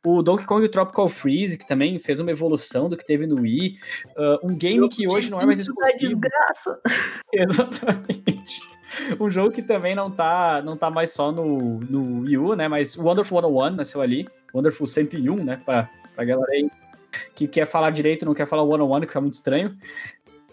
O 0.05 0.21
Donkey 0.21 0.45
Kong 0.45 0.67
Tropical 0.67 1.09
Freeze, 1.09 1.57
que 1.57 1.67
também 1.67 1.97
fez 1.99 2.19
uma 2.19 2.31
evolução 2.31 2.89
do 2.89 2.97
que 2.97 3.05
teve 3.05 3.25
no 3.25 3.41
Wii. 3.41 3.77
Uh, 4.17 4.51
um 4.51 4.55
game 4.55 4.87
que 4.89 5.07
hoje 5.07 5.29
não 5.29 5.39
é 5.39 5.45
mais 5.45 5.59
exclusivo. 5.59 5.99
Desgraça. 5.99 6.79
Exatamente. 7.31 8.61
Um 9.19 9.29
jogo 9.29 9.51
que 9.51 9.61
também 9.61 9.95
não 9.95 10.11
tá, 10.11 10.61
não 10.61 10.77
tá 10.77 10.89
mais 10.89 11.11
só 11.11 11.31
no, 11.31 11.79
no 11.79 12.21
Wii 12.21 12.37
U, 12.37 12.55
né? 12.55 12.67
Mas 12.67 12.97
Wonderful 12.97 13.41
101 13.41 13.71
nasceu 13.71 14.01
ali. 14.01 14.27
Wonderful 14.53 14.85
101, 14.85 15.43
né? 15.43 15.57
Pra, 15.65 15.89
pra 16.15 16.25
galera 16.25 16.51
aí 16.51 16.69
que 17.35 17.47
quer 17.47 17.65
falar 17.65 17.89
direito, 17.91 18.25
não 18.25 18.33
quer 18.33 18.47
falar 18.47 18.63
one-on-one, 18.63 19.07
que 19.07 19.17
é 19.17 19.21
muito 19.21 19.33
estranho. 19.33 19.75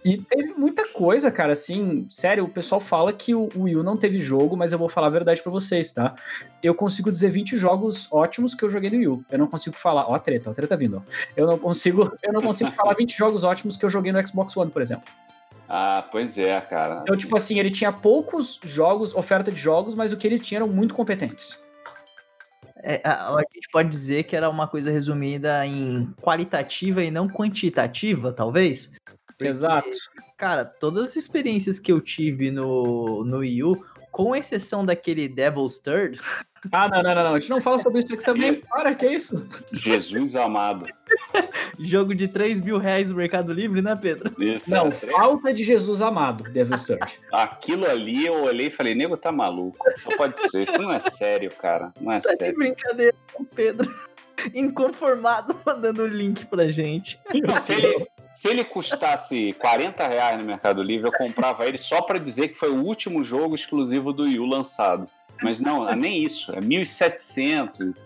E 0.04 0.16
teve 0.16 0.54
muita 0.54 0.88
coisa, 0.88 1.30
cara, 1.30 1.52
assim, 1.52 2.06
sério, 2.08 2.44
o 2.44 2.48
pessoal 2.48 2.80
fala 2.80 3.12
que 3.12 3.34
o, 3.34 3.50
Wii 3.54 3.76
U 3.76 3.82
não 3.82 3.96
teve 3.96 4.18
jogo, 4.18 4.56
mas 4.56 4.72
eu 4.72 4.78
vou 4.78 4.88
falar 4.88 5.08
a 5.08 5.10
verdade 5.10 5.42
para 5.42 5.52
vocês, 5.52 5.92
tá? 5.92 6.14
Eu 6.62 6.74
consigo 6.74 7.10
dizer 7.10 7.30
20 7.30 7.58
jogos 7.58 8.08
ótimos 8.10 8.54
que 8.54 8.64
eu 8.64 8.70
joguei 8.70 8.88
no 8.88 8.96
Wii 8.96 9.08
U. 9.08 9.24
Eu 9.30 9.38
não 9.38 9.46
consigo 9.46 9.76
falar, 9.76 10.08
ó 10.08 10.14
a 10.14 10.18
treta, 10.18 10.48
ó 10.48 10.52
a 10.52 10.54
treta 10.54 10.76
vindo, 10.76 10.96
ó. 10.98 11.12
Eu 11.36 11.46
não 11.46 11.58
consigo, 11.58 12.10
eu 12.22 12.32
não 12.32 12.40
consigo 12.40 12.72
falar 12.72 12.94
20 12.94 13.16
jogos 13.16 13.44
ótimos 13.44 13.76
que 13.76 13.84
eu 13.84 13.90
joguei 13.90 14.10
no 14.10 14.26
Xbox 14.26 14.56
One, 14.56 14.70
por 14.70 14.80
exemplo. 14.80 15.04
Ah, 15.68 16.04
pois 16.10 16.36
é, 16.38 16.58
cara. 16.62 17.00
Então, 17.02 17.16
tipo 17.16 17.36
assim, 17.36 17.60
ele 17.60 17.70
tinha 17.70 17.92
poucos 17.92 18.58
jogos, 18.64 19.14
oferta 19.14 19.52
de 19.52 19.58
jogos, 19.58 19.94
mas 19.94 20.12
o 20.12 20.16
que 20.16 20.26
eles 20.26 20.40
tinham 20.40 20.64
eram 20.64 20.74
muito 20.74 20.94
competentes. 20.94 21.69
É, 22.82 23.00
a, 23.04 23.34
a, 23.34 23.44
gente 23.52 23.68
pode 23.72 23.88
dizer 23.88 24.24
que 24.24 24.36
era 24.36 24.48
uma 24.48 24.66
coisa 24.66 24.90
resumida 24.90 25.64
em 25.66 26.12
qualitativa 26.20 27.02
e 27.02 27.10
não 27.10 27.28
quantitativa, 27.28 28.32
talvez. 28.32 28.90
Porque, 29.26 29.48
Exato. 29.48 29.88
Cara, 30.36 30.64
todas 30.64 31.10
as 31.10 31.16
experiências 31.16 31.78
que 31.78 31.92
eu 31.92 32.00
tive 32.00 32.50
no, 32.50 33.24
no 33.24 33.38
Wii 33.38 33.64
U, 33.64 33.84
com 34.10 34.34
exceção 34.34 34.84
daquele 34.84 35.28
Devil's 35.28 35.78
Third. 35.78 36.20
Ah, 36.70 36.88
não, 36.88 37.02
não, 37.02 37.14
não, 37.14 37.24
não. 37.24 37.34
A 37.34 37.38
gente 37.38 37.50
não 37.50 37.60
fala 37.60 37.78
sobre 37.78 38.00
isso 38.00 38.14
aqui 38.14 38.24
também. 38.24 38.60
Para, 38.60 38.94
que 38.94 39.06
é 39.06 39.14
isso? 39.14 39.46
Jesus 39.72 40.36
amado. 40.36 40.86
Jogo 41.78 42.14
de 42.14 42.28
3 42.28 42.60
mil 42.60 42.76
reais 42.78 43.10
no 43.10 43.16
Mercado 43.16 43.52
Livre, 43.52 43.80
né, 43.80 43.94
Pedro? 44.00 44.34
Isso, 44.42 44.70
não, 44.70 44.88
é 44.88 44.92
falta 44.92 45.52
de 45.54 45.64
Jesus 45.64 46.02
amado, 46.02 46.44
Devil's 46.44 46.84
Third. 46.84 47.18
Aquilo 47.32 47.88
ali 47.88 48.26
eu 48.26 48.42
olhei 48.44 48.66
e 48.66 48.70
falei, 48.70 48.94
nego, 48.94 49.16
tá 49.16 49.32
maluco. 49.32 49.78
Só 49.96 50.16
pode 50.16 50.50
ser. 50.50 50.62
Isso 50.62 50.78
não 50.78 50.92
é 50.92 51.00
sério, 51.00 51.50
cara. 51.54 51.92
Não 52.00 52.12
é 52.12 52.20
tá 52.20 52.34
sério. 52.34 52.52
De 52.52 52.58
brincadeira 52.58 53.14
com 53.32 53.42
o 53.42 53.46
Pedro. 53.46 53.92
Inconformado 54.54 55.58
mandando 55.64 56.02
o 56.02 56.06
link 56.06 56.46
pra 56.46 56.70
gente. 56.70 57.20
Se 57.60 57.72
ele, 57.72 58.06
se 58.34 58.48
ele 58.48 58.64
custasse 58.64 59.52
40 59.58 60.06
reais 60.06 60.38
no 60.38 60.44
Mercado 60.44 60.82
Livre, 60.82 61.08
eu 61.08 61.12
comprava 61.12 61.66
ele 61.66 61.78
só 61.78 62.00
para 62.02 62.18
dizer 62.18 62.48
que 62.48 62.54
foi 62.54 62.70
o 62.70 62.82
último 62.82 63.22
jogo 63.22 63.54
exclusivo 63.54 64.12
do 64.12 64.26
Yu 64.26 64.46
lançado. 64.46 65.06
Mas 65.42 65.60
não, 65.60 65.88
é 65.88 65.96
nem 65.96 66.24
isso, 66.24 66.52
é 66.52 66.60
1.700. 66.60 67.96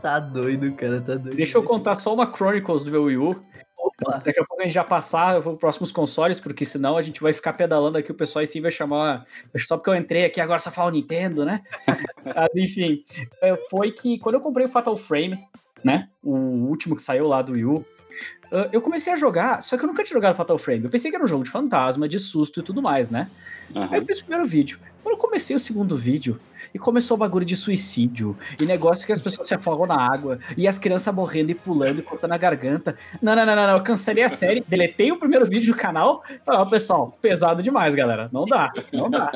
Tá 0.00 0.18
doido, 0.18 0.72
cara, 0.74 1.00
tá 1.00 1.14
doido. 1.14 1.36
Deixa 1.36 1.58
eu 1.58 1.62
contar 1.62 1.94
só 1.94 2.14
uma 2.14 2.30
Chronicles 2.30 2.84
do 2.84 2.90
meu 2.90 3.04
Wii 3.04 3.16
U. 3.16 3.44
Opa. 3.78 4.18
Daqui 4.24 4.40
a 4.40 4.44
pouco 4.44 4.62
a 4.62 4.64
gente 4.64 4.74
já 4.74 4.84
passar 4.84 5.40
para 5.42 5.50
os 5.50 5.58
próximos 5.58 5.92
consoles, 5.92 6.40
porque 6.40 6.64
senão 6.64 6.96
a 6.96 7.02
gente 7.02 7.20
vai 7.20 7.32
ficar 7.32 7.52
pedalando 7.52 7.98
aqui, 7.98 8.10
o 8.10 8.14
pessoal 8.14 8.42
e 8.42 8.46
sim 8.46 8.60
vai 8.60 8.70
chamar. 8.70 9.26
Só 9.58 9.76
porque 9.76 9.90
eu 9.90 9.94
entrei 9.94 10.24
aqui 10.24 10.40
agora 10.40 10.58
só 10.58 10.70
fala 10.70 10.90
o 10.90 10.92
Nintendo, 10.92 11.44
né? 11.44 11.62
Mas 12.24 12.54
enfim, 12.56 13.04
é, 13.42 13.54
foi 13.68 13.92
que 13.92 14.18
quando 14.18 14.36
eu 14.36 14.40
comprei 14.40 14.66
o 14.66 14.70
Fatal 14.70 14.96
Frame, 14.96 15.38
né? 15.84 16.08
O 16.22 16.34
último 16.34 16.96
que 16.96 17.02
saiu 17.02 17.28
lá 17.28 17.42
do 17.42 17.52
Wii 17.52 17.64
U. 17.66 17.74
Uh, 17.74 18.68
eu 18.72 18.80
comecei 18.80 19.12
a 19.12 19.16
jogar, 19.16 19.62
só 19.62 19.76
que 19.76 19.84
eu 19.84 19.86
nunca 19.86 20.02
tinha 20.02 20.16
jogado 20.16 20.34
Fatal 20.34 20.58
Frame. 20.58 20.84
Eu 20.84 20.90
pensei 20.90 21.10
que 21.10 21.16
era 21.16 21.24
um 21.24 21.28
jogo 21.28 21.44
de 21.44 21.50
fantasma, 21.50 22.08
de 22.08 22.18
susto 22.18 22.60
e 22.60 22.62
tudo 22.62 22.80
mais, 22.80 23.10
né? 23.10 23.28
Uhum. 23.74 23.88
Aí 23.90 24.00
eu 24.00 24.06
fiz 24.06 24.18
o 24.18 24.24
primeiro 24.24 24.46
vídeo. 24.46 24.78
Quando 25.02 25.16
eu 25.16 25.20
comecei 25.20 25.54
o 25.54 25.58
segundo 25.58 25.96
vídeo, 25.96 26.40
e 26.72 26.78
começou 26.78 27.16
o 27.16 27.18
bagulho 27.18 27.44
de 27.44 27.54
suicídio, 27.54 28.36
e 28.60 28.64
negócio 28.64 29.06
que 29.06 29.12
as 29.12 29.20
pessoas 29.20 29.46
se 29.46 29.54
afogam 29.54 29.86
na 29.86 29.96
água, 29.96 30.40
e 30.56 30.66
as 30.66 30.76
crianças 30.76 31.14
morrendo 31.14 31.50
e 31.50 31.54
pulando 31.54 32.00
e 32.00 32.02
cortando 32.02 32.32
a 32.32 32.38
garganta. 32.38 32.96
Não, 33.22 33.36
não, 33.36 33.46
não, 33.46 33.54
não, 33.54 33.66
não. 33.66 33.76
eu 33.76 33.82
cancelei 33.82 34.24
a 34.24 34.28
série, 34.28 34.64
deletei 34.66 35.12
o 35.12 35.18
primeiro 35.18 35.46
vídeo 35.46 35.72
do 35.72 35.78
canal. 35.78 36.24
Falei, 36.44 36.60
ó, 36.60 36.64
pessoal, 36.64 37.16
pesado 37.22 37.62
demais, 37.62 37.94
galera. 37.94 38.28
Não 38.32 38.44
dá, 38.44 38.72
não 38.92 39.08
dá. 39.08 39.30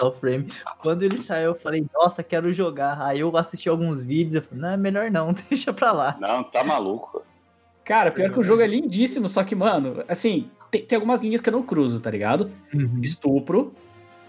Fatal 0.00 0.12
Frame. 0.14 0.52
Quando 0.78 1.02
ele 1.02 1.18
saiu, 1.18 1.50
eu 1.50 1.54
falei, 1.54 1.86
nossa, 1.92 2.22
quero 2.22 2.52
jogar. 2.52 3.00
Aí 3.02 3.20
eu 3.20 3.36
assisti 3.36 3.68
alguns 3.68 4.02
vídeos, 4.02 4.34
eu 4.34 4.42
falei, 4.42 4.62
não, 4.62 4.70
é 4.70 4.76
melhor 4.76 5.10
não, 5.10 5.34
deixa 5.48 5.72
pra 5.72 5.92
lá. 5.92 6.16
Não, 6.18 6.42
tá 6.42 6.64
maluco. 6.64 7.22
Cara, 7.84 8.10
pior 8.10 8.32
que 8.32 8.38
o 8.38 8.42
jogo 8.42 8.62
é 8.62 8.66
lindíssimo, 8.66 9.28
só 9.28 9.42
que, 9.42 9.54
mano, 9.54 10.04
assim, 10.08 10.48
tem, 10.70 10.84
tem 10.84 10.96
algumas 10.96 11.22
linhas 11.22 11.40
que 11.40 11.48
eu 11.48 11.52
não 11.52 11.62
cruzo, 11.62 12.00
tá 12.00 12.10
ligado? 12.10 12.50
Uhum. 12.72 13.00
Estupro, 13.02 13.74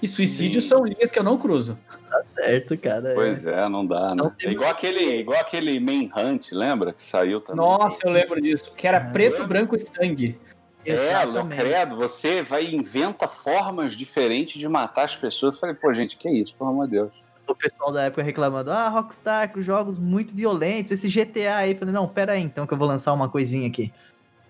e 0.02 0.08
suicídio 0.08 0.60
Sim. 0.62 0.68
são 0.68 0.84
linhas 0.84 1.12
que 1.12 1.20
eu 1.20 1.24
não 1.24 1.38
cruzo. 1.38 1.78
Tá 2.10 2.24
certo, 2.26 2.76
cara. 2.76 3.12
É. 3.12 3.14
Pois 3.14 3.46
é, 3.46 3.70
não 3.70 3.86
dá, 3.86 4.16
né? 4.16 4.32
É 4.42 4.50
igual 4.50 4.72
aquele, 4.72 5.20
igual 5.20 5.40
aquele 5.40 5.80
Manhunt, 5.80 6.52
lembra? 6.54 6.92
Que 6.92 7.04
saiu 7.04 7.40
também. 7.40 7.64
Nossa, 7.64 8.08
eu 8.08 8.12
lembro 8.12 8.42
disso. 8.42 8.74
Que 8.76 8.88
era 8.88 8.98
ah, 8.98 9.12
preto, 9.12 9.46
branco 9.46 9.76
e 9.76 9.80
sangue. 9.80 10.40
É, 10.86 11.56
credo, 11.56 11.96
você 11.96 12.42
vai 12.42 12.66
inventa 12.66 13.28
formas 13.28 13.94
diferentes 13.94 14.60
de 14.60 14.68
matar 14.68 15.04
as 15.04 15.16
pessoas. 15.16 15.56
Eu 15.56 15.60
falei, 15.60 15.76
pô, 15.76 15.94
gente, 15.94 16.18
que 16.18 16.30
isso, 16.30 16.56
pelo 16.56 16.72
amor 16.72 16.86
de 16.88 16.92
Deus. 16.94 17.12
O 17.48 17.56
pessoal 17.56 17.92
da 17.92 18.04
época 18.04 18.24
reclamando, 18.24 18.72
ah, 18.72 18.90
Rockstar, 18.90 19.52
com 19.52 19.62
jogos 19.62 19.98
muito 19.98 20.34
violentos, 20.34 20.92
esse 20.92 21.08
GTA 21.08 21.58
aí. 21.58 21.72
Eu 21.72 21.78
falei, 21.78 21.94
não, 21.94 22.08
pera 22.08 22.34
aí 22.34 22.42
então 22.42 22.66
que 22.66 22.74
eu 22.74 22.78
vou 22.78 22.88
lançar 22.88 23.14
uma 23.14 23.30
coisinha 23.30 23.68
aqui. 23.68 23.94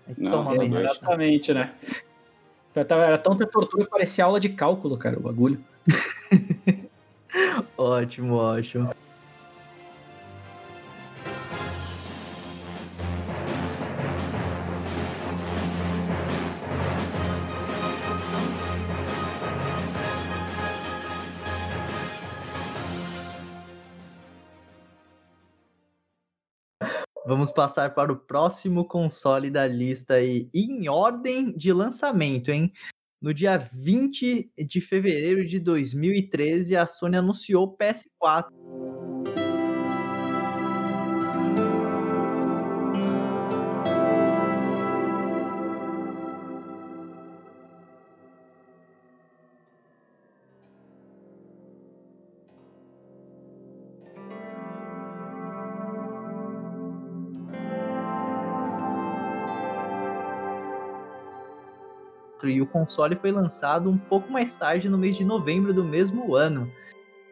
Aí, 0.06 0.14
não, 0.16 0.44
toma, 0.44 0.64
exatamente, 0.64 1.52
né? 1.52 1.72
Era 2.74 3.18
tanta 3.18 3.46
tortura 3.46 3.84
que 3.84 3.90
parecia 3.90 4.24
aula 4.24 4.40
de 4.40 4.48
cálculo, 4.48 4.96
cara, 4.96 5.18
o 5.18 5.22
bagulho. 5.22 5.62
ótimo, 7.76 8.36
ótimo. 8.36 8.90
Vamos 27.24 27.52
passar 27.52 27.94
para 27.94 28.12
o 28.12 28.16
próximo 28.16 28.84
console 28.84 29.48
da 29.48 29.66
lista 29.66 30.14
aí, 30.14 30.50
em 30.52 30.88
ordem 30.88 31.52
de 31.56 31.72
lançamento, 31.72 32.50
hein? 32.50 32.72
No 33.20 33.32
dia 33.32 33.70
20 33.72 34.50
de 34.66 34.80
fevereiro 34.80 35.46
de 35.46 35.60
2013, 35.60 36.76
a 36.76 36.86
Sony 36.86 37.16
anunciou 37.16 37.64
o 37.64 37.76
PS4 37.76 38.48
e 62.48 62.60
o 62.60 62.66
console 62.66 63.16
foi 63.16 63.32
lançado 63.32 63.90
um 63.90 63.98
pouco 63.98 64.30
mais 64.30 64.54
tarde, 64.54 64.88
no 64.88 64.98
mês 64.98 65.16
de 65.16 65.24
novembro 65.24 65.72
do 65.72 65.84
mesmo 65.84 66.34
ano. 66.34 66.70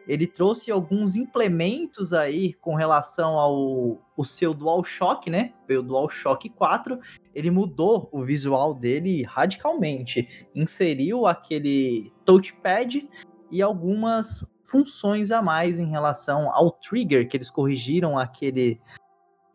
Ele 0.07 0.25
trouxe 0.25 0.71
alguns 0.71 1.15
implementos 1.15 2.11
aí 2.11 2.53
com 2.53 2.75
relação 2.75 3.37
ao 3.37 4.01
o 4.17 4.25
seu 4.25 4.53
DualShock, 4.53 5.29
né? 5.29 5.53
Foi 5.65 5.77
o 5.77 5.83
DualShock 5.83 6.49
4. 6.49 6.99
Ele 7.33 7.49
mudou 7.49 8.09
o 8.11 8.23
visual 8.23 8.73
dele 8.73 9.23
radicalmente. 9.23 10.47
Inseriu 10.53 11.25
aquele 11.25 12.11
touchpad 12.25 13.07
e 13.51 13.61
algumas 13.61 14.53
funções 14.63 15.31
a 15.31 15.41
mais 15.41 15.79
em 15.79 15.89
relação 15.89 16.49
ao 16.53 16.71
trigger, 16.71 17.27
que 17.27 17.35
eles 17.35 17.49
corrigiram 17.49 18.17
aquele 18.17 18.79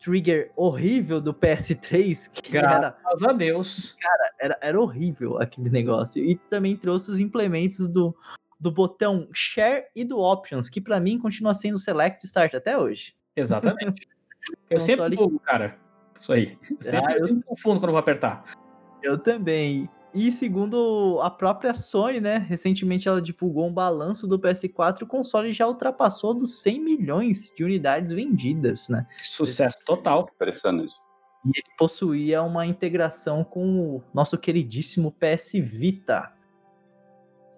trigger 0.07 0.53
horrível 0.55 1.21
do 1.21 1.35
PS3. 1.35 2.31
Que 2.31 2.53
Graças 2.53 3.23
era, 3.23 3.31
a 3.31 3.33
Deus. 3.33 3.97
Cara, 4.01 4.35
era, 4.41 4.59
era 4.63 4.81
horrível 4.81 5.39
aquele 5.39 5.69
negócio. 5.69 6.25
E 6.25 6.37
também 6.49 6.77
trouxe 6.77 7.11
os 7.11 7.19
implementos 7.19 7.89
do, 7.89 8.17
do 8.59 8.71
botão 8.71 9.29
Share 9.33 9.87
e 9.97 10.05
do 10.05 10.21
Options, 10.21 10.69
que 10.69 10.81
para 10.81 11.01
mim 11.01 11.19
continua 11.19 11.55
sendo 11.55 11.77
Select 11.77 12.25
Start 12.25 12.55
até 12.55 12.79
hoje. 12.79 13.15
Exatamente. 13.35 14.09
eu 14.71 14.79
sempre 14.79 15.17
bugo, 15.17 15.41
cara. 15.41 15.77
Isso 16.19 16.33
aí. 16.33 16.57
Eu 16.71 16.77
sempre, 16.81 17.13
ah, 17.13 17.19
eu... 17.19 17.27
eu 17.27 17.43
confundo 17.43 17.81
quando 17.81 17.91
vou 17.91 17.99
apertar. 17.99 18.45
Eu 19.03 19.19
também. 19.19 19.91
E 20.17 20.33
segundo 20.33 21.19
a 21.21 21.29
própria 21.29 21.75
Sony, 21.75 22.23
né, 22.23 22.39
recentemente 22.39 23.07
ela 23.07 23.21
divulgou 23.21 23.67
um 23.67 23.73
balanço 23.73 24.27
do 24.27 24.39
PS4 24.39 25.03
o 25.03 25.07
console 25.07 25.53
já 25.53 25.67
ultrapassou 25.67 26.33
dos 26.33 26.63
100 26.63 26.81
milhões 26.81 27.53
de 27.55 27.63
unidades 27.63 28.15
vendidas, 28.15 28.89
né? 28.89 29.07
Sucesso 29.19 29.77
total. 29.85 30.27
Impressionante. 30.35 30.95
E 31.45 31.51
ele 31.51 31.77
possuía 31.77 32.43
uma 32.43 32.65
integração 32.65 33.45
com 33.45 33.79
o 33.79 34.03
nosso 34.15 34.39
queridíssimo 34.39 35.13
PS 35.13 35.53
Vita. 35.63 36.33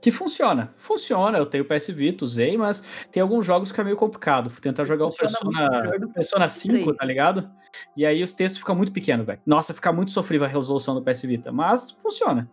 Que 0.01 0.13
funciona. 0.13 0.73
Funciona, 0.77 1.39
eu 1.39 1.47
tenho 1.47 1.65
o 1.65 1.67
PS 1.67 1.89
Vita, 1.89 2.25
usei, 2.25 2.57
mas 2.57 2.81
tem 3.11 3.21
alguns 3.21 3.45
jogos 3.45 3.73
que 3.73 3.81
é 3.81 3.85
meio 3.85 3.97
complicado. 3.97 4.49
Vou 4.49 4.61
tentar 4.61 4.85
jogar 4.85 5.07
funciona 5.07 5.33
o 5.33 5.71
Persona, 5.91 6.09
Persona 6.15 6.49
5, 6.49 6.95
tá 6.95 7.05
ligado? 7.05 7.51
E 7.97 8.07
aí 8.07 8.23
os 8.23 8.33
textos 8.33 8.59
ficam 8.59 8.77
muito 8.77 8.93
pequenos, 8.93 9.27
velho. 9.27 9.41
Nossa, 9.45 9.75
fica 9.75 9.93
muito 9.93 10.13
sofrível 10.13 10.47
a 10.47 10.49
resolução 10.49 10.95
do 10.95 11.03
PS 11.03 11.23
Vita, 11.23 11.51
mas 11.51 11.91
funciona. 11.91 12.49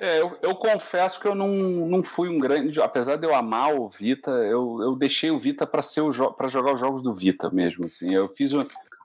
É, 0.00 0.20
eu, 0.20 0.36
eu, 0.42 0.54
confesso 0.54 1.18
que 1.20 1.26
eu 1.26 1.34
não, 1.34 1.48
não 1.48 2.02
fui 2.02 2.28
um 2.28 2.38
grande. 2.38 2.80
Apesar 2.80 3.16
de 3.16 3.26
eu 3.26 3.34
amar 3.34 3.74
o 3.74 3.88
Vita, 3.88 4.30
eu, 4.30 4.80
eu 4.80 4.96
deixei 4.96 5.30
o 5.30 5.38
Vita 5.38 5.66
para 5.66 6.48
jogar 6.48 6.72
os 6.72 6.80
jogos 6.80 7.02
do 7.02 7.12
Vita 7.12 7.50
mesmo. 7.50 7.86
Assim. 7.86 8.14
Eu 8.14 8.28
fiz 8.28 8.52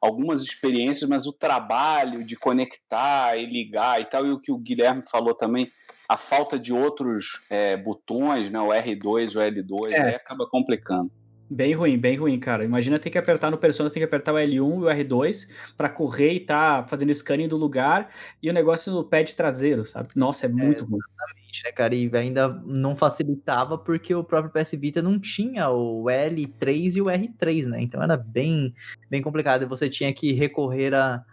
algumas 0.01 0.43
experiências, 0.43 1.09
mas 1.09 1.25
o 1.25 1.33
trabalho 1.33 2.23
de 2.23 2.35
conectar 2.35 3.35
e 3.37 3.45
ligar 3.45 4.01
e 4.01 4.05
tal, 4.05 4.25
e 4.25 4.31
o 4.31 4.39
que 4.39 4.51
o 4.51 4.57
Guilherme 4.57 5.01
falou 5.09 5.33
também 5.33 5.71
a 6.07 6.17
falta 6.17 6.59
de 6.59 6.73
outros 6.73 7.43
é, 7.49 7.77
botões, 7.77 8.49
né, 8.49 8.59
o 8.59 8.69
R2, 8.69 9.35
o 9.35 9.39
L2, 9.39 9.91
é. 9.91 10.01
aí 10.01 10.15
acaba 10.15 10.47
complicando. 10.47 11.11
Bem 11.49 11.73
ruim, 11.73 11.99
bem 11.99 12.17
ruim, 12.17 12.39
cara. 12.39 12.63
Imagina 12.63 12.97
ter 12.97 13.11
que 13.11 13.17
apertar 13.17 13.51
no 13.51 13.57
Persona, 13.57 13.89
tem 13.89 13.99
que 13.99 14.05
apertar 14.05 14.33
o 14.33 14.37
L1 14.37 14.49
e 14.53 14.59
o 14.59 14.81
R2 14.81 15.49
para 15.77 15.87
correr 15.87 16.33
e 16.33 16.39
tá 16.39 16.83
fazendo 16.87 17.13
scanning 17.13 17.47
do 17.47 17.57
lugar 17.57 18.09
e 18.41 18.49
o 18.49 18.53
negócio 18.53 18.91
no 18.91 19.03
pad 19.03 19.35
traseiro, 19.35 19.85
sabe? 19.85 20.09
Nossa, 20.15 20.47
é, 20.47 20.49
é 20.49 20.51
muito 20.51 20.83
é, 20.83 20.87
ruim. 20.87 20.99
Exatamente, 20.99 21.63
né, 21.63 21.71
cara? 21.71 21.95
E 21.95 22.09
ainda 22.15 22.49
não 22.65 22.95
facilitava 22.95 23.77
porque 23.77 24.15
o 24.15 24.23
próprio 24.23 24.51
PS 24.51 24.71
Vita 24.71 25.01
não 25.01 25.19
tinha 25.19 25.69
o 25.69 26.05
L3 26.05 26.95
e 26.95 27.01
o 27.01 27.05
R3, 27.05 27.65
né? 27.67 27.81
Então 27.81 28.01
era 28.01 28.17
bem, 28.17 28.73
bem 29.09 29.21
complicado 29.21 29.61
e 29.61 29.67
você 29.67 29.87
tinha 29.87 30.11
que 30.11 30.33
recorrer 30.33 30.95
a 30.95 31.23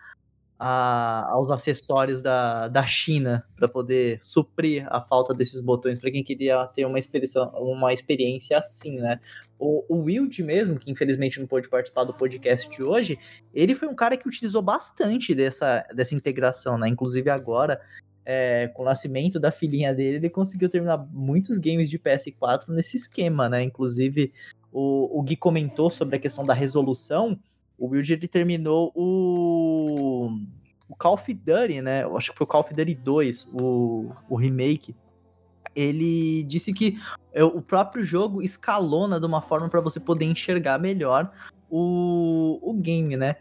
a, 0.62 1.26
aos 1.30 1.50
acessórios 1.50 2.20
da, 2.20 2.68
da 2.68 2.84
China 2.84 3.42
para 3.56 3.66
poder 3.66 4.20
suprir 4.22 4.86
a 4.90 5.00
falta 5.00 5.32
desses 5.32 5.62
botões 5.62 5.98
para 5.98 6.10
quem 6.10 6.22
queria 6.22 6.66
ter 6.66 6.84
uma 6.84 6.98
experiência, 6.98 7.42
uma 7.54 7.94
experiência 7.94 8.58
assim, 8.58 8.98
né? 8.98 9.18
O, 9.58 9.84
o 9.88 10.02
Wild 10.02 10.42
mesmo, 10.42 10.78
que 10.78 10.90
infelizmente 10.90 11.40
não 11.40 11.46
pôde 11.46 11.66
participar 11.66 12.04
do 12.04 12.12
podcast 12.12 12.68
de 12.68 12.82
hoje, 12.82 13.18
ele 13.54 13.74
foi 13.74 13.88
um 13.88 13.94
cara 13.94 14.18
que 14.18 14.28
utilizou 14.28 14.60
bastante 14.60 15.34
dessa, 15.34 15.86
dessa 15.94 16.14
integração, 16.14 16.76
né? 16.76 16.88
Inclusive 16.88 17.30
agora, 17.30 17.80
é, 18.22 18.68
com 18.68 18.82
o 18.82 18.84
nascimento 18.84 19.40
da 19.40 19.50
filhinha 19.50 19.94
dele, 19.94 20.18
ele 20.18 20.28
conseguiu 20.28 20.68
terminar 20.68 20.98
muitos 21.10 21.58
games 21.58 21.88
de 21.88 21.98
PS4 21.98 22.68
nesse 22.68 22.98
esquema, 22.98 23.48
né? 23.48 23.62
Inclusive, 23.62 24.30
o, 24.70 25.18
o 25.18 25.22
Gui 25.22 25.36
comentou 25.36 25.88
sobre 25.88 26.16
a 26.16 26.18
questão 26.18 26.44
da 26.44 26.52
resolução, 26.52 27.38
o 27.80 27.88
Wild 27.88 28.12
ele 28.12 28.28
terminou 28.28 28.92
o, 28.94 30.28
o 30.86 30.94
Call 30.94 31.14
of 31.14 31.32
Duty, 31.32 31.80
né? 31.80 32.04
Eu 32.04 32.14
acho 32.14 32.30
que 32.30 32.36
foi 32.36 32.44
o 32.44 32.48
Call 32.48 32.60
of 32.60 32.74
Duty 32.74 32.94
2, 32.94 33.48
o, 33.54 34.12
o 34.28 34.36
remake. 34.36 34.94
Ele 35.74 36.42
disse 36.42 36.74
que 36.74 36.98
o 37.34 37.62
próprio 37.62 38.02
jogo 38.02 38.42
escalona 38.42 39.18
de 39.18 39.24
uma 39.24 39.40
forma 39.40 39.68
para 39.68 39.80
você 39.80 39.98
poder 39.98 40.26
enxergar 40.26 40.78
melhor 40.78 41.32
o, 41.70 42.58
o 42.60 42.74
game, 42.74 43.16
né? 43.16 43.36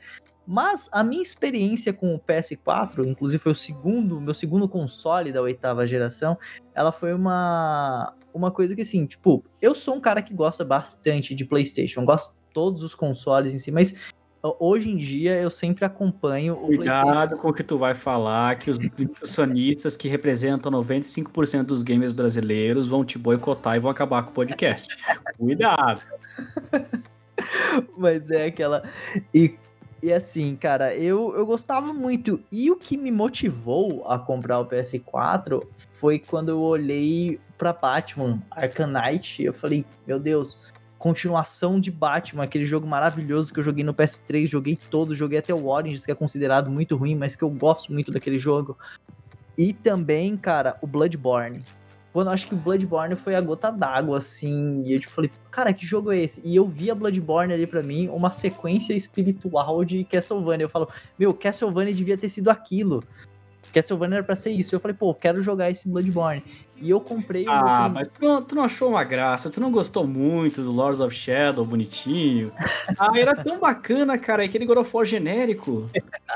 Mas 0.47 0.89
a 0.93 1.03
minha 1.03 1.21
experiência 1.21 1.91
com 1.91 2.15
o 2.15 2.19
PS4, 2.19 3.05
inclusive 3.05 3.43
foi 3.43 3.51
o 3.51 3.55
segundo, 3.55 4.21
meu 4.21 4.33
segundo 4.33 4.69
console 4.69 5.31
da 5.31 5.41
oitava 5.41 5.85
geração, 5.85 6.37
ela 6.73 6.91
foi 6.91 7.13
uma 7.13 8.15
uma 8.33 8.51
coisa 8.51 8.75
que 8.75 8.81
assim, 8.81 9.05
tipo, 9.05 9.43
eu 9.61 9.75
sou 9.75 9.95
um 9.95 9.99
cara 9.99 10.21
que 10.21 10.33
gosta 10.33 10.63
bastante 10.63 11.35
de 11.35 11.43
PlayStation, 11.43 12.05
gosto 12.05 12.31
de 12.31 12.53
todos 12.53 12.83
os 12.83 12.95
consoles 12.95 13.53
em 13.53 13.57
si, 13.57 13.71
mas 13.71 13.95
hoje 14.41 14.89
em 14.89 14.97
dia 14.97 15.35
eu 15.35 15.49
sempre 15.49 15.83
acompanho 15.85 16.53
o 16.53 16.67
Cuidado 16.67 17.37
com 17.37 17.49
o 17.49 17.53
que 17.53 17.63
tu 17.63 17.77
vai 17.77 17.93
falar, 17.93 18.57
que 18.57 18.69
os 18.69 18.77
sonistas 19.23 19.97
que 19.97 20.07
representam 20.07 20.71
95% 20.71 21.63
dos 21.63 21.83
gamers 21.83 22.11
brasileiros 22.11 22.87
vão 22.87 23.03
te 23.03 23.17
boicotar 23.17 23.75
e 23.75 23.79
vão 23.79 23.91
acabar 23.91 24.23
com 24.23 24.31
o 24.31 24.33
podcast. 24.33 24.95
Cuidado. 25.37 26.01
Mas 27.97 28.29
é 28.29 28.45
aquela. 28.45 28.83
E, 29.33 29.55
e 30.01 30.11
assim, 30.13 30.55
cara, 30.55 30.95
eu, 30.95 31.35
eu 31.35 31.45
gostava 31.45 31.93
muito. 31.93 32.41
E 32.51 32.71
o 32.71 32.75
que 32.75 32.97
me 32.97 33.11
motivou 33.11 34.05
a 34.07 34.17
comprar 34.17 34.59
o 34.59 34.65
PS4 34.65 35.65
foi 35.93 36.19
quando 36.19 36.49
eu 36.49 36.59
olhei 36.59 37.39
pra 37.57 37.73
Batman 37.73 38.41
Arcanite. 38.51 39.43
Eu 39.43 39.53
falei, 39.53 39.85
meu 40.07 40.19
Deus, 40.19 40.57
continuação 40.99 41.79
de 41.79 41.89
Batman, 41.89 42.43
aquele 42.43 42.65
jogo 42.65 42.85
maravilhoso 42.85 43.53
que 43.53 43.59
eu 43.59 43.63
joguei 43.63 43.85
no 43.85 43.93
PS3, 43.93 44.45
joguei 44.45 44.77
todo, 44.91 45.15
joguei 45.15 45.39
até 45.39 45.53
o 45.53 45.67
Origins, 45.67 46.05
que 46.05 46.11
é 46.11 46.15
considerado 46.15 46.69
muito 46.69 46.95
ruim, 46.97 47.15
mas 47.15 47.37
que 47.37 47.43
eu 47.43 47.49
gosto 47.49 47.91
muito 47.93 48.11
daquele 48.11 48.37
jogo. 48.37 48.77
E 49.57 49.73
também, 49.73 50.35
cara, 50.35 50.77
o 50.81 50.87
Bloodborne. 50.87 51.63
Quando 52.11 52.27
eu 52.27 52.33
acho 52.33 52.47
que 52.47 52.53
o 52.53 52.57
Bloodborne 52.57 53.15
foi 53.15 53.35
a 53.35 53.41
gota 53.41 53.71
d'água, 53.71 54.17
assim, 54.17 54.83
e 54.83 54.93
eu 54.93 54.99
tipo, 54.99 55.13
falei, 55.13 55.31
cara, 55.49 55.71
que 55.71 55.85
jogo 55.85 56.11
é 56.11 56.19
esse? 56.19 56.41
E 56.43 56.55
eu 56.55 56.67
vi 56.67 56.91
a 56.91 56.95
Bloodborne 56.95 57.53
ali 57.53 57.65
para 57.65 57.81
mim, 57.81 58.09
uma 58.09 58.31
sequência 58.31 58.93
espiritual 58.93 59.85
de 59.85 60.03
Castlevania. 60.03 60.65
Eu 60.65 60.69
falo, 60.69 60.89
meu, 61.17 61.33
Castlevania 61.33 61.93
devia 61.93 62.17
ter 62.17 62.27
sido 62.27 62.49
aquilo. 62.49 63.03
Castlevania 63.71 64.17
era 64.17 64.23
pra 64.23 64.35
ser 64.35 64.51
isso. 64.51 64.75
Eu 64.75 64.79
falei, 64.79 64.97
pô, 64.97 65.13
quero 65.13 65.41
jogar 65.41 65.69
esse 65.69 65.87
Bloodborne. 65.87 66.43
E 66.81 66.89
eu 66.89 66.99
comprei 66.99 67.45
o. 67.45 67.51
Ah, 67.51 67.89
mas 67.89 68.07
tu 68.07 68.21
não, 68.21 68.41
tu 68.41 68.55
não, 68.55 68.63
achou 68.63 68.89
uma 68.89 69.03
graça, 69.03 69.49
tu 69.49 69.59
não 69.59 69.71
gostou 69.71 70.07
muito 70.07 70.61
do 70.61 70.71
Lords 70.71 70.99
of 70.99 71.15
Shadow, 71.15 71.65
bonitinho. 71.65 72.51
Ah, 72.97 73.17
era 73.17 73.35
tão 73.35 73.59
bacana, 73.59 74.17
cara, 74.17 74.43
aquele 74.43 74.65
God 74.65 74.79
of 74.79 74.95
War 74.95 75.05
genérico. 75.05 75.89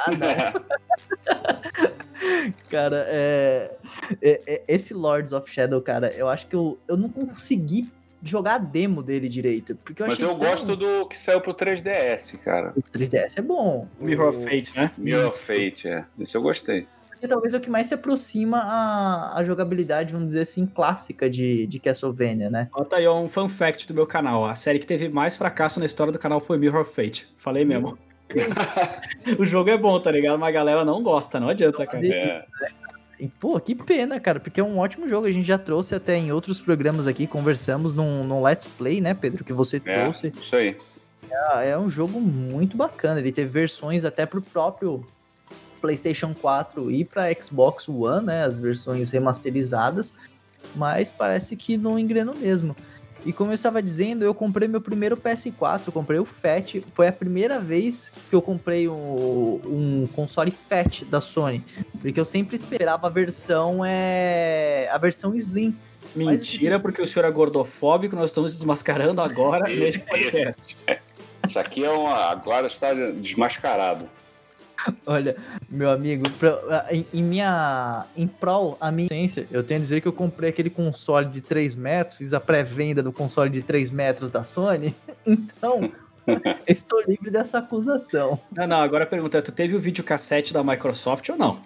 cara, 2.70 3.06
é, 3.10 3.76
é, 4.22 4.42
é, 4.46 4.64
Esse 4.68 4.94
Lords 4.94 5.34
of 5.34 5.52
Shadow, 5.52 5.82
cara, 5.82 6.14
eu 6.16 6.30
acho 6.30 6.48
que 6.48 6.56
eu, 6.56 6.78
eu 6.88 6.96
não 6.96 7.10
consegui 7.10 7.90
jogar 8.24 8.56
a 8.56 8.58
demo 8.60 9.04
dele 9.04 9.28
direito. 9.28 9.76
Porque 9.76 10.02
eu 10.02 10.08
Mas 10.08 10.22
eu 10.22 10.30
tão... 10.30 10.38
gosto 10.38 10.76
do 10.76 11.08
que 11.08 11.18
saiu 11.18 11.42
pro 11.42 11.54
3DS, 11.54 12.38
cara. 12.40 12.72
O 12.76 12.82
3DS 12.82 13.38
é 13.38 13.42
bom. 13.42 13.88
Mirror 14.00 14.30
of 14.30 14.44
Fate, 14.44 14.78
né? 14.78 14.92
Mirror 14.98 15.28
of 15.28 15.40
Fate, 15.40 15.88
é. 15.88 16.06
Esse 16.20 16.38
eu 16.38 16.42
gostei 16.42 16.88
que 17.24 17.28
talvez 17.30 17.54
é 17.54 17.58
o 17.58 17.62
que 17.62 17.70
mais 17.70 17.88
se 17.88 17.94
aproxima 17.94 18.58
a, 18.58 19.40
a 19.40 19.44
jogabilidade, 19.46 20.12
vamos 20.12 20.28
dizer 20.28 20.42
assim, 20.42 20.66
clássica 20.66 21.30
de, 21.30 21.66
de 21.68 21.80
Castlevania, 21.80 22.50
né? 22.50 22.68
Bota 22.70 22.98
aí 22.98 23.08
um 23.08 23.30
fun 23.30 23.48
fact 23.48 23.88
do 23.88 23.94
meu 23.94 24.06
canal. 24.06 24.44
A 24.44 24.56
série 24.56 24.78
que 24.78 24.86
teve 24.86 25.08
mais 25.08 25.34
fracasso 25.34 25.80
na 25.80 25.86
história 25.86 26.12
do 26.12 26.20
canal 26.20 26.42
foi 26.42 26.58
Mirror 26.58 26.82
of 26.82 26.94
Fate. 26.94 27.26
Falei 27.38 27.64
mesmo. 27.64 27.98
o 29.40 29.46
jogo 29.46 29.70
é 29.70 29.78
bom, 29.78 29.98
tá 30.02 30.12
ligado? 30.12 30.38
Mas 30.38 30.50
a 30.50 30.52
galera 30.52 30.84
não 30.84 31.02
gosta, 31.02 31.40
não 31.40 31.48
adianta, 31.48 31.88
cara. 31.88 32.06
É. 32.06 32.46
E, 33.18 33.30
pô, 33.30 33.58
que 33.58 33.74
pena, 33.74 34.20
cara, 34.20 34.42
porque 34.42 34.60
é 34.60 34.64
um 34.64 34.78
ótimo 34.78 35.08
jogo. 35.08 35.26
A 35.26 35.32
gente 35.32 35.48
já 35.48 35.58
trouxe 35.58 35.96
até 35.96 36.18
em 36.18 36.34
outros 36.34 36.60
programas 36.60 37.08
aqui, 37.08 37.26
conversamos 37.26 37.94
num, 37.94 38.26
num 38.26 38.44
Let's 38.44 38.68
Play, 38.68 39.00
né, 39.00 39.14
Pedro, 39.14 39.46
que 39.46 39.54
você 39.54 39.78
é, 39.86 40.02
trouxe. 40.02 40.28
Isso 40.28 40.58
aí. 40.58 40.76
É, 41.32 41.70
é 41.70 41.78
um 41.78 41.90
jogo 41.90 42.20
muito 42.20 42.76
bacana. 42.76 43.22
Ele 43.22 43.32
teve 43.32 43.50
versões 43.50 44.04
até 44.04 44.26
pro 44.26 44.42
próprio 44.42 45.06
PlayStation 45.84 46.34
4 46.34 46.90
e 46.90 47.04
para 47.04 47.34
Xbox 47.34 47.90
One, 47.90 48.28
né, 48.28 48.46
as 48.46 48.58
versões 48.58 49.12
remasterizadas, 49.12 50.14
mas 50.74 51.12
parece 51.12 51.58
que 51.58 51.76
não 51.76 52.00
engrenou 52.00 52.34
mesmo. 52.34 52.74
E 53.26 53.34
como 53.34 53.52
eu 53.52 53.56
estava 53.56 53.84
dizendo, 53.84 54.24
eu 54.24 54.34
comprei 54.34 54.68
meu 54.68 54.80
primeiro 54.80 55.18
PS4, 55.18 55.92
comprei 55.92 56.20
o 56.20 56.26
Fat. 56.26 56.82
Foi 56.94 57.08
a 57.08 57.12
primeira 57.12 57.60
vez 57.60 58.12
que 58.30 58.36
eu 58.36 58.42
comprei 58.42 58.88
um, 58.88 59.62
um 59.66 60.10
console 60.14 60.52
Fat 60.52 61.04
da 61.04 61.20
Sony, 61.20 61.62
porque 62.02 62.20
eu 62.20 62.26
sempre 62.26 62.56
esperava 62.56 63.08
a 63.08 63.10
versão 63.10 63.84
é 63.86 64.90
a 64.90 64.98
versão 64.98 65.36
Slim. 65.36 65.76
Mentira, 66.16 66.76
mas... 66.76 66.82
porque 66.82 67.02
o 67.02 67.06
senhor 67.06 67.26
é 67.26 67.32
gordofóbico, 67.32 68.16
nós 68.16 68.30
estamos 68.30 68.54
desmascarando 68.54 69.22
agora 69.22 69.68
isso, 69.72 70.00
Isso 71.46 71.60
aqui 71.60 71.84
é 71.84 71.90
uma. 71.90 72.30
Agora 72.30 72.68
está 72.68 72.94
desmascarado. 72.94 74.08
Olha, 75.06 75.36
meu 75.70 75.90
amigo, 75.90 76.30
pra, 76.32 76.88
em, 76.92 77.06
em, 77.14 77.24
minha. 77.24 78.06
Em 78.16 78.28
prol 78.28 78.78
a 78.80 78.92
minha 78.92 79.08
ciência, 79.08 79.48
eu 79.52 79.64
tenho 79.64 79.80
a 79.80 79.84
dizer 79.84 80.02
que 80.02 80.08
eu 80.08 80.14
comprei 80.14 80.50
aquele 80.50 80.70
console 80.70 81.28
de 81.28 81.42
3 81.42 81.76
metros, 81.76 82.18
fiz 82.18 82.34
a 82.34 82.40
pré-venda 82.40 83.02
do 83.02 83.12
console 83.12 83.50
de 83.50 83.62
3 83.62 83.92
metros 83.92 84.32
da 84.32 84.44
Sony. 84.44 84.96
Então, 85.26 85.90
estou 86.68 87.02
livre 87.08 87.32
dessa 87.32 87.60
acusação. 87.60 88.40
Não, 88.52 88.68
não, 88.68 88.82
agora 88.82 89.06
a 89.06 89.08
pergunta 89.08 89.38
é: 89.38 89.42
tu 89.42 89.52
teve 89.52 89.76
o 89.76 89.80
videocassete 89.80 90.54
da 90.54 90.64
Microsoft 90.64 91.30
ou 91.30 91.38
não? 91.38 91.62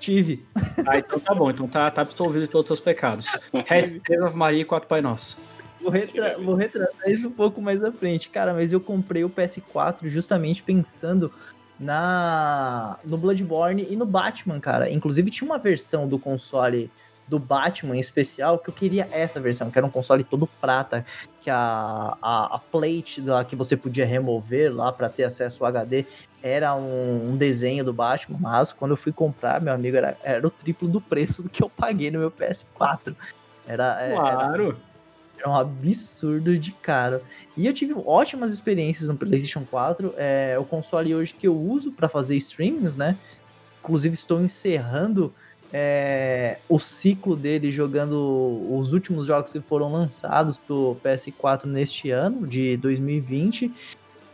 Tive. 0.00 0.44
Ah, 0.86 0.98
então 0.98 1.20
tá 1.20 1.34
bom, 1.34 1.50
então 1.50 1.68
tá, 1.68 1.90
tá 1.90 2.02
absolvido 2.02 2.42
de 2.42 2.48
todos 2.48 2.70
os 2.70 2.78
seus 2.78 2.84
pecados. 2.84 3.26
Of 3.52 4.34
Maria 4.36 4.62
e 4.62 4.64
quatro 4.64 4.88
Pai 4.88 5.00
Nosso. 5.00 5.40
Vou, 5.80 5.90
retra 5.90 6.38
vou 6.38 6.54
retratar 6.54 7.10
isso 7.10 7.28
um 7.28 7.30
pouco 7.30 7.60
mais 7.60 7.82
à 7.84 7.92
frente. 7.92 8.28
Cara, 8.28 8.52
mas 8.52 8.72
eu 8.72 8.80
comprei 8.80 9.24
o 9.24 9.30
PS4 9.30 10.08
justamente 10.08 10.62
pensando 10.62 11.32
na 11.80 12.98
no 13.02 13.16
Bloodborne 13.16 13.86
e 13.88 13.96
no 13.96 14.04
Batman, 14.04 14.60
cara. 14.60 14.90
Inclusive 14.90 15.30
tinha 15.30 15.50
uma 15.50 15.58
versão 15.58 16.06
do 16.06 16.18
console 16.18 16.90
do 17.26 17.38
Batman 17.38 17.96
em 17.96 18.00
especial 18.00 18.58
que 18.58 18.68
eu 18.68 18.74
queria 18.74 19.08
essa 19.12 19.40
versão, 19.40 19.70
que 19.70 19.78
era 19.78 19.86
um 19.86 19.90
console 19.90 20.22
todo 20.22 20.48
prata, 20.60 21.06
que 21.40 21.48
a, 21.48 22.16
a, 22.20 22.56
a 22.56 22.58
plate 22.58 23.20
lá 23.20 23.44
que 23.44 23.56
você 23.56 23.76
podia 23.76 24.04
remover 24.04 24.74
lá 24.74 24.92
para 24.92 25.08
ter 25.08 25.24
acesso 25.24 25.64
ao 25.64 25.68
HD 25.68 26.04
era 26.42 26.74
um, 26.74 27.30
um, 27.30 27.36
desenho 27.36 27.84
do 27.84 27.92
Batman, 27.92 28.38
mas 28.40 28.72
quando 28.72 28.92
eu 28.92 28.96
fui 28.96 29.12
comprar, 29.12 29.60
meu 29.60 29.72
amigo, 29.72 29.96
era, 29.96 30.16
era 30.22 30.46
o 30.46 30.50
triplo 30.50 30.88
do 30.88 31.00
preço 31.00 31.42
do 31.42 31.50
que 31.50 31.62
eu 31.62 31.68
paguei 31.68 32.10
no 32.10 32.18
meu 32.18 32.30
PS4. 32.30 33.14
Era, 33.66 34.00
é, 34.00 34.12
claro. 34.14 34.68
Era, 34.68 34.76
é 35.42 35.48
um 35.48 35.54
absurdo 35.54 36.56
de 36.58 36.72
caro. 36.72 37.20
E 37.56 37.66
eu 37.66 37.72
tive 37.72 37.94
ótimas 38.04 38.52
experiências 38.52 39.08
no 39.08 39.16
PlayStation 39.16 39.64
4. 39.68 40.14
É 40.16 40.56
o 40.58 40.64
console 40.64 41.14
hoje 41.14 41.34
que 41.34 41.46
eu 41.46 41.56
uso 41.56 41.92
para 41.92 42.08
fazer 42.08 42.36
streamings, 42.36 42.96
né? 42.96 43.16
Inclusive 43.82 44.14
estou 44.14 44.40
encerrando 44.40 45.32
é, 45.72 46.58
o 46.68 46.78
ciclo 46.78 47.36
dele 47.36 47.70
jogando 47.70 48.66
os 48.70 48.92
últimos 48.92 49.26
jogos 49.26 49.52
que 49.52 49.60
foram 49.60 49.90
lançados 49.92 50.58
pro 50.58 50.96
PS4 51.04 51.64
neste 51.64 52.10
ano, 52.10 52.46
de 52.46 52.76
2020. 52.76 53.72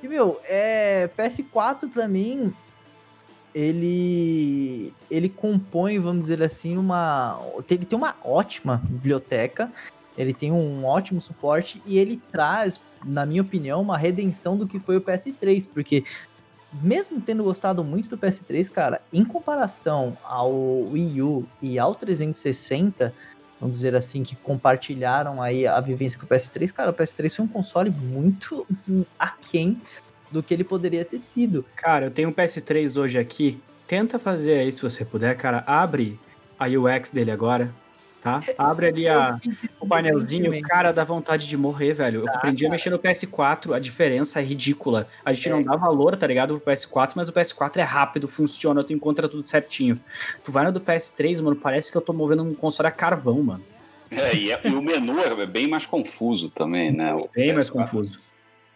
E, 0.03 0.09
meu, 0.09 0.41
é, 0.45 1.09
PS4 1.17 1.91
para 1.91 2.09
mim, 2.09 2.53
ele 3.55 4.93
ele 5.11 5.29
compõe, 5.31 5.99
vamos 5.99 6.23
dizer 6.23 6.43
assim, 6.43 6.77
uma 6.77 7.41
ele 7.71 7.87
tem 7.87 7.97
uma 7.97 8.15
ótima 8.23 8.83
biblioteca 8.85 9.73
ele 10.17 10.33
tem 10.33 10.53
um 10.53 10.85
ótimo 10.85 11.21
suporte 11.21 11.83
e 11.87 11.99
ele 11.99 12.21
traz, 12.33 12.81
na 13.05 13.27
minha 13.27 13.43
opinião, 13.43 13.81
uma 13.81 13.99
redenção 13.99 14.57
do 14.57 14.67
que 14.67 14.79
foi 14.79 14.97
o 14.97 15.01
PS3, 15.01 15.69
porque 15.73 16.05
mesmo 16.83 17.21
tendo 17.21 17.45
gostado 17.45 17.83
muito 17.85 18.09
do 18.09 18.19
PS3, 18.19 18.71
cara, 18.71 19.01
em 19.13 19.25
comparação 19.25 20.17
ao 20.25 20.53
Wii 20.53 21.23
U 21.23 21.47
e 21.63 21.79
ao 21.79 21.95
360, 21.95 23.15
vamos 23.61 23.77
dizer 23.77 23.95
assim, 23.95 24.23
que 24.23 24.37
compartilharam 24.37 25.41
aí 25.43 25.67
a 25.67 25.81
vivência 25.81 26.19
com 26.19 26.27
o 26.27 26.29
PS3, 26.29 26.73
cara, 26.73 26.91
o 26.91 26.95
PS3 26.95 27.35
foi 27.37 27.45
um 27.45 27.49
console 27.49 27.91
muito 27.91 28.67
aquém 29.19 29.81
do 30.31 30.43
que 30.43 30.53
ele 30.53 30.65
poderia 30.65 31.05
ter 31.05 31.19
sido. 31.19 31.65
Cara, 31.77 32.07
eu 32.07 32.11
tenho 32.11 32.29
um 32.29 32.33
PS3 32.33 33.01
hoje 33.01 33.19
aqui, 33.19 33.61
tenta 33.87 34.19
fazer 34.19 34.59
aí 34.59 34.73
se 34.73 34.83
você 34.83 35.05
puder, 35.05 35.37
cara, 35.37 35.63
abre 35.67 36.19
a 36.59 36.67
UX 36.67 37.11
dele 37.11 37.31
agora, 37.31 37.73
tá? 38.27 38.43
Abre 38.59 38.89
ali 38.89 39.09
a, 39.09 39.41
o 39.79 39.87
painelzinho, 39.87 40.61
cara, 40.63 40.93
dá 40.93 41.05
vontade 41.05 41.47
de 41.47 41.57
morrer, 41.57 41.95
velho. 41.95 42.23
Eu 42.23 42.29
aprendi 42.29 42.67
a 42.67 42.71
mexer 42.71 42.91
no 42.91 42.99
PS4, 42.99 43.73
a 43.73 43.79
diferença 43.79 44.41
é 44.41 44.43
ridícula. 44.43 45.07
A 45.25 45.33
gente 45.33 45.49
é. 45.49 45.53
não 45.53 45.63
dá 45.63 45.77
valor, 45.77 46.17
tá 46.17 46.27
ligado, 46.27 46.59
pro 46.59 46.73
PS4, 46.73 47.13
mas 47.15 47.29
o 47.29 47.33
PS4 47.33 47.77
é 47.77 47.83
rápido, 47.83 48.27
funciona, 48.27 48.83
tu 48.83 48.93
encontra 48.93 49.29
tudo 49.29 49.49
certinho. 49.49 50.01
Tu 50.43 50.51
vai 50.51 50.65
no 50.65 50.73
do 50.73 50.81
PS3, 50.81 51.41
mano, 51.41 51.55
parece 51.55 51.93
que 51.93 51.97
eu 51.97 52.03
tô 52.03 52.13
movendo 52.13 52.43
um 52.43 52.53
console 52.53 52.89
a 52.89 52.93
carvão, 52.93 53.41
mano. 53.43 53.65
É, 54.11 54.35
e, 54.35 54.53
é, 54.53 54.61
e 54.65 54.69
o 54.69 54.83
menu 54.83 55.21
é 55.21 55.47
bem 55.47 55.69
mais 55.69 55.87
confuso 55.87 56.51
também, 56.51 56.93
né? 56.93 57.15
O 57.15 57.29
bem 57.33 57.51
PS4. 57.51 57.55
mais 57.55 57.71
confuso. 57.71 58.21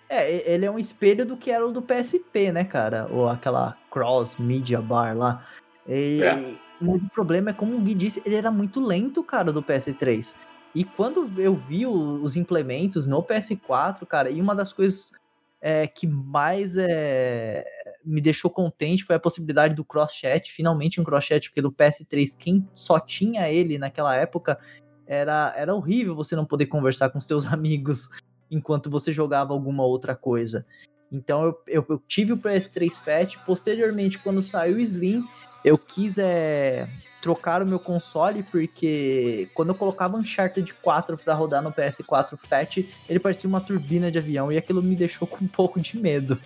É, 0.09 0.53
ele 0.53 0.64
é 0.64 0.70
um 0.70 0.78
espelho 0.78 1.24
do 1.24 1.36
que 1.36 1.51
era 1.51 1.66
o 1.66 1.72
do 1.72 1.82
PSP, 1.82 2.53
né, 2.53 2.64
cara? 2.64 3.09
Ou 3.11 3.28
aquela 3.28 3.76
Cross 3.90 4.36
Media 4.38 4.80
Bar 4.80 5.16
lá. 5.16 5.46
E... 5.88 6.20
É 6.22 6.70
o 6.81 7.11
problema 7.11 7.51
é 7.51 7.53
como 7.53 7.76
o 7.76 7.81
Gui 7.81 7.95
disse, 7.95 8.22
ele 8.24 8.35
era 8.35 8.51
muito 8.51 8.81
lento, 8.81 9.22
cara, 9.22 9.53
do 9.53 9.62
PS3. 9.62 10.35
E 10.74 10.85
quando 10.85 11.31
eu 11.41 11.57
vi 11.57 11.87
os 11.87 12.37
implementos 12.37 13.07
no 13.07 13.22
PS4, 13.22 14.07
cara, 14.07 14.31
e 14.31 14.41
uma 14.41 14.55
das 14.55 14.72
coisas 14.72 15.12
é, 15.61 15.87
que 15.87 16.07
mais 16.07 16.76
é, 16.76 17.64
me 18.05 18.20
deixou 18.20 18.51
contente 18.51 19.05
foi 19.05 19.16
a 19.16 19.20
possibilidade 19.20 19.74
do 19.74 19.85
cross-chat, 19.85 20.51
finalmente 20.53 21.01
um 21.01 21.05
cross-chat, 21.05 21.49
porque 21.49 21.61
do 21.61 21.72
PS3, 21.72 22.37
quem 22.39 22.66
só 22.74 22.99
tinha 22.99 23.51
ele 23.51 23.78
naquela 23.78 24.14
época, 24.16 24.59
era, 25.07 25.53
era 25.57 25.74
horrível 25.74 26.14
você 26.14 26.37
não 26.37 26.47
poder 26.47 26.66
conversar 26.66 27.11
com 27.11 27.20
seus 27.20 27.45
amigos 27.53 28.09
enquanto 28.51 28.89
você 28.89 29.12
jogava 29.12 29.53
alguma 29.53 29.85
outra 29.85 30.14
coisa. 30.14 30.64
Então 31.12 31.45
eu, 31.45 31.62
eu, 31.66 31.87
eu 31.89 32.03
tive 32.07 32.33
o 32.33 32.39
PS3 32.39 32.93
Fat, 32.93 33.37
posteriormente, 33.45 34.18
quando 34.18 34.43
saiu 34.43 34.76
o 34.76 34.81
Slim, 34.81 35.24
eu 35.65 35.77
quis 35.77 36.19
é, 36.19 36.89
trocar 37.21 37.63
o 37.63 37.69
meu 37.69 37.79
console, 37.79 38.43
porque 38.43 39.49
quando 39.55 39.71
eu 39.71 39.75
colocava 39.75 40.17
Uncharted 40.17 40.73
4 40.75 41.17
para 41.23 41.35
rodar 41.35 41.63
no 41.63 41.71
PS4 41.71 42.39
Fat, 42.39 42.79
ele 43.09 43.19
parecia 43.19 43.49
uma 43.49 43.61
turbina 43.61 44.11
de 44.11 44.19
avião, 44.19 44.51
e 44.51 44.57
aquilo 44.57 44.83
me 44.83 44.97
deixou 44.97 45.29
com 45.29 45.45
um 45.45 45.49
pouco 45.49 45.81
de 45.81 45.99
medo. 45.99 46.41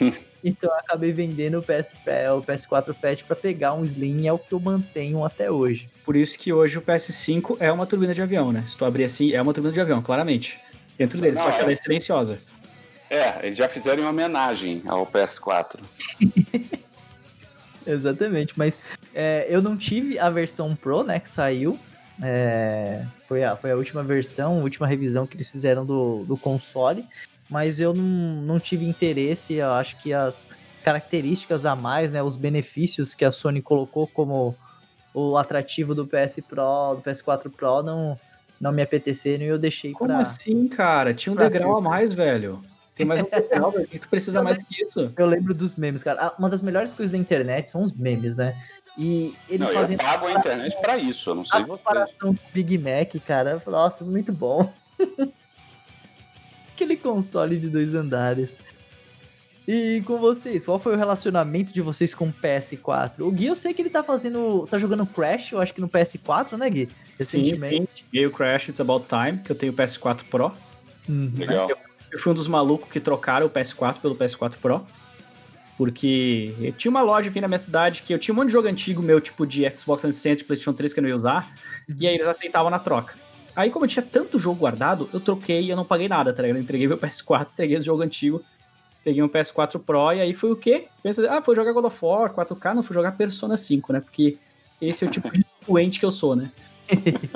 então 0.42 0.70
eu 0.70 0.76
acabei 0.76 1.12
vendendo 1.12 1.58
o, 1.58 1.62
PS, 1.62 1.94
o 2.34 2.40
PS4 2.40 2.94
Fat 2.94 3.22
para 3.24 3.36
pegar 3.36 3.74
um 3.74 3.84
Slim, 3.84 4.22
e 4.22 4.28
é 4.28 4.32
o 4.32 4.38
que 4.38 4.52
eu 4.52 4.60
mantenho 4.60 5.24
até 5.24 5.50
hoje. 5.50 5.88
Por 6.04 6.16
isso 6.16 6.38
que 6.38 6.52
hoje 6.52 6.78
o 6.78 6.82
PS5 6.82 7.56
é 7.60 7.70
uma 7.70 7.86
turbina 7.86 8.14
de 8.14 8.22
avião, 8.22 8.52
né? 8.52 8.64
Se 8.66 8.76
tu 8.76 8.84
abrir 8.84 9.04
assim, 9.04 9.32
é 9.32 9.42
uma 9.42 9.52
turbina 9.52 9.72
de 9.72 9.80
avião, 9.80 10.00
claramente. 10.02 10.58
Dentro 10.96 11.20
deles, 11.20 11.38
só 11.38 11.50
que 11.50 11.60
ela 11.60 11.72
é 11.72 11.76
silenciosa. 11.76 12.38
É, 13.10 13.46
eles 13.46 13.58
já 13.58 13.68
fizeram 13.68 14.02
uma 14.02 14.10
homenagem 14.10 14.82
ao 14.86 15.06
PS4. 15.06 15.78
Exatamente, 17.90 18.54
mas 18.56 18.78
é, 19.14 19.46
eu 19.48 19.62
não 19.62 19.76
tive 19.76 20.18
a 20.18 20.28
versão 20.28 20.74
Pro, 20.74 21.02
né, 21.02 21.20
que 21.20 21.30
saiu. 21.30 21.78
É, 22.22 23.04
foi, 23.28 23.44
a, 23.44 23.56
foi 23.56 23.70
a 23.70 23.76
última 23.76 24.02
versão, 24.02 24.58
a 24.60 24.62
última 24.62 24.86
revisão 24.86 25.26
que 25.26 25.36
eles 25.36 25.50
fizeram 25.50 25.84
do, 25.84 26.24
do 26.24 26.36
console, 26.36 27.06
mas 27.48 27.78
eu 27.78 27.92
não, 27.92 28.02
não 28.42 28.58
tive 28.58 28.86
interesse, 28.86 29.54
eu 29.54 29.70
acho 29.70 30.00
que 30.02 30.12
as 30.12 30.48
características 30.82 31.66
a 31.66 31.76
mais, 31.76 32.14
né, 32.14 32.22
os 32.22 32.36
benefícios 32.36 33.14
que 33.14 33.24
a 33.24 33.30
Sony 33.30 33.60
colocou 33.60 34.06
como 34.06 34.56
o 35.12 35.36
atrativo 35.36 35.94
do 35.94 36.06
PS 36.06 36.40
Pro, 36.48 36.94
do 36.94 37.02
PS4 37.02 37.50
Pro, 37.50 37.82
não, 37.82 38.18
não 38.60 38.72
me 38.72 38.82
apeteceram 38.82 39.44
e 39.44 39.48
eu 39.48 39.58
deixei 39.58 39.92
Como 39.92 40.10
pra, 40.10 40.20
assim, 40.20 40.68
cara? 40.68 41.12
Tinha 41.12 41.32
um 41.32 41.36
degrau 41.36 41.76
a 41.76 41.80
mais, 41.80 42.12
velho. 42.12 42.62
Tem 42.96 43.04
mais 43.04 43.20
um 43.20 43.26
velho. 43.26 43.86
que 43.86 43.98
tu 43.98 44.08
precisa 44.08 44.42
mais 44.42 44.56
que 44.56 44.82
isso? 44.82 45.12
Eu 45.16 45.26
lembro 45.26 45.52
dos 45.52 45.76
memes, 45.76 46.02
cara. 46.02 46.28
Ah, 46.28 46.34
uma 46.38 46.48
das 46.48 46.62
melhores 46.62 46.94
coisas 46.94 47.12
da 47.12 47.18
internet 47.18 47.70
são 47.70 47.82
os 47.82 47.92
memes, 47.92 48.38
né? 48.38 48.56
E 48.96 49.34
eles 49.50 49.68
não, 49.68 49.74
fazem. 49.74 49.98
Eu 50.00 50.04
pago 50.04 50.26
a 50.26 50.32
internet 50.32 50.80
pra 50.80 50.96
isso, 50.96 51.28
eu 51.28 51.34
não 51.34 51.44
sei 51.44 51.60
a 51.60 51.66
vocês. 51.66 51.78
comparação 51.82 52.34
com 52.34 52.38
Big 52.54 52.78
Mac, 52.78 53.14
cara. 53.26 53.62
Nossa, 53.66 54.02
muito 54.02 54.32
bom. 54.32 54.72
Aquele 56.72 56.96
console 56.96 57.58
de 57.58 57.68
dois 57.68 57.92
andares. 57.92 58.56
E 59.68 60.02
com 60.06 60.16
vocês, 60.16 60.64
qual 60.64 60.78
foi 60.78 60.94
o 60.94 60.96
relacionamento 60.96 61.72
de 61.74 61.82
vocês 61.82 62.14
com 62.14 62.28
o 62.28 62.32
PS4? 62.32 63.20
O 63.20 63.30
Gui, 63.30 63.46
eu 63.46 63.56
sei 63.56 63.74
que 63.74 63.82
ele 63.82 63.90
tá 63.90 64.02
fazendo. 64.02 64.66
tá 64.70 64.78
jogando 64.78 65.04
Crash, 65.04 65.52
eu 65.52 65.60
acho 65.60 65.74
que 65.74 65.82
no 65.82 65.88
PS4, 65.88 66.56
né, 66.56 66.70
Gui? 66.70 66.88
Recentemente. 67.18 67.90
Sim, 67.94 68.04
sim. 68.10 68.26
o 68.26 68.30
Crash 68.30 68.68
It's 68.68 68.80
About 68.80 69.04
Time, 69.06 69.42
que 69.42 69.52
eu 69.52 69.56
tenho 69.56 69.72
o 69.72 69.76
PS4 69.76 70.24
Pro. 70.30 70.52
Uhum. 71.06 71.32
Legal. 71.36 71.68
Eu, 71.68 71.76
eu, 72.10 72.18
fui 72.18 72.32
um 72.32 72.34
dos 72.34 72.46
malucos 72.46 72.88
que 72.90 73.00
trocaram 73.00 73.46
o 73.46 73.50
PS4 73.50 74.00
pelo 74.00 74.14
PS4 74.14 74.56
Pro. 74.60 74.86
Porque 75.76 76.54
eu 76.58 76.72
tinha 76.72 76.90
uma 76.90 77.02
loja 77.02 77.28
aqui 77.28 77.40
na 77.40 77.48
minha 77.48 77.58
cidade 77.58 78.02
que 78.02 78.14
eu 78.14 78.18
tinha 78.18 78.32
um 78.32 78.36
monte 78.36 78.46
de 78.46 78.52
jogo 78.52 78.66
antigo 78.66 79.02
meu, 79.02 79.20
tipo 79.20 79.46
de 79.46 79.60
Xbox 79.70 80.00
360, 80.00 80.44
PlayStation 80.44 80.72
3 80.72 80.94
que 80.94 81.00
eu 81.00 81.02
não 81.02 81.08
ia 81.10 81.16
usar. 81.16 81.52
Uhum. 81.88 81.96
E 82.00 82.06
aí 82.06 82.14
eles 82.14 82.26
aceitavam 82.26 82.70
na 82.70 82.78
troca. 82.78 83.14
Aí, 83.54 83.70
como 83.70 83.84
eu 83.84 83.88
tinha 83.88 84.02
tanto 84.02 84.38
jogo 84.38 84.60
guardado, 84.60 85.08
eu 85.12 85.20
troquei 85.20 85.62
e 85.62 85.70
eu 85.70 85.76
não 85.76 85.84
paguei 85.84 86.08
nada, 86.08 86.32
tá 86.32 86.42
ligado? 86.42 86.56
Eu 86.56 86.62
entreguei 86.62 86.86
meu 86.86 86.98
PS4, 86.98 87.52
entreguei 87.52 87.78
o 87.78 87.82
jogo 87.82 88.02
antigo 88.02 88.42
Peguei 89.06 89.22
um 89.22 89.28
PS4 89.28 89.78
Pro 89.78 90.12
e 90.12 90.20
aí 90.20 90.34
foi 90.34 90.50
o 90.50 90.56
quê? 90.56 90.88
Pensei, 91.00 91.28
ah, 91.28 91.40
foi 91.40 91.54
jogar 91.54 91.72
God 91.72 91.84
of 91.84 92.04
War 92.04 92.34
4K, 92.34 92.74
não 92.74 92.82
fui 92.82 92.92
jogar 92.92 93.12
Persona 93.12 93.56
5, 93.56 93.92
né? 93.92 94.00
Porque 94.00 94.36
esse 94.82 95.04
é 95.04 95.06
o 95.06 95.10
tipo 95.12 95.30
de 95.30 95.46
doente 95.64 96.00
que 96.00 96.04
eu 96.04 96.10
sou, 96.10 96.34
né? 96.34 96.50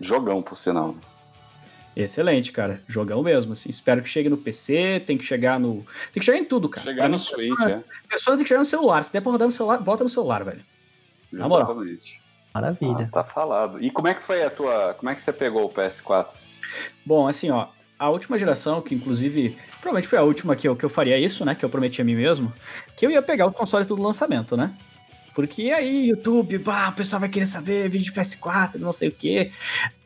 Jogão, 0.00 0.40
por 0.40 0.56
sinal. 0.56 0.94
Excelente, 1.96 2.52
cara. 2.52 2.82
Jogão 2.86 3.22
mesmo, 3.22 3.52
assim. 3.52 3.68
Espero 3.68 4.02
que 4.02 4.08
chegue 4.08 4.28
no 4.28 4.36
PC, 4.36 5.02
tem 5.06 5.18
que 5.18 5.24
chegar 5.24 5.58
no. 5.58 5.84
Tem 6.12 6.20
que 6.20 6.24
chegar 6.24 6.38
em 6.38 6.44
tudo, 6.44 6.68
cara. 6.68 6.88
Chegar 6.88 7.08
no 7.08 7.18
Switch, 7.18 7.60
é. 7.60 7.82
Pessoa 8.08 8.36
tem 8.36 8.44
que 8.44 8.48
chegar 8.48 8.60
no 8.60 8.64
celular. 8.64 9.02
Se 9.02 9.12
der 9.12 9.20
pra 9.20 9.32
rodar 9.32 9.48
no 9.48 9.52
celular, 9.52 9.78
bota 9.78 10.04
no 10.04 10.10
celular, 10.10 10.44
velho. 10.44 10.62
Na 11.32 11.48
moral. 11.48 11.70
Exatamente. 11.70 12.22
Maravilha. 12.54 13.08
Ah, 13.08 13.12
tá 13.12 13.24
falado. 13.24 13.82
E 13.82 13.90
como 13.90 14.08
é 14.08 14.14
que 14.14 14.22
foi 14.22 14.42
a 14.42 14.50
tua. 14.50 14.94
Como 14.94 15.10
é 15.10 15.14
que 15.14 15.20
você 15.20 15.32
pegou 15.32 15.64
o 15.64 15.68
PS4? 15.68 16.32
Bom, 17.04 17.26
assim, 17.26 17.50
ó. 17.50 17.68
A 17.98 18.08
última 18.08 18.38
geração, 18.38 18.80
que 18.80 18.94
inclusive 18.94 19.54
Provavelmente 19.80 20.08
foi 20.08 20.18
a 20.18 20.22
última 20.22 20.54
que 20.54 20.68
eu, 20.68 20.76
que 20.76 20.84
eu 20.84 20.90
faria 20.90 21.18
isso, 21.18 21.44
né? 21.44 21.54
Que 21.54 21.64
eu 21.64 21.70
prometi 21.70 22.02
a 22.02 22.04
mim 22.04 22.14
mesmo. 22.14 22.52
Que 22.96 23.06
eu 23.06 23.10
ia 23.10 23.22
pegar 23.22 23.46
o 23.46 23.52
console 23.52 23.86
do 23.86 24.00
lançamento, 24.00 24.56
né? 24.56 24.74
Porque 25.34 25.70
aí, 25.70 26.08
YouTube, 26.08 26.58
bah, 26.58 26.90
o 26.90 26.92
pessoal 26.92 27.20
vai 27.20 27.28
querer 27.30 27.46
saber 27.46 27.88
vídeo 27.88 28.04
de 28.04 28.12
PS4, 28.12 28.74
não 28.74 28.92
sei 28.92 29.08
o 29.08 29.12
quê. 29.12 29.50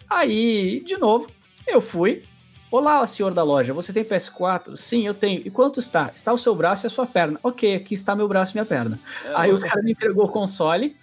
Aí, 0.09 0.80
de 0.87 0.97
novo, 0.97 1.28
eu 1.67 1.81
fui. 1.81 2.25
Olá, 2.71 3.07
senhor 3.07 3.33
da 3.33 3.43
loja, 3.43 3.73
você 3.73 3.93
tem 3.93 4.05
PS4? 4.05 4.77
Sim, 4.77 5.07
eu 5.07 5.15
tenho. 5.15 5.43
E 5.45 5.51
quanto 5.51 5.79
está? 5.79 6.11
Está 6.15 6.33
o 6.33 6.39
seu 6.39 6.55
braço 6.55 6.85
e 6.85 6.89
a 6.89 6.91
sua 6.91 7.07
perna. 7.07 7.39
Ok, 7.43 7.75
aqui 7.75 7.95
está 7.95 8.17
meu 8.17 8.27
braço 8.27 8.53
e 8.53 8.55
minha 8.57 8.65
perna. 8.65 8.99
É, 9.25 9.33
aí 9.35 9.53
o 9.53 9.61
cara 9.61 9.83
me 9.83 9.93
entregou 9.93 10.25
o 10.25 10.29
console. 10.29 10.97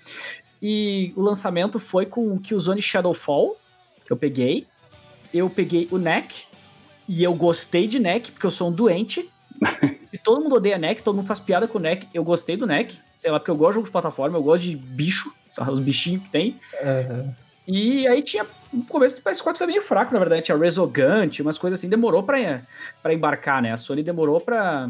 E 0.62 1.14
o 1.16 1.22
lançamento 1.22 1.80
foi 1.80 2.06
com 2.06 2.34
o 2.34 2.40
Killzone 2.40 2.82
Shadowfall, 2.82 3.58
que 4.06 4.12
eu 4.12 4.18
peguei. 4.18 4.68
Eu 5.34 5.50
peguei 5.50 5.88
o 5.92 5.98
NEC, 5.98 6.46
e 7.08 7.24
eu 7.24 7.34
gostei 7.34 7.88
de 7.88 8.00
NEC, 8.00 8.32
porque 8.32 8.46
eu 8.46 8.52
sou 8.52 8.70
um 8.70 8.72
doente. 8.72 9.30
e 10.14 10.18
todo 10.18 10.42
mundo 10.42 10.56
odeia 10.56 10.78
NEC, 10.78 11.02
todo 11.02 11.16
mundo 11.16 11.26
faz 11.26 11.40
piada 11.40 11.68
com 11.68 11.78
o 11.78 11.82
NEC. 11.82 12.08
Eu 12.14 12.24
gostei 12.24 12.56
do 12.56 12.66
NEC, 12.66 12.98
sei 13.16 13.30
lá, 13.32 13.40
porque 13.40 13.52
eu 13.52 13.56
gosto 13.56 13.72
de 13.72 13.76
jogos 13.76 13.90
de 13.90 13.92
plataforma, 13.92 14.38
eu 14.38 14.44
gosto 14.44 14.64
de 14.64 14.76
bicho, 14.76 15.34
sabe, 15.50 15.72
os 15.72 15.80
bichinhos 15.80 16.24
que 16.24 16.30
tem. 16.30 16.60
Uhum. 16.82 17.34
E 17.68 18.08
aí 18.08 18.22
tinha. 18.22 18.46
O 18.74 18.84
começo 18.86 19.18
do 19.18 19.22
PS4 19.22 19.58
foi 19.58 19.68
meio 19.68 19.82
fraco, 19.82 20.14
na 20.14 20.20
verdade. 20.20 20.44
Tinha 20.44 20.58
Resogante, 20.58 21.42
umas 21.42 21.58
coisas 21.58 21.80
assim, 21.80 21.90
demorou 21.90 22.24
pra, 22.24 22.62
pra 23.04 23.14
embarcar, 23.14 23.62
né? 23.62 23.72
A 23.74 23.78
Sony 23.78 24.02
demorou 24.02 24.40
pra 24.40 24.90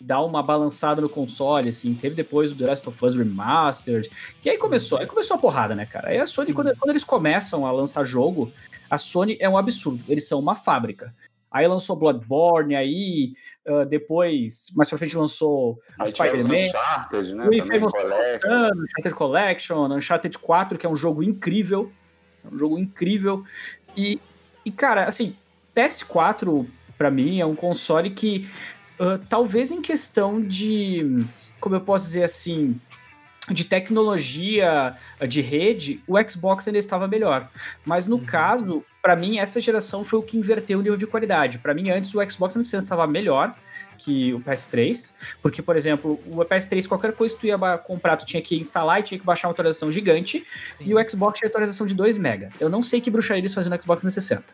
dar 0.00 0.20
uma 0.22 0.42
balançada 0.42 1.00
no 1.00 1.08
console, 1.08 1.70
assim. 1.70 1.94
Teve 1.94 2.14
depois 2.14 2.52
o 2.52 2.56
The 2.56 2.66
Last 2.66 2.88
of 2.88 3.04
Us 3.04 3.14
Remastered. 3.14 4.10
E 4.44 4.50
aí 4.50 4.58
começou, 4.58 4.98
aí 4.98 5.06
começou 5.06 5.36
a 5.36 5.40
porrada, 5.40 5.74
né, 5.74 5.86
cara? 5.86 6.10
Aí 6.10 6.18
a 6.18 6.26
Sony, 6.26 6.52
quando, 6.52 6.76
quando, 6.76 6.90
eles 6.90 7.04
começam 7.04 7.66
a 7.66 7.72
lançar 7.72 8.04
jogo, 8.04 8.52
a 8.90 8.98
Sony 8.98 9.36
é 9.40 9.48
um 9.48 9.56
absurdo. 9.56 10.02
Eles 10.08 10.28
são 10.28 10.38
uma 10.38 10.54
fábrica. 10.54 11.14
Aí 11.50 11.66
lançou 11.66 11.96
Bloodborne, 11.96 12.74
aí 12.74 13.34
uh, 13.68 13.84
depois, 13.84 14.68
mais 14.74 14.88
pra 14.88 14.96
frente 14.96 15.16
lançou 15.16 15.78
Spider-Man. 16.06 16.68
Uncharted, 16.68 17.34
né? 17.34 17.46
O 17.46 17.54
Infamous 17.54 17.92
Collection. 17.92 18.50
Uncharted 18.50 19.14
Collection, 19.14 19.92
Uncharted 19.92 20.38
4, 20.38 20.78
que 20.78 20.86
é 20.86 20.88
um 20.88 20.96
jogo 20.96 21.22
incrível. 21.22 21.92
É 22.44 22.54
um 22.54 22.58
jogo 22.58 22.78
incrível. 22.78 23.44
E, 23.96 24.20
e 24.64 24.70
cara, 24.70 25.04
assim, 25.04 25.36
PS4, 25.74 26.66
para 26.96 27.10
mim, 27.10 27.40
é 27.40 27.46
um 27.46 27.54
console 27.54 28.10
que, 28.10 28.48
uh, 28.98 29.18
talvez 29.28 29.70
em 29.70 29.82
questão 29.82 30.40
de, 30.40 31.24
como 31.60 31.74
eu 31.74 31.80
posso 31.80 32.06
dizer 32.06 32.24
assim, 32.24 32.80
de 33.50 33.64
tecnologia 33.64 34.96
de 35.28 35.40
rede, 35.40 36.00
o 36.06 36.16
Xbox 36.22 36.66
ainda 36.66 36.78
estava 36.78 37.08
melhor. 37.08 37.48
Mas 37.84 38.06
no 38.06 38.16
uhum. 38.16 38.24
caso, 38.24 38.84
para 39.00 39.16
mim, 39.16 39.38
essa 39.38 39.60
geração 39.60 40.04
foi 40.04 40.20
o 40.20 40.22
que 40.22 40.36
inverteu 40.36 40.78
o 40.78 40.82
nível 40.82 40.96
de 40.96 41.06
qualidade. 41.06 41.58
Para 41.58 41.74
mim, 41.74 41.90
antes 41.90 42.14
o 42.14 42.22
Xbox 42.22 42.54
360 42.54 42.84
estava 42.84 43.06
melhor 43.06 43.54
que 44.04 44.34
o 44.34 44.40
PS3, 44.40 45.14
porque, 45.40 45.62
por 45.62 45.76
exemplo, 45.76 46.18
o 46.26 46.36
PS3, 46.44 46.88
qualquer 46.88 47.12
coisa 47.12 47.34
que 47.34 47.40
tu 47.40 47.46
ia 47.46 47.58
comprar, 47.78 48.16
tu 48.16 48.26
tinha 48.26 48.42
que 48.42 48.56
instalar 48.56 49.00
e 49.00 49.02
tinha 49.02 49.18
que 49.18 49.24
baixar 49.24 49.48
uma 49.48 49.52
atualização 49.52 49.92
gigante, 49.92 50.44
Sim. 50.78 50.84
e 50.84 50.94
o 50.94 51.10
Xbox 51.10 51.38
tinha 51.38 51.48
atualização 51.48 51.86
de 51.86 51.94
2 51.94 52.18
MB. 52.18 52.48
Eu 52.58 52.68
não 52.68 52.82
sei 52.82 53.00
que 53.00 53.10
bruxaria 53.10 53.40
eles 53.40 53.54
fazendo 53.54 53.74
no 53.74 53.82
Xbox 53.82 54.00
360. 54.00 54.44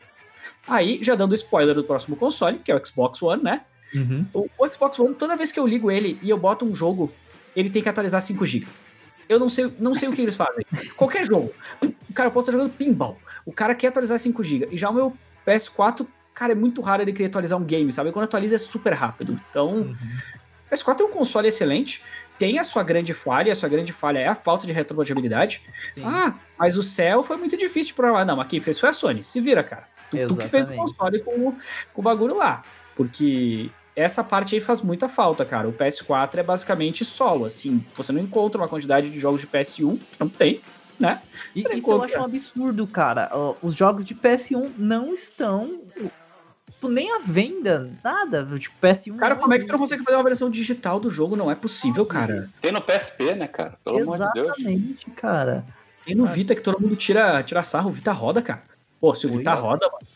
Aí, 0.68 0.98
já 1.02 1.14
dando 1.14 1.34
spoiler 1.34 1.74
do 1.74 1.82
próximo 1.82 2.16
console, 2.16 2.58
que 2.58 2.70
é 2.70 2.76
o 2.76 2.86
Xbox 2.86 3.22
One, 3.22 3.42
né? 3.42 3.62
Uhum. 3.94 4.26
O, 4.34 4.48
o 4.58 4.68
Xbox 4.68 4.98
One, 4.98 5.14
toda 5.14 5.34
vez 5.34 5.50
que 5.50 5.58
eu 5.58 5.66
ligo 5.66 5.90
ele 5.90 6.18
e 6.22 6.28
eu 6.28 6.36
boto 6.36 6.66
um 6.66 6.74
jogo, 6.74 7.10
ele 7.56 7.70
tem 7.70 7.82
que 7.82 7.88
atualizar 7.88 8.20
5 8.20 8.44
GB. 8.44 8.66
Eu 9.28 9.38
não 9.38 9.48
sei, 9.48 9.72
não 9.78 9.94
sei 9.94 10.08
o 10.08 10.12
que 10.12 10.22
eles 10.22 10.36
fazem. 10.36 10.64
Qualquer 10.96 11.24
jogo. 11.24 11.52
O 11.82 12.12
cara 12.14 12.30
pode 12.30 12.44
estar 12.44 12.52
jogando 12.52 12.72
pinball. 12.74 13.18
O 13.46 13.52
cara 13.52 13.74
quer 13.74 13.88
atualizar 13.88 14.18
5 14.18 14.42
GB. 14.42 14.68
E 14.70 14.78
já 14.78 14.90
o 14.90 14.94
meu 14.94 15.16
PS4, 15.46 16.06
cara, 16.38 16.52
é 16.52 16.54
muito 16.54 16.80
raro 16.80 17.02
ele 17.02 17.12
querer 17.12 17.26
atualizar 17.26 17.58
um 17.58 17.64
game, 17.64 17.90
sabe? 17.90 18.12
Quando 18.12 18.24
atualiza 18.24 18.54
é 18.54 18.58
super 18.58 18.92
rápido. 18.92 19.38
Então, 19.50 19.74
uhum. 19.74 19.96
PS4 20.70 21.00
é 21.00 21.04
um 21.04 21.10
console 21.10 21.48
excelente. 21.48 22.00
Tem 22.38 22.60
a 22.60 22.64
sua 22.64 22.84
grande 22.84 23.12
falha, 23.12 23.50
a 23.50 23.56
sua 23.56 23.68
grande 23.68 23.92
falha 23.92 24.20
é 24.20 24.28
a 24.28 24.36
falta 24.36 24.64
de 24.64 24.72
retrocompatibilidade. 24.72 25.60
Ah, 26.00 26.34
mas 26.56 26.78
o 26.78 26.82
céu 26.82 27.24
foi 27.24 27.36
muito 27.36 27.56
difícil 27.56 27.88
de 27.88 27.94
provar. 27.94 28.24
Não, 28.24 28.36
mas 28.36 28.46
quem 28.46 28.60
fez 28.60 28.78
foi 28.78 28.88
a 28.88 28.92
Sony. 28.92 29.24
Se 29.24 29.40
vira, 29.40 29.64
cara. 29.64 29.88
Tu, 30.12 30.28
tu 30.28 30.36
que 30.36 30.46
fez 30.46 30.64
o 30.64 30.68
console 30.68 31.18
com, 31.20 31.52
com 31.92 32.00
o 32.00 32.02
bagulho 32.02 32.36
lá. 32.36 32.62
Porque 32.94 33.68
essa 33.96 34.22
parte 34.22 34.54
aí 34.54 34.60
faz 34.60 34.80
muita 34.80 35.08
falta, 35.08 35.44
cara. 35.44 35.68
O 35.68 35.72
PS4 35.72 36.36
é 36.36 36.42
basicamente 36.44 37.04
solo, 37.04 37.46
assim. 37.46 37.84
Você 37.96 38.12
não 38.12 38.20
encontra 38.20 38.60
uma 38.60 38.68
quantidade 38.68 39.10
de 39.10 39.18
jogos 39.18 39.40
de 39.40 39.48
PS1, 39.48 40.00
não 40.20 40.28
tem, 40.28 40.60
né? 41.00 41.20
E, 41.54 41.64
isso 41.76 41.90
eu 41.90 42.02
acho 42.02 42.20
um 42.20 42.24
absurdo, 42.24 42.86
cara. 42.86 43.28
Os 43.60 43.74
jogos 43.74 44.04
de 44.04 44.14
PS1 44.14 44.70
não 44.78 45.12
estão 45.12 45.80
tipo, 46.78 46.88
nem 46.88 47.12
à 47.12 47.18
venda, 47.18 47.90
nada. 48.02 48.46
Tipo, 48.58 48.74
PS1. 48.80 49.16
Cara, 49.16 49.36
como 49.36 49.52
é 49.52 49.58
que 49.58 49.66
tu 49.66 49.72
não 49.72 49.78
consegue 49.80 50.04
fazer 50.04 50.16
uma 50.16 50.24
versão 50.24 50.48
digital 50.48 51.00
do 51.00 51.10
jogo? 51.10 51.36
Não 51.36 51.50
é 51.50 51.54
possível, 51.54 52.06
cara. 52.06 52.48
Tem 52.60 52.70
no 52.70 52.80
PSP, 52.80 53.34
né, 53.34 53.48
cara? 53.48 53.74
Pelo 53.84 53.98
Exatamente, 53.98 54.22
amor 54.22 54.32
de 54.32 54.40
Deus. 54.40 54.58
Exatamente, 54.58 55.10
cara. 55.10 55.64
Tem 56.04 56.14
no 56.14 56.26
Vita 56.26 56.54
que 56.54 56.62
todo 56.62 56.80
mundo 56.80 56.96
tira, 56.96 57.42
tira 57.42 57.62
sarro. 57.62 57.90
O 57.90 57.92
Vita 57.92 58.12
roda, 58.12 58.40
cara. 58.40 58.62
Pô, 59.00 59.14
se 59.14 59.26
o 59.26 59.36
Vita 59.36 59.52
roda, 59.52 59.86
mano. 59.86 60.06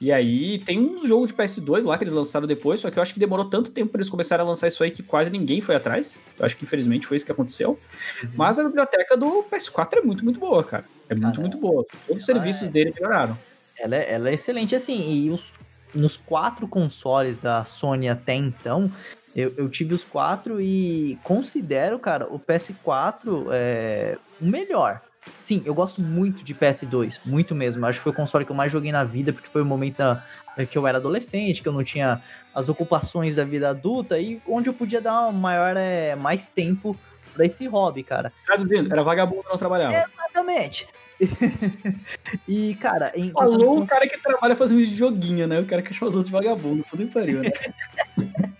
E 0.00 0.12
aí 0.12 0.58
tem 0.58 0.78
um 0.78 1.06
jogo 1.06 1.26
de 1.26 1.32
PS2 1.32 1.84
lá 1.84 1.96
que 1.96 2.04
eles 2.04 2.12
lançaram 2.12 2.46
depois, 2.46 2.80
só 2.80 2.90
que 2.90 2.98
eu 2.98 3.02
acho 3.02 3.14
que 3.14 3.20
demorou 3.20 3.46
tanto 3.46 3.70
tempo 3.70 3.92
para 3.92 4.00
eles 4.00 4.10
começarem 4.10 4.44
a 4.44 4.48
lançar 4.48 4.66
isso 4.66 4.82
aí 4.82 4.90
que 4.90 5.02
quase 5.02 5.30
ninguém 5.30 5.60
foi 5.60 5.74
atrás. 5.74 6.18
Eu 6.38 6.44
acho 6.44 6.56
que 6.56 6.64
infelizmente 6.64 7.06
foi 7.06 7.16
isso 7.16 7.24
que 7.24 7.32
aconteceu. 7.32 7.78
Uhum. 8.22 8.30
Mas 8.34 8.58
a 8.58 8.64
biblioteca 8.64 9.16
do 9.16 9.44
PS4 9.44 9.98
é 9.98 10.00
muito, 10.02 10.22
muito 10.24 10.38
boa, 10.38 10.62
cara. 10.62 10.84
É 11.08 11.14
muito, 11.14 11.28
cara, 11.28 11.40
muito 11.40 11.56
boa. 11.56 11.86
Todos 12.06 12.22
os 12.22 12.26
serviços 12.26 12.68
é... 12.68 12.70
dele 12.70 12.92
melhoraram. 12.94 13.38
Ela 13.78 13.96
é, 13.96 14.12
ela 14.12 14.28
é 14.28 14.34
excelente, 14.34 14.74
assim, 14.74 15.10
e 15.10 15.30
os, 15.30 15.54
nos 15.94 16.16
quatro 16.16 16.66
consoles 16.66 17.38
da 17.38 17.64
Sony 17.64 18.08
até 18.08 18.34
então, 18.34 18.90
eu, 19.34 19.52
eu, 19.56 19.68
tive 19.68 19.94
os 19.94 20.04
quatro 20.04 20.60
e 20.60 21.18
considero, 21.22 21.98
cara, 21.98 22.26
o 22.26 22.38
PS4 22.38 23.48
é, 23.52 24.16
o 24.40 24.46
melhor. 24.46 25.00
Sim, 25.42 25.62
eu 25.64 25.74
gosto 25.74 26.02
muito 26.02 26.44
de 26.44 26.54
PS2, 26.54 27.20
muito 27.24 27.54
mesmo. 27.54 27.84
Acho 27.86 27.98
que 27.98 28.04
foi 28.04 28.12
o 28.12 28.14
console 28.14 28.44
que 28.44 28.52
eu 28.52 28.56
mais 28.56 28.70
joguei 28.70 28.92
na 28.92 29.04
vida, 29.04 29.32
porque 29.32 29.48
foi 29.48 29.62
o 29.62 29.64
momento 29.64 29.96
da, 29.96 30.22
que 30.70 30.76
eu 30.76 30.86
era 30.86 30.98
adolescente, 30.98 31.62
que 31.62 31.68
eu 31.68 31.72
não 31.72 31.82
tinha 31.82 32.22
as 32.54 32.68
ocupações 32.68 33.36
da 33.36 33.44
vida 33.44 33.70
adulta 33.70 34.18
e 34.18 34.40
onde 34.46 34.68
eu 34.68 34.74
podia 34.74 35.00
dar 35.00 35.32
maior, 35.32 35.76
é, 35.76 36.14
mais 36.14 36.48
tempo 36.48 36.96
para 37.32 37.46
esse 37.46 37.66
hobby, 37.66 38.04
cara. 38.04 38.32
Traduzindo, 38.46 38.92
era 38.92 39.02
vagabundo 39.02 39.44
não 39.48 39.58
trabalhava. 39.58 39.94
Exatamente. 39.94 40.86
e, 42.48 42.74
cara, 42.76 43.12
em 43.14 43.30
Falou 43.30 43.82
o 43.82 43.86
cara 43.86 44.08
que 44.08 44.18
trabalha 44.18 44.56
fazendo 44.56 44.84
joguinho, 44.84 45.46
né? 45.46 45.60
O 45.60 45.66
cara 45.66 45.82
que 45.82 45.90
achou 45.90 46.08
os 46.08 46.16
outros 46.16 46.26
de 46.26 46.32
vagabundo. 46.32 46.84
Tudo 46.88 47.06
pariu, 47.08 47.42
né? 47.42 47.50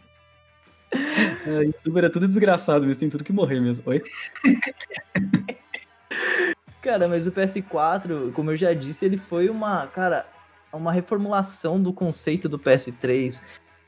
é, 1.46 1.64
youtuber 1.64 2.04
é 2.04 2.08
tudo 2.08 2.28
desgraçado 2.28 2.86
mesmo, 2.86 3.00
tem 3.00 3.10
tudo 3.10 3.24
que 3.24 3.32
morrer 3.32 3.60
mesmo. 3.60 3.84
Oi? 3.86 4.02
cara, 6.80 7.08
mas 7.08 7.26
o 7.26 7.32
PS4, 7.32 8.32
como 8.32 8.50
eu 8.52 8.56
já 8.56 8.72
disse, 8.72 9.04
ele 9.04 9.16
foi 9.16 9.48
uma, 9.48 9.86
cara, 9.88 10.26
uma 10.72 10.92
reformulação 10.92 11.82
do 11.82 11.92
conceito 11.92 12.48
do 12.48 12.58
PS3. 12.58 13.40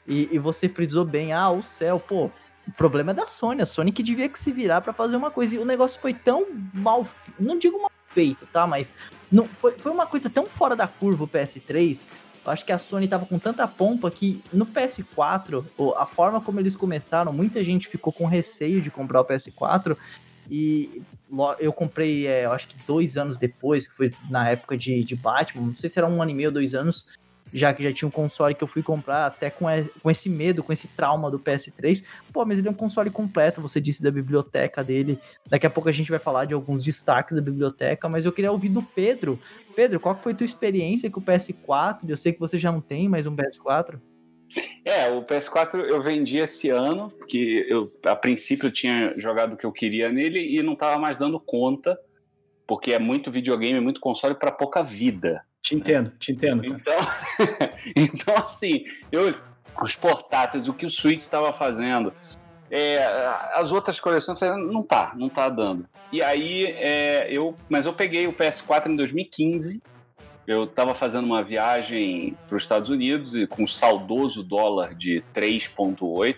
E, 0.06 0.28
e 0.32 0.38
você 0.38 0.68
frisou 0.68 1.04
bem, 1.04 1.32
ah, 1.32 1.50
o 1.50 1.62
céu, 1.62 2.00
pô, 2.00 2.30
o 2.66 2.72
problema 2.76 3.10
é 3.10 3.14
da 3.14 3.26
Sony, 3.26 3.62
a 3.62 3.66
Sony 3.66 3.92
que 3.92 4.02
devia 4.02 4.28
que 4.28 4.38
se 4.38 4.52
virar 4.52 4.80
para 4.80 4.92
fazer 4.92 5.16
uma 5.16 5.30
coisa. 5.30 5.54
E 5.54 5.58
o 5.58 5.64
negócio 5.64 6.00
foi 6.00 6.14
tão 6.14 6.46
mal, 6.72 7.06
não 7.38 7.58
digo 7.58 7.80
mal 7.80 7.90
feito, 8.16 8.46
tá? 8.46 8.66
Mas 8.66 8.94
não 9.30 9.44
foi, 9.44 9.72
foi 9.72 9.92
uma 9.92 10.06
coisa 10.06 10.30
tão 10.30 10.46
fora 10.46 10.74
da 10.74 10.88
curva 10.88 11.24
o 11.24 11.28
PS3. 11.28 12.06
Eu 12.46 12.52
acho 12.52 12.64
que 12.64 12.72
a 12.72 12.78
Sony 12.78 13.06
tava 13.06 13.26
com 13.26 13.38
tanta 13.38 13.68
pompa 13.68 14.10
que 14.10 14.42
no 14.50 14.64
PS4, 14.64 15.62
a 15.96 16.06
forma 16.06 16.40
como 16.40 16.58
eles 16.58 16.74
começaram, 16.74 17.30
muita 17.30 17.62
gente 17.62 17.88
ficou 17.88 18.10
com 18.10 18.24
receio 18.24 18.80
de 18.80 18.90
comprar 18.90 19.20
o 19.20 19.24
PS4. 19.24 19.96
E 20.50 21.02
eu 21.58 21.72
comprei, 21.72 22.26
é, 22.26 22.46
eu 22.46 22.52
acho 22.52 22.68
que 22.68 22.76
dois 22.86 23.18
anos 23.18 23.36
depois, 23.36 23.86
que 23.86 23.94
foi 23.94 24.14
na 24.30 24.48
época 24.48 24.78
de, 24.78 25.04
de 25.04 25.14
Batman, 25.14 25.66
não 25.66 25.76
sei 25.76 25.90
se 25.90 25.98
era 25.98 26.08
um 26.08 26.22
ano 26.22 26.30
e 26.30 26.34
meio, 26.34 26.52
dois 26.52 26.72
anos 26.72 27.08
já 27.53 27.72
que 27.72 27.82
já 27.82 27.92
tinha 27.92 28.09
um 28.09 28.11
console 28.11 28.55
que 28.55 28.62
eu 28.62 28.68
fui 28.68 28.82
comprar 28.82 29.26
até 29.26 29.51
com, 29.51 29.66
com 30.03 30.11
esse 30.11 30.28
medo, 30.28 30.62
com 30.62 30.72
esse 30.72 30.88
trauma 30.88 31.30
do 31.30 31.38
PS3. 31.38 32.05
Pô, 32.32 32.44
mas 32.44 32.59
ele 32.59 32.68
é 32.68 32.70
um 32.70 32.74
console 32.74 33.11
completo, 33.11 33.61
você 33.61 33.80
disse 33.80 34.03
da 34.03 34.11
biblioteca 34.11 34.82
dele. 34.82 35.18
Daqui 35.49 35.66
a 35.66 35.70
pouco 35.70 35.88
a 35.88 35.92
gente 35.92 36.11
vai 36.11 36.18
falar 36.18 36.44
de 36.44 36.55
alguns 36.55 36.82
destaques 36.82 37.36
da 37.36 37.42
biblioteca, 37.42 38.09
mas 38.09 38.24
eu 38.24 38.32
queria 38.32 38.53
ouvir 38.53 38.68
do 38.68 38.82
Pedro. 38.82 39.38
Pedro, 39.74 40.01
qual 40.01 40.14
foi 40.14 40.32
a 40.32 40.36
tua 40.36 40.44
experiência 40.44 41.11
com 41.11 41.20
o 41.20 41.22
PS4? 41.22 42.09
Eu 42.09 42.16
sei 42.16 42.32
que 42.32 42.40
você 42.40 42.59
já 42.59 42.70
não 42.72 42.80
tem 42.80 43.09
mais 43.09 43.26
um 43.26 43.36
PS4. 43.36 43.99
É, 44.84 45.11
o 45.11 45.22
PS4 45.22 45.80
eu 45.80 46.01
vendi 46.01 46.38
esse 46.38 46.70
ano, 46.70 47.12
que 47.26 47.66
eu 47.68 47.92
a 48.05 48.14
princípio 48.14 48.68
eu 48.68 48.72
tinha 48.72 49.12
jogado 49.16 49.55
o 49.55 49.57
que 49.57 49.66
eu 49.66 49.72
queria 49.72 50.11
nele 50.11 50.57
e 50.57 50.62
não 50.62 50.74
estava 50.74 50.99
mais 50.99 51.16
dando 51.16 51.40
conta, 51.40 51.99
porque 52.66 52.92
é 52.92 52.99
muito 52.99 53.30
videogame, 53.30 53.80
muito 53.80 54.01
console 54.01 54.34
para 54.34 54.53
pouca 54.53 54.82
vida. 54.82 55.42
Te 55.66 55.74
entendo, 55.74 56.12
te 56.16 56.30
entendo. 56.30 56.64
Então, 56.64 56.94
então, 57.96 58.36
assim, 58.36 58.84
eu, 59.10 59.34
os 59.82 59.96
portáteis, 59.96 60.68
o 60.68 60.72
que 60.72 60.86
o 60.86 60.90
Switch 60.90 61.22
estava 61.22 61.52
fazendo, 61.52 62.12
é, 62.70 63.04
as 63.52 63.72
outras 63.72 63.98
coleções, 63.98 64.38
não 64.40 64.80
tá, 64.80 65.12
não 65.16 65.28
tá 65.28 65.48
dando. 65.48 65.84
E 66.12 66.22
aí, 66.22 66.66
é, 66.66 67.26
eu, 67.32 67.56
mas 67.68 67.84
eu 67.84 67.92
peguei 67.92 68.28
o 68.28 68.32
PS4 68.32 68.86
em 68.86 68.94
2015. 68.94 69.82
Eu 70.46 70.62
estava 70.62 70.94
fazendo 70.94 71.24
uma 71.24 71.42
viagem 71.42 72.38
para 72.46 72.56
os 72.56 72.62
Estados 72.62 72.88
Unidos 72.88 73.34
e 73.34 73.44
com 73.48 73.64
o 73.64 73.68
saudoso 73.68 74.44
dólar 74.44 74.94
de 74.94 75.24
3,8 75.34 76.36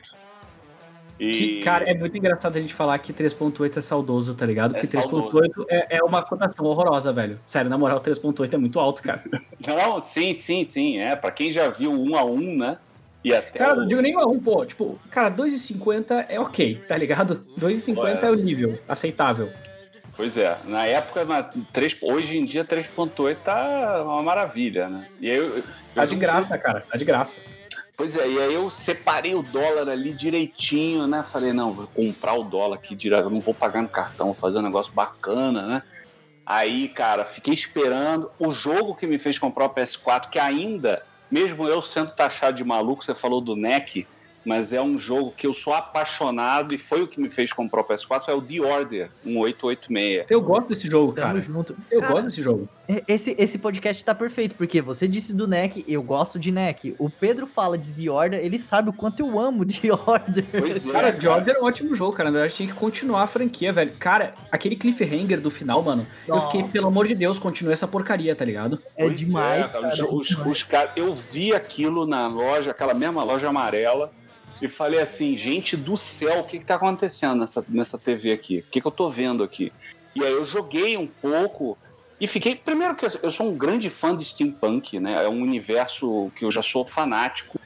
e... 1.19 1.61
Cara, 1.63 1.91
é 1.91 1.95
muito 1.95 2.17
engraçado 2.17 2.57
a 2.57 2.61
gente 2.61 2.75
falar 2.75 2.99
que 2.99 3.13
3.8 3.13 3.77
é 3.77 3.81
saudoso, 3.81 4.35
tá 4.35 4.47
ligado? 4.47 4.75
Porque 4.75 4.87
é 4.97 5.01
3.8 5.01 5.67
é, 5.69 5.97
é, 5.97 6.03
uma 6.03 6.23
cotação 6.23 6.65
horrorosa, 6.67 7.13
velho. 7.13 7.39
Sério, 7.45 7.69
na 7.69 7.77
moral, 7.77 8.01
3.8 8.01 8.53
é 8.53 8.57
muito 8.57 8.79
alto, 8.79 9.03
cara. 9.03 9.23
Não, 9.67 10.01
sim, 10.01 10.33
sim, 10.33 10.63
sim. 10.63 10.99
É, 10.99 11.17
pra 11.17 11.31
quem 11.31 11.51
já 11.51 11.69
viu 11.69 11.93
1 11.93 12.17
a 12.17 12.25
1 12.25 12.57
né? 12.57 12.79
E 13.25 13.35
até 13.35 13.59
cara, 13.59 13.75
o... 13.75 13.77
não 13.79 13.87
digo 13.87 14.01
nem 14.01 14.17
1 14.17 14.21
a 14.21 14.27
1 14.27 14.41
pô. 14.41 14.65
Tipo, 14.65 14.99
cara, 15.11 15.31
2,50 15.31 16.27
é 16.29 16.39
ok, 16.39 16.77
tá 16.87 16.97
ligado? 16.97 17.45
2,50 17.59 18.23
é. 18.23 18.27
é 18.27 18.31
o 18.31 18.37
nível 18.37 18.79
aceitável. 18.89 19.51
Pois 20.17 20.37
é, 20.37 20.57
na 20.65 20.85
época, 20.85 21.25
na 21.25 21.45
3, 21.45 21.99
hoje 22.03 22.39
em 22.39 22.45
dia 22.45 22.65
3.8 22.65 23.37
tá 23.37 24.03
uma 24.03 24.21
maravilha, 24.21 24.89
né? 24.89 25.07
E 25.21 25.31
aí, 25.31 25.37
eu, 25.37 25.59
eu 25.59 25.65
tá 25.95 26.05
de 26.05 26.17
graça, 26.17 26.59
cara, 26.59 26.81
tá 26.81 26.97
de 26.97 27.05
graça. 27.05 27.41
Pois 27.99 28.17
é, 28.17 28.29
e 28.29 28.39
aí 28.39 28.55
eu 28.55 28.71
separei 28.71 29.35
o 29.35 29.43
dólar 29.43 29.89
ali 29.89 30.13
direitinho, 30.13 31.09
né? 31.09 31.25
Falei, 31.25 31.53
não, 31.53 31.73
vou 31.73 31.89
comprar 31.89 32.35
o 32.35 32.45
dólar 32.45 32.77
aqui 32.77 32.95
direto, 32.95 33.25
eu 33.25 33.31
não 33.31 33.41
vou 33.41 33.53
pagar 33.53 33.83
no 33.83 33.89
cartão, 33.89 34.27
vou 34.27 34.37
fazer 34.37 34.61
um 34.61 34.63
negócio 34.63 34.93
bacana, 34.93 35.67
né? 35.67 35.83
Aí, 36.47 36.87
cara, 36.89 37.25
fiquei 37.25 37.53
esperando. 37.53 38.31
O 38.39 38.53
jogo 38.53 38.95
que 38.95 39.05
me 39.05 39.19
fez 39.19 39.37
comprar 39.37 39.65
o 39.65 39.71
PS4, 39.71 40.31
que 40.31 40.39
ainda, 40.39 41.03
mesmo 41.29 41.67
eu 41.67 41.83
sendo 41.83 42.15
taxado 42.15 42.57
de 42.57 42.63
maluco, 42.63 43.03
você 43.03 43.17
falou 43.17 43.41
do 43.41 43.57
NEC, 43.57 44.07
mas 44.45 44.73
é 44.73 44.81
um 44.81 44.97
jogo 44.97 45.33
que 45.37 45.47
eu 45.47 45.53
sou 45.53 45.75
apaixonado 45.75 46.75
e 46.75 46.79
foi 46.79 47.03
o 47.03 47.07
que 47.07 47.21
me 47.21 47.31
fez 47.31 47.53
comprar 47.53 47.81
o 47.81 47.85
PS4, 47.85 48.29
é 48.29 48.35
o 48.35 48.41
The 48.41 48.61
Order 48.61 49.11
1886. 49.25 50.27
Eu 50.31 50.41
gosto 50.41 50.69
desse 50.69 50.89
jogo, 50.89 51.13
Tamo 51.13 51.27
cara. 51.27 51.41
Junto. 51.41 51.77
Eu 51.91 52.01
cara, 52.01 52.13
gosto 52.13 52.27
desse 52.27 52.43
jogo. 52.43 52.69
Esse, 53.07 53.37
esse 53.39 53.59
podcast 53.59 54.03
tá 54.03 54.15
perfeito, 54.15 54.55
porque 54.55 54.81
você 54.81 55.07
disse 55.07 55.35
do 55.35 55.47
NEC, 55.47 55.85
eu 55.87 56.03
gosto 56.03 56.39
de 56.39 56.51
NEC. 56.51 56.95
O 56.99 57.11
Pedro 57.11 57.47
fala 57.47 57.77
de 57.77 57.93
The 57.93 58.11
Order, 58.11 58.41
ele 58.41 58.59
sabe 58.59 58.89
o 58.89 58.93
quanto 58.93 59.21
eu 59.21 59.39
amo 59.39 59.67
The 59.67 59.93
Order. 59.93 60.45
Pois 60.51 60.87
é, 60.87 60.91
cara, 60.91 61.13
The 61.13 61.29
Order 61.29 61.57
é 61.57 61.61
um 61.61 61.65
ótimo 61.65 61.95
jogo, 61.95 62.17
cara. 62.17 62.31
Na 62.31 62.39
verdade, 62.39 62.57
tinha 62.57 62.69
que 62.69 62.75
continuar 62.75 63.25
a 63.25 63.27
franquia, 63.27 63.73
velho. 63.73 63.93
Cara, 63.99 64.35
aquele 64.51 64.75
cliffhanger 64.75 65.41
do 65.41 65.51
final, 65.51 65.83
mano, 65.83 66.07
Nossa. 66.27 66.47
eu 66.47 66.51
fiquei, 66.51 66.71
pelo 66.71 66.89
amor 66.89 67.07
de 67.07 67.15
Deus, 67.15 67.39
continue 67.39 67.75
essa 67.75 67.87
porcaria, 67.87 68.35
tá 68.35 68.45
ligado? 68.45 68.81
É 68.97 69.05
pois 69.05 69.19
demais, 69.19 69.67
é, 69.67 69.69
cara. 69.69 69.89
Os, 69.93 70.31
os, 70.31 70.47
os 70.47 70.63
cara, 70.63 70.91
eu 70.97 71.15
vi 71.15 71.53
aquilo 71.53 72.07
na 72.07 72.27
loja, 72.27 72.71
aquela 72.71 72.95
mesma 72.95 73.23
loja 73.23 73.49
amarela, 73.49 74.11
e 74.61 74.69
falei 74.69 75.01
assim, 75.01 75.37
gente 75.37 75.77
do 75.77 75.97
céu, 75.97 76.41
o 76.41 76.45
que 76.45 76.57
está 76.57 76.75
acontecendo 76.75 77.37
nessa, 77.37 77.65
nessa 77.69 77.99
TV 77.99 78.33
aqui? 78.33 78.59
O 78.59 78.71
que, 78.71 78.81
que 78.81 78.87
eu 78.87 78.91
estou 78.91 79.11
vendo 79.11 79.43
aqui? 79.43 79.73
E 80.15 80.25
aí 80.25 80.33
eu 80.33 80.45
joguei 80.45 80.97
um 80.97 81.07
pouco 81.07 81.79
e 82.21 82.27
fiquei. 82.27 82.57
Primeiro 82.57 82.97
que 82.97 83.07
eu 83.23 83.31
sou 83.31 83.49
um 83.49 83.57
grande 83.57 83.89
fã 83.89 84.15
de 84.15 84.25
steampunk, 84.25 84.99
né? 84.99 85.25
É 85.25 85.29
um 85.29 85.41
universo 85.41 86.33
que 86.35 86.45
eu 86.45 86.51
já 86.51 86.63
sou 86.63 86.85
fanático. 86.85 87.59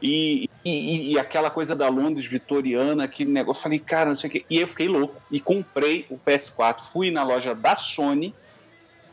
E, 0.00 0.50
e, 0.64 1.12
e 1.12 1.18
aquela 1.18 1.48
coisa 1.48 1.76
da 1.76 1.88
Londres 1.88 2.26
vitoriana, 2.26 3.04
aquele 3.04 3.30
negócio, 3.30 3.62
falei, 3.62 3.78
cara, 3.78 4.08
não 4.08 4.16
sei 4.16 4.28
o 4.28 4.32
quê. 4.32 4.44
E 4.50 4.58
eu 4.58 4.66
fiquei 4.66 4.88
louco 4.88 5.14
e 5.30 5.38
comprei 5.38 6.06
o 6.10 6.18
PS4. 6.18 6.80
Fui 6.80 7.10
na 7.10 7.22
loja 7.22 7.54
da 7.54 7.76
Sony, 7.76 8.34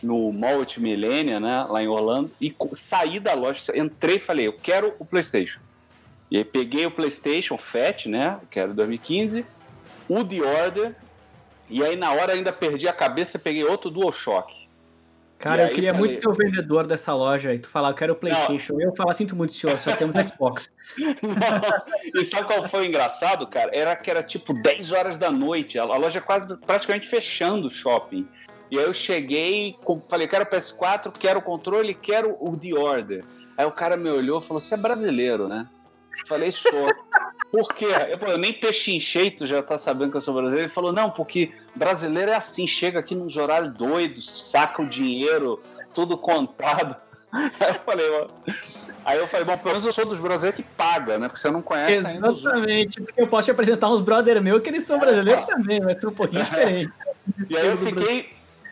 no 0.01 0.31
Mall 0.31 0.65
Millennia, 0.77 1.39
né, 1.39 1.63
lá 1.69 1.83
em 1.83 1.87
Orlando, 1.87 2.31
e 2.41 2.55
saí 2.73 3.19
da 3.19 3.33
loja, 3.33 3.77
entrei 3.77 4.15
e 4.15 4.19
falei, 4.19 4.47
eu 4.47 4.53
quero 4.53 4.95
o 4.97 5.05
PlayStation. 5.05 5.59
E 6.31 6.37
aí 6.37 6.43
peguei 6.43 6.85
o 6.85 6.91
PlayStation 6.91 7.57
Fat, 7.57 8.05
né? 8.05 8.39
Que 8.49 8.59
era 8.59 8.73
2015, 8.73 9.45
o 10.07 10.23
The 10.23 10.41
Order, 10.41 10.95
e 11.69 11.83
aí 11.83 11.95
na 11.95 12.11
hora 12.11 12.33
ainda 12.33 12.51
perdi 12.51 12.87
a 12.87 12.93
cabeça 12.93 13.37
e 13.37 13.39
peguei 13.39 13.63
outro 13.63 13.89
DualShock. 13.89 14.59
Cara, 15.39 15.69
eu 15.69 15.73
queria 15.73 15.93
falei... 15.93 16.09
muito 16.09 16.21
ser 16.21 16.27
o 16.27 16.33
vendedor 16.33 16.85
dessa 16.85 17.15
loja 17.15 17.53
e 17.53 17.59
tu 17.59 17.69
falar, 17.69 17.91
eu 17.91 17.93
quero 17.93 18.11
o 18.11 18.15
PlayStation. 18.15 18.73
Não. 18.73 18.81
Eu 18.81 18.95
falo, 18.95 19.13
sinto 19.13 19.37
muito, 19.37 19.53
senhor, 19.53 19.79
só 19.79 19.95
temos 19.95 20.13
Xbox. 20.29 20.69
Não. 20.97 22.19
E 22.21 22.23
sabe 22.25 22.45
qual 22.45 22.67
foi 22.67 22.87
engraçado, 22.87 23.47
cara? 23.47 23.71
Era 23.73 23.95
que 23.95 24.11
era 24.11 24.21
tipo 24.21 24.53
10 24.53 24.91
horas 24.91 25.17
da 25.17 25.31
noite, 25.31 25.79
a 25.79 25.85
loja 25.85 26.19
quase 26.19 26.45
praticamente 26.57 27.07
fechando 27.07 27.67
o 27.67 27.69
shopping. 27.69 28.27
E 28.69 28.77
aí 28.77 28.83
eu 28.83 28.93
cheguei, 28.93 29.77
falei, 30.09 30.27
quero 30.27 30.43
o 30.43 30.47
PS4, 30.47 31.11
quero 31.17 31.39
o 31.39 31.41
controle, 31.41 31.93
quero 31.93 32.35
o 32.39 32.57
The 32.57 32.73
Order. 32.77 33.23
Aí 33.57 33.65
o 33.65 33.71
cara 33.71 33.95
me 33.95 34.09
olhou 34.09 34.39
e 34.39 34.43
falou, 34.43 34.59
você 34.59 34.73
é 34.73 34.77
brasileiro, 34.77 35.47
né? 35.47 35.67
Falei, 36.25 36.51
sou. 36.51 36.93
Por 37.51 37.73
quê? 37.73 37.87
Eu, 38.09 38.27
eu 38.27 38.37
nem 38.37 38.53
pechinchei, 38.53 39.31
tu 39.31 39.45
já 39.45 39.63
tá 39.63 39.77
sabendo 39.77 40.11
que 40.11 40.17
eu 40.17 40.21
sou 40.21 40.33
brasileiro. 40.33 40.65
Ele 40.65 40.73
falou, 40.73 40.93
não, 40.93 41.09
porque 41.09 41.51
brasileiro 41.75 42.31
é 42.31 42.35
assim, 42.35 42.67
chega 42.67 42.99
aqui 42.99 43.15
nos 43.15 43.37
horários 43.37 43.73
doidos, 43.73 44.49
saca 44.49 44.81
o 44.81 44.87
dinheiro, 44.87 45.61
tudo 45.93 46.17
contado. 46.17 46.95
Aí 47.31 47.73
eu 47.73 47.79
falei, 47.85 48.09
ó. 48.11 48.27
Aí 49.05 49.17
eu 49.17 49.27
falei, 49.27 49.45
bom, 49.45 49.57
pelo 49.57 49.71
menos 49.71 49.85
eu 49.85 49.93
sou 49.93 50.05
dos 50.05 50.19
brasileiros 50.19 50.59
que 50.59 50.67
paga, 50.75 51.17
né? 51.17 51.27
Porque 51.27 51.39
você 51.39 51.49
não 51.49 51.61
conhece 51.61 52.15
Exatamente, 52.15 53.01
porque 53.01 53.21
eu 53.21 53.27
posso 53.27 53.45
te 53.45 53.51
apresentar 53.51 53.89
uns 53.89 54.01
brother 54.01 54.41
meus 54.41 54.61
que 54.61 54.69
eles 54.69 54.83
são 54.83 54.99
brasileiros 54.99 55.43
é, 55.43 55.45
também, 55.45 55.79
mas 55.79 56.01
são 56.01 56.11
um 56.11 56.13
pouquinho 56.13 56.43
diferentes. 56.45 56.93
E 57.49 57.57
aí 57.57 57.67
eu 57.67 57.77
fiquei 57.77 58.29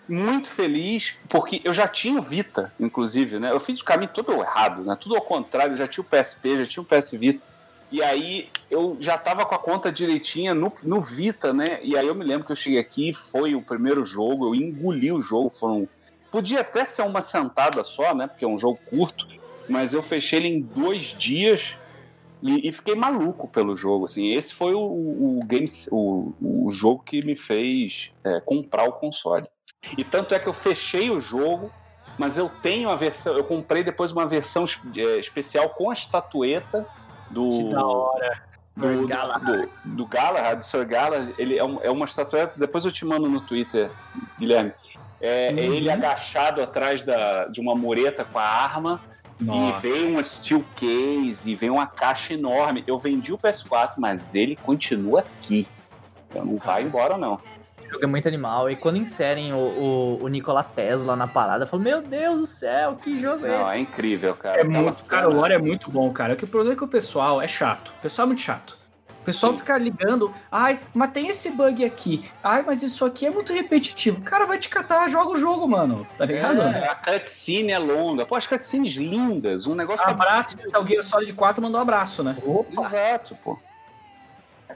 muito 0.07 0.47
feliz, 0.47 1.15
porque 1.27 1.61
eu 1.63 1.73
já 1.73 1.87
tinha 1.87 2.19
o 2.19 2.21
Vita, 2.21 2.73
inclusive, 2.79 3.39
né? 3.39 3.51
Eu 3.51 3.59
fiz 3.59 3.79
o 3.79 3.85
caminho 3.85 4.11
todo 4.13 4.31
errado, 4.33 4.83
né? 4.83 4.95
Tudo 4.99 5.15
ao 5.15 5.21
contrário, 5.21 5.73
eu 5.73 5.77
já 5.77 5.87
tinha 5.87 6.03
o 6.03 6.05
PSP, 6.05 6.57
já 6.57 6.65
tinha 6.65 6.83
o 6.83 6.85
PS 6.85 7.11
Vita. 7.11 7.41
E 7.91 8.03
aí 8.03 8.49
eu 8.69 8.97
já 8.99 9.17
tava 9.17 9.45
com 9.45 9.55
a 9.55 9.59
conta 9.59 9.91
direitinha 9.91 10.53
no, 10.53 10.71
no 10.83 11.01
Vita, 11.01 11.53
né? 11.53 11.79
E 11.81 11.95
aí 11.97 12.07
eu 12.07 12.15
me 12.15 12.25
lembro 12.25 12.45
que 12.45 12.51
eu 12.51 12.55
cheguei 12.55 12.79
aqui, 12.79 13.13
foi 13.13 13.55
o 13.55 13.61
primeiro 13.61 14.03
jogo, 14.03 14.45
eu 14.47 14.55
engoli 14.55 15.11
o 15.11 15.21
jogo, 15.21 15.49
foram. 15.49 15.87
Podia 16.29 16.59
até 16.61 16.83
ser 16.83 17.03
uma 17.03 17.21
sentada 17.21 17.83
só, 17.83 18.13
né? 18.13 18.27
Porque 18.27 18.43
é 18.43 18.47
um 18.47 18.57
jogo 18.57 18.79
curto, 18.89 19.27
mas 19.69 19.93
eu 19.93 20.03
fechei 20.03 20.39
ele 20.39 20.47
em 20.49 20.61
dois 20.61 21.15
dias 21.17 21.77
e, 22.43 22.67
e 22.67 22.71
fiquei 22.71 22.95
maluco 22.95 23.47
pelo 23.47 23.75
jogo. 23.75 24.05
Assim, 24.05 24.31
esse 24.33 24.53
foi 24.53 24.73
o, 24.73 24.79
o, 24.79 25.39
game, 25.45 25.65
o, 25.91 26.33
o 26.41 26.69
jogo 26.69 27.03
que 27.03 27.25
me 27.25 27.35
fez 27.35 28.11
é, 28.23 28.41
comprar 28.41 28.83
o 28.83 28.91
console. 28.91 29.47
E 29.97 30.03
tanto 30.03 30.33
é 30.33 30.39
que 30.39 30.47
eu 30.47 30.53
fechei 30.53 31.09
o 31.09 31.19
jogo, 31.19 31.71
mas 32.17 32.37
eu 32.37 32.49
tenho 32.61 32.89
a 32.89 32.95
versão. 32.95 33.37
Eu 33.37 33.43
comprei 33.43 33.83
depois 33.83 34.11
uma 34.11 34.25
versão 34.25 34.65
é, 34.95 35.19
especial 35.19 35.69
com 35.69 35.89
a 35.89 35.93
estatueta 35.93 36.85
do. 37.29 37.49
Que 37.49 37.69
da 37.69 37.85
hora. 37.85 38.47
Do, 38.75 38.87
do, 38.87 39.69
do, 39.85 40.05
Galahad, 40.05 40.59
do 40.59 40.65
Sir 40.65 40.85
Galahad, 40.85 41.33
ele 41.39 41.57
é, 41.57 41.63
um, 41.63 41.79
é, 41.81 41.89
uma 41.89 42.05
estatueta, 42.05 42.59
depois 42.59 42.85
eu 42.85 42.91
te 42.91 43.03
mando 43.05 43.27
no 43.27 43.41
Twitter, 43.41 43.89
Guilherme. 44.37 44.71
É, 45.19 45.49
uhum. 45.49 45.57
é 45.57 45.65
ele 45.65 45.89
agachado 45.89 46.61
atrás 46.61 47.01
da, 47.01 47.45
de 47.45 47.59
uma 47.59 47.73
mureta 47.73 48.23
com 48.23 48.37
a 48.37 48.43
arma, 48.43 49.01
nossa. 49.39 49.87
E 49.87 49.91
vem 49.91 50.11
uma 50.11 50.23
steel 50.23 50.63
case, 50.75 51.51
e 51.51 51.55
vem 51.55 51.69
uma 51.69 51.85
caixa 51.85 52.33
enorme. 52.33 52.83
Eu 52.87 52.97
vendi 52.97 53.31
o 53.31 53.37
PS4, 53.37 53.93
mas 53.97 54.33
ele 54.33 54.55
continua 54.55 55.21
aqui. 55.21 55.67
Então 56.29 56.43
não 56.45 56.57
vai 56.57 56.83
embora, 56.83 57.17
não. 57.17 57.39
Jogo 57.89 58.03
é 58.03 58.07
muito 58.07 58.27
animal. 58.27 58.69
E 58.69 58.75
quando 58.75 58.97
inserem 58.97 59.53
o, 59.53 59.57
o, 59.57 60.23
o 60.23 60.27
Nikola 60.27 60.63
Tesla 60.63 61.15
na 61.15 61.27
parada, 61.27 61.63
eu 61.63 61.67
falo, 61.67 61.83
meu 61.83 62.01
Deus 62.01 62.39
do 62.39 62.45
céu, 62.45 62.95
que 62.95 63.17
jogo 63.17 63.45
é 63.45 63.49
esse? 63.49 63.59
Não, 63.59 63.71
é 63.71 63.79
incrível, 63.79 64.35
cara. 64.35 64.61
É 64.61 64.63
muito, 64.63 65.05
cara, 65.05 65.29
o 65.29 65.33
lore 65.33 65.53
é 65.53 65.57
muito 65.57 65.89
bom, 65.89 66.11
cara. 66.11 66.33
O 66.33 66.37
que 66.37 66.43
o 66.43 66.47
problema 66.47 66.73
é 66.73 66.77
que 66.77 66.83
o 66.83 66.87
pessoal 66.87 67.41
é 67.41 67.47
chato. 67.47 67.93
O 67.97 68.01
pessoal 68.01 68.25
é 68.25 68.27
muito 68.27 68.41
chato 68.41 68.77
pessoal 69.27 69.51
Sim. 69.51 69.59
fica 69.59 69.77
ligando, 69.77 70.33
ai, 70.49 70.79
mas 70.93 71.11
tem 71.11 71.27
esse 71.27 71.51
bug 71.51 71.83
aqui, 71.83 72.31
ai, 72.41 72.63
mas 72.65 72.81
isso 72.81 73.03
aqui 73.03 73.25
é 73.25 73.29
muito 73.29 73.51
repetitivo. 73.51 74.21
Cara, 74.21 74.45
vai 74.45 74.57
te 74.57 74.69
catar, 74.69 75.09
joga 75.09 75.31
o 75.31 75.35
jogo, 75.37 75.67
mano, 75.67 76.07
tá 76.17 76.23
ligado? 76.23 76.61
É, 76.61 76.87
a 76.87 76.95
cutscene 76.95 77.73
é 77.73 77.77
longa. 77.77 78.25
Pô, 78.25 78.35
as 78.35 78.47
cutscenes 78.47 78.93
lindas, 78.93 79.67
um 79.67 79.75
negócio... 79.75 80.09
Abraço, 80.09 80.55
é... 80.73 80.79
o 80.79 80.87
Gear 80.87 81.03
Solid 81.03 81.33
4 81.33 81.61
mandou 81.61 81.77
um 81.77 81.81
abraço, 81.81 82.23
né? 82.23 82.37
Opa. 82.41 82.85
Exato, 82.85 83.37
pô. 83.43 83.59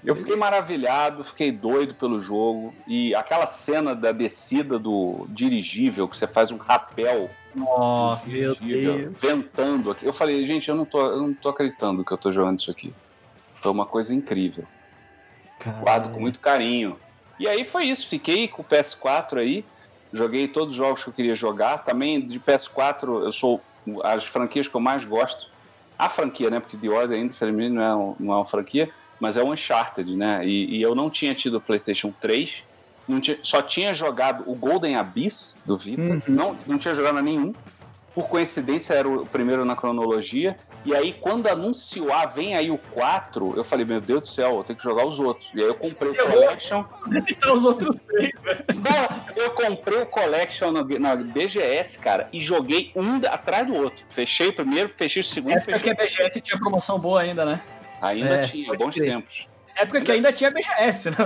Eu 0.03 0.15
fiquei 0.15 0.35
maravilhado, 0.35 1.23
fiquei 1.23 1.51
doido 1.51 1.93
pelo 1.93 2.19
jogo. 2.19 2.73
E 2.87 3.13
aquela 3.13 3.45
cena 3.45 3.95
da 3.95 4.11
descida 4.11 4.79
do 4.79 5.27
dirigível, 5.29 6.07
que 6.07 6.17
você 6.17 6.27
faz 6.27 6.51
um 6.51 6.57
rapel. 6.57 7.29
Nossa, 7.53 8.55
dirigível, 8.55 9.11
ventando 9.15 9.91
aqui. 9.91 10.05
Eu 10.05 10.13
falei, 10.13 10.43
gente, 10.43 10.69
eu 10.69 10.75
não 10.75 10.85
tô, 10.85 11.01
eu 11.01 11.21
não 11.21 11.33
tô 11.33 11.49
acreditando 11.49 12.03
que 12.03 12.11
eu 12.11 12.17
tô 12.17 12.31
jogando 12.31 12.59
isso 12.59 12.71
aqui. 12.71 12.93
Foi 13.59 13.71
uma 13.71 13.85
coisa 13.85 14.13
incrível. 14.13 14.65
Caralho. 15.59 15.83
Guardo 15.83 16.13
com 16.13 16.19
muito 16.19 16.39
carinho. 16.39 16.97
E 17.39 17.47
aí 17.47 17.63
foi 17.63 17.85
isso, 17.85 18.07
fiquei 18.07 18.47
com 18.47 18.61
o 18.61 18.65
PS4 18.65 19.39
aí, 19.39 19.65
joguei 20.13 20.47
todos 20.47 20.73
os 20.73 20.77
jogos 20.77 21.03
que 21.03 21.09
eu 21.09 21.13
queria 21.13 21.35
jogar. 21.35 21.79
Também 21.79 22.19
de 22.25 22.39
PS4, 22.39 23.23
eu 23.23 23.31
sou 23.31 23.61
as 24.03 24.25
franquias 24.25 24.67
que 24.67 24.75
eu 24.75 24.81
mais 24.81 25.05
gosto. 25.05 25.49
A 25.97 26.09
franquia, 26.09 26.49
né? 26.49 26.59
Porque 26.59 26.77
The 26.77 26.89
Order 26.89 27.17
ainda, 27.17 27.33
infelizmente, 27.33 27.73
não 27.73 27.81
é, 27.81 27.95
um, 27.95 28.15
não 28.19 28.33
é 28.33 28.35
uma 28.37 28.45
franquia, 28.45 28.91
mas 29.21 29.37
é 29.37 29.43
um 29.43 29.51
Uncharted, 29.51 30.17
né? 30.17 30.43
E, 30.43 30.77
e 30.77 30.81
eu 30.81 30.95
não 30.95 31.09
tinha 31.09 31.35
tido 31.35 31.57
o 31.57 31.61
PlayStation 31.61 32.11
3, 32.19 32.63
tinha, 33.21 33.37
só 33.43 33.61
tinha 33.61 33.93
jogado 33.93 34.43
o 34.47 34.55
Golden 34.55 34.95
Abyss 34.95 35.55
do 35.63 35.77
Vita, 35.77 36.01
uhum. 36.01 36.21
não, 36.27 36.57
não 36.65 36.77
tinha 36.77 36.93
jogado 36.93 37.21
nenhum. 37.21 37.53
Por 38.13 38.27
coincidência, 38.27 38.93
era 38.93 39.07
o 39.07 39.25
primeiro 39.25 39.63
na 39.63 39.73
cronologia. 39.73 40.57
E 40.83 40.93
aí, 40.93 41.13
quando 41.13 41.47
anunciou, 41.47 42.11
ah, 42.11 42.25
vem 42.25 42.55
aí 42.55 42.69
o 42.69 42.77
4, 42.77 43.53
eu 43.55 43.63
falei, 43.63 43.85
meu 43.85 44.01
Deus 44.01 44.21
do 44.21 44.27
céu, 44.27 44.57
eu 44.57 44.63
tenho 44.65 44.75
que 44.75 44.83
jogar 44.83 45.05
os 45.05 45.17
outros. 45.17 45.49
E 45.53 45.61
aí 45.61 45.67
eu 45.67 45.75
comprei 45.75 46.11
o 46.11 46.15
Collection. 46.15 46.83
Então 47.29 47.53
os 47.53 47.63
outros 47.63 47.95
três, 48.05 48.31
velho. 48.41 48.65
Não, 48.75 49.43
eu 49.43 49.51
comprei 49.51 50.01
o 50.01 50.05
Collection 50.05 50.71
na, 50.71 50.83
na, 50.83 51.15
BGS, 51.15 51.99
cara, 51.99 52.27
e 52.33 52.41
joguei 52.41 52.91
um 52.95 53.15
atrás 53.29 53.65
do 53.65 53.75
outro. 53.75 54.03
Fechei 54.09 54.49
o 54.49 54.53
primeiro, 54.53 54.89
fechei 54.89 55.21
o 55.21 55.23
segundo. 55.23 55.53
Época 55.53 55.79
fechei 55.79 55.93
que 55.93 56.01
a 56.01 56.05
BGS 56.05 56.41
tinha 56.41 56.59
promoção 56.59 56.99
boa 56.99 57.21
ainda, 57.21 57.45
né? 57.45 57.61
Ainda 58.01 58.35
é, 58.35 58.47
tinha, 58.47 58.73
bons 58.73 58.95
crer. 58.95 59.11
tempos. 59.11 59.47
Época 59.75 59.99
ainda... 59.99 60.05
que 60.05 60.11
ainda 60.11 60.33
tinha 60.33 60.51
BGS, 60.51 61.11
né? 61.11 61.17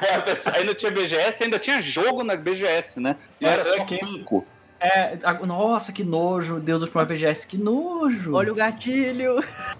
É, 0.00 0.52
ainda 0.58 0.74
tinha 0.74 0.90
BGS, 0.90 1.44
ainda 1.44 1.58
tinha 1.58 1.80
jogo 1.82 2.22
na 2.22 2.36
BGS, 2.36 3.00
né? 3.00 3.16
Não 3.40 3.50
é, 3.50 3.52
era 3.52 3.64
só 3.64 3.86
cinco. 3.86 4.46
É, 4.78 5.16
nossa, 5.46 5.92
que 5.92 6.02
nojo, 6.02 6.58
Deus 6.58 6.80
do 6.80 7.04
BGS, 7.06 7.46
que 7.46 7.56
nojo. 7.56 8.34
Olha 8.34 8.52
o 8.52 8.54
gatilho. 8.54 9.36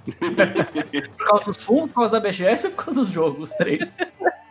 por 1.18 1.26
causa 1.26 1.44
dos 1.46 1.56
fundos, 1.58 1.88
por 1.88 1.94
causa 1.96 2.12
da 2.12 2.20
BGS 2.20 2.68
ou 2.68 2.72
por 2.72 2.84
causa 2.84 3.00
dos 3.00 3.10
jogos, 3.10 3.50
os 3.50 3.56
três? 3.56 3.98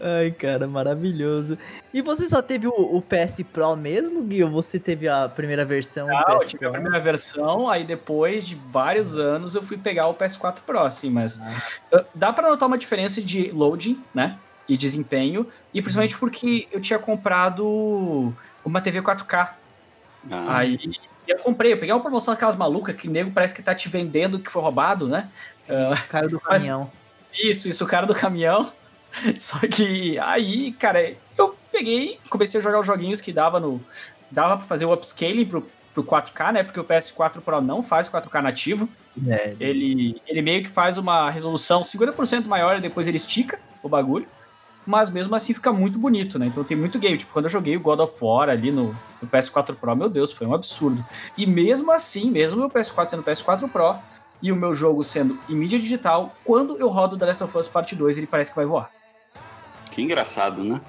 Ai, 0.00 0.30
cara, 0.30 0.66
maravilhoso. 0.68 1.58
E 1.92 2.00
você 2.00 2.28
só 2.28 2.40
teve 2.40 2.68
o, 2.68 2.72
o, 2.72 3.02
PS 3.02 3.42
Pro 3.52 3.74
mesmo, 3.74 4.22
Gui? 4.22 4.44
Ou 4.44 4.50
você 4.50 4.78
teve 4.78 5.08
a 5.08 5.28
primeira 5.28 5.64
versão? 5.64 6.06
Não, 6.06 6.34
eu 6.34 6.46
tive 6.46 6.66
a 6.66 6.70
primeira 6.70 7.00
versão, 7.00 7.68
aí 7.68 7.84
depois 7.84 8.46
de 8.46 8.54
vários 8.54 9.18
anos 9.18 9.54
eu 9.54 9.62
fui 9.62 9.76
pegar 9.76 10.06
o 10.06 10.14
PS4 10.14 10.60
Pro, 10.64 10.80
assim, 10.80 11.10
mas 11.10 11.40
ah. 11.92 12.04
dá 12.14 12.32
para 12.32 12.48
notar 12.48 12.68
uma 12.68 12.78
diferença 12.78 13.20
de 13.20 13.50
loading, 13.50 14.02
né? 14.14 14.38
E 14.68 14.76
desempenho, 14.76 15.46
e 15.72 15.80
principalmente 15.80 16.14
uhum. 16.14 16.20
porque 16.20 16.68
eu 16.70 16.80
tinha 16.80 16.98
comprado 16.98 18.32
uma 18.64 18.80
TV 18.80 19.02
4K. 19.02 19.50
Ah, 20.30 20.58
aí 20.58 20.78
eu 21.26 21.38
comprei, 21.38 21.72
eu 21.72 21.78
peguei 21.78 21.92
uma 21.92 22.00
promoção 22.00 22.34
daquelas 22.34 22.56
malucas 22.56 22.94
que 22.94 23.08
nego 23.08 23.30
parece 23.30 23.54
que 23.54 23.62
tá 23.62 23.74
te 23.74 23.88
vendendo 23.88 24.38
que 24.38 24.50
foi 24.50 24.62
roubado, 24.62 25.08
né? 25.08 25.28
Uh, 25.64 26.08
cara 26.08 26.28
do 26.28 26.38
caminhão. 26.38 26.90
Mas, 27.30 27.40
isso, 27.40 27.68
isso, 27.68 27.84
o 27.84 27.86
cara 27.86 28.06
do 28.06 28.14
caminhão. 28.14 28.72
Só 29.36 29.58
que 29.60 30.18
aí, 30.18 30.72
cara, 30.72 31.14
eu 31.36 31.56
peguei, 31.72 32.18
comecei 32.28 32.60
a 32.60 32.62
jogar 32.62 32.80
os 32.80 32.86
joguinhos 32.86 33.20
que 33.20 33.32
dava 33.32 33.58
no. 33.60 33.80
Dava 34.30 34.58
pra 34.58 34.66
fazer 34.66 34.84
o 34.84 34.92
upscaling 34.92 35.46
pro, 35.46 35.66
pro 35.94 36.04
4K, 36.04 36.52
né? 36.52 36.62
Porque 36.62 36.78
o 36.78 36.84
PS4 36.84 37.40
Pro 37.40 37.60
não 37.60 37.82
faz 37.82 38.08
4K 38.08 38.42
nativo. 38.42 38.88
É. 39.26 39.56
Ele, 39.58 40.20
ele 40.26 40.42
meio 40.42 40.62
que 40.62 40.68
faz 40.68 40.98
uma 40.98 41.30
resolução 41.30 41.80
50% 41.80 42.46
maior 42.46 42.76
e 42.76 42.80
depois 42.80 43.08
ele 43.08 43.16
estica 43.16 43.58
o 43.82 43.88
bagulho 43.88 44.28
mas 44.88 45.10
mesmo 45.10 45.36
assim 45.36 45.52
fica 45.52 45.70
muito 45.70 45.98
bonito, 45.98 46.38
né? 46.38 46.46
Então 46.46 46.64
tem 46.64 46.74
muito 46.74 46.98
game. 46.98 47.18
Tipo, 47.18 47.30
quando 47.30 47.44
eu 47.44 47.50
joguei 47.50 47.76
o 47.76 47.80
God 47.80 48.00
of 48.00 48.24
War 48.24 48.48
ali 48.48 48.72
no, 48.72 48.96
no 49.20 49.28
PS4 49.28 49.74
Pro, 49.74 49.94
meu 49.94 50.08
Deus, 50.08 50.32
foi 50.32 50.46
um 50.46 50.54
absurdo. 50.54 51.04
E 51.36 51.46
mesmo 51.46 51.92
assim, 51.92 52.30
mesmo 52.30 52.64
o 52.64 52.70
PS4 52.70 53.10
sendo 53.10 53.22
PS4 53.22 53.68
Pro 53.68 53.96
e 54.40 54.50
o 54.50 54.56
meu 54.56 54.72
jogo 54.72 55.04
sendo 55.04 55.38
em 55.46 55.54
mídia 55.54 55.78
digital, 55.78 56.34
quando 56.42 56.78
eu 56.78 56.88
rodo 56.88 57.18
The 57.18 57.26
Last 57.26 57.44
of 57.44 57.58
Us 57.58 57.68
Part 57.68 57.94
2, 57.94 58.16
ele 58.16 58.26
parece 58.26 58.50
que 58.50 58.56
vai 58.56 58.64
voar. 58.64 58.90
Que 59.98 60.02
engraçado, 60.02 60.62
né? 60.62 60.80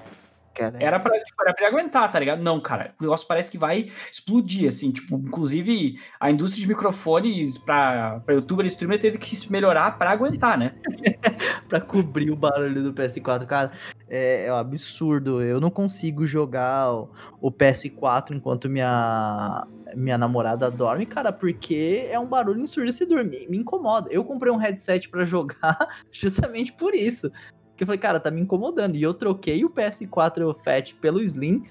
Era 0.78 1.00
pra, 1.00 1.18
tipo, 1.18 1.42
era 1.42 1.52
pra 1.52 1.66
aguentar, 1.66 2.08
tá 2.08 2.16
ligado? 2.20 2.44
Não, 2.44 2.60
cara. 2.60 2.94
O 3.00 3.02
negócio 3.02 3.26
parece 3.26 3.50
que 3.50 3.58
vai 3.58 3.86
explodir, 4.08 4.68
assim. 4.68 4.92
Tipo, 4.92 5.16
inclusive, 5.16 5.98
a 6.20 6.30
indústria 6.30 6.62
de 6.62 6.68
microfones 6.68 7.58
pra, 7.58 8.20
pra 8.24 8.34
youtuber 8.34 8.64
e 8.64 8.68
streamer 8.68 9.00
teve 9.00 9.18
que 9.18 9.34
se 9.34 9.50
melhorar 9.50 9.98
pra 9.98 10.12
aguentar, 10.12 10.56
né? 10.56 10.76
pra 11.68 11.80
cobrir 11.80 12.30
o 12.30 12.36
barulho 12.36 12.84
do 12.84 12.92
PS4. 12.92 13.46
Cara, 13.46 13.72
é, 14.08 14.46
é 14.46 14.52
um 14.52 14.56
absurdo. 14.56 15.42
Eu 15.42 15.60
não 15.60 15.70
consigo 15.70 16.24
jogar 16.24 16.92
o, 16.92 17.10
o 17.40 17.50
PS4 17.50 18.36
enquanto 18.36 18.68
minha, 18.68 19.66
minha 19.96 20.18
namorada 20.18 20.70
dorme, 20.70 21.04
cara, 21.04 21.32
porque 21.32 22.06
é 22.08 22.18
um 22.20 22.26
barulho 22.26 22.60
ensurdecedor. 22.60 23.24
Me, 23.24 23.48
me 23.48 23.56
incomoda. 23.56 24.08
Eu 24.12 24.24
comprei 24.24 24.52
um 24.52 24.56
headset 24.56 25.08
para 25.08 25.24
jogar 25.24 25.76
justamente 26.12 26.72
por 26.72 26.94
isso. 26.94 27.32
Que 27.80 27.84
eu 27.84 27.86
falei, 27.86 27.98
cara, 27.98 28.20
tá 28.20 28.30
me 28.30 28.42
incomodando. 28.42 28.94
E 28.94 29.02
eu 29.02 29.14
troquei 29.14 29.64
o 29.64 29.70
PS4 29.70 30.54
Fat 30.62 30.94
pelo 30.96 31.18
Slim, 31.22 31.64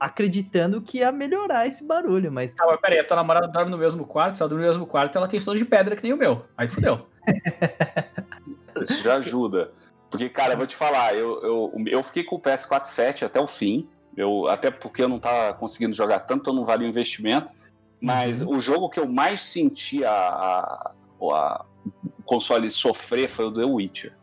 acreditando 0.00 0.80
que 0.80 1.00
ia 1.00 1.12
melhorar 1.12 1.66
esse 1.66 1.86
barulho, 1.86 2.32
mas. 2.32 2.54
Ah, 2.58 2.64
mas 2.66 2.80
peraí, 2.80 2.98
a 2.98 3.04
tua 3.04 3.18
namorada 3.18 3.46
dorme 3.46 3.70
no 3.70 3.76
mesmo 3.76 4.06
quarto, 4.06 4.36
se 4.36 4.42
ela 4.42 4.48
dorme 4.48 4.64
no 4.64 4.70
mesmo 4.70 4.86
quarto, 4.86 5.18
ela 5.18 5.28
tem 5.28 5.38
sono 5.38 5.58
de 5.58 5.66
pedra 5.66 5.94
que 5.94 6.02
nem 6.02 6.14
o 6.14 6.16
meu. 6.16 6.46
Aí 6.56 6.66
fudeu. 6.66 7.06
Isso 8.80 9.02
já 9.02 9.16
ajuda. 9.16 9.70
Porque, 10.10 10.30
cara, 10.30 10.54
eu 10.54 10.56
vou 10.56 10.66
te 10.66 10.74
falar, 10.74 11.14
eu, 11.14 11.42
eu, 11.42 11.84
eu 11.88 12.02
fiquei 12.02 12.24
com 12.24 12.36
o 12.36 12.40
PS4 12.40 12.86
Fat 12.86 13.22
até 13.22 13.38
o 13.38 13.46
fim. 13.46 13.86
Eu, 14.16 14.48
até 14.48 14.70
porque 14.70 15.02
eu 15.02 15.10
não 15.10 15.18
tava 15.18 15.52
conseguindo 15.52 15.94
jogar 15.94 16.20
tanto, 16.20 16.40
então 16.40 16.54
não 16.54 16.64
vale 16.64 16.86
o 16.86 16.88
investimento. 16.88 17.50
Mas 18.00 18.40
uhum. 18.40 18.56
o 18.56 18.60
jogo 18.60 18.88
que 18.88 18.98
eu 18.98 19.06
mais 19.06 19.42
senti 19.42 20.02
a, 20.06 20.10
a, 20.10 20.92
a, 21.20 21.64
o 22.18 22.22
console 22.24 22.70
sofrer 22.70 23.28
foi 23.28 23.44
o 23.44 23.52
The 23.52 23.64
Witcher. 23.64 24.18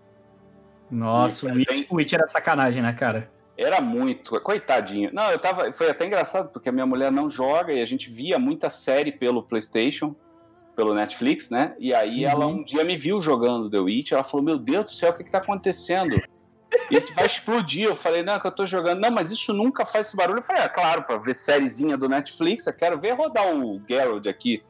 Nossa, 0.90 1.48
o 1.48 1.54
Witch, 1.54 1.88
o 1.90 1.96
Witch 1.96 2.14
era 2.14 2.28
sacanagem, 2.28 2.82
né, 2.82 2.94
cara? 2.94 3.30
Era 3.58 3.82
muito, 3.82 4.40
coitadinho. 4.42 5.10
Não, 5.12 5.32
eu 5.32 5.40
tava. 5.40 5.72
Foi 5.74 5.90
até 5.90 6.06
engraçado, 6.06 6.50
porque 6.50 6.70
a 6.70 6.72
minha 6.72 6.86
mulher 6.86 7.12
não 7.12 7.28
joga 7.28 7.74
e 7.74 7.82
a 7.82 7.86
gente 7.86 8.10
via 8.10 8.38
muita 8.38 8.70
série 8.70 9.12
pelo 9.12 9.42
PlayStation, 9.42 10.16
pelo 10.76 10.94
Netflix, 10.94 11.50
né? 11.50 11.76
E 11.80 11.94
aí 11.94 12.24
uhum. 12.24 12.32
ela 12.32 12.48
um 12.48 12.64
dia 12.64 12.84
me 12.84 12.96
viu 12.96 13.20
jogando 13.20 13.70
The 13.70 13.80
Witch, 13.80 14.12
ela 14.12 14.24
falou: 14.24 14.46
Meu 14.46 14.60
Deus 14.60 14.86
do 14.86 14.92
céu, 14.92 15.10
o 15.10 15.14
que, 15.14 15.24
que 15.24 15.32
tá 15.32 15.40
acontecendo? 15.40 16.16
Isso 16.92 17.14
vai 17.14 17.26
explodir. 17.26 17.86
Eu 17.86 17.96
falei, 17.96 18.24
não, 18.24 18.34
é 18.34 18.40
que 18.40 18.48
eu 18.48 18.52
tô 18.52 18.66
jogando. 18.66 19.00
Não, 19.00 19.10
mas 19.10 19.32
isso 19.32 19.54
nunca 19.54 19.86
faz 19.86 20.08
esse 20.08 20.18
barulho. 20.18 20.40
Eu 20.40 20.44
falei, 20.44 20.64
ah, 20.64 20.70
claro, 20.70 21.04
pra 21.04 21.18
ver 21.18 21.34
sériezinha 21.34 21.98
do 21.98 22.10
Netflix, 22.10 22.68
eu 22.68 22.74
quero 22.74 23.00
ver 23.00 23.12
rodar 23.12 23.54
o 23.54 23.82
Geralt 23.90 24.28
aqui, 24.28 24.62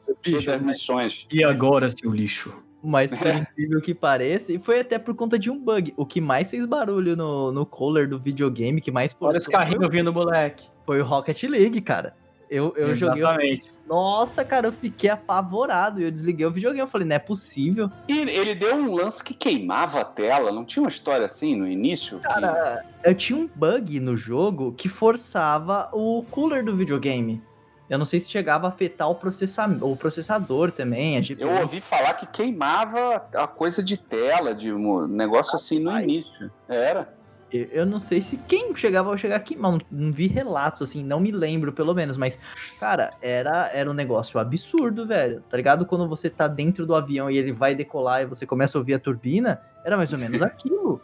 das 0.46 0.62
missões. 0.62 1.26
E 1.30 1.42
agora, 1.42 1.90
seu 1.90 2.12
lixo? 2.12 2.62
Mas 2.82 3.12
por 3.12 3.26
incrível 3.34 3.80
que 3.80 3.94
pareça, 3.94 4.52
e 4.52 4.58
foi 4.58 4.80
até 4.80 4.98
por 4.98 5.14
conta 5.14 5.38
de 5.38 5.50
um 5.50 5.58
bug. 5.58 5.92
O 5.96 6.06
que 6.06 6.20
mais 6.20 6.50
fez 6.50 6.64
barulho 6.64 7.16
no, 7.16 7.50
no 7.50 7.66
cooler 7.66 8.08
do 8.08 8.18
videogame, 8.18 8.80
que 8.80 8.90
mais 8.90 9.16
Olha 9.20 9.38
esse 9.38 9.50
carrinho 9.50 9.88
vindo, 9.90 10.12
moleque. 10.12 10.68
Foi 10.86 11.00
o 11.00 11.04
Rocket 11.04 11.42
League, 11.44 11.80
cara. 11.80 12.14
Eu, 12.50 12.74
eu 12.76 12.90
Exatamente. 12.90 13.20
joguei. 13.20 13.62
Nossa, 13.86 14.44
cara, 14.44 14.68
eu 14.68 14.72
fiquei 14.72 15.10
apavorado. 15.10 16.00
Eu 16.00 16.10
desliguei 16.10 16.46
o 16.46 16.50
videogame. 16.50 16.80
Eu 16.80 16.86
falei, 16.86 17.06
não 17.06 17.16
é 17.16 17.18
possível. 17.18 17.90
E 18.08 18.18
ele 18.18 18.54
deu 18.54 18.74
um 18.74 18.94
lance 18.94 19.22
que 19.22 19.34
queimava 19.34 20.00
a 20.00 20.04
tela. 20.04 20.50
Não 20.50 20.64
tinha 20.64 20.82
uma 20.82 20.88
história 20.88 21.26
assim 21.26 21.54
no 21.54 21.68
início? 21.68 22.18
Cara, 22.20 22.84
que... 23.02 23.08
eu 23.10 23.14
tinha 23.14 23.38
um 23.38 23.48
bug 23.54 24.00
no 24.00 24.16
jogo 24.16 24.72
que 24.72 24.88
forçava 24.88 25.90
o 25.92 26.24
cooler 26.30 26.64
do 26.64 26.74
videogame. 26.74 27.42
Eu 27.88 27.98
não 27.98 28.04
sei 28.04 28.20
se 28.20 28.30
chegava 28.30 28.66
a 28.66 28.70
afetar 28.70 29.10
o, 29.10 29.14
processamento, 29.14 29.90
o 29.90 29.96
processador 29.96 30.70
também. 30.70 31.16
A 31.16 31.20
GPU. 31.20 31.42
Eu 31.42 31.62
ouvi 31.62 31.80
falar 31.80 32.14
que 32.14 32.26
queimava 32.26 33.26
a 33.34 33.46
coisa 33.46 33.82
de 33.82 33.96
tela, 33.96 34.54
de 34.54 34.72
um 34.72 35.06
negócio 35.06 35.56
assim 35.56 35.78
no 35.78 35.98
início. 35.98 36.50
Era. 36.68 37.16
Eu 37.50 37.86
não 37.86 37.98
sei 37.98 38.20
se 38.20 38.36
quem 38.36 38.74
chegava 38.76 39.10
a 39.10 39.16
chegar 39.16 39.36
aqui, 39.36 39.56
não, 39.56 39.78
não 39.90 40.12
vi 40.12 40.26
relatos, 40.26 40.82
assim, 40.82 41.02
não 41.02 41.18
me 41.18 41.30
lembro, 41.30 41.72
pelo 41.72 41.94
menos, 41.94 42.18
mas, 42.18 42.38
cara, 42.78 43.10
era, 43.22 43.70
era 43.72 43.90
um 43.90 43.94
negócio 43.94 44.38
absurdo, 44.38 45.06
velho, 45.06 45.42
tá 45.48 45.56
ligado? 45.56 45.86
Quando 45.86 46.06
você 46.06 46.28
tá 46.28 46.46
dentro 46.46 46.84
do 46.84 46.94
avião 46.94 47.30
e 47.30 47.38
ele 47.38 47.50
vai 47.50 47.74
decolar 47.74 48.20
e 48.20 48.26
você 48.26 48.44
começa 48.44 48.76
a 48.76 48.80
ouvir 48.80 48.92
a 48.92 48.98
turbina, 48.98 49.62
era 49.82 49.96
mais 49.96 50.12
ou 50.12 50.18
menos 50.18 50.42
aquilo. 50.42 51.00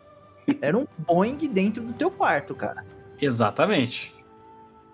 Era 0.60 0.76
um 0.76 0.86
Boeing 0.98 1.38
dentro 1.48 1.82
do 1.82 1.94
teu 1.94 2.10
quarto, 2.10 2.54
cara. 2.54 2.84
Exatamente. 3.18 4.13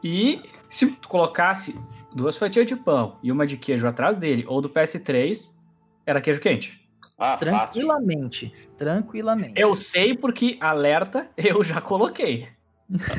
E 0.02 0.42
se 0.68 0.92
tu 0.92 1.08
colocasse 1.08 1.78
duas 2.12 2.36
fatias 2.36 2.66
de 2.66 2.76
pão 2.76 3.18
e 3.22 3.30
uma 3.30 3.46
de 3.46 3.56
queijo 3.56 3.86
atrás 3.86 4.18
dele, 4.18 4.44
ou 4.46 4.60
do 4.60 4.70
PS3, 4.70 5.58
era 6.06 6.20
queijo 6.20 6.40
quente. 6.40 6.80
Ah, 7.18 7.36
tranquilamente. 7.36 8.50
Fácil. 8.50 8.70
Tranquilamente. 8.76 9.60
Eu 9.60 9.74
sei 9.74 10.16
porque 10.16 10.56
alerta 10.60 11.30
eu 11.36 11.62
já 11.62 11.80
coloquei. 11.80 12.48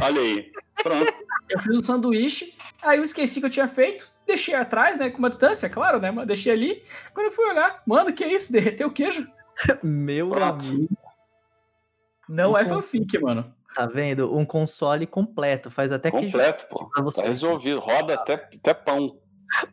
Olha 0.02 0.20
aí. 0.20 0.52
Pronto. 0.82 1.14
eu 1.50 1.60
fiz 1.60 1.78
um 1.78 1.84
sanduíche, 1.84 2.56
aí 2.82 2.98
eu 2.98 3.04
esqueci 3.04 3.40
que 3.40 3.46
eu 3.46 3.52
tinha 3.52 3.68
feito, 3.68 4.10
deixei 4.26 4.56
atrás, 4.56 4.98
né? 4.98 5.12
Com 5.12 5.20
uma 5.20 5.30
distância, 5.30 5.70
claro, 5.70 6.00
né? 6.00 6.10
Mas 6.10 6.26
deixei 6.26 6.52
ali. 6.52 6.84
Quando 7.14 7.28
eu 7.28 7.32
fui 7.32 7.46
olhar, 7.46 7.84
mano, 7.86 8.12
que 8.12 8.24
é 8.24 8.34
isso? 8.34 8.52
Derreteu 8.52 8.88
o 8.88 8.92
queijo. 8.92 9.28
Meu 9.84 10.30
Pronto. 10.30 10.66
amigo. 10.66 10.90
Não 12.32 12.54
um 12.54 12.58
é 12.58 12.66
fanfic, 12.66 13.20
mano. 13.20 13.54
Tá 13.76 13.86
vendo? 13.86 14.34
Um 14.34 14.46
console 14.46 15.06
completo. 15.06 15.70
Faz 15.70 15.92
até 15.92 16.10
completo, 16.10 16.66
que. 16.66 16.72
Completo, 16.74 17.04
pô. 17.04 17.12
Tá 17.12 17.24
resolvido. 17.24 17.80
Roda 17.80 18.14
até, 18.14 18.34
até 18.34 18.74
pão. 18.74 19.18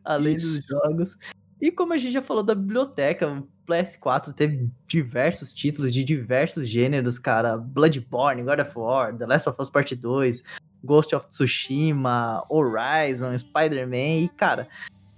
Além 0.04 0.34
Isso. 0.34 0.56
dos 0.56 0.66
jogos. 0.66 1.16
E 1.60 1.70
como 1.70 1.92
a 1.92 1.98
gente 1.98 2.12
já 2.12 2.22
falou 2.22 2.42
da 2.42 2.54
biblioteca, 2.54 3.28
o 3.28 3.48
PS4 3.66 4.32
teve 4.32 4.68
diversos 4.86 5.52
títulos 5.52 5.92
de 5.92 6.02
diversos 6.02 6.68
gêneros, 6.68 7.18
cara. 7.18 7.56
Bloodborne, 7.56 8.42
God 8.42 8.60
of 8.60 8.72
War, 8.76 9.16
The 9.16 9.26
Last 9.26 9.48
of 9.48 9.60
Us 9.60 9.70
Part 9.70 9.94
2, 9.94 10.42
Ghost 10.84 11.14
of 11.14 11.26
Tsushima, 11.28 12.42
Horizon, 12.50 13.36
Spider-Man. 13.36 14.24
E, 14.24 14.28
cara, 14.36 14.68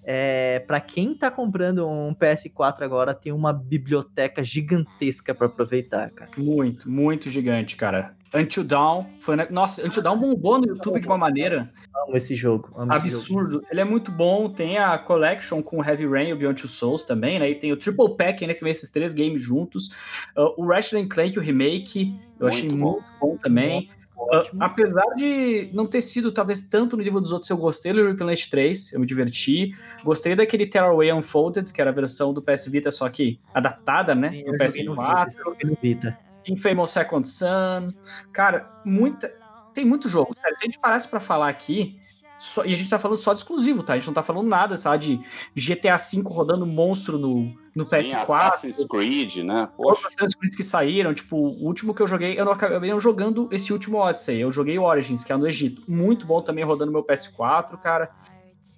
é, 0.05 0.61
para 0.61 0.81
quem 0.81 1.15
tá 1.15 1.31
comprando 1.31 1.87
um 1.87 2.15
PS4 2.15 2.83
agora, 2.83 3.15
tem 3.15 3.33
uma 3.33 3.53
biblioteca 3.53 4.43
gigantesca 4.43 5.35
para 5.35 5.47
aproveitar, 5.47 6.11
cara. 6.11 6.31
Muito, 6.37 6.91
muito 6.91 7.29
gigante, 7.31 7.77
cara. 7.77 8.15
Until 8.33 8.63
Dawn 8.63 9.07
foi. 9.19 9.35
Nossa, 9.51 9.85
Until 9.85 10.03
Dawn 10.03 10.19
bombou 10.19 10.59
no 10.59 10.69
YouTube 10.69 11.01
de 11.01 11.07
uma 11.07 11.19
maneira. 11.19 11.71
Amo 12.07 12.17
esse 12.17 12.35
jogo. 12.37 12.71
Amo 12.77 12.93
absurdo. 12.93 13.43
Esse 13.43 13.53
jogo. 13.53 13.67
Ele 13.71 13.81
é 13.81 13.85
muito 13.85 14.13
bom. 14.13 14.49
Tem 14.49 14.79
a 14.79 14.97
Collection 14.99 15.61
com 15.63 15.85
Heavy 15.85 16.07
Rain 16.07 16.29
e 16.29 16.33
o 16.33 16.37
Beyond 16.37 16.61
Two 16.61 16.71
Souls 16.71 17.03
também, 17.03 17.41
né? 17.41 17.51
E 17.51 17.55
tem 17.57 17.73
o 17.73 17.77
Triple 17.77 18.17
Pack, 18.17 18.47
né? 18.47 18.55
Que 18.55 18.63
vem 18.63 18.71
esses 18.71 18.91
três 18.91 19.13
games 19.13 19.43
juntos. 19.43 19.89
Uh, 20.37 20.55
o 20.57 20.67
Ratchet 20.67 21.09
Clank, 21.09 21.39
o 21.39 21.43
remake, 21.43 22.15
eu 22.39 22.47
muito 22.47 22.55
achei 22.57 22.69
bom. 22.69 22.77
muito 22.77 23.05
bom 23.21 23.37
também. 23.37 23.89
Uh, 24.21 24.43
apesar 24.61 25.05
de 25.17 25.71
não 25.73 25.87
ter 25.87 26.01
sido 26.03 26.31
talvez 26.31 26.69
tanto 26.69 26.97
no 26.97 27.03
nível 27.03 27.21
dos 27.21 27.33
outros, 27.33 27.51
eu 27.51 27.57
gostei 27.57 27.93
do 27.93 28.07
Replenish 28.07 28.51
3, 28.51 28.93
eu 28.93 29.01
me 29.01 29.07
diverti. 29.07 29.73
Gostei 30.05 30.37
daquele 30.37 30.67
Terraway 30.67 31.13
Unfolded, 31.13 31.73
que 31.73 31.81
era 31.81 31.91
a 31.91 31.93
versão 31.93 32.33
do 32.33 32.43
PS 32.43 32.67
Vita, 32.67 32.91
só 32.91 33.09
que 33.09 33.41
adaptada, 33.55 34.15
né? 34.15 34.31
Sim, 34.31 34.45
do 34.45 34.53
PS4. 34.53 35.35
No 35.65 35.77
Vita. 35.81 36.19
Infamous 36.47 36.91
Second 36.91 37.27
Son. 37.27 37.87
Cara, 38.33 38.71
muita. 38.85 39.33
Tem 39.73 39.85
muito 39.85 40.09
jogo. 40.09 40.35
Sério, 40.39 40.57
se 40.57 40.65
a 40.65 40.67
gente 40.67 40.79
parasse 40.79 41.09
pra 41.09 41.21
falar 41.21 41.49
aqui, 41.49 41.99
só, 42.41 42.65
e 42.65 42.73
a 42.73 42.77
gente 42.77 42.89
tá 42.89 42.99
falando 42.99 43.19
só 43.19 43.35
de 43.35 43.41
exclusivo, 43.41 43.83
tá? 43.83 43.93
A 43.93 43.97
gente 43.99 44.07
não 44.07 44.15
tá 44.15 44.23
falando 44.23 44.49
nada, 44.49 44.75
sabe, 44.75 45.21
de 45.55 45.75
GTA 45.75 45.97
V 45.97 46.23
rodando 46.25 46.65
monstro 46.65 47.19
no, 47.19 47.55
no 47.75 47.85
PS4. 47.85 48.03
Sim, 48.03 48.15
Assassin's 48.15 48.87
Creed, 48.89 49.37
né? 49.45 49.69
Poxa. 49.77 50.09
Assassin's 50.09 50.35
Creed 50.35 50.57
que 50.57 50.65
saíram, 50.65 51.13
tipo, 51.13 51.37
o 51.37 51.67
último 51.67 51.95
que 51.95 52.01
eu 52.01 52.07
joguei, 52.07 52.41
eu 52.41 52.45
não 52.47 52.53
acabei 52.53 52.91
não 52.91 52.99
jogando 52.99 53.47
esse 53.53 53.75
último 53.75 53.99
Odyssey, 53.99 54.41
eu 54.41 54.51
joguei 54.51 54.79
Origins, 54.79 55.23
que 55.23 55.31
é 55.31 55.37
no 55.37 55.47
Egito. 55.47 55.83
Muito 55.87 56.25
bom 56.25 56.41
também 56.41 56.65
rodando 56.65 56.91
meu 56.91 57.05
PS4, 57.05 57.77
cara. 57.83 58.11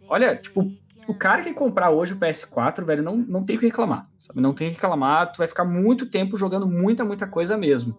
Olha, 0.09 0.35
tipo, 0.35 0.69
o 1.07 1.15
cara 1.15 1.43
que 1.43 1.55
comprar 1.55 1.91
hoje 1.91 2.15
o 2.15 2.19
PS4, 2.19 2.85
velho, 2.85 3.03
não, 3.03 3.17
não 3.17 3.45
tem 3.45 3.57
que 3.57 3.67
reclamar, 3.67 4.07
sabe? 4.19 4.41
Não 4.41 4.53
tem 4.53 4.69
que 4.69 4.75
reclamar, 4.75 5.33
tu 5.33 5.39
vai 5.39 5.47
ficar 5.47 5.65
muito 5.65 6.07
tempo 6.07 6.37
jogando 6.37 6.67
muita, 6.67 7.05
muita 7.05 7.29
coisa 7.29 7.57
mesmo. 7.57 7.97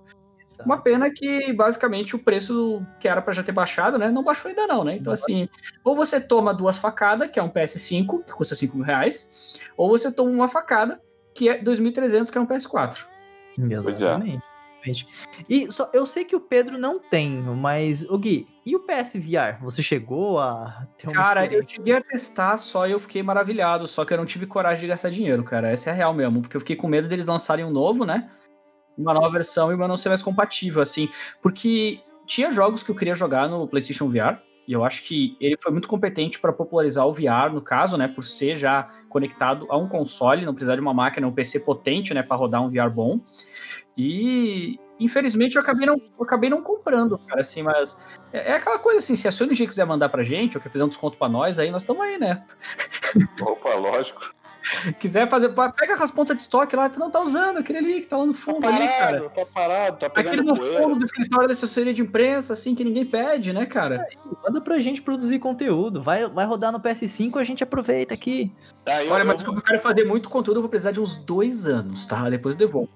Exato. 0.53 0.69
Uma 0.69 0.81
pena 0.81 1.09
que, 1.11 1.51
basicamente, 1.53 2.15
o 2.15 2.19
preço 2.19 2.85
que 2.99 3.07
era 3.07 3.21
para 3.21 3.33
já 3.33 3.43
ter 3.43 3.51
baixado, 3.51 3.97
né, 3.97 4.11
não 4.11 4.23
baixou 4.23 4.49
ainda 4.49 4.67
não, 4.67 4.83
né? 4.83 4.95
Então, 4.95 5.11
assim, 5.11 5.49
ou 5.83 5.95
você 5.95 6.21
toma 6.21 6.53
duas 6.53 6.77
facadas, 6.77 7.29
que 7.29 7.39
é 7.39 7.43
um 7.43 7.49
PS5, 7.49 8.23
que 8.25 8.33
custa 8.33 8.55
5 8.55 8.77
mil 8.77 8.85
reais, 8.85 9.59
ou 9.75 9.89
você 9.89 10.11
toma 10.11 10.29
uma 10.29 10.47
facada, 10.47 11.01
que 11.33 11.49
é 11.49 11.61
2.300, 11.61 12.31
que 12.31 12.37
é 12.37 12.41
um 12.41 12.45
PS4. 12.45 13.05
Exatamente. 13.57 14.37
É. 14.37 14.53
E 15.49 15.71
só, 15.71 15.89
eu 15.93 16.05
sei 16.05 16.25
que 16.25 16.35
o 16.35 16.41
Pedro 16.41 16.77
não 16.77 16.99
tem, 16.99 17.41
mas, 17.41 18.03
o 18.03 18.17
Gui, 18.17 18.45
e 18.65 18.75
o 18.75 18.81
PSVR? 18.81 19.57
Você 19.61 19.81
chegou 19.81 20.39
a 20.39 20.85
ter 20.97 21.07
uma 21.07 21.13
Cara, 21.15 21.45
eu 21.45 21.65
cheguei 21.65 21.95
a 21.95 22.01
testar 22.01 22.57
só 22.57 22.85
e 22.85 22.91
eu 22.91 22.99
fiquei 22.99 23.23
maravilhado, 23.23 23.87
só 23.87 24.03
que 24.03 24.13
eu 24.13 24.17
não 24.17 24.25
tive 24.25 24.45
coragem 24.45 24.81
de 24.81 24.87
gastar 24.87 25.09
dinheiro, 25.09 25.41
cara. 25.43 25.71
Essa 25.71 25.89
é 25.89 25.93
a 25.93 25.95
real 25.95 26.13
mesmo, 26.13 26.41
porque 26.41 26.57
eu 26.57 26.61
fiquei 26.61 26.75
com 26.75 26.87
medo 26.89 27.07
deles 27.07 27.27
lançarem 27.27 27.63
um 27.63 27.71
novo, 27.71 28.05
né? 28.05 28.29
Uma 28.97 29.13
nova 29.13 29.29
versão 29.29 29.71
e 29.71 29.77
meu 29.77 29.87
não 29.87 29.97
ser 29.97 30.09
mais 30.09 30.21
compatível, 30.21 30.81
assim. 30.81 31.09
Porque 31.41 31.97
tinha 32.25 32.51
jogos 32.51 32.83
que 32.83 32.91
eu 32.91 32.95
queria 32.95 33.15
jogar 33.15 33.49
no 33.49 33.67
PlayStation 33.67 34.07
VR, 34.07 34.39
e 34.67 34.71
eu 34.71 34.83
acho 34.83 35.03
que 35.03 35.35
ele 35.41 35.55
foi 35.61 35.71
muito 35.71 35.87
competente 35.87 36.39
para 36.39 36.53
popularizar 36.53 37.05
o 37.05 37.11
VR, 37.11 37.51
no 37.53 37.61
caso, 37.61 37.97
né, 37.97 38.07
por 38.07 38.23
ser 38.23 38.55
já 38.55 38.89
conectado 39.09 39.67
a 39.69 39.77
um 39.77 39.87
console, 39.87 40.45
não 40.45 40.53
precisar 40.53 40.75
de 40.75 40.81
uma 40.81 40.93
máquina, 40.93 41.27
um 41.27 41.33
PC 41.33 41.59
potente, 41.61 42.13
né, 42.13 42.23
para 42.23 42.37
rodar 42.37 42.63
um 42.63 42.69
VR 42.69 42.89
bom. 42.89 43.19
E 43.97 44.79
infelizmente 44.99 45.55
eu 45.55 45.61
acabei 45.61 45.85
não, 45.85 45.95
eu 45.95 46.23
acabei 46.23 46.49
não 46.49 46.61
comprando, 46.61 47.17
cara, 47.17 47.41
assim, 47.41 47.61
mas 47.61 48.07
é, 48.31 48.51
é 48.51 48.55
aquela 48.55 48.79
coisa 48.79 48.99
assim, 48.99 49.15
se 49.15 49.27
a 49.27 49.31
Sony 49.31 49.55
quiser 49.55 49.85
mandar 49.85 50.07
pra 50.07 50.23
gente, 50.23 50.55
ou 50.55 50.63
quer 50.63 50.69
fazer 50.69 50.83
um 50.83 50.89
desconto 50.89 51.17
pra 51.17 51.27
nós, 51.27 51.59
aí 51.59 51.69
nós 51.69 51.81
estamos 51.81 52.01
aí, 52.01 52.17
né? 52.17 52.45
Opa, 53.41 53.75
lógico. 53.75 54.33
quiser 54.99 55.27
fazer, 55.29 55.49
pega 55.49 55.95
as 55.95 56.11
pontas 56.11 56.35
de 56.35 56.43
estoque 56.43 56.75
lá, 56.75 56.89
tu 56.89 56.99
não 56.99 57.09
tá 57.09 57.19
usando, 57.19 57.57
aquele 57.57 57.79
ali 57.79 58.01
que 58.01 58.07
tá 58.07 58.17
lá 58.17 58.25
no 58.25 58.33
fundo 58.33 58.61
tá 58.61 58.69
parado, 58.69 58.83
ali, 58.83 58.93
cara. 58.93 59.29
Tá 59.29 59.45
parado, 59.45 59.97
tá 59.97 60.09
pegando 60.09 60.33
Aquele 60.33 60.47
no 60.47 60.55
poeira. 60.55 60.81
fundo 60.83 60.99
do 60.99 61.05
escritório 61.05 61.47
da 61.47 61.53
assessoria 61.53 61.93
de 61.93 62.01
imprensa, 62.01 62.53
assim, 62.53 62.75
que 62.75 62.83
ninguém 62.83 63.05
pede, 63.05 63.53
né, 63.53 63.65
cara? 63.65 64.07
É, 64.09 64.17
manda 64.43 64.61
pra 64.61 64.79
gente 64.79 65.01
produzir 65.01 65.39
conteúdo, 65.39 66.01
vai, 66.01 66.27
vai 66.29 66.45
rodar 66.45 66.71
no 66.71 66.79
PS5, 66.79 67.39
a 67.39 67.43
gente 67.43 67.63
aproveita 67.63 68.13
aqui. 68.13 68.51
Eu, 68.85 69.11
Olha, 69.11 69.25
mas 69.25 69.41
eu... 69.43 69.53
eu 69.53 69.61
quero 69.61 69.79
fazer 69.79 70.05
muito 70.05 70.29
conteúdo, 70.29 70.57
eu 70.57 70.61
vou 70.61 70.69
precisar 70.69 70.91
de 70.91 70.99
uns 70.99 71.17
dois 71.17 71.67
anos, 71.67 72.05
tá? 72.07 72.29
Depois 72.29 72.55
eu 72.55 72.59
devolvo. 72.59 72.89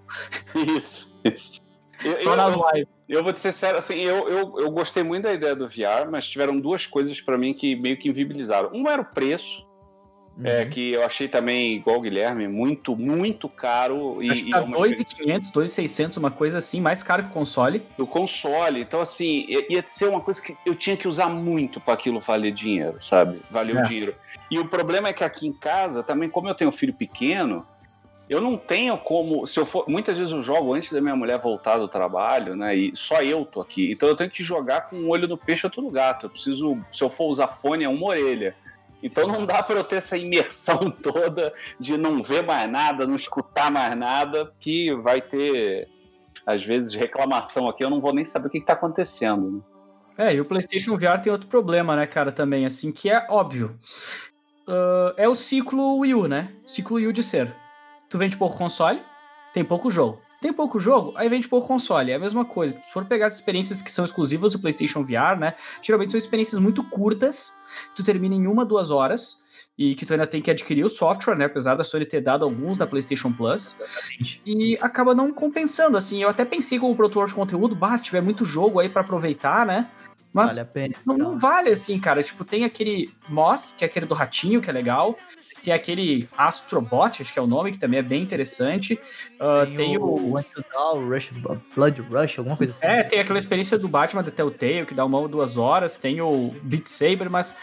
Isso, 0.55 1.20
isso. 1.24 1.61
Eu, 2.03 2.18
Só 2.18 2.36
nas 2.36 2.55
lives. 2.55 2.97
Eu 3.09 3.24
vou 3.24 3.32
te 3.32 3.39
ser 3.39 3.51
sério, 3.53 3.78
assim, 3.78 3.95
eu, 4.01 4.28
eu, 4.28 4.59
eu 4.59 4.72
gostei 4.72 5.01
muito 5.01 5.24
da 5.24 5.34
ideia 5.34 5.55
do 5.55 5.68
VR, 5.68 6.09
mas 6.11 6.28
tiveram 6.28 6.59
duas 6.59 6.86
coisas 6.86 7.22
para 7.22 7.38
mim 7.38 7.53
que 7.53 7.76
meio 7.76 7.97
que 7.97 8.09
invibilizaram. 8.09 8.70
Um 8.74 8.88
era 8.88 9.01
o 9.01 9.05
preço, 9.05 9.65
uhum. 10.38 10.46
É, 10.46 10.66
que 10.66 10.94
eu 10.94 11.04
achei 11.04 11.28
também, 11.28 11.76
igual 11.76 11.98
o 11.98 12.02
Guilherme, 12.02 12.48
muito, 12.48 12.96
muito 12.96 13.50
caro. 13.50 14.20
Acho 14.30 14.42
e, 14.42 14.46
que 14.46 14.50
tá 14.52 14.64
2.500, 14.64 15.52
2.600, 15.52 16.18
uma 16.18 16.32
coisa 16.32 16.58
assim, 16.58 16.80
mais 16.80 17.02
caro 17.04 17.24
que 17.24 17.30
o 17.30 17.34
console. 17.34 17.84
O 17.98 18.08
console. 18.08 18.82
Então, 18.82 19.02
assim, 19.02 19.46
ia 19.70 19.84
ser 19.88 20.08
uma 20.08 20.22
coisa 20.22 20.42
que 20.42 20.56
eu 20.66 20.76
tinha 20.76 20.96
que 20.96 21.08
usar 21.08 21.30
muito 21.30 21.80
para 21.80 21.94
aquilo 21.94 22.20
valer 22.20 22.52
dinheiro, 22.52 22.98
sabe? 23.02 23.42
Valeu 23.50 23.80
é. 23.80 23.84
dinheiro. 23.84 24.16
E 24.50 24.60
o 24.60 24.68
problema 24.68 25.10
é 25.10 25.14
que 25.14 25.24
aqui 25.24 25.48
em 25.48 25.54
casa, 25.54 26.04
também, 26.04 26.30
como 26.30 26.48
eu 26.48 26.56
tenho 26.56 26.70
um 26.70 26.74
filho 26.74 26.94
pequeno, 26.94 27.66
eu 28.30 28.42
não 28.42 28.58
tenho 28.58 28.98
como. 28.98 29.48
Se 29.48 29.60
eu 29.60 29.66
for, 29.66 29.86
muitas 29.88 30.18
vezes 30.18 30.34
eu 30.34 30.42
jogo 30.42 30.74
antes 30.74 30.92
da 30.92 31.00
minha 31.00 31.16
mulher 31.16 31.40
voltar 31.40 31.78
do 31.78 31.88
trabalho, 31.88 32.56
né? 32.56 32.76
E 32.76 32.92
só 32.94 33.22
eu 33.22 33.46
tô 33.46 33.62
aqui. 33.62 33.92
Então 33.92 34.10
eu 34.10 34.16
tenho 34.16 34.30
que 34.30 34.44
jogar 34.44 34.90
com 34.90 34.98
um 34.98 35.10
olho 35.10 35.28
no 35.28 35.38
peixe 35.38 35.66
e 35.66 35.68
outro 35.68 35.82
no 35.82 35.90
gato. 35.90 36.26
Eu 36.26 36.30
preciso, 36.30 36.78
se 36.92 37.02
eu 37.02 37.10
for 37.10 37.28
usar 37.28 37.48
fone, 37.48 37.86
é 37.86 37.90
uma 37.90 38.06
orelha. 38.08 38.54
Então 39.02 39.28
não 39.28 39.45
dá 39.45 39.62
para 39.62 39.78
eu 39.78 39.84
ter 39.84 39.98
essa 39.98 40.18
imersão 40.18 40.89
toda 41.02 41.54
de 41.80 41.98
não 41.98 42.24
ver 42.24 42.43
mais 42.43 42.70
nada, 42.70 43.06
não 43.06 43.16
escutar 43.16 43.70
mais 43.70 43.95
nada, 43.95 44.52
que 44.60 44.93
vai 44.95 45.22
ter 45.22 45.88
às 46.48 46.64
vezes, 46.64 46.93
reclamação 46.93 47.68
aqui, 47.68 47.84
eu 47.84 47.89
não 47.89 48.00
vou 48.00 48.14
nem 48.14 48.24
saber 48.24 48.48
o 48.48 48.50
que 48.50 48.58
está 48.58 48.72
acontecendo. 48.72 49.52
Né? 50.18 50.30
É, 50.30 50.34
e 50.34 50.39
o 50.39 50.45
PlayStation 50.45 50.95
VR 50.98 51.20
tem 51.22 51.30
outro 51.30 51.50
problema, 51.50 51.93
né, 51.93 52.08
cara, 52.08 52.32
também, 52.32 52.66
assim, 52.66 52.89
que 52.89 53.10
é 53.10 53.28
óbvio. 53.30 53.78
Uh, 54.66 55.12
é 55.18 55.28
o 55.28 55.36
ciclo 55.36 56.00
Wii 56.00 56.16
U, 56.16 56.28
né? 56.28 56.54
Ciclo 56.66 56.95
Wii 56.95 57.08
U 57.08 57.14
de 57.14 57.22
ser. 57.22 57.54
Tu 58.10 58.18
vende 58.18 58.38
pouco 58.38 58.58
console, 58.58 59.02
tem 59.54 59.64
pouco 59.64 59.91
jogo. 59.91 60.22
Tem 60.40 60.54
pouco 60.54 60.80
jogo, 60.80 61.14
aí 61.16 61.28
vende 61.28 61.48
pouco 61.48 61.68
console. 61.68 62.12
É 62.12 62.16
a 62.16 62.20
mesma 62.20 62.46
coisa. 62.46 62.80
Se 62.84 62.92
for 62.92 63.04
pegar 63.06 63.26
as 63.28 63.36
experiências 63.36 63.82
que 63.82 63.92
são 63.92 64.06
exclusivas 64.06 64.52
do 64.52 64.60
PlayStation 64.60 65.04
VR, 65.04 65.38
né? 65.40 65.56
Geralmente 65.82 66.12
são 66.12 66.18
experiências 66.18 66.62
muito 66.62 66.84
curtas, 66.84 67.54
que 67.90 67.96
tu 67.96 68.04
termina 68.04 68.36
em 68.36 68.46
uma, 68.46 68.64
duas 68.64 68.92
horas, 68.92 69.44
e 69.78 69.94
que 69.96 70.06
tu 70.06 70.14
ainda 70.14 70.26
tem 70.26 70.42
que 70.42 70.50
adquirir 70.50 70.84
o 70.84 70.90
software, 70.90 71.36
né? 71.36 71.46
Apesar 71.46 71.76
da 71.76 71.84
Sony 71.84 72.06
ter 72.06 72.22
dado 72.22 72.44
alguns 72.44 72.78
da 72.78 72.88
PlayStation 72.88 73.32
Plus. 73.32 73.76
Exatamente. 73.80 74.42
E 74.46 74.78
acaba 74.82 75.14
não 75.14 75.32
compensando, 75.32 75.98
assim. 75.98 76.22
Eu 76.22 76.30
até 76.30 76.44
pensei 76.44 76.80
como 76.80 76.96
produtor 76.96 77.28
de 77.28 77.34
conteúdo, 77.34 77.78
se 77.96 78.04
tiver 78.04 78.22
muito 78.22 78.44
jogo 78.44 78.80
aí 78.80 78.90
para 78.90 79.02
aproveitar, 79.02 79.66
né? 79.66 79.90
Mas 80.34 80.50
vale 80.50 80.60
a 80.62 80.66
pena, 80.66 80.96
não, 81.06 81.18
não, 81.18 81.40
vale 81.40 81.70
assim, 81.70 82.00
cara. 82.00 82.22
Tipo, 82.22 82.46
tem 82.46 82.64
aquele 82.64 83.10
Moss, 83.28 83.74
que 83.78 83.84
é 83.84 83.88
aquele 83.88 84.06
do 84.06 84.14
ratinho, 84.14 84.62
que 84.62 84.70
é 84.70 84.74
legal. 84.74 85.16
Tem 85.64 85.74
aquele 85.74 86.28
Astrobot, 86.38 87.22
acho 87.22 87.34
que 87.34 87.40
é 87.40 87.42
o 87.42 87.48
nome, 87.48 87.72
que 87.72 87.80
também 87.80 88.00
é 88.00 88.04
bem 88.04 88.22
interessante. 88.22 88.94
Uh, 89.36 89.66
tem, 89.66 89.76
tem, 89.76 89.98
o. 89.98 90.04
o 90.04 91.10
Rush, 91.10 91.32
Blood 91.76 92.02
Rush, 92.02 92.38
alguma 92.38 92.56
coisa 92.56 92.74
assim. 92.74 92.86
É, 92.86 93.04
tem 93.04 93.20
aquela 93.20 93.40
experiência 93.40 93.78
do 93.78 93.88
Batman 93.88 94.24
da 94.24 94.32
Telltale, 94.32 94.86
que 94.86 94.94
dá 94.94 95.04
uma 95.06 95.18
ou 95.18 95.28
duas 95.28 95.58
horas. 95.58 95.98
Tem 95.98 96.22
o 96.22 96.54
Beat 96.62 96.88
Saber, 96.88 97.30
mas. 97.30 97.56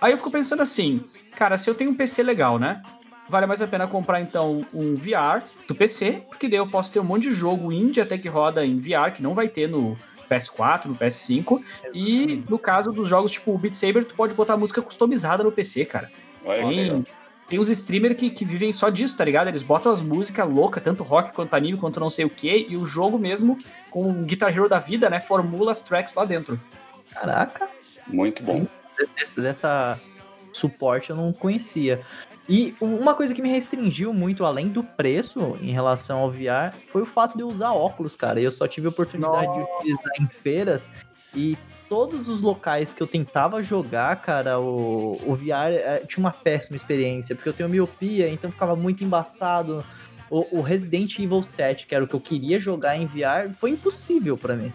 Aí 0.00 0.12
eu 0.12 0.16
fico 0.16 0.30
pensando 0.30 0.62
assim, 0.62 1.04
cara, 1.36 1.58
se 1.58 1.68
eu 1.68 1.74
tenho 1.74 1.90
um 1.90 1.94
PC 1.94 2.22
legal, 2.22 2.58
né? 2.58 2.80
Vale 3.28 3.46
mais 3.46 3.62
a 3.62 3.66
pena 3.66 3.86
comprar 3.86 4.20
então 4.20 4.66
um 4.72 4.94
VR 4.94 5.42
do 5.68 5.74
PC, 5.74 6.22
porque 6.28 6.48
daí 6.48 6.58
eu 6.58 6.66
posso 6.66 6.92
ter 6.92 6.98
um 6.98 7.04
monte 7.04 7.28
de 7.28 7.30
jogo 7.30 7.70
indie 7.70 8.00
até 8.00 8.18
que 8.18 8.28
roda 8.28 8.64
em 8.64 8.78
VR, 8.78 9.12
que 9.14 9.22
não 9.22 9.34
vai 9.34 9.46
ter 9.46 9.68
no, 9.68 9.96
PS4, 10.30 10.86
no 10.86 10.94
PS5. 10.94 11.62
E 11.92 12.44
no 12.48 12.58
caso 12.58 12.92
dos 12.92 13.08
jogos 13.08 13.32
tipo 13.32 13.52
o 13.52 13.58
Beat 13.58 13.74
Saber, 13.74 14.04
tu 14.04 14.14
pode 14.14 14.34
botar 14.34 14.56
música 14.56 14.80
customizada 14.80 15.42
no 15.42 15.50
PC, 15.50 15.84
cara. 15.84 16.10
Olha 16.44 16.66
tem, 16.66 17.04
tem 17.48 17.58
uns 17.58 17.68
streamers 17.68 18.16
que, 18.16 18.30
que 18.30 18.44
vivem 18.44 18.72
só 18.72 18.88
disso, 18.88 19.16
tá 19.16 19.24
ligado? 19.24 19.48
Eles 19.48 19.64
botam 19.64 19.90
as 19.90 20.00
músicas 20.00 20.48
loucas, 20.48 20.82
tanto 20.82 21.02
rock 21.02 21.34
quanto 21.34 21.54
anime, 21.54 21.76
quanto 21.76 21.98
não 21.98 22.08
sei 22.08 22.24
o 22.24 22.30
que, 22.30 22.66
e 22.68 22.76
o 22.76 22.86
jogo 22.86 23.18
mesmo, 23.18 23.58
com 23.90 24.08
o 24.08 24.24
Guitar 24.24 24.56
Hero 24.56 24.68
da 24.68 24.78
vida, 24.78 25.10
né, 25.10 25.18
formula 25.18 25.72
as 25.72 25.82
tracks 25.82 26.14
lá 26.14 26.24
dentro. 26.24 26.60
Caraca. 27.12 27.68
Muito 28.06 28.42
bom. 28.44 28.66
Dessa, 29.16 29.40
dessa 29.40 30.00
suporte 30.52 31.10
eu 31.10 31.16
não 31.16 31.32
conhecia. 31.32 32.00
E 32.52 32.74
uma 32.80 33.14
coisa 33.14 33.32
que 33.32 33.40
me 33.40 33.48
restringiu 33.48 34.12
muito, 34.12 34.44
além 34.44 34.66
do 34.66 34.82
preço 34.82 35.56
em 35.62 35.70
relação 35.70 36.18
ao 36.18 36.32
VR, 36.32 36.74
foi 36.88 37.02
o 37.02 37.06
fato 37.06 37.36
de 37.36 37.44
eu 37.44 37.48
usar 37.48 37.72
óculos, 37.72 38.16
cara. 38.16 38.40
Eu 38.40 38.50
só 38.50 38.66
tive 38.66 38.88
a 38.88 38.90
oportunidade 38.90 39.46
Nossa. 39.46 39.60
de 39.60 39.92
utilizar 39.92 40.12
em 40.20 40.26
feiras 40.26 40.90
e 41.32 41.56
todos 41.88 42.28
os 42.28 42.42
locais 42.42 42.92
que 42.92 43.00
eu 43.00 43.06
tentava 43.06 43.62
jogar, 43.62 44.16
cara, 44.16 44.58
o, 44.58 45.12
o 45.24 45.36
VR 45.36 45.74
é, 45.74 45.98
tinha 45.98 46.24
uma 46.24 46.32
péssima 46.32 46.74
experiência, 46.74 47.36
porque 47.36 47.48
eu 47.48 47.52
tenho 47.52 47.68
miopia, 47.68 48.28
então 48.28 48.50
ficava 48.50 48.74
muito 48.74 49.04
embaçado. 49.04 49.84
O, 50.28 50.58
o 50.58 50.60
Resident 50.60 51.16
Evil 51.20 51.44
7, 51.44 51.86
que 51.86 51.94
era 51.94 52.02
o 52.02 52.08
que 52.08 52.14
eu 52.14 52.20
queria 52.20 52.58
jogar 52.58 52.96
em 52.96 53.06
VR, 53.06 53.48
foi 53.60 53.70
impossível 53.70 54.36
para 54.36 54.56
mim 54.56 54.72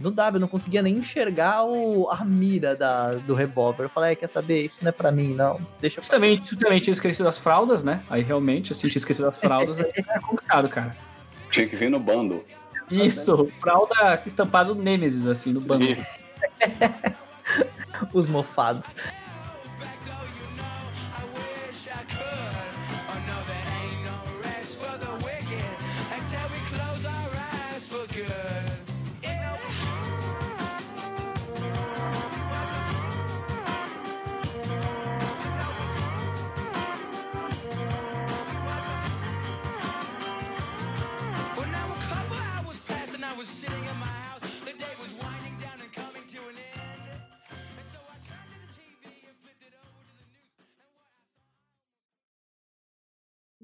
não 0.00 0.12
dava, 0.12 0.36
eu 0.36 0.40
não 0.40 0.48
conseguia 0.48 0.82
nem 0.82 0.96
enxergar 0.96 1.64
o, 1.64 2.08
a 2.10 2.24
mira 2.24 2.74
da, 2.74 3.12
do 3.14 3.34
revólver. 3.34 3.84
Eu 3.84 3.88
falei, 3.88 4.12
é, 4.12 4.16
quer 4.16 4.28
saber, 4.28 4.64
isso 4.64 4.82
não 4.82 4.88
é 4.88 4.92
pra 4.92 5.10
mim, 5.10 5.34
não. 5.34 5.58
Deixa 5.80 6.00
eu 6.00 6.04
também, 6.04 6.38
tu 6.38 6.56
também 6.56 6.80
tinha 6.80 6.92
esquecido 6.92 7.28
as 7.28 7.38
fraldas, 7.38 7.82
né? 7.82 8.02
Aí 8.10 8.22
realmente, 8.22 8.72
assim, 8.72 8.88
tinha 8.88 8.98
esquecido 8.98 9.28
as 9.28 9.36
fraldas, 9.36 9.78
aí 9.78 9.92
é 9.96 10.20
complicado, 10.20 10.68
cara. 10.68 10.96
Tinha 11.50 11.68
que 11.68 11.76
vir 11.76 11.90
no 11.90 12.00
bando. 12.00 12.44
Isso, 12.90 13.48
fralda 13.60 14.20
estampado 14.26 14.74
Nemesis, 14.74 15.26
assim, 15.26 15.52
no 15.52 15.60
bando. 15.60 15.84
Isso. 15.84 16.24
Os 18.12 18.26
mofados. 18.26 18.94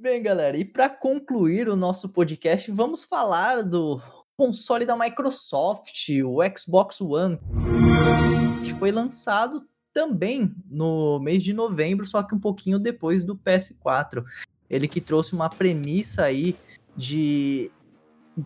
Bem, 0.01 0.23
galera, 0.23 0.57
e 0.57 0.65
para 0.65 0.89
concluir 0.89 1.69
o 1.69 1.77
nosso 1.77 2.09
podcast, 2.09 2.71
vamos 2.73 3.05
falar 3.05 3.63
do 3.63 4.01
console 4.35 4.87
da 4.87 4.97
Microsoft, 4.97 6.09
o 6.25 6.39
Xbox 6.57 7.03
One, 7.03 7.39
que 8.65 8.73
foi 8.77 8.91
lançado 8.91 9.69
também 9.93 10.55
no 10.71 11.21
mês 11.21 11.43
de 11.43 11.53
novembro, 11.53 12.07
só 12.07 12.23
que 12.23 12.35
um 12.35 12.41
pouquinho 12.41 12.79
depois 12.79 13.23
do 13.23 13.37
PS4. 13.37 14.25
Ele 14.71 14.89
que 14.89 15.03
trouxe 15.03 15.35
uma 15.35 15.51
premissa 15.51 16.25
aí 16.25 16.57
de 16.97 17.71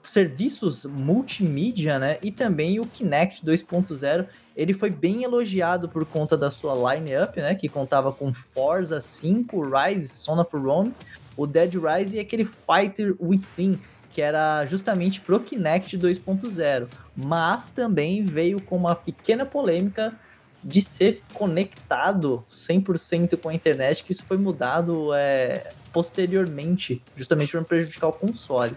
serviços 0.02 0.84
multimídia, 0.84 2.00
né? 2.00 2.18
E 2.20 2.32
também 2.32 2.80
o 2.80 2.86
Kinect 2.86 3.46
2.0. 3.46 4.26
Ele 4.56 4.74
foi 4.74 4.90
bem 4.90 5.22
elogiado 5.22 5.88
por 5.88 6.04
conta 6.04 6.36
da 6.36 6.50
sua 6.50 6.94
line-up, 6.94 7.40
né? 7.40 7.54
Que 7.54 7.68
contava 7.68 8.12
com 8.12 8.32
Forza 8.32 9.00
5, 9.00 9.70
Rise, 9.70 10.08
Son 10.08 10.40
of 10.40 10.56
Rome, 10.56 10.92
o 11.36 11.46
Dead 11.46 11.74
Rise 11.74 12.16
e 12.16 12.20
aquele 12.20 12.44
Fighter 12.44 13.14
Within, 13.20 13.78
que 14.10 14.22
era 14.22 14.64
justamente 14.66 15.20
pro 15.20 15.40
Kinect 15.40 15.98
2.0, 15.98 16.88
mas 17.16 17.70
também 17.70 18.24
veio 18.24 18.60
com 18.62 18.76
uma 18.76 18.94
pequena 18.94 19.44
polêmica 19.44 20.14
de 20.62 20.80
ser 20.80 21.22
conectado 21.34 22.44
100% 22.50 23.36
com 23.36 23.50
a 23.50 23.54
internet, 23.54 24.02
que 24.02 24.12
isso 24.12 24.24
foi 24.24 24.38
mudado 24.38 25.12
é, 25.12 25.70
posteriormente, 25.92 27.02
justamente 27.16 27.52
para 27.52 27.62
prejudicar 27.62 28.08
o 28.08 28.12
console. 28.12 28.74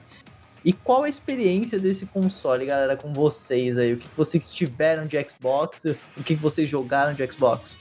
E 0.65 0.73
qual 0.73 1.03
a 1.03 1.09
experiência 1.09 1.79
desse 1.79 2.05
console, 2.05 2.65
galera, 2.65 2.97
com 2.97 3.13
vocês 3.13 3.77
aí? 3.77 3.93
O 3.93 3.97
que 3.97 4.07
vocês 4.17 4.49
tiveram 4.49 5.05
de 5.05 5.17
Xbox? 5.29 5.85
O 6.17 6.23
que 6.23 6.35
vocês 6.35 6.67
jogaram 6.67 7.13
de 7.13 7.25
Xbox? 7.31 7.77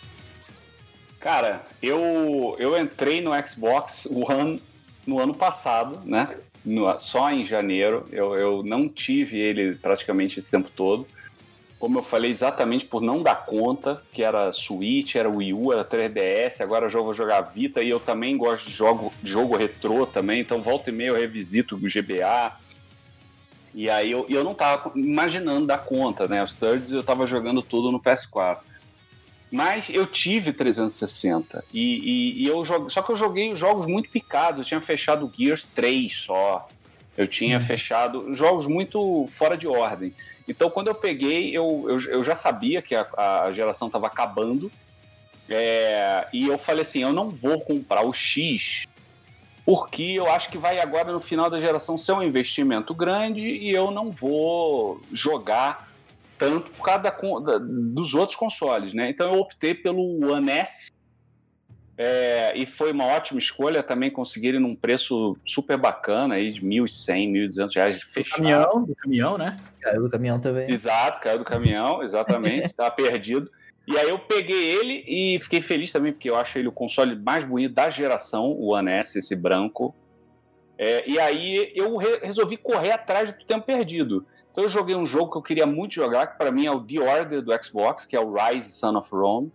Cara, 1.26 1.66
eu, 1.82 2.54
eu 2.56 2.80
entrei 2.80 3.20
no 3.20 3.32
Xbox 3.44 4.06
One 4.06 4.62
no 5.04 5.18
ano 5.18 5.34
passado, 5.34 6.00
né? 6.04 6.36
No, 6.64 7.00
só 7.00 7.32
em 7.32 7.42
janeiro. 7.42 8.06
Eu, 8.12 8.36
eu 8.36 8.62
não 8.62 8.88
tive 8.88 9.40
ele 9.40 9.74
praticamente 9.74 10.38
esse 10.38 10.48
tempo 10.48 10.70
todo. 10.70 11.04
Como 11.80 11.98
eu 11.98 12.02
falei, 12.04 12.30
exatamente 12.30 12.86
por 12.86 13.02
não 13.02 13.22
dar 13.22 13.44
conta, 13.44 14.00
que 14.12 14.22
era 14.22 14.52
Switch, 14.52 15.16
era 15.16 15.28
Wii 15.28 15.52
U, 15.52 15.72
era 15.72 15.84
3DS, 15.84 16.60
agora 16.60 16.86
eu 16.86 17.04
vou 17.04 17.12
jogar 17.12 17.40
Vita 17.40 17.82
e 17.82 17.90
eu 17.90 17.98
também 17.98 18.36
gosto 18.36 18.66
de 18.66 18.72
jogo, 18.72 19.12
jogo 19.24 19.56
retrô 19.56 20.06
também, 20.06 20.42
então 20.42 20.62
volta 20.62 20.90
e 20.90 20.92
meia 20.92 21.08
eu 21.08 21.16
revisito 21.16 21.74
o 21.74 21.78
GBA. 21.80 22.56
E 23.74 23.90
aí 23.90 24.12
eu, 24.12 24.26
eu 24.28 24.44
não 24.44 24.54
tava 24.54 24.92
imaginando 24.94 25.66
dar 25.66 25.78
conta, 25.78 26.28
né? 26.28 26.40
Os 26.40 26.54
thirds 26.54 26.92
eu 26.92 27.02
tava 27.02 27.26
jogando 27.26 27.62
tudo 27.62 27.90
no 27.90 27.98
PS4. 27.98 28.58
Mas 29.50 29.88
eu 29.90 30.06
tive 30.06 30.52
360 30.52 31.64
e, 31.72 31.80
e, 31.80 32.42
e 32.42 32.46
eu 32.48 32.64
joguei, 32.64 32.90
só 32.90 33.00
que 33.00 33.12
eu 33.12 33.16
joguei 33.16 33.54
jogos 33.54 33.86
muito 33.86 34.10
picados. 34.10 34.60
Eu 34.60 34.64
tinha 34.64 34.80
fechado 34.80 35.30
Gears 35.36 35.64
3 35.66 36.12
só. 36.12 36.68
Eu 37.16 37.26
tinha 37.26 37.56
hum. 37.56 37.60
fechado 37.60 38.32
jogos 38.34 38.66
muito 38.66 39.26
fora 39.28 39.56
de 39.56 39.66
ordem. 39.66 40.12
Então, 40.48 40.70
quando 40.70 40.88
eu 40.88 40.94
peguei, 40.94 41.56
eu, 41.56 41.86
eu, 41.88 42.00
eu 42.10 42.24
já 42.24 42.34
sabia 42.34 42.80
que 42.82 42.94
a, 42.94 43.06
a 43.16 43.52
geração 43.52 43.88
estava 43.88 44.06
acabando. 44.06 44.70
É, 45.48 46.26
e 46.32 46.46
eu 46.46 46.58
falei 46.58 46.82
assim: 46.82 47.00
eu 47.00 47.12
não 47.12 47.30
vou 47.30 47.60
comprar 47.60 48.04
o 48.04 48.12
X, 48.12 48.86
porque 49.64 50.02
eu 50.02 50.30
acho 50.30 50.48
que 50.48 50.58
vai 50.58 50.80
agora 50.80 51.12
no 51.12 51.20
final 51.20 51.48
da 51.48 51.60
geração 51.60 51.96
ser 51.96 52.12
um 52.12 52.22
investimento 52.22 52.94
grande 52.94 53.42
e 53.42 53.70
eu 53.70 53.90
não 53.90 54.10
vou 54.10 55.00
jogar 55.12 55.85
tanto 56.38 56.70
por 56.70 56.84
causa 56.84 57.02
da, 57.02 57.10
da, 57.10 57.58
dos 57.58 58.14
outros 58.14 58.36
consoles, 58.36 58.94
né? 58.94 59.10
Então 59.10 59.34
eu 59.34 59.40
optei 59.40 59.74
pelo 59.74 60.32
One 60.32 60.50
S 60.50 60.90
é, 61.98 62.52
e 62.54 62.66
foi 62.66 62.92
uma 62.92 63.06
ótima 63.06 63.38
escolha 63.38 63.82
também 63.82 64.10
conseguir 64.10 64.48
ele 64.48 64.58
num 64.58 64.76
preço 64.76 65.36
super 65.44 65.78
bacana 65.78 66.34
aí 66.34 66.52
de 66.52 66.60
1.100, 66.60 67.48
1.200 67.48 67.74
reais 67.74 68.02
fechado. 68.02 68.36
Do 68.36 68.42
caminhão, 68.42 68.84
do 68.84 68.94
caminhão, 68.94 69.38
né? 69.38 69.56
Caiu 69.80 70.02
do 70.02 70.10
caminhão 70.10 70.38
também. 70.38 70.70
Exato, 70.70 71.20
caiu 71.20 71.38
do 71.38 71.44
caminhão, 71.44 72.02
exatamente, 72.02 72.72
tá 72.76 72.90
perdido. 72.90 73.50
E 73.88 73.96
aí 73.96 74.10
eu 74.10 74.18
peguei 74.18 74.76
ele 74.76 75.04
e 75.06 75.38
fiquei 75.38 75.60
feliz 75.60 75.90
também 75.90 76.12
porque 76.12 76.28
eu 76.28 76.36
acho 76.36 76.58
ele 76.58 76.68
o 76.68 76.72
console 76.72 77.16
mais 77.16 77.44
bonito 77.44 77.72
da 77.72 77.88
geração, 77.88 78.46
o 78.46 78.74
One 78.74 78.90
S, 78.90 79.18
esse 79.18 79.34
branco. 79.34 79.94
É, 80.76 81.08
e 81.08 81.18
aí 81.18 81.72
eu 81.74 81.96
re 81.96 82.18
resolvi 82.18 82.58
correr 82.58 82.92
atrás 82.92 83.32
do 83.32 83.44
tempo 83.44 83.64
perdido. 83.64 84.26
Então 84.56 84.64
eu 84.64 84.70
joguei 84.70 84.96
um 84.96 85.04
jogo 85.04 85.30
que 85.30 85.36
eu 85.36 85.42
queria 85.42 85.66
muito 85.66 85.92
jogar, 85.92 86.28
que 86.28 86.38
para 86.38 86.50
mim 86.50 86.64
é 86.64 86.72
o 86.72 86.80
The 86.80 86.98
Order 86.98 87.42
do 87.42 87.52
Xbox, 87.62 88.06
que 88.06 88.16
é 88.16 88.20
o 88.20 88.32
Rise 88.32 88.72
Son 88.72 88.96
of 88.96 89.14
Rome, 89.14 89.52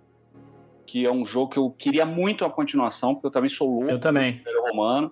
que 0.86 1.08
é 1.08 1.12
um 1.12 1.26
jogo 1.26 1.50
que 1.50 1.58
eu 1.58 1.72
queria 1.72 2.06
muito 2.06 2.46
a 2.46 2.52
continuação, 2.52 3.16
porque 3.16 3.26
eu 3.26 3.32
também 3.32 3.50
sou 3.50 3.68
louco 3.68 3.90
eu 3.90 4.00
também. 4.00 4.44
romano. 4.70 5.12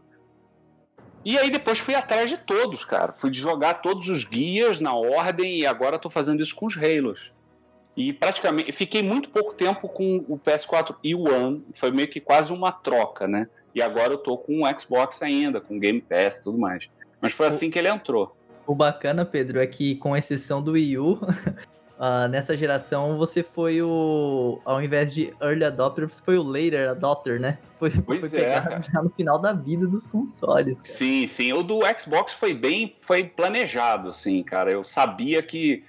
E 1.25 1.39
aí 1.39 1.49
depois 1.49 1.79
fui 1.79 1.95
atrás 1.95 2.29
de 2.29 2.37
todos, 2.37 2.85
cara. 2.85 3.13
Fui 3.13 3.33
jogar 3.33 3.81
todos 3.81 4.07
os 4.09 4.23
guias 4.23 4.79
na 4.79 4.93
ordem 4.93 5.61
e 5.61 5.65
agora 5.65 5.95
estou 5.95 6.11
fazendo 6.11 6.43
isso 6.43 6.55
com 6.55 6.67
os 6.67 6.77
Halos. 6.77 7.33
E 7.97 8.13
praticamente 8.13 8.71
fiquei 8.71 9.01
muito 9.01 9.31
pouco 9.31 9.55
tempo 9.55 9.89
com 9.89 10.23
o 10.27 10.37
PS4 10.37 10.97
e 11.03 11.15
o 11.15 11.23
One, 11.23 11.65
foi 11.73 11.89
meio 11.89 12.07
que 12.07 12.19
quase 12.19 12.53
uma 12.53 12.71
troca, 12.71 13.27
né? 13.27 13.49
E 13.73 13.81
agora 13.81 14.13
eu 14.13 14.19
tô 14.19 14.37
com 14.37 14.61
o 14.61 14.79
Xbox 14.79 15.23
ainda, 15.23 15.59
com 15.59 15.77
o 15.77 15.79
Game 15.79 15.99
Pass 15.99 16.37
e 16.37 16.43
tudo 16.43 16.59
mais. 16.59 16.87
Mas 17.19 17.31
foi 17.31 17.47
assim 17.47 17.71
que 17.71 17.79
ele 17.79 17.89
entrou. 17.89 18.37
O 18.70 18.76
bacana, 18.76 19.26
Pedro, 19.26 19.59
é 19.59 19.65
que 19.65 19.95
com 19.95 20.15
exceção 20.15 20.61
do 20.61 20.74
Wii 20.74 20.99
U, 20.99 21.13
uh, 21.13 22.28
nessa 22.30 22.55
geração 22.55 23.17
você 23.17 23.41
foi 23.41 23.82
o. 23.82 24.61
Ao 24.63 24.80
invés 24.80 25.11
de 25.11 25.34
early 25.41 25.63
adopter, 25.63 26.07
você 26.07 26.22
foi 26.22 26.38
o 26.38 26.43
later 26.43 26.88
adopter, 26.88 27.39
né? 27.39 27.57
Foi, 27.80 27.89
pois 27.89 28.30
foi 28.30 28.41
é, 28.41 28.61
já 28.93 29.01
no 29.01 29.09
final 29.09 29.39
da 29.39 29.53
vida 29.53 29.88
dos 29.88 30.05
consoles. 30.05 30.80
Cara. 30.82 30.93
Sim, 30.93 31.26
sim. 31.26 31.51
O 31.51 31.63
do 31.63 31.80
Xbox 31.99 32.34
foi 32.34 32.53
bem. 32.53 32.93
Foi 33.01 33.24
planejado, 33.24 34.09
assim, 34.09 34.43
cara. 34.43 34.70
Eu 34.70 34.84
sabia 34.84 35.41
que 35.41 35.84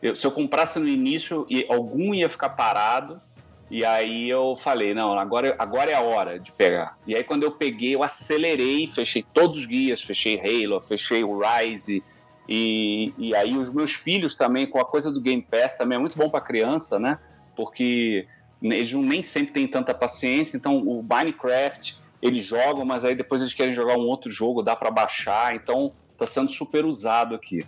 eu, 0.00 0.14
se 0.14 0.24
eu 0.24 0.30
comprasse 0.30 0.78
no 0.78 0.86
início, 0.86 1.44
algum 1.68 2.14
ia 2.14 2.28
ficar 2.28 2.50
parado. 2.50 3.20
E 3.68 3.84
aí 3.84 4.28
eu 4.28 4.54
falei, 4.54 4.94
não, 4.94 5.18
agora, 5.18 5.56
agora 5.58 5.90
é 5.90 5.94
a 5.94 6.00
hora 6.00 6.38
de 6.38 6.52
pegar. 6.52 6.96
E 7.08 7.16
aí 7.16 7.24
quando 7.24 7.42
eu 7.42 7.50
peguei, 7.50 7.96
eu 7.96 8.04
acelerei, 8.04 8.86
fechei 8.86 9.24
todos 9.34 9.58
os 9.58 9.66
guias, 9.66 10.00
fechei 10.00 10.40
Halo, 10.40 10.80
fechei 10.80 11.24
o 11.24 11.40
Rise, 11.40 12.04
e, 12.50 13.14
e 13.16 13.32
aí 13.36 13.56
os 13.56 13.70
meus 13.70 13.92
filhos 13.92 14.34
também, 14.34 14.66
com 14.66 14.80
a 14.80 14.84
coisa 14.84 15.12
do 15.12 15.20
Game 15.20 15.40
Pass, 15.40 15.76
também 15.76 15.94
é 15.94 16.00
muito 16.00 16.18
bom 16.18 16.28
para 16.28 16.40
criança, 16.40 16.98
né? 16.98 17.16
Porque 17.54 18.26
eles 18.60 18.92
nem 18.92 19.22
sempre 19.22 19.52
têm 19.52 19.68
tanta 19.68 19.94
paciência, 19.94 20.56
então 20.56 20.78
o 20.78 21.00
Minecraft 21.00 22.00
eles 22.20 22.44
jogam, 22.44 22.84
mas 22.84 23.04
aí 23.04 23.14
depois 23.14 23.40
eles 23.40 23.54
querem 23.54 23.72
jogar 23.72 23.96
um 23.96 24.02
outro 24.02 24.28
jogo, 24.30 24.62
dá 24.62 24.74
para 24.74 24.90
baixar, 24.90 25.54
então 25.54 25.92
tá 26.18 26.26
sendo 26.26 26.50
super 26.50 26.84
usado 26.84 27.36
aqui. 27.36 27.64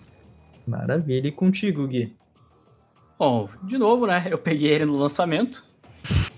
Maravilha. 0.67 1.29
E 1.29 1.33
contigo, 1.33 1.87
Gui? 1.87 2.15
Bom, 3.17 3.49
de 3.63 3.79
novo, 3.79 4.05
né? 4.05 4.27
Eu 4.29 4.37
peguei 4.37 4.71
ele 4.71 4.85
no 4.85 4.99
lançamento. 4.99 5.65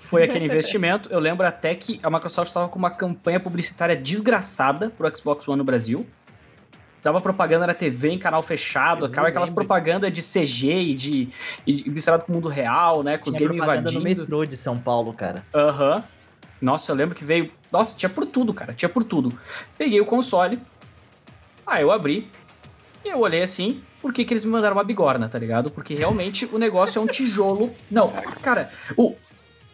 Foi 0.00 0.22
aquele 0.22 0.44
investimento. 0.46 1.08
Eu 1.10 1.18
lembro 1.18 1.46
até 1.46 1.74
que 1.74 1.98
a 2.02 2.10
Microsoft 2.10 2.48
estava 2.48 2.68
com 2.68 2.78
uma 2.78 2.90
campanha 2.90 3.40
publicitária 3.40 3.96
desgraçada 3.96 4.90
pro 4.90 5.10
Xbox 5.16 5.48
One 5.48 5.58
no 5.58 5.64
Brasil 5.64 6.06
dava 7.04 7.20
propaganda 7.20 7.66
na 7.66 7.74
TV 7.74 8.08
em 8.08 8.18
canal 8.18 8.42
fechado, 8.42 9.04
acaba 9.04 9.28
aquelas 9.28 9.50
propagandas 9.50 10.10
de 10.10 10.22
CG 10.22 10.72
e 10.72 10.94
de 10.94 11.28
e 11.66 11.90
misturado 11.90 12.24
com 12.24 12.32
o 12.32 12.34
mundo 12.34 12.48
real, 12.48 13.02
né? 13.02 13.18
Com 13.18 13.28
os 13.28 13.36
games 13.36 13.58
invadindo. 13.58 13.92
no 13.92 14.00
metrô 14.00 14.44
de 14.46 14.56
São 14.56 14.78
Paulo, 14.78 15.12
cara. 15.12 15.44
Aham. 15.54 15.96
Uhum. 15.96 16.02
Nossa, 16.62 16.90
eu 16.90 16.96
lembro 16.96 17.14
que 17.14 17.24
veio. 17.24 17.50
Nossa, 17.70 17.94
tinha 17.94 18.08
por 18.08 18.24
tudo, 18.24 18.54
cara. 18.54 18.72
Tinha 18.72 18.88
por 18.88 19.04
tudo. 19.04 19.38
Peguei 19.76 20.00
o 20.00 20.06
console. 20.06 20.58
Aí 21.66 21.82
eu 21.82 21.92
abri. 21.92 22.30
E 23.04 23.10
eu 23.10 23.20
olhei 23.20 23.42
assim. 23.42 23.82
Por 24.00 24.10
que, 24.10 24.24
que 24.24 24.32
eles 24.32 24.44
me 24.44 24.50
mandaram 24.50 24.74
uma 24.74 24.84
bigorna, 24.84 25.28
tá 25.28 25.38
ligado? 25.38 25.70
Porque 25.70 25.94
realmente 25.94 26.48
o 26.50 26.58
negócio 26.58 26.98
é 26.98 27.02
um 27.02 27.06
tijolo. 27.06 27.70
Não, 27.90 28.10
cara, 28.40 28.70
o. 28.96 29.14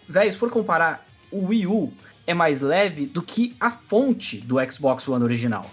Véi, 0.08 0.32
se 0.32 0.38
for 0.38 0.50
comparar, 0.50 1.06
o 1.30 1.46
Wii 1.46 1.68
U 1.68 1.92
é 2.26 2.34
mais 2.34 2.60
leve 2.60 3.06
do 3.06 3.22
que 3.22 3.54
a 3.60 3.70
fonte 3.70 4.38
do 4.38 4.56
Xbox 4.68 5.06
One 5.06 5.22
original. 5.22 5.70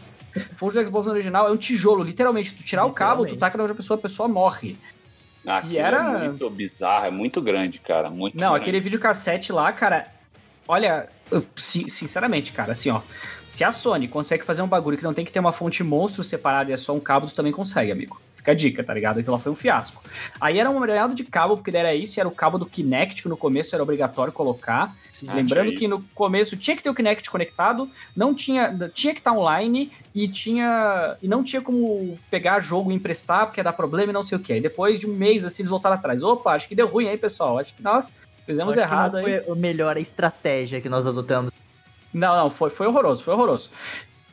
O 0.51 0.55
fonte 0.55 0.73
do 0.73 0.85
Xbox 0.85 1.07
original 1.07 1.47
é 1.47 1.51
um 1.51 1.57
tijolo, 1.57 2.03
literalmente. 2.03 2.53
Tu 2.53 2.63
tirar 2.63 2.85
o 2.85 2.91
cabo, 2.91 3.25
tu 3.25 3.35
taca 3.35 3.57
na 3.57 3.63
outra 3.63 3.75
pessoa, 3.75 3.97
a 3.97 4.01
pessoa 4.01 4.27
morre. 4.27 4.77
e 5.69 5.77
era 5.77 5.97
é 6.25 6.27
muito 6.27 6.49
bizarro, 6.49 7.05
é 7.05 7.11
muito 7.11 7.41
grande, 7.41 7.79
cara. 7.79 8.09
Muito 8.09 8.35
Não, 8.35 8.49
grande. 8.49 8.61
aquele 8.61 8.79
videocassete 8.79 9.51
lá, 9.51 9.71
cara. 9.71 10.07
Olha, 10.67 11.07
eu, 11.31 11.45
sinceramente, 11.55 12.51
cara, 12.51 12.73
assim, 12.73 12.89
ó. 12.89 13.01
Se 13.47 13.63
a 13.63 13.71
Sony 13.71 14.07
consegue 14.07 14.43
fazer 14.43 14.61
um 14.61 14.67
bagulho 14.67 14.97
que 14.97 15.03
não 15.03 15.13
tem 15.13 15.23
que 15.23 15.31
ter 15.31 15.39
uma 15.39 15.53
fonte 15.53 15.83
monstro 15.83 16.23
separada 16.23 16.71
e 16.71 16.73
é 16.73 16.77
só 16.77 16.93
um 16.93 16.99
cabo, 16.99 17.27
tu 17.27 17.33
também 17.33 17.53
consegue, 17.53 17.91
amigo. 17.91 18.19
Fica 18.47 18.51
a 18.51 18.55
dica, 18.55 18.83
tá 18.83 18.93
ligado? 18.93 19.19
Aquilo 19.19 19.33
lá 19.33 19.39
foi 19.39 19.51
um 19.51 19.55
fiasco. 19.55 20.01
Aí 20.39 20.57
era 20.57 20.69
um 20.69 20.79
molhado 20.79 21.13
de 21.13 21.23
cabo, 21.25 21.57
porque 21.57 21.75
era 21.75 21.93
isso, 21.93 22.17
era 22.17 22.29
o 22.29 22.31
cabo 22.31 22.57
do 22.57 22.65
Kinect, 22.65 23.21
que 23.21 23.27
no 23.27 23.35
começo 23.35 23.75
era 23.75 23.83
obrigatório 23.83 24.31
colocar. 24.31 24.95
Sim, 25.11 25.27
Lembrando 25.33 25.73
que 25.73 25.87
no 25.87 26.01
começo 26.15 26.55
tinha 26.55 26.77
que 26.77 26.81
ter 26.81 26.89
o 26.89 26.95
Kinect 26.95 27.29
conectado, 27.29 27.89
não 28.15 28.33
tinha, 28.33 28.71
tinha 28.93 29.13
que 29.13 29.19
estar 29.19 29.31
tá 29.31 29.37
online 29.37 29.91
e 30.15 30.27
tinha 30.29 31.17
e 31.21 31.27
não 31.27 31.43
tinha 31.43 31.61
como 31.61 32.17
pegar 32.31 32.59
jogo 32.61 32.91
e 32.91 32.95
emprestar 32.95 33.47
porque 33.47 33.59
ia 33.59 33.63
dar 33.63 33.73
problema 33.73 34.11
e 34.11 34.13
não 34.13 34.23
sei 34.23 34.37
o 34.37 34.41
que. 34.41 34.53
Aí 34.53 34.61
depois 34.61 34.97
de 34.97 35.07
um 35.07 35.13
mês 35.13 35.43
assim 35.43 35.63
eles 35.63 35.69
voltaram 35.69 35.95
atrás. 35.97 36.23
Opa, 36.23 36.53
acho 36.53 36.69
que 36.69 36.75
deu 36.75 36.87
ruim 36.87 37.09
aí, 37.09 37.17
pessoal. 37.17 37.59
Acho 37.59 37.73
que 37.73 37.83
nós 37.83 38.13
fizemos 38.45 38.77
errado 38.77 39.17
não 39.17 39.25
aí. 39.25 39.41
Foi 39.41 39.57
melhor 39.57 39.97
a 39.97 39.99
estratégia 39.99 40.79
que 40.79 40.87
nós 40.87 41.05
adotamos. 41.05 41.51
Não, 42.13 42.35
não, 42.35 42.49
foi, 42.49 42.69
foi 42.69 42.87
horroroso, 42.87 43.23
foi 43.23 43.33
horroroso. 43.33 43.69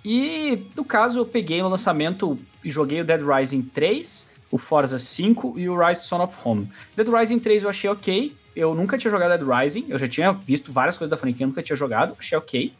E 0.05 0.67
no 0.77 0.85
caso 0.85 1.19
eu 1.19 1.27
peguei 1.27 1.63
no 1.63 1.69
lançamento 1.69 2.39
joguei 2.71 3.01
o 3.01 3.05
Dead 3.05 3.21
Rising 3.23 3.63
3, 3.63 4.31
o 4.51 4.59
Forza 4.59 4.99
5 4.99 5.59
e 5.59 5.69
o 5.69 5.77
Rise 5.77 6.03
Son 6.03 6.23
of 6.23 6.37
Home. 6.45 6.69
Dead 6.97 7.09
Rising 7.09 7.39
3 7.39 7.65
eu 7.65 7.71
achei 7.71 7.91
ok. 7.91 8.35
Eu 8.55 8.75
nunca 8.75 8.97
tinha 8.97 9.11
jogado 9.11 9.37
Dead 9.37 9.49
Rising, 9.49 9.87
eu 9.89 9.99
já 9.99 10.09
tinha 10.09 10.33
visto 10.33 10.71
várias 10.73 10.97
coisas 10.97 11.11
da 11.11 11.17
franquia, 11.17 11.47
nunca 11.47 11.63
tinha 11.63 11.77
jogado, 11.77 12.15
achei 12.19 12.39
ok. 12.39 12.73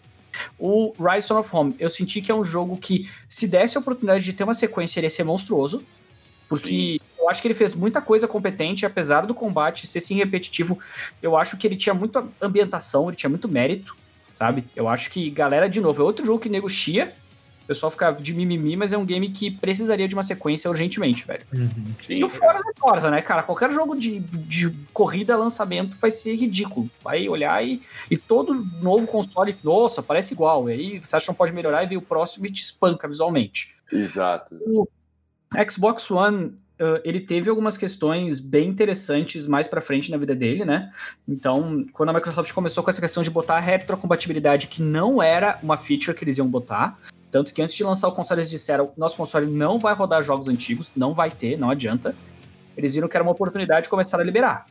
O 0.59 0.93
Rise 0.99 1.27
Son 1.27 1.39
of 1.39 1.51
Home, 1.53 1.75
eu 1.79 1.91
senti 1.91 2.21
que 2.21 2.31
é 2.31 2.35
um 2.35 2.45
jogo 2.45 2.77
que, 2.77 3.09
se 3.29 3.47
desse 3.47 3.77
a 3.77 3.81
oportunidade 3.81 4.25
de 4.25 4.33
ter 4.33 4.45
uma 4.45 4.55
sequência, 4.55 5.01
ele 5.01 5.07
ia 5.07 5.11
ser 5.11 5.25
monstruoso. 5.25 5.85
Porque 6.49 6.69
Sim. 6.69 6.99
eu 7.19 7.29
acho 7.29 7.41
que 7.41 7.49
ele 7.49 7.55
fez 7.55 7.75
muita 7.75 8.01
coisa 8.01 8.29
competente, 8.29 8.85
apesar 8.85 9.27
do 9.27 9.35
combate 9.35 9.87
ser 9.87 10.01
sim 10.01 10.15
repetitivo. 10.17 10.79
Eu 11.23 11.37
acho 11.37 11.57
que 11.57 11.67
ele 11.67 11.77
tinha 11.77 11.95
muita 11.95 12.25
ambientação, 12.41 13.09
ele 13.09 13.17
tinha 13.17 13.31
muito 13.31 13.49
mérito, 13.49 13.97
sabe? 14.33 14.65
Eu 14.77 14.89
acho 14.89 15.11
que, 15.11 15.31
galera, 15.31 15.69
de 15.69 15.81
novo, 15.81 16.03
é 16.03 16.05
outro 16.05 16.25
jogo 16.25 16.39
que 16.39 16.49
negocia 16.49 17.15
o 17.65 17.67
pessoal 17.67 17.91
fica 17.91 18.13
de 18.13 18.35
mimimi, 18.35 18.77
mas 18.77 18.93
é 18.93 18.99
um 18.99 19.07
game 19.07 19.31
que 19.31 19.51
precisaria 19.51 20.07
de 20.07 20.15
uma 20.15 20.23
sequência 20.23 20.69
urgentemente, 20.71 21.27
velho. 21.27 21.45
Uhum. 21.53 21.95
E 22.11 22.23
o 22.23 22.29
Forza 22.29 22.63
é 22.69 22.79
Forza, 22.79 23.11
né, 23.11 23.23
cara? 23.23 23.43
Qualquer 23.43 23.73
jogo 23.73 23.97
de, 23.97 24.21
de 24.21 24.71
corrida, 24.93 25.35
lançamento, 25.35 25.97
vai 25.99 26.11
ser 26.11 26.35
ridículo. 26.35 26.91
Vai 27.03 27.27
olhar 27.27 27.67
e, 27.67 27.81
e 28.11 28.19
todo 28.19 28.55
novo 28.83 29.07
console, 29.07 29.57
nossa, 29.65 30.03
parece 30.03 30.35
igual. 30.35 30.69
E 30.69 30.73
aí 30.73 30.99
você 30.99 31.17
acha 31.17 31.25
que 31.25 31.31
não 31.31 31.37
pode 31.37 31.55
melhorar 31.55 31.83
e 31.83 31.87
vem 31.87 31.97
o 31.97 32.03
próximo 32.03 32.47
e 32.47 32.53
te 32.53 32.63
espanca 32.63 33.09
visualmente. 33.09 33.75
Exato. 33.91 34.57
O 34.67 34.87
Xbox 35.71 36.11
One 36.11 36.53
Uh, 36.75 36.99
ele 37.05 37.21
teve 37.21 37.49
algumas 37.49 37.77
questões 37.77 38.41
bem 38.41 38.69
interessantes 38.69 39.47
mais 39.47 39.69
para 39.69 39.81
frente 39.81 40.11
na 40.11 40.17
vida 40.17 40.35
dele, 40.35 40.65
né? 40.65 40.91
Então, 41.27 41.83
quando 41.93 42.09
a 42.09 42.13
Microsoft 42.13 42.53
começou 42.53 42.83
com 42.83 42.91
essa 42.91 43.01
questão 43.01 43.23
de 43.23 43.31
botar 43.31 43.59
a 43.59 43.61
retrocompatibilidade, 43.61 44.67
que 44.67 44.83
não 44.83 45.23
era 45.23 45.57
uma 45.63 45.77
feature 45.77 46.17
que 46.17 46.25
eles 46.25 46.37
iam 46.37 46.49
botar, 46.49 46.99
tanto 47.35 47.53
que 47.53 47.61
antes 47.61 47.75
de 47.75 47.83
lançar 47.83 48.07
o 48.07 48.13
console, 48.13 48.43
eles 48.43 48.49
disseram: 48.49 48.93
nosso 48.97 49.17
console 49.17 49.45
não 49.47 49.77
vai 49.77 49.93
rodar 49.93 50.23
jogos 50.23 50.47
antigos, 50.47 50.93
não 50.95 51.13
vai 51.13 51.33
ter, 51.33 51.59
não 51.59 51.69
adianta. 51.69 52.15
Eles 52.77 52.95
viram 52.95 53.09
que 53.09 53.17
era 53.17 53.25
uma 53.25 53.33
oportunidade 53.33 53.85
de 53.85 53.89
começar 53.89 54.21
a 54.21 54.23
liberar. 54.23 54.67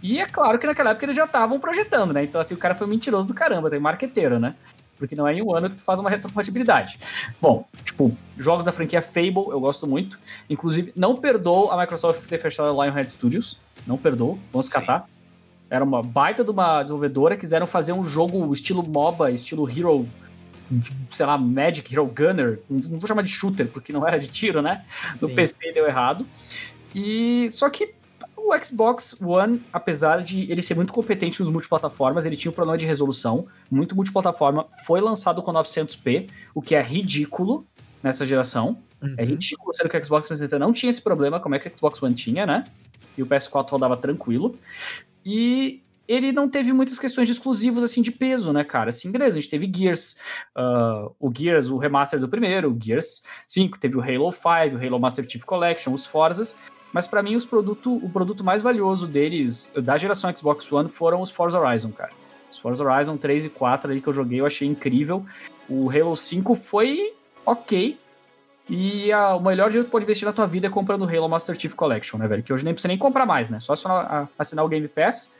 E 0.00 0.20
é 0.20 0.26
claro 0.26 0.60
que 0.60 0.66
naquela 0.68 0.90
época 0.90 1.06
eles 1.06 1.16
já 1.16 1.24
estavam 1.24 1.58
projetando, 1.58 2.12
né? 2.12 2.22
Então, 2.22 2.40
assim, 2.40 2.54
o 2.54 2.56
cara 2.56 2.76
foi 2.76 2.86
mentiroso 2.86 3.26
do 3.26 3.34
caramba, 3.34 3.68
tem 3.68 3.80
marqueteiro, 3.80 4.38
né? 4.38 4.54
Porque 4.96 5.16
não 5.16 5.26
é 5.26 5.34
em 5.34 5.42
um 5.42 5.52
ano 5.52 5.70
que 5.70 5.74
tu 5.74 5.82
faz 5.82 5.98
uma 5.98 6.08
retrocompatibilidade. 6.08 7.00
Bom, 7.40 7.66
tipo, 7.84 8.16
jogos 8.38 8.64
da 8.64 8.70
franquia 8.70 9.02
Fable 9.02 9.48
eu 9.50 9.58
gosto 9.58 9.84
muito. 9.84 10.20
Inclusive, 10.48 10.92
não 10.94 11.16
perdoo 11.16 11.68
a 11.68 11.76
Microsoft 11.76 12.24
ter 12.28 12.38
fechado 12.38 12.68
a 12.68 12.84
Lionhead 12.84 13.10
Studios. 13.10 13.58
Não 13.88 13.98
perdoo, 13.98 14.38
vamos 14.52 14.68
catar. 14.68 15.08
Era 15.68 15.82
uma 15.82 16.00
baita 16.00 16.44
de 16.44 16.50
uma 16.52 16.80
desenvolvedora, 16.84 17.36
quiseram 17.36 17.66
fazer 17.66 17.92
um 17.92 18.04
jogo 18.04 18.52
estilo 18.52 18.86
MOBA, 18.86 19.32
estilo 19.32 19.68
Hero 19.68 20.06
sei 21.10 21.26
lá, 21.26 21.36
Magic 21.38 21.92
Hero 21.92 22.06
Gunner, 22.06 22.60
não 22.68 22.98
vou 22.98 23.06
chamar 23.06 23.22
de 23.22 23.30
shooter, 23.30 23.68
porque 23.68 23.92
não 23.92 24.06
era 24.06 24.18
de 24.18 24.28
tiro, 24.28 24.62
né? 24.62 24.84
No 25.20 25.28
Sim. 25.28 25.34
PC 25.34 25.72
deu 25.72 25.86
errado. 25.86 26.26
E 26.94 27.48
só 27.50 27.68
que 27.70 27.94
o 28.36 28.56
Xbox 28.58 29.16
One, 29.20 29.62
apesar 29.72 30.22
de 30.22 30.50
ele 30.50 30.62
ser 30.62 30.74
muito 30.74 30.92
competente 30.92 31.40
nos 31.40 31.50
multiplataformas, 31.50 32.26
ele 32.26 32.36
tinha 32.36 32.50
um 32.50 32.54
problema 32.54 32.76
de 32.76 32.86
resolução, 32.86 33.46
muito 33.70 33.94
multiplataforma, 33.94 34.66
foi 34.84 35.00
lançado 35.00 35.40
com 35.40 35.52
900p, 35.52 36.28
o 36.54 36.60
que 36.60 36.74
é 36.74 36.82
ridículo 36.82 37.66
nessa 38.02 38.26
geração. 38.26 38.78
Uhum. 39.00 39.14
É 39.16 39.24
ridículo, 39.24 39.72
sendo 39.74 39.88
que 39.88 39.96
o 39.96 40.04
Xbox 40.04 40.26
360 40.26 40.58
não 40.58 40.72
tinha 40.72 40.90
esse 40.90 41.00
problema, 41.00 41.40
como 41.40 41.54
é 41.54 41.58
que 41.58 41.68
o 41.68 41.76
Xbox 41.76 42.02
One 42.02 42.14
tinha, 42.14 42.44
né? 42.44 42.64
E 43.16 43.22
o 43.22 43.26
PS4 43.26 43.70
rodava 43.70 43.96
tranquilo. 43.96 44.56
E 45.24 45.82
ele 46.06 46.32
não 46.32 46.48
teve 46.48 46.72
muitas 46.72 46.98
questões 46.98 47.28
de 47.28 47.32
exclusivos 47.32 47.82
assim 47.82 48.02
de 48.02 48.10
peso, 48.10 48.52
né, 48.52 48.64
cara? 48.64 48.90
Assim, 48.90 49.10
beleza, 49.10 49.38
a 49.38 49.40
gente 49.40 49.50
teve 49.50 49.70
Gears, 49.74 50.16
uh, 50.56 51.14
o 51.18 51.32
Gears, 51.34 51.68
o 51.68 51.78
remaster 51.78 52.18
do 52.18 52.28
primeiro, 52.28 52.70
o 52.70 52.78
Gears 52.80 53.24
5, 53.46 53.78
teve 53.78 53.96
o 53.96 54.00
Halo 54.00 54.32
5, 54.32 54.76
o 54.76 54.86
Halo 54.86 55.00
Master 55.00 55.28
Chief 55.28 55.44
Collection, 55.44 55.92
os 55.92 56.04
Forzas, 56.06 56.58
mas 56.92 57.06
para 57.06 57.22
mim 57.22 57.36
os 57.36 57.44
produto, 57.44 57.94
o 57.96 58.10
produto 58.10 58.44
mais 58.44 58.60
valioso 58.60 59.06
deles, 59.06 59.72
da 59.76 59.96
geração 59.96 60.34
Xbox 60.34 60.70
One, 60.70 60.88
foram 60.88 61.22
os 61.22 61.30
Forza 61.30 61.58
Horizon, 61.58 61.90
cara. 61.90 62.10
Os 62.50 62.58
Forza 62.58 62.84
Horizon 62.84 63.16
3 63.16 63.46
e 63.46 63.48
4 63.48 63.90
ali 63.90 64.00
que 64.00 64.08
eu 64.08 64.12
joguei, 64.12 64.40
eu 64.40 64.46
achei 64.46 64.68
incrível. 64.68 65.24
O 65.68 65.88
Halo 65.90 66.14
5 66.14 66.54
foi 66.54 67.14
ok. 67.46 67.98
E 68.68 69.10
a, 69.10 69.34
o 69.34 69.40
melhor 69.40 69.70
jeito 69.70 69.86
que 69.86 69.90
pode 69.90 70.04
investir 70.04 70.26
na 70.26 70.32
tua 70.32 70.46
vida 70.46 70.66
é 70.66 70.70
comprando 70.70 71.02
o 71.02 71.08
Halo 71.08 71.28
Master 71.28 71.58
Chief 71.58 71.74
Collection, 71.74 72.18
né, 72.18 72.28
velho? 72.28 72.42
Que 72.42 72.52
hoje 72.52 72.64
nem 72.64 72.74
precisa 72.74 72.88
nem 72.88 72.98
comprar 72.98 73.24
mais, 73.24 73.48
né? 73.48 73.58
Só 73.58 73.72
assinar, 73.72 74.28
assinar 74.38 74.64
o 74.64 74.68
Game 74.68 74.86
Pass, 74.86 75.34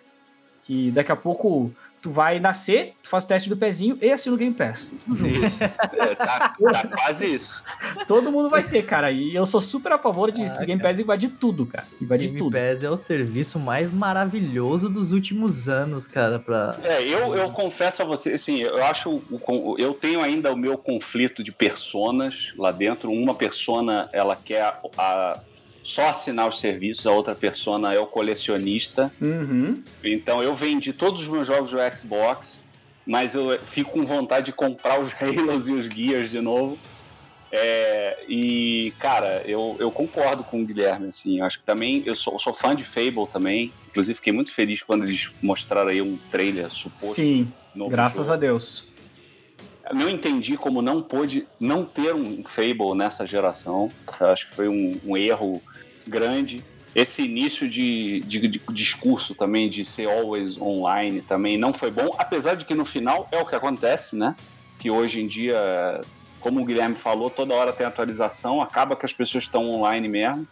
que 0.65 0.91
daqui 0.91 1.13
a 1.13 1.17
pouco 1.17 1.73
tu 2.03 2.11
vai 2.11 2.41
nascer, 2.41 2.95
tu 3.01 3.09
faz 3.09 3.23
o 3.23 3.29
teste 3.29 3.49
do 3.49 3.57
pezinho 3.57 3.97
e 4.03 4.11
assina 4.11 4.35
o 4.35 4.39
Game 4.39 4.53
Pass. 4.53 4.93
Tudo 5.07 5.17
junto. 5.17 5.45
Isso. 5.45 5.63
É, 5.63 6.15
tá, 6.17 6.49
tá, 6.59 6.89
quase 6.89 7.33
isso. 7.33 7.63
Todo 8.09 8.33
mundo 8.33 8.51
vai 8.51 8.65
ter, 8.65 8.83
cara. 8.83 9.13
E 9.13 9.35
eu 9.35 9.47
sou 9.47 9.61
super 9.61 9.93
a 9.93 9.99
favor 9.99 10.33
de 10.33 10.43
ah, 10.43 10.65
Game 10.65 10.83
Pass 10.83 10.99
invadir 10.99 11.31
tudo, 11.31 11.65
cara. 11.65 11.87
Invadir 12.01 12.27
Game 12.27 12.39
tudo. 12.39 12.55
Game 12.55 12.75
Pass 12.75 12.85
é 12.85 12.91
o 12.91 12.97
serviço 12.97 13.59
mais 13.61 13.93
maravilhoso 13.93 14.89
dos 14.89 15.13
últimos 15.13 15.69
anos, 15.69 16.09
cara. 16.09 16.41
Pra... 16.41 16.77
É, 16.83 17.03
eu, 17.03 17.37
eu 17.37 17.51
confesso 17.51 18.03
a 18.03 18.05
você, 18.05 18.33
assim, 18.33 18.63
eu 18.63 18.83
acho. 18.85 19.23
Eu 19.79 19.95
tenho 19.95 20.21
ainda 20.21 20.53
o 20.53 20.57
meu 20.57 20.77
conflito 20.77 21.45
de 21.45 21.53
personas 21.53 22.53
lá 22.59 22.73
dentro. 22.73 23.13
Uma 23.13 23.35
persona, 23.35 24.09
ela 24.13 24.35
quer 24.35 24.63
a, 24.63 24.79
a 24.99 25.41
só 25.83 26.09
assinar 26.09 26.49
os 26.49 26.61
serviços, 26.61 27.07
a 27.07 27.13
outra 27.13 27.35
persona 27.35 27.93
é 27.93 27.99
o 27.99 28.07
colecionista. 28.07 29.13
Uhum. 29.21 29.83
Então 30.03 30.43
eu 30.43 30.55
vendi 30.55 30.93
todos 30.93 31.23
os 31.23 31.29
meus 31.29 31.47
jogos 31.47 31.71
do 31.71 31.79
Xbox, 31.97 32.65
mas 33.05 33.35
eu 33.35 33.59
fico 33.59 33.91
com 33.91 34.07
vontade 34.07 34.47
de 34.47 34.53
comprar 34.53 35.01
os 35.01 35.13
Halos 35.21 35.69
e 35.69 35.73
os 35.73 35.87
Gears 35.87 36.31
de 36.31 36.41
novo. 36.41 36.79
É, 37.55 38.25
e, 38.27 38.95
cara, 38.99 39.43
eu, 39.45 39.77
eu 39.79 39.91
concordo 39.91 40.43
com 40.43 40.63
o 40.63 40.65
Guilherme, 40.65 41.09
assim, 41.09 41.41
eu 41.41 41.45
acho 41.45 41.59
que 41.59 41.65
também, 41.65 42.03
eu 42.07 42.15
sou, 42.15 42.39
sou 42.39 42.55
fã 42.55 42.75
de 42.75 42.83
Fable 42.83 43.27
também, 43.31 43.71
inclusive 43.91 44.15
fiquei 44.15 44.33
muito 44.33 44.51
feliz 44.51 44.83
quando 44.83 45.05
eles 45.05 45.31
mostraram 45.43 45.91
aí 45.91 46.01
um 46.01 46.17
trailer 46.31 46.71
suposto. 46.71 47.09
Sim, 47.09 47.53
graças 47.91 48.25
jogo. 48.25 48.33
a 48.33 48.37
Deus. 48.37 48.91
Eu 49.87 49.97
não 49.97 50.09
entendi 50.09 50.57
como 50.57 50.81
não 50.81 51.03
pôde 51.03 51.47
não 51.61 51.85
ter 51.85 52.15
um 52.15 52.43
Fable 52.43 52.95
nessa 52.95 53.27
geração, 53.27 53.91
eu 54.19 54.29
acho 54.29 54.49
que 54.49 54.55
foi 54.55 54.69
um, 54.69 54.99
um 55.05 55.15
erro 55.15 55.61
grande. 56.07 56.65
Esse 56.95 57.23
início 57.23 57.69
de, 57.69 58.21
de, 58.21 58.47
de, 58.47 58.61
discurso 58.71 59.35
também, 59.35 59.71
de 59.71 59.85
ser 59.85 60.09
always 60.09 60.61
online, 60.61 61.23
também 61.23 61.57
não 61.57 61.73
foi 61.73 61.91
bom, 61.91 62.15
apesar 62.19 62.55
de 62.55 62.67
que 62.67 62.75
no 62.75 62.85
final 62.85 63.29
é 63.33 63.41
o 63.41 63.47
que 63.47 63.55
acontece, 63.55 64.15
né? 64.15 64.37
Que 64.79 64.91
hoje 64.91 65.23
em 65.23 65.27
dia, 65.27 66.03
como 66.41 66.61
o 66.61 66.65
Guilherme 66.65 66.97
falou, 66.97 67.31
toda 67.31 67.55
hora 67.55 67.73
tem 67.73 67.87
atualização, 67.87 68.61
acaba 68.61 68.95
que 68.95 69.07
as 69.07 69.13
pessoas 69.13 69.45
estão 69.45 69.71
online 69.71 70.07
mesmo, 70.07 70.47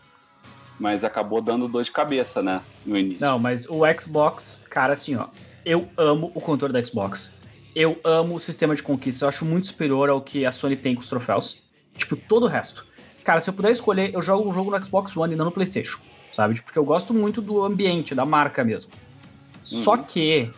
mas 0.78 1.05
acabou 1.05 1.43
dando 1.43 1.68
dor 1.68 1.85
de 1.85 1.90
cabeça, 1.90 2.43
né? 2.43 2.62
No 2.86 2.97
início. 2.97 3.20
Não, 3.20 3.39
mas 3.39 3.68
o 3.68 3.82
Xbox, 3.98 4.66
cara, 4.70 4.94
assim, 4.94 5.16
ó, 5.16 5.28
eu 5.62 5.90
amo 5.97 6.32
o 6.35 6.40
controle 6.40 6.72
da 6.72 6.82
Xbox. 6.82 7.39
Eu 7.77 8.01
amo 8.02 8.35
o 8.35 8.40
sistema 8.40 8.74
de 8.74 8.82
conquista, 8.82 9.27
eu 9.27 9.28
acho 9.28 9.44
muito 9.44 9.66
superior 9.66 10.09
ao 10.09 10.22
que 10.22 10.47
a 10.47 10.52
Sony 10.52 10.74
tem 10.74 10.94
com 10.94 11.02
os 11.02 11.09
troféus. 11.09 11.62
Tipo, 11.97 12.16
todo 12.16 12.44
o 12.44 12.48
resto. 12.48 12.86
Cara, 13.31 13.39
se 13.39 13.48
eu 13.48 13.55
puder 13.55 13.70
escolher, 13.70 14.12
eu 14.12 14.20
jogo 14.20 14.51
um 14.51 14.52
jogo 14.52 14.73
no 14.73 14.85
Xbox 14.85 15.16
One 15.16 15.35
e 15.35 15.36
não 15.36 15.44
no 15.44 15.52
PlayStation, 15.52 16.01
sabe? 16.35 16.55
Tipo, 16.55 16.66
porque 16.66 16.78
eu 16.81 16.85
gosto 16.85 17.15
muito 17.15 17.40
do 17.40 17.65
ambiente, 17.65 18.12
da 18.12 18.27
marca 18.27 18.65
mesmo. 18.65 18.90
Uhum. 18.90 19.61
Só 19.62 19.97
que 19.97 20.51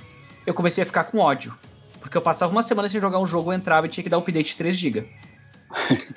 eu 0.47 0.55
comecei 0.55 0.83
a 0.83 0.87
ficar 0.87 1.05
com 1.05 1.19
ódio. 1.19 1.55
Porque 2.01 2.17
eu 2.17 2.23
passava 2.23 2.51
uma 2.51 2.63
semana 2.63 2.89
sem 2.89 2.99
jogar 2.99 3.19
um 3.19 3.27
jogo, 3.27 3.53
eu 3.53 3.57
entrava 3.59 3.87
e 3.87 3.91
tinha 3.91 4.03
que 4.03 4.09
dar 4.09 4.17
update 4.17 4.53
de 4.53 4.57
3 4.57 4.75
GB. 4.75 5.07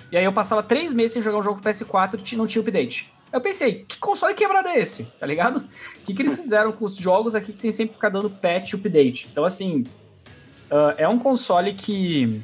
e 0.09 0.15
aí 0.15 0.23
eu 0.23 0.31
passava 0.31 0.63
3 0.63 0.93
meses 0.93 1.11
sem 1.11 1.21
jogar 1.21 1.39
um 1.39 1.43
jogo 1.43 1.59
PS4 1.59 2.21
e 2.31 2.35
não 2.37 2.47
tinha 2.47 2.61
update. 2.61 3.11
Eu 3.33 3.41
pensei, 3.41 3.83
que 3.85 3.97
console 3.97 4.33
quebrado 4.33 4.69
é 4.69 4.79
esse? 4.79 5.03
Tá 5.19 5.27
ligado? 5.27 5.57
O 5.57 6.05
que, 6.05 6.13
que 6.13 6.21
eles 6.21 6.37
fizeram 6.39 6.71
com 6.71 6.85
os 6.85 6.95
jogos 6.95 7.35
aqui 7.35 7.51
que 7.51 7.61
tem 7.61 7.71
sempre 7.73 7.89
que 7.89 7.95
ficar 7.95 8.07
dando 8.07 8.29
patch 8.29 8.75
update? 8.75 9.27
Então, 9.29 9.43
assim, 9.43 9.83
uh, 10.71 10.95
é 10.95 11.05
um 11.05 11.19
console 11.19 11.73
que 11.73 12.41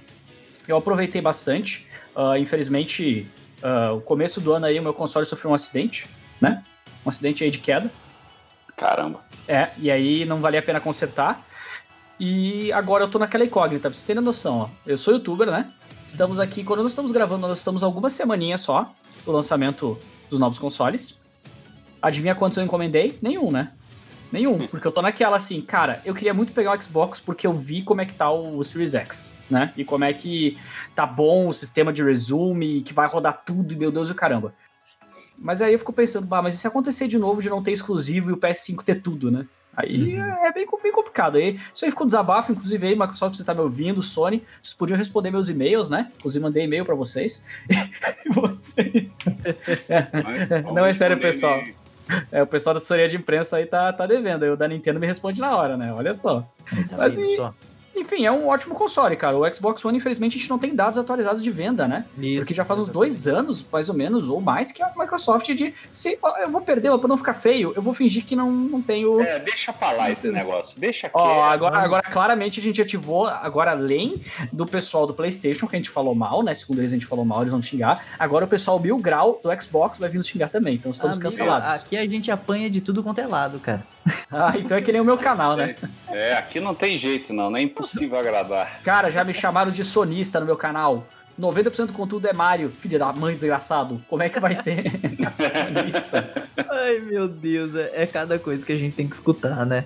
eu 0.67 0.75
aproveitei 0.75 1.21
bastante. 1.21 1.87
Uh, 2.13 2.35
infelizmente, 2.35 3.25
Uh, 3.61 3.95
o 3.95 4.01
começo 4.01 4.41
do 4.41 4.53
ano 4.53 4.65
aí, 4.65 4.79
o 4.79 4.83
meu 4.83 4.93
console 4.93 5.25
sofreu 5.25 5.51
um 5.51 5.53
acidente, 5.53 6.09
né? 6.39 6.63
Um 7.05 7.09
acidente 7.09 7.43
aí 7.43 7.49
de 7.49 7.59
queda. 7.59 7.91
Caramba. 8.75 9.19
É, 9.47 9.69
e 9.77 9.91
aí 9.91 10.25
não 10.25 10.39
valia 10.39 10.59
a 10.59 10.63
pena 10.63 10.79
consertar. 10.79 11.45
E 12.19 12.71
agora 12.73 13.03
eu 13.03 13.07
tô 13.07 13.19
naquela 13.19 13.43
incógnita, 13.43 13.81
pra 13.81 13.93
vocês 13.93 14.03
terem 14.03 14.21
noção, 14.21 14.59
ó. 14.59 14.69
Eu 14.85 14.97
sou 14.97 15.13
youtuber, 15.13 15.49
né? 15.49 15.71
Estamos 16.07 16.39
aqui, 16.39 16.63
quando 16.63 16.83
nós 16.83 16.91
estamos 16.91 17.11
gravando, 17.11 17.47
nós 17.47 17.59
estamos 17.59 17.83
algumas 17.83 18.13
semaninhas 18.13 18.61
só 18.61 18.93
do 19.25 19.31
lançamento 19.31 19.97
dos 20.29 20.39
novos 20.39 20.59
consoles. 20.59 21.21
Adivinha 22.01 22.35
quantos 22.35 22.57
eu 22.57 22.63
encomendei? 22.63 23.17
Nenhum, 23.21 23.51
né? 23.51 23.71
Nenhum, 24.31 24.65
porque 24.67 24.87
eu 24.87 24.91
tô 24.91 25.01
naquela 25.01 25.35
assim, 25.35 25.61
cara, 25.61 26.01
eu 26.05 26.15
queria 26.15 26.33
muito 26.33 26.53
pegar 26.53 26.77
o 26.77 26.81
Xbox 26.81 27.19
porque 27.19 27.45
eu 27.45 27.53
vi 27.53 27.81
como 27.81 28.01
é 28.01 28.05
que 28.05 28.13
tá 28.13 28.31
o 28.31 28.63
Series 28.63 28.95
X, 28.95 29.37
né? 29.49 29.73
E 29.75 29.83
como 29.83 30.05
é 30.05 30.13
que 30.13 30.57
tá 30.95 31.05
bom 31.05 31.49
o 31.49 31.53
sistema 31.53 31.91
de 31.91 32.01
resume, 32.01 32.81
que 32.81 32.93
vai 32.93 33.07
rodar 33.07 33.43
tudo, 33.45 33.73
e 33.73 33.75
meu 33.75 33.91
Deus 33.91 34.07
do 34.07 34.15
caramba. 34.15 34.53
Mas 35.37 35.61
aí 35.61 35.73
eu 35.73 35.79
fico 35.79 35.91
pensando, 35.91 36.27
bah, 36.27 36.41
mas 36.41 36.53
e 36.53 36.57
se 36.57 36.67
acontecer 36.67 37.07
de 37.07 37.17
novo 37.17 37.41
de 37.41 37.49
não 37.49 37.63
ter 37.63 37.71
exclusivo 37.71 38.29
e 38.29 38.33
o 38.33 38.37
PS5 38.37 38.83
ter 38.83 39.01
tudo, 39.01 39.29
né? 39.29 39.45
Aí 39.75 40.15
uhum. 40.15 40.45
é 40.45 40.51
bem, 40.51 40.67
bem 40.83 40.91
complicado. 40.91 41.37
Aí, 41.37 41.59
isso 41.73 41.85
aí 41.85 41.91
ficou 41.91 42.05
desabafo, 42.05 42.51
inclusive 42.51 42.87
aí, 42.87 42.93
Microsoft, 42.93 43.35
você 43.35 43.43
tá 43.43 43.53
me 43.53 43.61
ouvindo, 43.61 44.01
Sony, 44.01 44.43
vocês 44.61 44.73
podiam 44.73 44.97
responder 44.97 45.31
meus 45.31 45.49
e-mails, 45.49 45.89
né? 45.89 46.11
Inclusive 46.17 46.43
mandei 46.43 46.65
e-mail 46.65 46.85
para 46.85 46.95
vocês. 46.95 47.47
vocês. 48.29 49.19
não 50.73 50.85
é 50.85 50.93
sério, 50.93 51.19
pessoal. 51.19 51.63
É, 52.31 52.41
o 52.41 52.47
pessoal 52.47 52.73
da 52.73 52.77
assessoria 52.77 53.07
de 53.07 53.17
imprensa 53.17 53.57
aí 53.57 53.65
tá, 53.65 53.91
tá 53.91 54.05
devendo. 54.05 54.43
Aí 54.43 54.49
o 54.49 54.55
da 54.55 54.67
Nintendo 54.67 54.99
me 54.99 55.07
responde 55.07 55.39
na 55.41 55.55
hora, 55.55 55.75
né? 55.75 55.93
Olha 55.93 56.13
só. 56.13 56.41
Tá 56.89 56.97
Mas, 56.97 57.17
e, 57.17 57.37
enfim, 57.95 58.25
é 58.25 58.31
um 58.31 58.47
ótimo 58.47 58.75
console, 58.75 59.15
cara. 59.15 59.37
O 59.37 59.53
Xbox 59.53 59.83
One, 59.83 59.97
infelizmente, 59.97 60.37
a 60.37 60.39
gente 60.39 60.49
não 60.49 60.57
tem 60.57 60.75
dados 60.75 60.97
atualizados 60.97 61.43
de 61.43 61.51
venda, 61.51 61.87
né? 61.87 62.05
Isso, 62.17 62.39
Porque 62.39 62.53
já 62.53 62.65
faz 62.65 62.79
uns 62.79 62.89
dois 62.89 63.27
anos, 63.27 63.65
mais 63.71 63.89
ou 63.89 63.95
menos, 63.95 64.29
ou 64.29 64.39
mais, 64.41 64.71
que 64.71 64.81
a 64.81 64.91
Microsoft 64.95 65.47
de. 65.47 65.73
Se 65.91 66.17
eu 66.39 66.49
vou 66.49 66.61
perder 66.61 66.97
pra 66.97 67.07
não 67.07 67.17
ficar 67.17 67.33
feio, 67.33 67.73
eu 67.75 67.81
vou 67.81 67.93
fingir 67.93 68.25
que 68.25 68.35
não, 68.35 68.51
não 68.51 68.81
tenho. 68.81 69.21
É, 69.21 69.39
deixa 69.39 69.73
pra 69.73 69.91
lá 69.91 70.09
esse 70.11 70.31
negócio. 70.31 70.79
Deixa 70.79 71.07
aqui. 71.07 71.17
Ó, 71.17 71.43
agora, 71.43 71.79
agora, 71.79 72.03
claramente, 72.03 72.59
a 72.59 72.63
gente 72.63 72.81
ativou, 72.81 73.27
agora, 73.27 73.71
além 73.71 74.21
do 74.51 74.65
pessoal 74.65 75.05
do 75.05 75.13
PlayStation, 75.13 75.67
que 75.67 75.75
a 75.75 75.79
gente 75.79 75.89
falou 75.89 76.15
mal, 76.15 76.43
né? 76.43 76.53
Segundo 76.53 76.79
eles, 76.79 76.91
a 76.91 76.95
gente 76.95 77.05
falou 77.05 77.25
mal, 77.25 77.41
eles 77.41 77.51
vão 77.51 77.61
xingar. 77.61 78.03
Agora 78.17 78.45
o 78.45 78.47
pessoal 78.47 78.79
Mil 78.79 78.97
Grau 78.97 79.39
do 79.43 79.61
Xbox 79.61 79.97
vai 79.97 80.09
vir 80.09 80.17
nos 80.17 80.27
xingar 80.27 80.49
também. 80.49 80.75
Então 80.75 80.91
estamos 80.91 81.17
Amigo, 81.17 81.29
cancelados. 81.29 81.81
Aqui 81.81 81.97
a 81.97 82.05
gente 82.07 82.31
apanha 82.31 82.69
de 82.69 82.81
tudo 82.81 83.03
quanto 83.03 83.19
é 83.19 83.27
lado, 83.27 83.59
cara. 83.59 83.83
ah, 84.31 84.53
então 84.57 84.77
é 84.77 84.81
que 84.81 84.91
nem 84.91 85.01
o 85.01 85.05
meu 85.05 85.17
canal, 85.17 85.55
né? 85.55 85.75
É, 86.09 86.33
aqui 86.33 86.59
não 86.59 86.73
tem 86.73 86.97
jeito, 86.97 87.33
não. 87.33 87.49
Não 87.49 87.57
é 87.57 87.61
impossível 87.61 88.17
agradar. 88.17 88.81
Cara, 88.83 89.09
já 89.09 89.23
me 89.23 89.33
chamaram 89.33 89.71
de 89.71 89.83
sonista 89.83 90.39
no 90.39 90.45
meu 90.45 90.57
canal. 90.57 91.05
90% 91.39 91.87
do 91.87 91.93
conteúdo 91.93 92.27
é 92.27 92.33
Mario, 92.33 92.69
filho 92.69 92.99
da 92.99 93.11
mãe 93.13 93.33
desgraçado. 93.33 94.01
Como 94.07 94.21
é 94.21 94.29
que 94.29 94.39
vai 94.39 94.53
ser? 94.53 94.83
Ai, 96.69 96.99
meu 96.99 97.27
Deus, 97.27 97.75
é, 97.75 98.03
é 98.03 98.05
cada 98.05 98.37
coisa 98.37 98.65
que 98.65 98.71
a 98.71 98.77
gente 98.77 98.95
tem 98.95 99.07
que 99.07 99.15
escutar, 99.15 99.65
né? 99.65 99.85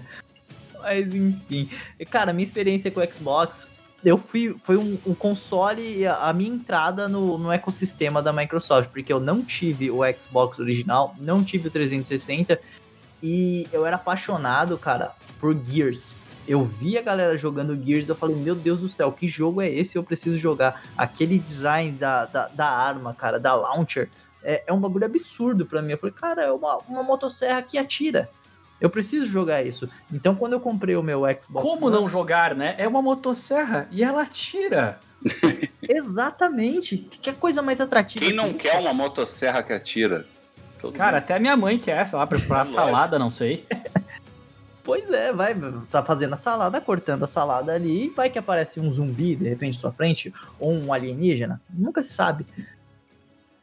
Mas 0.82 1.14
enfim. 1.14 1.70
Cara, 2.10 2.34
minha 2.34 2.44
experiência 2.44 2.92
com 2.92 3.00
o 3.00 3.14
Xbox 3.14 3.76
eu 4.04 4.18
fui 4.20 4.56
foi 4.64 4.78
um, 4.78 4.98
um 5.06 5.16
console 5.16 6.06
a, 6.06 6.30
a, 6.30 6.34
minha 6.34 6.52
entrada 6.52 7.08
no, 7.08 7.38
no 7.38 7.52
ecossistema 7.52 8.22
da 8.22 8.32
Microsoft, 8.32 8.92
porque 8.92 9.12
eu 9.12 9.20
não 9.20 9.42
tive 9.44 9.90
o 9.90 10.02
Xbox 10.20 10.60
original, 10.60 11.16
não 11.20 11.44
tive 11.44 11.68
o 11.68 11.72
360 11.72 12.60
e 13.28 13.68
eu 13.74 13.88
era 13.88 13.96
apaixonado, 13.96 14.78
cara, 14.78 15.16
por 15.40 15.58
Gears. 15.66 16.16
Eu 16.48 16.64
vi 16.64 16.96
a 16.96 17.02
galera 17.02 17.36
jogando 17.36 17.76
Gears, 17.84 18.08
eu 18.08 18.14
falei, 18.14 18.36
meu 18.36 18.54
Deus 18.54 18.82
do 18.82 18.88
céu, 18.88 19.12
que 19.12 19.28
jogo 19.28 19.64
é 19.64 19.68
esse? 19.68 19.96
Eu 19.96 20.04
preciso 20.04 20.38
jogar. 20.38 20.84
Aquele 20.96 21.40
design 21.40 21.94
da, 21.94 22.26
da, 22.26 22.48
da 22.50 22.68
arma, 22.68 23.16
cara, 23.16 23.40
da 23.40 23.56
launcher, 23.56 24.12
é, 24.44 24.62
é 24.68 24.72
um 24.72 24.80
bagulho 24.80 25.08
absurdo 25.08 25.66
para 25.66 25.82
mim. 25.82 25.94
Eu 25.94 25.98
falei, 25.98 26.14
cara, 26.14 26.44
é 26.44 26.52
uma, 26.52 26.78
uma 26.88 27.02
motosserra 27.02 27.64
que 27.64 27.80
atira. 27.80 28.30
Eu 28.80 28.92
preciso 28.92 29.26
jogar 29.26 29.64
isso. 29.64 29.90
Então, 30.14 30.36
quando 30.36 30.54
eu 30.54 30.60
comprei 30.60 30.96
o 30.96 31.02
meu 31.02 31.22
Xbox. 31.22 31.66
Como 31.66 31.90
não 31.90 32.08
jogar, 32.08 32.54
né? 32.54 32.76
É 32.78 32.88
uma 32.88 33.02
motosserra 33.02 33.88
e 33.90 34.04
ela 34.04 34.22
atira. 34.22 35.00
Exatamente. 35.82 36.98
Que 36.98 37.34
coisa 37.34 37.64
mais 37.64 37.82
atrativa. 37.82 38.24
Quem 38.24 38.36
não 38.36 38.54
quer 38.54 38.80
uma 38.80 38.94
motosserra 38.94 39.64
que 39.64 39.74
atira? 39.74 40.28
Todo 40.80 40.94
Cara, 40.94 41.14
mundo. 41.14 41.24
até 41.24 41.40
minha 41.40 41.56
mãe 41.58 41.80
quer, 41.80 42.06
sei 42.06 42.18
lá, 42.18 42.28
preparar 42.28 42.66
salada, 42.68 43.18
não 43.18 43.30
sei. 43.30 43.66
Pois 44.84 45.10
é, 45.10 45.34
vai, 45.34 45.56
tá 45.90 46.04
fazendo 46.04 46.34
a 46.34 46.38
salada, 46.38 46.80
cortando 46.80 47.24
a 47.24 47.28
salada 47.28 47.74
ali, 47.74 48.10
vai 48.10 48.30
que 48.30 48.38
aparece 48.38 48.80
um 48.80 48.90
zumbi 48.90 49.36
de 49.36 49.50
repente 49.50 49.76
na 49.76 49.82
sua 49.82 49.92
frente, 49.92 50.32
ou 50.60 50.72
um 50.72 50.94
alienígena, 50.94 51.60
nunca 51.70 52.04
se 52.04 52.14
sabe. 52.14 52.46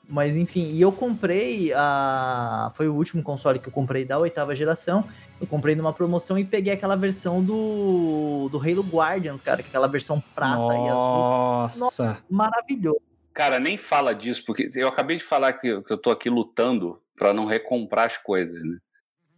Mas 0.08 0.36
enfim, 0.36 0.66
e 0.66 0.82
eu 0.82 0.92
comprei 0.92 1.72
a. 1.72 2.72
Foi 2.74 2.88
o 2.88 2.94
último 2.94 3.22
console 3.22 3.58
que 3.58 3.68
eu 3.68 3.72
comprei 3.72 4.04
da 4.04 4.18
oitava 4.18 4.54
geração. 4.54 5.08
Eu 5.40 5.46
comprei 5.46 5.74
numa 5.74 5.92
promoção 5.92 6.38
e 6.38 6.44
peguei 6.44 6.72
aquela 6.72 6.96
versão 6.96 7.42
do, 7.42 8.48
do 8.50 8.58
Halo 8.58 8.82
Guardians, 8.82 9.40
cara, 9.40 9.60
é 9.62 9.64
aquela 9.64 9.88
versão 9.88 10.22
prata 10.34 10.56
Nossa. 10.56 10.76
e 10.76 10.88
azul. 10.88 11.80
Nossa! 11.80 12.18
Maravilhoso. 12.28 13.00
Cara, 13.32 13.58
nem 13.58 13.78
fala 13.78 14.14
disso, 14.14 14.44
porque 14.44 14.66
eu 14.76 14.86
acabei 14.86 15.16
de 15.16 15.24
falar 15.24 15.54
que, 15.54 15.80
que 15.80 15.92
eu 15.92 15.96
tô 15.96 16.10
aqui 16.10 16.28
lutando 16.28 17.00
para 17.22 17.32
não 17.32 17.46
recomprar 17.46 18.06
as 18.06 18.18
coisas, 18.18 18.60
né? 18.64 18.78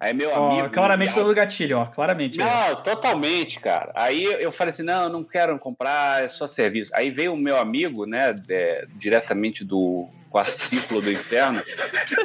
Aí 0.00 0.14
meu 0.14 0.30
oh, 0.30 0.44
amigo. 0.44 0.70
Claramente 0.70 1.12
pelo 1.12 1.34
gatilho, 1.34 1.78
ó. 1.78 1.84
Claramente. 1.84 2.38
Não, 2.38 2.82
totalmente, 2.82 3.60
cara. 3.60 3.92
Aí 3.94 4.24
eu 4.24 4.50
falei 4.50 4.72
assim: 4.72 4.82
não, 4.82 5.10
não 5.10 5.22
quero 5.22 5.58
comprar, 5.58 6.24
é 6.24 6.28
só 6.28 6.46
serviço. 6.46 6.90
Aí 6.94 7.10
veio 7.10 7.34
o 7.34 7.38
meu 7.38 7.58
amigo, 7.58 8.06
né, 8.06 8.34
é, 8.48 8.86
diretamente 8.94 9.62
do 9.62 10.08
quarto 10.30 10.50
ciclo 10.50 11.02
do 11.02 11.12
inferno, 11.12 11.62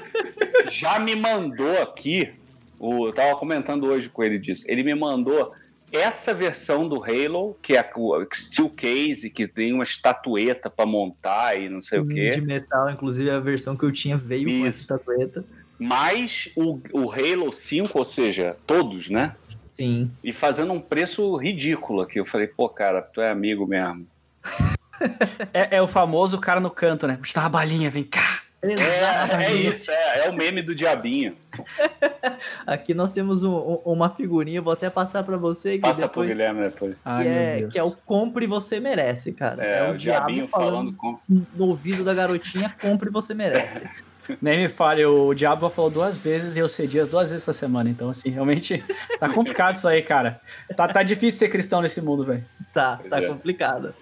já 0.72 0.98
me 0.98 1.14
mandou 1.14 1.82
aqui. 1.82 2.32
O, 2.80 3.08
eu 3.08 3.14
tava 3.14 3.36
comentando 3.36 3.86
hoje 3.86 4.08
com 4.08 4.24
ele 4.24 4.40
disso. 4.40 4.64
Ele 4.66 4.82
me 4.82 4.96
mandou 4.96 5.54
essa 5.92 6.34
versão 6.34 6.88
do 6.88 7.04
Halo, 7.04 7.58
que 7.62 7.76
é 7.76 7.80
a 7.80 7.90
Steel 8.34 8.70
Case, 8.70 9.30
que 9.30 9.48
tem 9.48 9.74
uma 9.74 9.84
estatueta 9.84 10.70
para 10.70 10.86
montar 10.86 11.60
e 11.60 11.70
não 11.70 11.82
sei 11.82 12.00
hum, 12.00 12.04
o 12.04 12.08
quê. 12.08 12.30
De 12.30 12.42
metal, 12.42 12.90
inclusive 12.90 13.30
a 13.30 13.40
versão 13.40 13.76
que 13.76 13.84
eu 13.84 13.92
tinha 13.92 14.18
veio 14.18 14.50
Isso. 14.50 14.60
com 14.60 14.68
essa 14.68 14.80
estatueta. 14.82 15.46
Mais 15.78 16.50
o, 16.56 16.80
o 16.92 17.12
Halo 17.12 17.52
5, 17.52 17.98
ou 17.98 18.06
seja, 18.06 18.58
todos, 18.68 19.10
né? 19.10 19.36
Sim. 19.68 20.12
E 20.22 20.34
fazendo 20.34 20.74
um 20.74 20.80
preço 20.80 21.38
ridículo 21.38 22.02
aqui. 22.02 22.20
Eu 22.20 22.26
falei, 22.26 22.48
pô, 22.48 22.68
cara, 22.68 23.02
tu 23.02 23.22
é 23.22 23.32
amigo 23.32 23.66
mesmo. 23.66 24.06
é, 25.54 25.78
é, 25.78 25.82
o 25.82 25.88
famoso 25.88 26.38
cara 26.38 26.60
no 26.60 26.70
canto, 26.70 27.08
né? 27.08 27.16
Puxa, 27.16 27.40
uma 27.40 27.48
balinha, 27.48 27.90
vem 27.90 28.04
cá. 28.04 28.42
É, 28.62 29.46
é 29.46 29.54
isso, 29.54 29.90
é, 29.90 30.26
é, 30.26 30.30
o 30.30 30.34
meme 30.34 30.62
do 30.62 30.76
diabinho. 30.76 31.36
Aqui 32.68 32.94
nós 32.94 33.14
temos 33.14 33.42
um, 33.42 33.54
um, 33.54 33.82
uma 33.86 34.10
figurinha, 34.10 34.62
vou 34.62 34.74
até 34.74 34.90
passar 34.90 35.24
para 35.24 35.38
você. 35.38 35.76
Que 35.76 35.80
Passa 35.80 36.02
depois, 36.02 36.28
pro 36.28 36.36
Guilherme 36.36 36.62
depois. 36.64 36.94
Que, 36.94 37.00
Ai, 37.06 37.28
é, 37.28 37.68
que 37.72 37.80
é 37.80 37.84
o 37.84 37.92
compre 37.92 38.48
você 38.48 38.80
merece, 38.82 39.32
cara. 39.32 39.64
É, 39.64 39.80
é 39.80 39.90
o, 39.90 39.94
o 39.94 39.98
diabinho 39.98 40.48
falando, 40.48 40.94
falando 40.94 41.20
no 41.56 41.68
ouvido 41.68 42.04
da 42.04 42.14
garotinha, 42.14 42.76
compre 42.82 43.10
você 43.10 43.34
merece. 43.34 43.90
Nem 44.42 44.60
me 44.60 44.70
fale, 44.70 45.04
o 45.04 45.34
Diabo 45.34 45.70
falou 45.70 45.90
duas 45.90 46.16
vezes 46.16 46.56
e 46.56 46.60
eu 46.60 46.70
cedi 46.70 47.00
as 47.00 47.08
duas 47.08 47.30
vezes 47.30 47.44
essa 47.44 47.54
semana. 47.54 47.90
Então, 47.90 48.10
assim, 48.10 48.30
realmente 48.30 48.84
tá 49.20 49.28
complicado 49.28 49.74
isso 49.74 49.88
aí, 49.88 50.04
cara. 50.04 50.40
Tá, 50.76 50.88
tá 50.88 51.02
difícil 51.02 51.40
ser 51.40 51.50
cristão 51.50 51.82
nesse 51.82 52.00
mundo, 52.00 52.24
velho. 52.24 52.46
Tá, 52.72 53.00
tá 53.10 53.18
é. 53.24 53.28
complicado. 53.28 53.94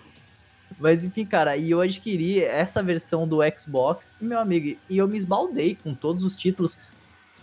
Mas 0.79 1.03
enfim, 1.03 1.25
cara, 1.25 1.57
e 1.57 1.71
eu 1.71 1.81
adquiri 1.81 2.43
essa 2.43 2.83
versão 2.83 3.27
do 3.27 3.39
Xbox, 3.57 4.09
meu 4.21 4.39
amigo, 4.39 4.77
e 4.89 4.97
eu 4.97 5.07
me 5.07 5.17
esbaldei 5.17 5.75
com 5.75 5.93
todos 5.93 6.23
os 6.23 6.35
títulos 6.35 6.77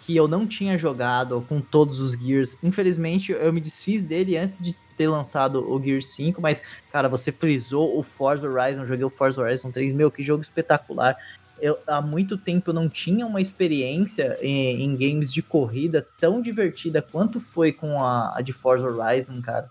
que 0.03 0.15
eu 0.15 0.29
não 0.29 0.47
tinha 0.47 0.77
jogado, 0.77 1.45
com 1.49 1.61
todos 1.61 1.99
os 1.99 2.13
Gears. 2.13 2.57
Infelizmente, 2.63 3.33
eu 3.33 3.53
me 3.53 3.61
desfiz 3.61 4.05
dele 4.05 4.37
antes 4.37 4.59
de 4.61 4.77
ter 4.97 5.09
lançado 5.09 5.69
o 5.69 5.83
Gear 5.83 6.03
5, 6.03 6.41
mas, 6.41 6.63
cara, 6.93 7.09
você 7.09 7.33
frisou 7.33 7.99
o 7.99 8.03
Forza 8.03 8.47
Horizon, 8.49 8.87
joguei 8.87 9.05
o 9.05 9.11
Forza 9.11 9.41
Horizon 9.41 9.73
3, 9.73 9.93
meu, 9.93 10.11
que 10.11 10.23
jogo 10.23 10.43
espetacular. 10.43 11.17
Eu, 11.61 11.79
há 11.87 12.03
muito 12.03 12.37
tempo 12.37 12.71
eu 12.71 12.75
não 12.75 12.89
tinha 12.89 13.27
uma 13.27 13.41
experiência 13.41 14.37
em, 14.43 14.83
em 14.85 14.93
games 14.93 15.33
de 15.33 15.43
corrida 15.43 16.07
tão 16.21 16.43
divertida 16.43 17.01
quanto 17.01 17.41
foi 17.41 17.73
com 17.73 18.03
a, 18.03 18.37
a 18.37 18.43
de 18.43 18.53
Forza 18.53 18.87
Horizon, 18.87 19.41
cara 19.41 19.71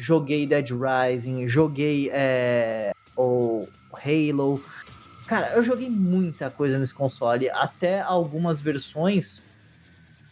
joguei 0.00 0.46
Dead 0.46 0.70
Rising, 0.70 1.46
joguei 1.46 2.10
é, 2.12 2.92
o 3.16 3.68
Halo. 3.92 4.62
Cara, 5.26 5.52
eu 5.54 5.62
joguei 5.62 5.88
muita 5.88 6.50
coisa 6.50 6.78
nesse 6.78 6.94
console, 6.94 7.50
até 7.50 8.00
algumas 8.00 8.60
versões 8.60 9.42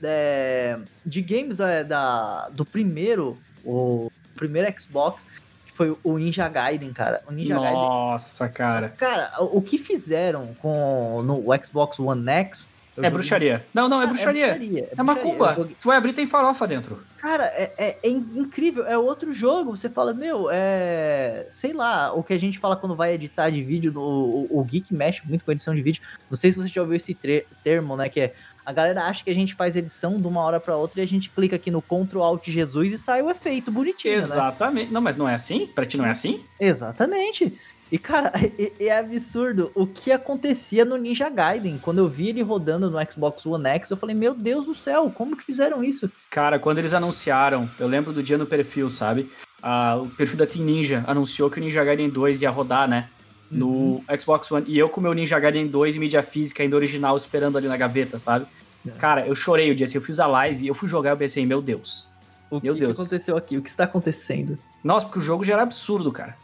é, 0.02 0.78
de 1.04 1.20
games 1.22 1.60
é, 1.60 1.84
da, 1.84 2.48
do 2.48 2.64
primeiro, 2.64 3.38
o 3.64 4.10
primeiro 4.34 4.72
Xbox, 4.80 5.26
que 5.66 5.72
foi 5.72 5.96
o 6.02 6.18
Ninja 6.18 6.48
Gaiden, 6.48 6.92
cara. 6.92 7.22
O 7.28 7.32
Ninja 7.32 7.54
Nossa, 7.54 8.48
Gaiden, 8.48 8.56
cara. 8.56 8.88
Cara, 8.96 9.42
o, 9.44 9.58
o 9.58 9.62
que 9.62 9.76
fizeram 9.76 10.54
com 10.60 11.22
no 11.22 11.44
Xbox 11.64 12.00
One 12.00 12.28
X 12.28 12.72
é 12.96 12.96
joguei... 12.96 13.10
bruxaria. 13.10 13.66
Não, 13.72 13.88
não, 13.88 14.02
é 14.02 14.06
bruxaria. 14.06 14.46
É, 14.46 14.54
bruxaria, 14.54 14.88
é, 14.90 15.00
é 15.00 15.02
macumba. 15.02 15.52
Joguei... 15.52 15.76
Tu 15.80 15.86
vai 15.86 15.96
abrir 15.96 16.12
tem 16.14 16.26
farofa 16.26 16.66
dentro. 16.66 17.00
Cara, 17.18 17.44
é, 17.46 17.72
é, 17.76 17.98
é, 18.02 18.08
incrível. 18.08 18.86
É 18.86 18.96
outro 18.96 19.32
jogo. 19.32 19.76
Você 19.76 19.88
fala, 19.88 20.14
meu, 20.14 20.48
é. 20.50 21.46
Sei 21.50 21.72
lá, 21.72 22.12
o 22.12 22.22
que 22.22 22.32
a 22.32 22.38
gente 22.38 22.58
fala 22.58 22.76
quando 22.76 22.94
vai 22.94 23.12
editar 23.12 23.50
de 23.50 23.62
vídeo. 23.62 23.92
No, 23.92 24.00
o, 24.00 24.60
o 24.60 24.64
Geek 24.64 24.94
mexe 24.94 25.22
muito 25.26 25.44
com 25.44 25.52
edição 25.52 25.74
de 25.74 25.82
vídeo. 25.82 26.00
Não 26.30 26.36
sei 26.36 26.52
se 26.52 26.58
você 26.58 26.68
já 26.68 26.80
ouviu 26.80 26.96
esse 26.96 27.16
termo, 27.62 27.96
né? 27.96 28.08
Que 28.08 28.20
é. 28.20 28.34
A 28.64 28.72
galera 28.72 29.04
acha 29.04 29.24
que 29.24 29.30
a 29.30 29.34
gente 29.34 29.54
faz 29.54 29.74
edição 29.76 30.20
de 30.20 30.26
uma 30.26 30.42
hora 30.42 30.60
para 30.60 30.76
outra 30.76 31.00
e 31.00 31.02
a 31.02 31.06
gente 31.06 31.30
clica 31.30 31.56
aqui 31.56 31.70
no 31.70 31.80
Ctrl 31.80 32.22
Alt 32.22 32.48
Jesus 32.48 32.92
e 32.92 32.98
sai 32.98 33.22
o 33.22 33.30
efeito 33.30 33.70
bonitinho. 33.70 34.18
Né? 34.18 34.22
Exatamente. 34.24 34.86
Né? 34.88 34.92
Não, 34.92 35.00
mas 35.00 35.16
não 35.16 35.26
é 35.26 35.32
assim? 35.32 35.66
Pra 35.66 35.86
ti 35.86 35.96
não 35.96 36.04
é 36.04 36.10
assim? 36.10 36.44
Exatamente. 36.60 37.58
E, 37.90 37.98
cara, 37.98 38.32
é, 38.58 38.72
é, 38.86 38.98
absurdo 38.98 39.70
o 39.74 39.86
que 39.86 40.12
acontecia 40.12 40.84
no 40.84 40.96
Ninja 40.96 41.28
Gaiden. 41.28 41.78
Quando 41.78 41.98
eu 41.98 42.08
vi 42.08 42.28
ele 42.28 42.42
rodando 42.42 42.90
no 42.90 42.98
Xbox 43.10 43.44
One 43.46 43.66
X, 43.68 43.90
eu 43.90 43.96
falei, 43.96 44.14
meu 44.14 44.34
Deus 44.34 44.66
do 44.66 44.74
céu, 44.74 45.10
como 45.14 45.36
que 45.36 45.44
fizeram 45.44 45.82
isso? 45.82 46.10
Cara, 46.30 46.58
quando 46.58 46.78
eles 46.78 46.92
anunciaram, 46.92 47.68
eu 47.78 47.86
lembro 47.86 48.12
do 48.12 48.22
dia 48.22 48.38
no 48.38 48.46
perfil, 48.46 48.90
sabe? 48.90 49.30
Ah, 49.62 49.98
o 50.00 50.06
perfil 50.08 50.36
da 50.36 50.46
Team 50.46 50.64
Ninja 50.64 51.04
anunciou 51.06 51.50
que 51.50 51.58
o 51.58 51.62
Ninja 51.62 51.82
Gaiden 51.82 52.08
2 52.08 52.42
ia 52.42 52.50
rodar, 52.50 52.88
né? 52.88 53.08
No 53.50 53.68
uhum. 53.68 54.04
Xbox 54.20 54.50
One. 54.52 54.64
E 54.68 54.78
eu 54.78 54.88
com 54.88 55.00
o 55.00 55.02
meu 55.02 55.14
Ninja 55.14 55.38
Gaiden 55.38 55.66
2 55.66 55.96
em 55.96 56.00
mídia 56.00 56.22
física, 56.22 56.62
ainda 56.62 56.76
original, 56.76 57.16
esperando 57.16 57.56
ali 57.56 57.66
na 57.66 57.76
gaveta, 57.76 58.18
sabe? 58.18 58.46
É. 58.86 58.90
Cara, 58.90 59.26
eu 59.26 59.34
chorei 59.34 59.70
o 59.70 59.74
dia 59.74 59.84
assim, 59.84 59.96
eu 59.96 60.02
fiz 60.02 60.20
a 60.20 60.26
live, 60.26 60.66
eu 60.66 60.74
fui 60.74 60.88
jogar, 60.88 61.10
eu 61.10 61.16
pensei, 61.16 61.44
meu 61.46 61.62
Deus. 61.62 62.12
O 62.50 62.60
meu 62.62 62.74
que, 62.74 62.80
Deus. 62.80 62.96
que 62.96 63.02
aconteceu 63.02 63.36
aqui? 63.36 63.56
O 63.56 63.62
que 63.62 63.68
está 63.68 63.84
acontecendo? 63.84 64.58
Nossa, 64.82 65.06
porque 65.06 65.18
o 65.18 65.22
jogo 65.22 65.44
já 65.44 65.54
era 65.54 65.62
absurdo, 65.62 66.12
cara. 66.12 66.36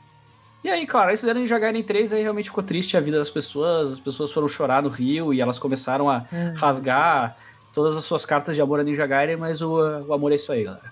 E 0.64 0.70
aí, 0.70 0.86
claro, 0.86 1.10
aí 1.10 1.16
fizeram 1.16 1.40
Ninja 1.40 1.58
Gaiden 1.58 1.82
3, 1.82 2.14
aí 2.14 2.22
realmente 2.22 2.48
ficou 2.48 2.64
triste 2.64 2.96
a 2.96 3.00
vida 3.00 3.18
das 3.18 3.28
pessoas, 3.28 3.92
as 3.92 4.00
pessoas 4.00 4.32
foram 4.32 4.48
chorar 4.48 4.82
no 4.82 4.88
rio 4.88 5.34
e 5.34 5.38
elas 5.38 5.58
começaram 5.58 6.08
a 6.08 6.24
é. 6.32 6.54
rasgar 6.56 7.36
todas 7.70 7.98
as 7.98 8.04
suas 8.06 8.24
cartas 8.24 8.56
de 8.56 8.62
amor 8.62 8.80
a 8.80 8.82
Ninja 8.82 9.06
Gaiden, 9.06 9.36
mas 9.36 9.60
o, 9.60 9.76
o 10.06 10.14
amor 10.14 10.32
é 10.32 10.36
isso 10.36 10.50
aí, 10.50 10.64
galera. 10.64 10.90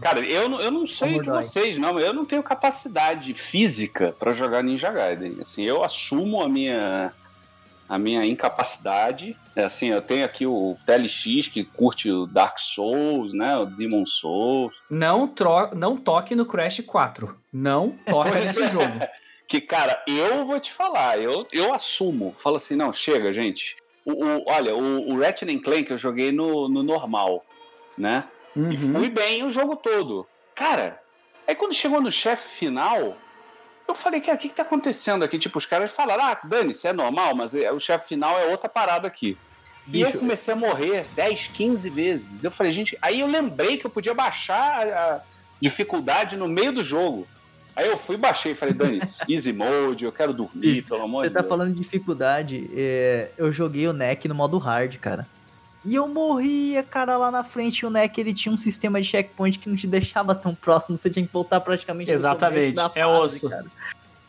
Cara, 0.00 0.18
eu, 0.20 0.50
eu 0.60 0.70
não 0.72 0.84
sei 0.84 1.20
de 1.20 1.30
vocês, 1.30 1.78
não, 1.78 2.00
eu 2.00 2.12
não 2.12 2.24
tenho 2.24 2.42
capacidade 2.42 3.32
física 3.34 4.12
para 4.18 4.32
jogar 4.32 4.64
Ninja 4.64 4.90
Gaiden. 4.90 5.36
Assim, 5.40 5.62
eu 5.62 5.84
assumo 5.84 6.42
a 6.42 6.48
minha 6.48 7.12
a 7.88 7.98
minha 7.98 8.24
incapacidade. 8.24 9.36
É 9.54 9.64
assim, 9.64 9.88
eu 9.88 10.02
tenho 10.02 10.24
aqui 10.24 10.46
o 10.46 10.76
TLX 10.84 11.48
que 11.48 11.64
curte 11.64 12.10
o 12.10 12.26
Dark 12.26 12.58
Souls, 12.58 13.32
né? 13.32 13.56
O 13.56 13.66
Demon 13.66 14.04
Souls. 14.04 14.74
Não, 14.90 15.26
tro 15.28 15.74
não 15.74 15.96
toque 15.96 16.34
no 16.34 16.46
Crash 16.46 16.80
4. 16.86 17.36
Não 17.52 17.90
toque 18.06 18.30
nesse 18.30 18.62
é. 18.62 18.68
jogo. 18.68 18.92
Que, 19.48 19.60
cara, 19.60 20.02
eu 20.08 20.44
vou 20.44 20.58
te 20.58 20.72
falar, 20.72 21.20
eu, 21.20 21.46
eu 21.52 21.72
assumo. 21.72 22.34
Falo 22.36 22.56
assim, 22.56 22.74
não, 22.74 22.92
chega, 22.92 23.32
gente. 23.32 23.76
O, 24.04 24.10
o 24.10 24.44
olha, 24.48 24.74
o, 24.74 25.12
o 25.12 25.20
Ratchet 25.20 25.58
Clank 25.60 25.88
eu 25.88 25.96
joguei 25.96 26.32
no, 26.32 26.68
no 26.68 26.82
normal, 26.82 27.44
né? 27.96 28.24
Uhum. 28.56 28.72
E 28.72 28.76
fui 28.76 29.08
bem 29.08 29.44
o 29.44 29.48
jogo 29.48 29.76
todo. 29.76 30.26
Cara, 30.52 31.00
aí 31.46 31.54
quando 31.54 31.74
chegou 31.74 32.00
no 32.00 32.10
chefe 32.10 32.56
final, 32.56 33.16
eu 33.88 33.94
falei, 33.94 34.20
que 34.20 34.30
o 34.30 34.38
que, 34.38 34.48
que 34.48 34.54
tá 34.54 34.62
acontecendo 34.62 35.24
aqui? 35.24 35.38
Tipo, 35.38 35.58
os 35.58 35.66
caras 35.66 35.90
falaram, 35.90 36.24
ah, 36.24 36.38
Dani, 36.44 36.70
isso 36.70 36.86
é 36.86 36.92
normal, 36.92 37.34
mas 37.34 37.54
é, 37.54 37.70
o 37.70 37.78
chefe 37.78 38.08
final 38.08 38.38
é 38.38 38.46
outra 38.46 38.68
parada 38.68 39.06
aqui. 39.06 39.36
Bicho, 39.86 40.10
e 40.10 40.12
eu 40.14 40.18
comecei 40.18 40.52
a 40.52 40.56
morrer 40.56 41.06
10, 41.14 41.48
15 41.48 41.90
vezes. 41.90 42.44
Eu 42.44 42.50
falei, 42.50 42.72
gente, 42.72 42.98
aí 43.00 43.20
eu 43.20 43.26
lembrei 43.26 43.76
que 43.76 43.86
eu 43.86 43.90
podia 43.90 44.12
baixar 44.12 44.86
a 44.86 45.22
dificuldade 45.60 46.36
no 46.36 46.48
meio 46.48 46.72
do 46.72 46.82
jogo. 46.82 47.26
Aí 47.76 47.86
eu 47.88 47.96
fui 47.96 48.16
e 48.16 48.18
baixei 48.18 48.52
e 48.52 48.54
falei, 48.54 48.74
Dani, 48.74 49.00
easy 49.28 49.52
mode, 49.52 50.04
eu 50.04 50.10
quero 50.10 50.32
dormir, 50.32 50.82
pelo 50.82 51.02
amor 51.02 51.22
de 51.22 51.28
Deus. 51.28 51.32
Você 51.32 51.42
tá 51.42 51.48
falando 51.48 51.74
de 51.74 51.80
dificuldade, 51.80 52.68
é, 52.74 53.30
eu 53.36 53.52
joguei 53.52 53.86
o 53.86 53.92
NEC 53.92 54.26
no 54.26 54.34
modo 54.34 54.58
hard, 54.58 54.96
cara. 54.96 55.26
E 55.86 55.94
eu 55.94 56.08
morria, 56.08 56.82
cara, 56.82 57.16
lá 57.16 57.30
na 57.30 57.44
frente. 57.44 57.86
O 57.86 57.90
NEC 57.90 58.18
ele 58.18 58.34
tinha 58.34 58.52
um 58.52 58.56
sistema 58.56 59.00
de 59.00 59.06
checkpoint 59.06 59.56
que 59.60 59.68
não 59.68 59.76
te 59.76 59.86
deixava 59.86 60.34
tão 60.34 60.52
próximo. 60.52 60.98
Você 60.98 61.08
tinha 61.08 61.24
que 61.24 61.32
voltar 61.32 61.60
praticamente 61.60 62.10
Exatamente, 62.10 62.76
é 62.76 62.82
fase, 62.82 63.06
osso. 63.06 63.48
Cara. 63.48 63.66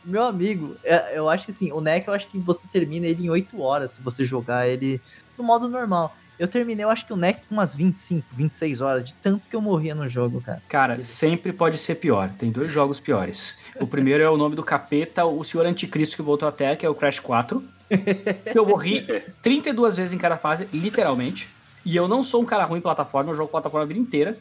Meu 0.06 0.24
amigo, 0.24 0.78
é, 0.84 1.18
eu 1.18 1.28
acho 1.28 1.46
que 1.46 1.52
assim, 1.52 1.72
o 1.72 1.82
NEC 1.82 2.08
eu 2.08 2.14
acho 2.14 2.28
que 2.28 2.38
você 2.38 2.68
termina 2.72 3.08
ele 3.08 3.26
em 3.26 3.30
8 3.32 3.60
horas 3.60 3.92
se 3.94 4.02
você 4.02 4.24
jogar 4.24 4.68
ele 4.68 5.02
no 5.36 5.44
modo 5.44 5.68
normal. 5.68 6.16
Eu 6.38 6.48
terminei, 6.48 6.86
eu 6.86 6.90
acho 6.92 7.08
que 7.08 7.12
o 7.12 7.16
NEC 7.16 7.42
com 7.50 7.56
umas 7.56 7.74
25, 7.74 8.28
26 8.32 8.82
horas, 8.82 9.04
de 9.04 9.16
tanto 9.16 9.50
que 9.50 9.56
eu 9.56 9.62
morria 9.62 9.96
no 9.96 10.08
jogo, 10.08 10.40
cara. 10.40 10.62
Cara, 10.70 11.02
sempre 11.02 11.52
pode 11.52 11.80
ser 11.80 11.96
pior. 11.96 12.30
Tem 12.38 12.52
dois 12.52 12.72
jogos 12.72 13.00
piores. 13.00 13.58
O 13.80 13.88
primeiro 13.88 14.24
é 14.24 14.30
o 14.30 14.38
nome 14.38 14.56
do 14.56 14.62
capeta, 14.62 15.26
o 15.26 15.44
Senhor 15.44 15.66
Anticristo 15.66 16.16
que 16.16 16.22
voltou 16.22 16.48
até, 16.48 16.76
que 16.76 16.86
é 16.86 16.90
o 16.90 16.94
Crash 16.94 17.20
4. 17.20 17.77
eu 18.54 18.66
morri 18.66 19.06
32 19.42 19.98
vezes 19.98 20.14
em 20.14 20.18
cada 20.18 20.38
fase, 20.38 20.68
literalmente. 20.74 21.48
E 21.86 21.96
eu 21.96 22.08
não 22.08 22.24
sou 22.24 22.42
um 22.42 22.46
cara 22.46 22.66
ruim 22.66 22.80
em 22.80 22.82
plataforma, 22.82 23.32
eu 23.32 23.36
jogo 23.36 23.50
plataforma 23.50 23.84
a 23.84 23.88
vida 23.88 24.00
inteira. 24.00 24.38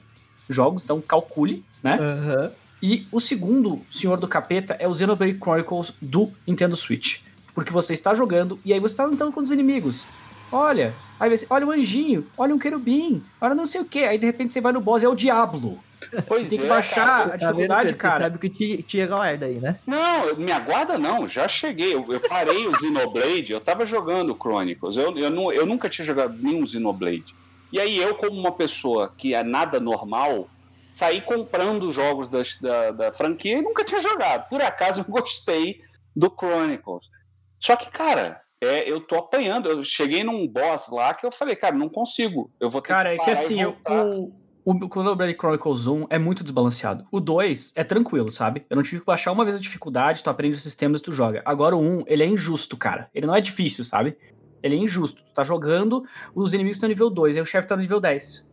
Jogos, 0.48 0.84
então 0.84 1.00
calcule, 1.00 1.64
né? 1.82 1.98
Uhum. 2.00 2.50
E 2.82 3.06
o 3.10 3.20
segundo 3.20 3.82
Senhor 3.88 4.18
do 4.18 4.28
Capeta 4.28 4.76
é 4.78 4.86
o 4.86 4.94
Xenoblade 4.94 5.38
Chronicles 5.38 5.94
do 6.00 6.30
Nintendo 6.46 6.76
Switch. 6.76 7.20
Porque 7.54 7.72
você 7.72 7.94
está 7.94 8.14
jogando 8.14 8.58
e 8.64 8.72
aí 8.72 8.78
você 8.78 8.92
está 8.92 9.04
lutando 9.04 9.32
com 9.32 9.40
os 9.40 9.50
inimigos. 9.50 10.06
Olha, 10.52 10.94
aí 11.18 11.34
você, 11.34 11.46
olha 11.48 11.66
o 11.66 11.72
anjinho, 11.72 12.26
olha 12.36 12.54
um 12.54 12.58
querubim, 12.58 13.24
olha 13.40 13.54
não 13.54 13.66
sei 13.66 13.80
o 13.80 13.84
que. 13.84 14.00
Aí 14.00 14.18
de 14.18 14.26
repente 14.26 14.52
você 14.52 14.60
vai 14.60 14.72
no 14.72 14.80
boss, 14.80 15.02
é 15.02 15.08
o 15.08 15.14
diabo. 15.14 15.78
Pois 16.26 16.50
Tem 16.50 16.58
que 16.58 16.64
é, 16.66 16.68
baixar 16.68 17.06
cara, 17.06 17.34
a 17.34 17.36
dificuldade, 17.36 17.92
tá 17.94 17.98
cara. 17.98 18.14
Você 18.14 18.22
sabe 18.22 18.36
o 18.36 18.38
que 18.38 18.50
te, 18.50 18.82
te 18.82 19.00
aguarda 19.00 19.46
aí, 19.46 19.54
né? 19.54 19.78
Não, 19.86 20.34
me 20.36 20.52
aguarda 20.52 20.98
não, 20.98 21.26
já 21.26 21.48
cheguei. 21.48 21.94
Eu, 21.94 22.12
eu 22.12 22.20
parei 22.20 22.66
o 22.66 22.74
Xenoblade, 22.78 23.52
eu 23.52 23.60
tava 23.60 23.84
jogando 23.84 24.36
Chronicles. 24.36 24.96
Eu, 24.96 25.16
eu, 25.16 25.30
não, 25.30 25.52
eu 25.52 25.66
nunca 25.66 25.88
tinha 25.88 26.04
jogado 26.04 26.40
nenhum 26.40 26.64
Xenoblade. 26.64 27.34
E 27.72 27.80
aí 27.80 27.98
eu, 27.98 28.14
como 28.14 28.38
uma 28.38 28.52
pessoa 28.52 29.12
que 29.16 29.34
é 29.34 29.42
nada 29.42 29.80
normal, 29.80 30.48
saí 30.94 31.20
comprando 31.20 31.92
jogos 31.92 32.28
das, 32.28 32.56
da, 32.60 32.90
da 32.90 33.12
franquia 33.12 33.58
e 33.58 33.62
nunca 33.62 33.84
tinha 33.84 34.00
jogado. 34.00 34.48
Por 34.48 34.62
acaso 34.62 35.00
eu 35.00 35.04
gostei 35.04 35.80
do 36.14 36.30
Chronicles. 36.30 37.10
Só 37.58 37.74
que, 37.76 37.90
cara, 37.90 38.40
é, 38.60 38.90
eu 38.90 39.00
tô 39.00 39.16
apanhando. 39.16 39.68
Eu 39.68 39.82
cheguei 39.82 40.24
num 40.24 40.46
boss 40.46 40.88
lá 40.88 41.14
que 41.14 41.26
eu 41.26 41.30
falei, 41.30 41.56
cara, 41.56 41.76
não 41.76 41.88
consigo. 41.88 42.50
Eu 42.58 42.70
vou 42.70 42.80
ter 42.80 42.88
cara, 42.88 43.10
que 43.12 43.18
Cara, 43.18 43.30
é 43.30 43.34
que 43.34 43.38
assim, 43.38 43.64
o, 43.64 43.76
o, 43.88 44.32
o 44.66 44.74
Xenoblade 44.92 45.36
Chronicles 45.38 45.86
1 45.86 46.06
é 46.10 46.18
muito 46.18 46.42
desbalanceado. 46.42 47.06
O 47.12 47.20
2 47.20 47.72
é 47.76 47.84
tranquilo, 47.84 48.32
sabe? 48.32 48.66
Eu 48.68 48.74
não 48.74 48.82
tive 48.82 48.98
que 48.98 49.06
baixar 49.06 49.30
uma 49.30 49.44
vez 49.44 49.56
a 49.56 49.60
dificuldade, 49.60 50.24
tu 50.24 50.28
aprende 50.28 50.56
os 50.56 50.62
sistemas 50.64 50.98
e 50.98 51.04
tu 51.04 51.12
joga. 51.12 51.40
Agora 51.44 51.76
o 51.76 51.80
1, 51.80 52.02
ele 52.08 52.24
é 52.24 52.26
injusto, 52.26 52.76
cara. 52.76 53.08
Ele 53.14 53.28
não 53.28 53.34
é 53.36 53.40
difícil, 53.40 53.84
sabe? 53.84 54.16
Ele 54.60 54.74
é 54.74 54.78
injusto. 54.78 55.22
Tu 55.22 55.32
tá 55.32 55.44
jogando, 55.44 56.04
os 56.34 56.52
inimigos 56.52 56.78
estão 56.78 56.88
no 56.88 56.92
nível 56.92 57.08
2, 57.08 57.36
aí 57.36 57.42
o 57.42 57.46
chefe 57.46 57.68
tá 57.68 57.76
no 57.76 57.82
nível 57.82 58.00
10. 58.00 58.52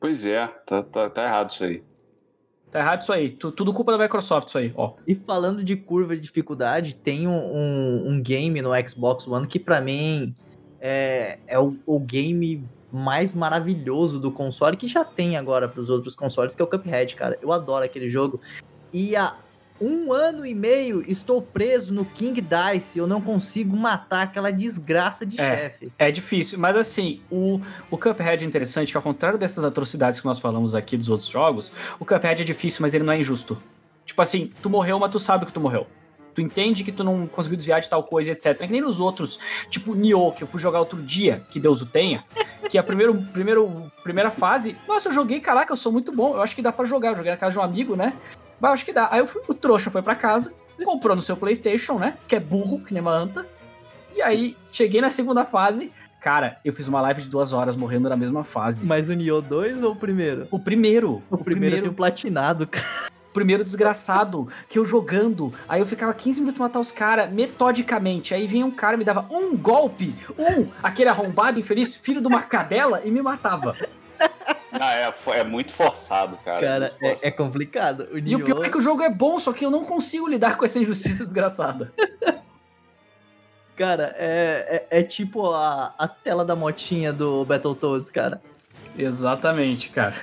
Pois 0.00 0.24
é, 0.24 0.46
tá, 0.64 0.84
tá, 0.84 1.10
tá 1.10 1.24
errado 1.24 1.50
isso 1.50 1.64
aí. 1.64 1.82
Tá 2.70 2.78
errado 2.78 3.00
isso 3.00 3.12
aí. 3.12 3.30
Tudo 3.30 3.72
culpa 3.72 3.90
da 3.90 3.98
Microsoft, 3.98 4.48
isso 4.48 4.58
aí, 4.58 4.72
ó. 4.76 4.94
E 5.04 5.16
falando 5.16 5.64
de 5.64 5.74
curva 5.74 6.14
de 6.14 6.22
dificuldade, 6.22 6.94
tem 6.94 7.26
um, 7.26 7.32
um, 7.32 8.08
um 8.08 8.22
game 8.22 8.62
no 8.62 8.70
Xbox 8.88 9.26
One 9.26 9.48
que 9.48 9.58
para 9.58 9.80
mim 9.80 10.32
é, 10.80 11.38
é 11.48 11.58
o, 11.58 11.76
o, 11.84 11.98
game 11.98 12.62
mais 12.94 13.34
maravilhoso 13.34 14.20
do 14.20 14.30
console, 14.30 14.76
que 14.76 14.86
já 14.86 15.04
tem 15.04 15.36
agora 15.36 15.68
para 15.68 15.80
os 15.80 15.90
outros 15.90 16.14
consoles, 16.14 16.54
que 16.54 16.62
é 16.62 16.64
o 16.64 16.68
Cuphead, 16.68 17.16
cara. 17.16 17.36
Eu 17.42 17.52
adoro 17.52 17.84
aquele 17.84 18.08
jogo. 18.08 18.40
E 18.92 19.16
a 19.16 19.36
um 19.80 20.12
ano 20.12 20.46
e 20.46 20.54
meio 20.54 21.02
estou 21.10 21.42
preso 21.42 21.92
no 21.92 22.04
King 22.04 22.40
Dice. 22.40 22.96
Eu 22.96 23.06
não 23.08 23.20
consigo 23.20 23.76
matar 23.76 24.22
aquela 24.22 24.52
desgraça 24.52 25.26
de 25.26 25.40
é, 25.40 25.56
chefe. 25.56 25.92
É 25.98 26.12
difícil, 26.12 26.58
mas 26.58 26.76
assim, 26.76 27.20
o, 27.28 27.60
o 27.90 27.98
Cuphead 27.98 28.44
é 28.44 28.46
interessante 28.46 28.92
que, 28.92 28.96
ao 28.96 29.02
contrário 29.02 29.36
dessas 29.36 29.64
atrocidades 29.64 30.20
que 30.20 30.26
nós 30.26 30.38
falamos 30.38 30.74
aqui 30.74 30.96
dos 30.96 31.10
outros 31.10 31.28
jogos, 31.28 31.72
o 31.98 32.04
Cuphead 32.04 32.42
é 32.42 32.44
difícil, 32.44 32.82
mas 32.82 32.94
ele 32.94 33.02
não 33.02 33.12
é 33.12 33.18
injusto. 33.18 33.60
Tipo 34.06 34.22
assim, 34.22 34.52
tu 34.62 34.70
morreu, 34.70 34.98
mas 35.00 35.10
tu 35.10 35.18
sabe 35.18 35.46
que 35.46 35.52
tu 35.52 35.60
morreu. 35.60 35.86
Tu 36.34 36.40
entende 36.40 36.82
que 36.82 36.90
tu 36.90 37.04
não 37.04 37.26
conseguiu 37.26 37.56
desviar 37.56 37.80
de 37.80 37.88
tal 37.88 38.02
coisa, 38.02 38.32
etc. 38.32 38.46
É 38.46 38.54
que 38.66 38.72
nem 38.72 38.80
nos 38.80 39.00
outros, 39.00 39.38
tipo 39.70 39.94
Nioh, 39.94 40.32
que 40.32 40.42
eu 40.42 40.46
fui 40.46 40.60
jogar 40.60 40.80
outro 40.80 41.00
dia, 41.00 41.42
que 41.50 41.60
Deus 41.60 41.80
o 41.80 41.86
tenha, 41.86 42.24
que 42.68 42.76
a 42.76 42.82
primeiro, 42.82 43.14
primeiro, 43.32 43.92
primeira 44.02 44.30
fase, 44.30 44.76
nossa, 44.88 45.08
eu 45.08 45.12
joguei, 45.12 45.40
caraca, 45.40 45.72
eu 45.72 45.76
sou 45.76 45.92
muito 45.92 46.10
bom, 46.10 46.34
eu 46.34 46.42
acho 46.42 46.54
que 46.54 46.62
dá 46.62 46.72
para 46.72 46.84
jogar. 46.84 47.10
Eu 47.10 47.16
joguei 47.16 47.30
na 47.30 47.36
casa 47.36 47.52
de 47.52 47.58
um 47.58 47.62
amigo, 47.62 47.94
né? 47.94 48.14
Mas 48.60 48.72
acho 48.72 48.84
que 48.84 48.92
dá. 48.92 49.08
Aí 49.10 49.20
eu 49.20 49.26
fui, 49.26 49.42
o 49.46 49.54
trouxa 49.54 49.90
foi 49.90 50.02
para 50.02 50.14
casa, 50.14 50.52
comprou 50.84 51.14
no 51.14 51.22
seu 51.22 51.36
PlayStation, 51.36 51.98
né? 51.98 52.16
Que 52.26 52.36
é 52.36 52.40
burro, 52.40 52.80
que 52.80 52.92
nem 52.92 53.00
uma 53.00 53.14
anta. 53.14 53.46
E 54.16 54.22
aí, 54.22 54.56
cheguei 54.72 55.00
na 55.00 55.10
segunda 55.10 55.44
fase. 55.44 55.92
Cara, 56.20 56.58
eu 56.64 56.72
fiz 56.72 56.88
uma 56.88 57.00
live 57.02 57.22
de 57.22 57.28
duas 57.28 57.52
horas 57.52 57.76
morrendo 57.76 58.08
na 58.08 58.16
mesma 58.16 58.44
fase. 58.44 58.86
Mas 58.86 59.08
o 59.08 59.12
Nioh 59.12 59.42
2 59.42 59.82
ou 59.82 59.92
o 59.92 59.96
primeiro? 59.96 60.48
O 60.50 60.58
primeiro. 60.58 61.22
O, 61.30 61.34
o 61.34 61.38
primeiro, 61.38 61.44
primeiro 61.44 61.76
eu 61.76 61.82
tenho 61.82 61.94
platinado, 61.94 62.66
cara 62.66 63.13
primeiro 63.34 63.64
desgraçado, 63.64 64.48
que 64.68 64.78
eu 64.78 64.86
jogando, 64.86 65.52
aí 65.68 65.80
eu 65.80 65.86
ficava 65.86 66.14
15 66.14 66.40
minutos 66.40 66.60
matar 66.60 66.78
os 66.78 66.92
caras, 66.92 67.30
metodicamente. 67.30 68.32
Aí 68.32 68.46
vinha 68.46 68.64
um 68.64 68.70
cara, 68.70 68.96
me 68.96 69.04
dava 69.04 69.26
um 69.30 69.54
golpe, 69.56 70.14
um, 70.38 70.68
aquele 70.82 71.10
arrombado 71.10 71.58
infeliz, 71.58 71.96
filho 71.96 72.20
de 72.20 72.28
uma 72.28 72.42
cadela, 72.42 73.02
e 73.04 73.10
me 73.10 73.20
matava. 73.20 73.76
Ah, 74.72 74.94
é, 74.94 75.12
é 75.38 75.44
muito 75.44 75.72
forçado, 75.72 76.36
cara. 76.44 76.60
Cara, 76.60 76.86
é, 76.86 76.90
forçado. 76.90 77.24
é, 77.24 77.28
é 77.28 77.30
complicado. 77.30 78.08
O 78.12 78.18
e 78.18 78.36
o 78.36 78.42
pior 78.42 78.64
é 78.64 78.68
que 78.68 78.78
o 78.78 78.80
jogo 78.80 79.02
é 79.02 79.10
bom, 79.10 79.38
só 79.38 79.52
que 79.52 79.64
eu 79.64 79.70
não 79.70 79.84
consigo 79.84 80.28
lidar 80.28 80.56
com 80.56 80.64
essa 80.64 80.78
injustiça 80.78 81.22
desgraçada. 81.26 81.92
cara, 83.76 84.14
é, 84.16 84.86
é, 84.90 84.98
é, 85.00 85.02
tipo 85.02 85.50
a, 85.50 85.94
a 85.98 86.06
tela 86.06 86.44
da 86.44 86.54
motinha 86.54 87.12
do 87.12 87.44
Battletoads, 87.44 88.08
cara. 88.10 88.40
Exatamente, 88.96 89.90
cara. 89.90 90.14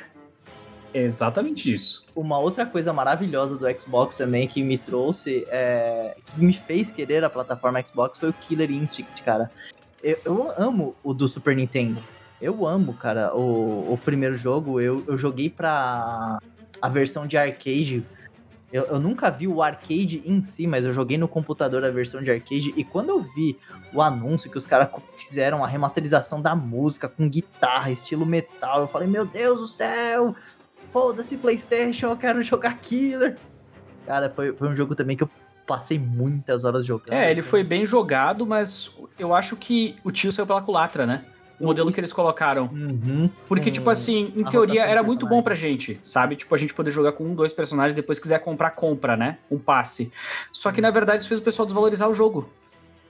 É 0.93 1.01
exatamente 1.01 1.71
isso. 1.71 2.05
Uma 2.15 2.37
outra 2.37 2.65
coisa 2.65 2.91
maravilhosa 2.91 3.55
do 3.55 3.79
Xbox 3.79 4.17
também 4.17 4.47
que 4.47 4.61
me 4.61 4.77
trouxe, 4.77 5.45
é, 5.49 6.17
que 6.25 6.43
me 6.43 6.53
fez 6.53 6.91
querer 6.91 7.23
a 7.23 7.29
plataforma 7.29 7.83
Xbox 7.85 8.19
foi 8.19 8.29
o 8.29 8.33
Killer 8.33 8.69
Instinct, 8.69 9.23
cara. 9.23 9.49
Eu, 10.03 10.17
eu 10.25 10.51
amo 10.57 10.95
o 11.03 11.13
do 11.13 11.29
Super 11.29 11.55
Nintendo. 11.55 12.01
Eu 12.41 12.65
amo, 12.65 12.93
cara, 12.93 13.33
o, 13.35 13.93
o 13.93 13.97
primeiro 13.97 14.35
jogo. 14.35 14.81
Eu, 14.81 15.03
eu 15.07 15.17
joguei 15.17 15.49
pra 15.49 16.39
a 16.81 16.89
versão 16.89 17.25
de 17.25 17.37
arcade. 17.37 18.03
Eu, 18.73 18.83
eu, 18.85 18.99
nunca 18.99 19.29
vi 19.29 19.47
o 19.47 19.61
arcade 19.61 20.23
em 20.25 20.41
si, 20.41 20.65
mas 20.65 20.83
eu 20.83 20.91
joguei 20.91 21.17
no 21.17 21.27
computador 21.27 21.85
a 21.85 21.91
versão 21.91 22.21
de 22.23 22.31
arcade. 22.31 22.73
E 22.75 22.83
quando 22.83 23.09
eu 23.09 23.21
vi 23.21 23.57
o 23.93 24.01
anúncio 24.01 24.49
que 24.49 24.57
os 24.57 24.65
caras 24.65 24.89
fizeram 25.15 25.63
a 25.63 25.67
remasterização 25.67 26.41
da 26.41 26.55
música 26.55 27.07
com 27.07 27.29
guitarra, 27.29 27.91
estilo 27.91 28.25
metal, 28.25 28.81
eu 28.81 28.87
falei: 28.87 29.07
Meu 29.07 29.25
Deus 29.25 29.59
do 29.59 29.67
céu! 29.67 30.35
Foda-se, 30.91 31.37
PlayStation, 31.37 32.07
eu 32.07 32.17
quero 32.17 32.41
jogar 32.41 32.77
Killer. 32.79 33.37
Cara, 34.05 34.29
foi, 34.29 34.53
foi 34.53 34.69
um 34.69 34.75
jogo 34.75 34.95
também 34.95 35.15
que 35.15 35.23
eu 35.23 35.29
passei 35.65 35.97
muitas 35.97 36.63
horas 36.63 36.85
jogando. 36.85 37.13
É, 37.13 37.31
ele 37.31 37.41
foi 37.41 37.63
bem 37.63 37.85
jogado, 37.85 38.45
mas 38.45 38.91
eu 39.17 39.33
acho 39.33 39.55
que 39.55 39.95
o 40.03 40.11
tio 40.11 40.31
saiu 40.31 40.45
pela 40.45 40.61
culatra, 40.61 41.05
né? 41.05 41.25
o 41.61 41.65
modelo 41.65 41.89
Isso. 41.89 41.95
que 41.95 42.01
eles 42.01 42.11
colocaram. 42.11 42.63
Uhum. 42.73 43.29
Porque, 43.47 43.69
tipo 43.69 43.89
assim, 43.89 44.33
em 44.35 44.43
teoria 44.43 44.83
era 44.83 45.03
muito 45.03 45.27
bom 45.27 45.41
pra 45.41 45.53
gente, 45.53 45.99
sabe? 46.03 46.35
Tipo, 46.35 46.53
a 46.55 46.57
gente 46.57 46.73
poder 46.73 46.91
jogar 46.91 47.11
com 47.11 47.23
um, 47.23 47.35
dois 47.35 47.53
personagens, 47.53 47.93
depois 47.93 48.19
quiser 48.19 48.39
comprar, 48.39 48.71
compra, 48.71 49.15
né? 49.15 49.37
Um 49.49 49.59
passe. 49.59 50.11
Só 50.51 50.71
que, 50.71 50.81
na 50.81 50.89
verdade, 50.89 51.21
isso 51.21 51.29
fez 51.29 51.39
o 51.39 51.43
pessoal 51.43 51.65
desvalorizar 51.65 52.09
o 52.09 52.13
jogo. 52.13 52.49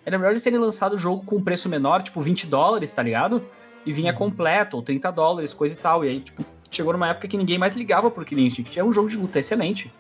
Era 0.06 0.18
melhor 0.18 0.32
eles 0.32 0.42
terem 0.42 0.60
lançado 0.60 0.94
o 0.94 0.98
jogo 0.98 1.24
com 1.26 1.38
um 1.38 1.44
preço 1.44 1.70
menor, 1.70 2.02
tipo 2.02 2.20
20 2.20 2.48
dólares, 2.48 2.94
tá 2.94 3.02
ligado? 3.02 3.44
E 3.86 3.94
vinha 3.94 4.12
uhum. 4.12 4.18
completo, 4.18 4.76
ou 4.76 4.84
30 4.84 5.12
dólares, 5.12 5.54
coisa 5.54 5.74
e 5.74 5.78
tal. 5.78 6.04
E 6.04 6.10
aí, 6.10 6.20
tipo, 6.20 6.44
chegou 6.72 6.94
numa 6.94 7.10
época 7.10 7.28
que 7.28 7.38
ninguém 7.38 7.58
mais 7.58 7.76
ligava 7.76 8.10
pro 8.10 8.26
Killing 8.26 8.48
Instinct. 8.48 8.80
É 8.80 8.84
um 8.84 8.94
jogo 8.94 9.10
de 9.10 9.18
luta 9.18 9.38
excelente. 9.40 9.92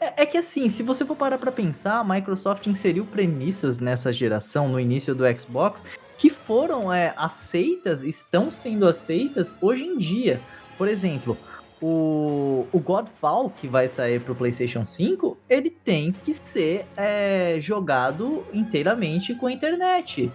É, 0.00 0.22
é, 0.22 0.26
que 0.26 0.38
assim, 0.38 0.70
se 0.70 0.82
você 0.82 1.04
for 1.04 1.16
parar 1.16 1.36
pra 1.36 1.50
pensar, 1.50 1.98
a 1.98 2.04
Microsoft 2.04 2.66
inseriu 2.66 3.04
premissas 3.04 3.80
nessa 3.80 4.12
geração, 4.12 4.68
no 4.68 4.78
início 4.78 5.14
do 5.14 5.24
Xbox, 5.38 5.82
que 6.16 6.30
foram 6.30 6.92
é, 6.92 7.12
aceitas, 7.16 8.02
estão 8.02 8.52
sendo 8.52 8.86
aceitas 8.86 9.56
hoje 9.60 9.84
em 9.84 9.98
dia. 9.98 10.40
Por 10.78 10.86
exemplo, 10.86 11.36
o, 11.82 12.66
o 12.72 12.78
Godfall, 12.78 13.50
que 13.50 13.66
vai 13.66 13.88
sair 13.88 14.20
pro 14.20 14.34
PlayStation 14.34 14.84
5, 14.84 15.36
ele 15.50 15.70
tem 15.70 16.12
que 16.12 16.34
ser 16.44 16.86
é, 16.96 17.56
jogado 17.60 18.44
inteiramente 18.52 19.34
com 19.34 19.46
a 19.48 19.52
internet. 19.52 20.32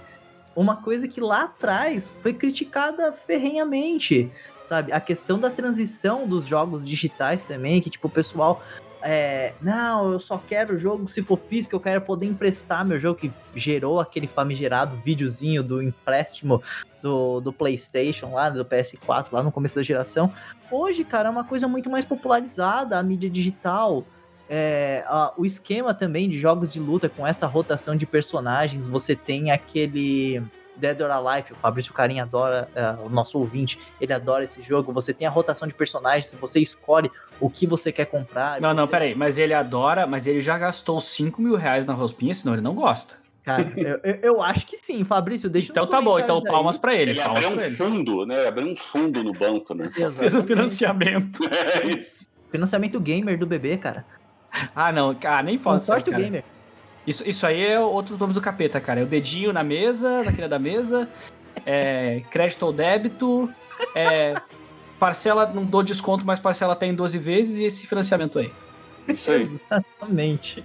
Uma 0.56 0.78
coisa 0.78 1.08
que 1.08 1.22
lá 1.22 1.44
atrás 1.44 2.12
foi 2.22 2.34
criticada 2.34 3.14
ferrenhamente, 3.14 4.30
sabe? 4.70 4.92
A 4.92 5.02
questão 5.02 5.40
da 5.40 5.50
transição 5.50 6.28
dos 6.28 6.46
jogos 6.46 6.86
digitais 6.86 7.44
também, 7.44 7.82
que 7.82 7.90
tipo, 7.90 8.08
o 8.08 8.12
pessoal 8.12 8.64
é, 9.02 9.54
não, 9.62 10.12
eu 10.12 10.20
só 10.20 10.38
quero 10.38 10.76
o 10.76 10.78
jogo 10.78 11.08
se 11.08 11.22
for 11.22 11.40
físico, 11.48 11.76
eu 11.76 11.80
quero 11.80 12.02
poder 12.02 12.28
emprestar 12.28 12.86
meu 12.86 13.00
jogo, 13.00 13.20
que 13.20 13.32
gerou 13.56 14.00
aquele 14.00 14.28
famigerado 14.28 14.96
videozinho 14.98 15.64
do 15.64 15.82
empréstimo 15.82 16.62
do, 17.02 17.40
do 17.40 17.52
PlayStation 17.52 18.34
lá, 18.34 18.50
do 18.50 18.64
PS4, 18.64 19.28
lá 19.32 19.42
no 19.42 19.52
começo 19.52 19.76
da 19.76 19.84
geração. 19.84 20.32
Hoje, 20.70 21.04
cara, 21.04 21.30
é 21.30 21.32
uma 21.32 21.44
coisa 21.44 21.68
muito 21.68 21.90
mais 21.90 22.06
popularizada, 22.06 23.00
a 23.00 23.04
mídia 23.04 23.30
digital. 23.30 24.06
É, 24.50 25.04
a, 25.08 25.34
o 25.38 25.46
esquema 25.46 25.94
também 25.94 26.30
de 26.30 26.38
jogos 26.38 26.72
de 26.74 26.80
luta 26.80 27.08
com 27.08 27.26
essa 27.26 27.48
rotação 27.48 27.96
de 27.96 28.06
personagens, 28.06 28.88
você 28.88 29.16
tem 29.16 29.52
aquele 29.52 30.44
Dead 30.80 31.02
or 31.02 31.12
Alive, 31.12 31.54
o 31.54 31.56
Fabrício 31.56 31.94
Carinha 31.94 32.24
adora, 32.24 32.70
uh, 32.76 33.06
o 33.06 33.10
nosso 33.10 33.38
ouvinte, 33.38 33.80
ele 34.00 34.14
adora 34.14 34.44
esse 34.44 34.62
jogo. 34.62 34.92
Você 34.94 35.14
tem 35.14 35.28
a 35.28 35.30
rotação 35.30 35.68
de 35.68 35.74
personagens, 35.74 36.36
você 36.40 36.60
escolhe 36.60 37.12
o 37.40 37.50
que 37.50 37.68
você 37.68 37.92
quer 37.92 38.06
comprar. 38.06 38.60
Não, 38.62 38.74
não, 38.74 38.88
tem... 38.88 38.92
peraí, 38.92 39.16
mas 39.16 39.38
ele 39.38 39.54
adora, 39.54 40.08
mas 40.08 40.28
ele 40.28 40.42
já 40.42 40.58
gastou 40.58 41.00
5 41.00 41.42
mil 41.42 41.56
reais 41.56 41.86
na 41.86 41.94
rospinha, 41.94 42.34
senão 42.34 42.54
ele 42.54 42.62
não 42.62 42.74
gosta. 42.74 43.16
Cara, 43.44 43.72
eu, 43.78 44.00
eu, 44.04 44.20
eu, 44.22 44.42
acho 44.42 44.66
que 44.66 44.78
sim, 44.78 45.04
Fabrício, 45.04 45.50
deixa 45.50 45.72
Então 45.72 45.88
tá 45.88 46.02
bom, 46.02 46.20
então 46.20 46.42
palmas 46.44 46.78
para 46.78 46.94
ele. 46.94 47.12
Ele 47.12 47.22
abriu 47.22 47.50
um 47.50 47.60
fundo, 47.60 48.26
né? 48.26 48.48
Abriu 48.48 48.68
um 48.68 48.76
fundo 48.76 49.24
no 49.24 49.34
banco, 49.34 49.74
né? 49.74 49.90
Fez 49.92 50.36
um 50.36 50.44
financiamento. 50.44 51.40
É 51.82 51.88
isso. 51.88 52.28
Financiamento 52.52 53.00
gamer 53.00 53.38
do 53.38 53.46
bebê, 53.46 53.78
cara. 53.78 54.06
Ah, 54.76 54.92
não, 54.92 55.16
ah, 55.24 55.44
nem 55.44 55.58
fala 55.58 55.76
Consórcio 55.76 56.12
gamer. 56.12 56.44
Isso, 57.10 57.28
isso 57.28 57.48
aí 57.48 57.66
é 57.66 57.80
outros 57.80 58.20
nomes 58.20 58.36
do 58.36 58.42
capeta, 58.42 58.80
cara. 58.80 59.00
É 59.00 59.04
o 59.04 59.08
dedinho 59.08 59.52
na 59.52 59.64
mesa, 59.64 60.24
na 60.24 60.32
quina 60.32 60.48
da 60.48 60.60
mesa, 60.60 61.10
é 61.66 62.22
crédito 62.30 62.62
ou 62.68 62.72
débito, 62.72 63.50
é 63.96 64.40
parcela, 65.00 65.48
não 65.48 65.66
dou 65.66 65.82
desconto, 65.82 66.24
mas 66.24 66.38
parcela 66.38 66.76
tem 66.76 66.94
12 66.94 67.18
vezes 67.18 67.58
e 67.58 67.64
esse 67.64 67.88
financiamento 67.88 68.38
aí. 68.38 68.52
Isso 69.08 69.32
aí. 69.32 69.42
Exatamente. 69.42 70.62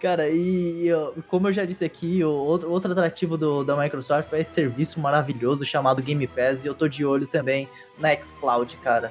Cara, 0.00 0.28
e 0.28 0.90
como 1.26 1.48
eu 1.48 1.52
já 1.52 1.64
disse 1.64 1.84
aqui, 1.84 2.22
o 2.22 2.30
outro, 2.30 2.70
outro 2.70 2.92
atrativo 2.92 3.36
do, 3.36 3.64
da 3.64 3.74
Microsoft 3.76 4.32
é 4.32 4.42
esse 4.42 4.52
serviço 4.52 5.00
maravilhoso 5.00 5.64
chamado 5.64 6.00
Game 6.00 6.24
Pass, 6.28 6.62
e 6.62 6.68
eu 6.68 6.74
tô 6.74 6.86
de 6.86 7.04
olho 7.04 7.26
também 7.26 7.68
na 7.98 8.14
xCloud, 8.14 8.76
cara. 8.76 9.10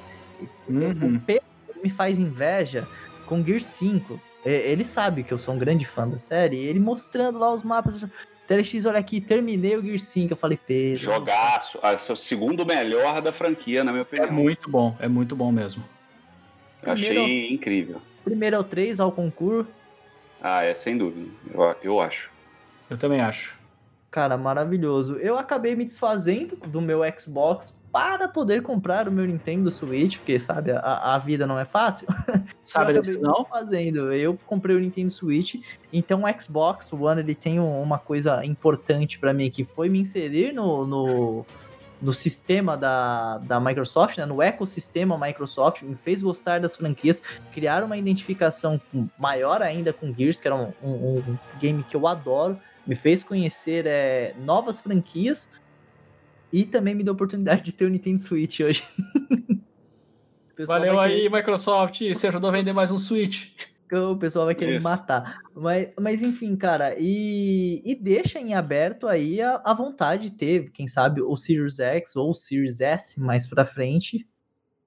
Uhum. 0.66 1.16
O 1.16 1.20
Pedro 1.20 1.44
me 1.84 1.90
faz 1.90 2.18
inveja 2.18 2.88
com 3.26 3.44
Gear 3.44 3.60
5. 3.60 4.18
Ele 4.44 4.84
sabe 4.84 5.22
que 5.22 5.32
eu 5.32 5.38
sou 5.38 5.54
um 5.54 5.58
grande 5.58 5.84
fã 5.84 6.08
da 6.08 6.18
série, 6.18 6.56
ele 6.56 6.80
mostrando 6.80 7.38
lá 7.38 7.52
os 7.52 7.62
mapas. 7.62 8.04
TLX, 8.46 8.84
olha 8.84 8.98
aqui, 8.98 9.20
terminei 9.20 9.76
o 9.76 9.82
Gear 9.82 9.98
5. 9.98 10.32
Eu 10.32 10.36
falei, 10.36 10.58
Pedro. 10.66 10.98
Jogaço. 10.98 11.78
Ah, 11.82 11.92
esse 11.92 12.10
é 12.10 12.14
o 12.14 12.16
segundo 12.16 12.66
melhor 12.66 13.20
da 13.20 13.32
franquia, 13.32 13.84
na 13.84 13.92
minha 13.92 14.02
opinião. 14.02 14.26
É 14.26 14.30
muito 14.30 14.68
bom, 14.68 14.96
é 14.98 15.06
muito 15.06 15.36
bom 15.36 15.52
mesmo. 15.52 15.84
Eu 16.82 16.92
achei 16.92 17.52
incrível. 17.52 18.00
Primeiro 18.24 18.56
é 18.56 18.58
o 18.58 18.64
3 18.64 18.98
ao 18.98 19.12
concurso. 19.12 19.70
Ah, 20.42 20.64
é 20.64 20.74
sem 20.74 20.96
dúvida. 20.96 21.30
Eu, 21.52 21.76
eu 21.82 22.00
acho. 22.00 22.30
Eu 22.88 22.96
também 22.96 23.20
acho. 23.20 23.54
Cara, 24.10 24.36
maravilhoso. 24.36 25.16
Eu 25.16 25.38
acabei 25.38 25.76
me 25.76 25.84
desfazendo 25.84 26.56
do 26.56 26.80
meu 26.80 27.02
Xbox 27.16 27.76
para 27.92 28.28
poder 28.28 28.62
comprar 28.62 29.08
o 29.08 29.12
meu 29.12 29.26
Nintendo 29.26 29.70
Switch, 29.70 30.18
porque, 30.18 30.38
sabe, 30.38 30.70
a, 30.70 31.14
a 31.14 31.18
vida 31.18 31.46
não 31.46 31.58
é 31.58 31.64
fácil. 31.64 32.06
Sabe 32.62 33.00
disso 33.00 33.20
não? 33.20 33.44
Fazendo. 33.44 34.12
Eu 34.12 34.38
comprei 34.46 34.76
o 34.76 34.80
Nintendo 34.80 35.10
Switch, 35.10 35.56
então 35.92 36.22
o 36.22 36.40
Xbox 36.40 36.92
One 36.92 37.20
ele 37.20 37.34
tem 37.34 37.58
uma 37.58 37.98
coisa 37.98 38.44
importante 38.44 39.18
para 39.18 39.32
mim 39.32 39.50
que 39.50 39.64
foi 39.64 39.88
me 39.88 39.98
inserir 39.98 40.52
no, 40.52 40.86
no, 40.86 41.46
no 42.00 42.12
sistema 42.12 42.76
da, 42.76 43.38
da 43.38 43.58
Microsoft, 43.58 44.18
né, 44.18 44.24
no 44.24 44.40
ecossistema 44.40 45.18
Microsoft, 45.18 45.82
me 45.82 45.96
fez 45.96 46.22
gostar 46.22 46.60
das 46.60 46.76
franquias, 46.76 47.22
criar 47.52 47.82
uma 47.82 47.96
identificação 47.96 48.80
maior 49.18 49.62
ainda 49.62 49.92
com 49.92 50.14
Gears, 50.14 50.38
que 50.38 50.46
era 50.46 50.54
um, 50.54 50.72
um, 50.82 51.18
um 51.18 51.38
game 51.58 51.82
que 51.82 51.96
eu 51.96 52.06
adoro, 52.06 52.56
me 52.86 52.94
fez 52.94 53.22
conhecer 53.22 53.84
é, 53.86 54.34
novas 54.38 54.80
franquias 54.80 55.48
e 56.52 56.64
também 56.64 56.94
me 56.94 57.02
deu 57.04 57.12
a 57.12 57.14
oportunidade 57.14 57.62
de 57.62 57.72
ter 57.72 57.84
o 57.84 57.88
Nintendo 57.88 58.18
Switch 58.18 58.60
hoje. 58.60 58.84
Valeu 60.66 60.98
aí, 60.98 61.22
querer... 61.22 61.30
Microsoft. 61.30 62.00
Você 62.00 62.28
ajudou 62.28 62.50
a 62.50 62.52
vender 62.52 62.72
mais 62.72 62.90
um 62.90 62.98
Switch. 62.98 63.50
O 63.92 64.16
pessoal 64.16 64.44
vai 64.44 64.54
querer 64.54 64.76
Isso. 64.76 64.86
me 64.86 64.90
matar. 64.92 65.40
Mas, 65.52 65.88
mas 65.98 66.22
enfim, 66.22 66.54
cara, 66.54 66.94
e, 66.96 67.82
e 67.84 67.92
deixa 67.96 68.38
em 68.38 68.54
aberto 68.54 69.08
aí 69.08 69.42
a, 69.42 69.60
a 69.64 69.74
vontade 69.74 70.30
de 70.30 70.36
ter, 70.36 70.70
quem 70.70 70.86
sabe, 70.86 71.20
o 71.20 71.36
Series 71.36 71.80
X 71.80 72.14
ou 72.14 72.30
o 72.30 72.34
Series 72.34 72.80
S 72.80 73.20
mais 73.20 73.48
pra 73.48 73.64
frente 73.64 74.24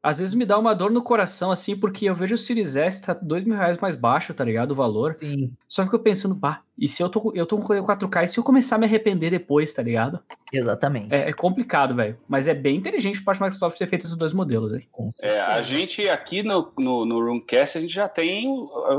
às 0.04 0.20
vezes 0.20 0.36
me 0.36 0.46
dá 0.46 0.60
uma 0.60 0.76
dor 0.76 0.92
no 0.92 1.02
coração, 1.02 1.50
assim, 1.50 1.78
porque 1.78 2.06
eu 2.06 2.14
vejo 2.14 2.36
o 2.36 2.38
Series 2.38 2.76
S 2.76 3.02
tá 3.02 3.14
dois 3.14 3.46
mil 3.46 3.56
reais 3.56 3.78
mais 3.78 3.96
baixo, 3.96 4.34
tá 4.34 4.44
ligado? 4.44 4.72
O 4.72 4.76
valor. 4.76 5.16
Sim. 5.16 5.54
Só 5.66 5.86
fico 5.86 5.98
pensando, 5.98 6.36
bah, 6.36 6.60
e 6.78 6.90
se 6.90 7.02
eu 7.02 7.08
tô, 7.08 7.32
eu 7.34 7.46
tô 7.46 7.58
com 7.58 7.74
4K, 7.74 8.26
e 8.26 8.28
se 8.28 8.38
eu 8.38 8.44
começar 8.44 8.76
a 8.76 8.80
me 8.80 8.86
arrepender 8.86 9.32
depois, 9.32 9.72
tá 9.72 9.82
ligado? 9.82 10.20
Exatamente. 10.52 11.14
É, 11.16 11.30
é 11.30 11.34
complicado, 11.34 11.96
velho. 11.96 12.18
Mas 12.28 12.50
é 12.50 12.54
bem 12.54 12.76
inteligente 12.76 13.20
por 13.20 13.26
parte 13.26 13.40
da 13.40 13.46
Microsoft 13.46 13.78
ter 13.78 13.88
feito 13.88 14.06
esses 14.06 14.18
dois 14.18 14.34
modelos 14.34 14.74
aí. 14.74 14.84
É, 15.22 15.40
a 15.40 15.62
gente 15.62 16.10
aqui 16.10 16.44
no, 16.44 16.70
no, 16.78 17.06
no 17.06 17.24
Roomcast, 17.24 17.78
a 17.78 17.82
gente 17.82 17.94
já 17.94 18.10
tem 18.10 18.46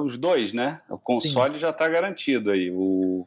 os 0.03 0.17
dois, 0.17 0.55
né? 0.55 0.81
O 0.89 0.97
console 0.97 1.55
Sim. 1.55 1.61
já 1.61 1.73
tá 1.73 1.87
garantido 1.87 2.51
aí. 2.51 2.71
O 2.71 3.27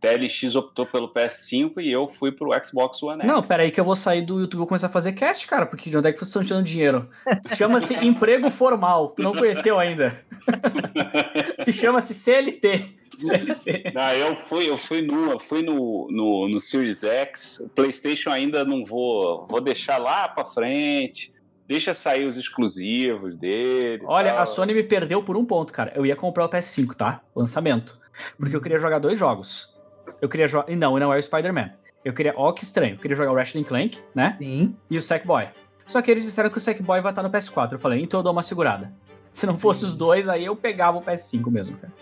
TLX 0.00 0.54
optou 0.54 0.86
pelo 0.86 1.12
PS5 1.12 1.74
e 1.78 1.90
eu 1.90 2.06
fui 2.06 2.30
pro 2.30 2.50
Xbox 2.64 3.02
One 3.02 3.20
X. 3.22 3.26
Não, 3.26 3.42
peraí 3.42 3.70
que 3.70 3.80
eu 3.80 3.84
vou 3.84 3.96
sair 3.96 4.22
do 4.22 4.40
YouTube 4.40 4.62
e 4.62 4.66
começar 4.66 4.86
a 4.86 4.90
fazer 4.90 5.12
cast, 5.12 5.46
cara, 5.46 5.66
porque 5.66 5.90
de 5.90 5.96
onde 5.96 6.08
é 6.08 6.12
que 6.12 6.18
vocês 6.18 6.28
estão 6.28 6.44
tirando 6.44 6.64
dinheiro? 6.64 7.08
Chama-se 7.56 7.94
emprego 8.06 8.48
formal, 8.48 9.08
tu 9.08 9.22
não 9.22 9.34
conheceu 9.34 9.78
ainda. 9.78 10.24
Se 11.64 11.72
chama-se 11.72 12.14
CLT. 12.14 12.96
CLT. 13.18 13.92
Não, 13.92 14.12
eu 14.12 14.36
fui, 14.36 14.70
eu 14.70 14.78
fui 14.78 15.02
no, 15.02 15.32
eu 15.32 15.38
fui 15.40 15.62
no, 15.62 16.08
no, 16.10 16.48
no 16.48 16.60
Series 16.60 17.02
X, 17.02 17.68
PlayStation 17.74 18.30
ainda 18.30 18.64
não 18.64 18.84
vou, 18.84 19.46
vou 19.48 19.60
deixar 19.60 19.98
lá 19.98 20.28
para 20.28 20.44
frente. 20.44 21.32
Deixa 21.66 21.92
sair 21.92 22.24
os 22.24 22.38
exclusivos 22.38 23.36
dele. 23.36 24.02
Olha, 24.06 24.32
tal. 24.32 24.42
a 24.42 24.46
Sony 24.46 24.72
me 24.72 24.82
perdeu 24.82 25.22
por 25.22 25.36
um 25.36 25.44
ponto, 25.44 25.70
cara. 25.70 25.92
Eu 25.94 26.06
ia 26.06 26.16
comprar 26.16 26.46
o 26.46 26.48
PS5, 26.48 26.94
tá? 26.94 27.20
Lançamento. 27.36 27.94
Porque 28.38 28.56
eu 28.56 28.60
queria 28.60 28.78
jogar 28.78 28.98
dois 28.98 29.18
jogos. 29.18 29.77
Eu 30.20 30.28
queria 30.28 30.48
jogar. 30.48 30.74
Não, 30.74 30.98
não 30.98 31.12
é 31.12 31.16
o 31.16 31.22
Spider-Man. 31.22 31.70
Eu 32.04 32.12
queria. 32.12 32.34
Ó, 32.36 32.48
oh, 32.48 32.52
que 32.52 32.64
estranho. 32.64 32.94
Eu 32.94 32.98
queria 32.98 33.16
jogar 33.16 33.32
o 33.32 33.34
Ratchet 33.34 33.64
Clank, 33.64 34.00
né? 34.14 34.36
Sim. 34.38 34.76
E 34.90 34.96
o 34.96 35.00
Sackboy. 35.00 35.48
Só 35.86 36.02
que 36.02 36.10
eles 36.10 36.24
disseram 36.24 36.50
que 36.50 36.58
o 36.58 36.60
Sackboy 36.60 37.00
vai 37.00 37.12
estar 37.12 37.22
no 37.22 37.30
PS4. 37.30 37.72
Eu 37.72 37.78
falei, 37.78 38.02
então 38.02 38.20
eu 38.20 38.24
dou 38.24 38.32
uma 38.32 38.42
segurada. 38.42 38.92
Se 39.32 39.46
não 39.46 39.56
fosse 39.56 39.80
Sim. 39.80 39.86
os 39.86 39.96
dois, 39.96 40.28
aí 40.28 40.44
eu 40.44 40.54
pegava 40.54 40.98
o 40.98 41.02
PS5 41.02 41.50
mesmo, 41.50 41.78
cara. 41.78 41.92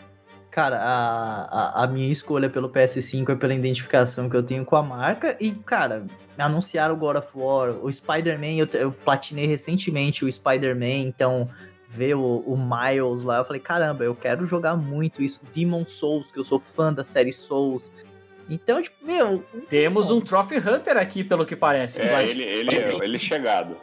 Cara, 0.51 0.79
a, 0.79 1.43
a, 1.43 1.85
a, 1.85 1.87
minha 1.87 2.11
escolha 2.11 2.49
pelo 2.49 2.71
PS5 2.71 3.29
é 3.29 3.37
pela 3.37 3.53
identificação 3.53 4.29
que 4.29 4.35
eu 4.35 4.43
tenho 4.43 4.65
com 4.65 4.75
a 4.75 4.83
marca. 4.83 5.37
E, 5.39 5.51
cara, 5.51 6.07
anunciaram 6.39 6.95
o 6.95 6.97
God 6.97 7.17
of 7.17 7.29
War, 7.35 7.71
o 7.83 7.93
Spider-Man, 7.93 8.55
eu, 8.55 8.67
eu 8.73 8.91
platinei 8.91 9.47
recentemente 9.47 10.25
o 10.25 10.33
Spider-Man, 10.33 11.09
então 11.09 11.51
ver 11.89 12.15
o, 12.15 12.39
o, 12.47 12.57
Miles 12.57 13.23
lá, 13.23 13.39
eu 13.39 13.45
falei, 13.45 13.61
caramba, 13.61 14.05
eu 14.05 14.15
quero 14.15 14.47
jogar 14.47 14.77
muito 14.77 15.23
isso. 15.23 15.41
Demon 15.55 15.85
Souls, 15.85 16.31
que 16.31 16.39
eu 16.39 16.45
sou 16.45 16.61
fã 16.61 16.93
da 16.93 17.05
série 17.05 17.33
Souls. 17.33 17.93
Então, 18.49 18.83
tipo, 18.83 19.05
meu. 19.05 19.45
Temos 19.69 20.11
um 20.11 20.21
Trophy 20.21 20.57
Hunter 20.57 20.97
aqui, 20.97 21.25
pelo 21.25 21.45
que 21.45 21.57
parece. 21.57 22.01
É, 22.01 22.27
ele, 22.27 22.43
ele, 22.43 22.77
ele 23.03 23.19
chegado. 23.19 23.77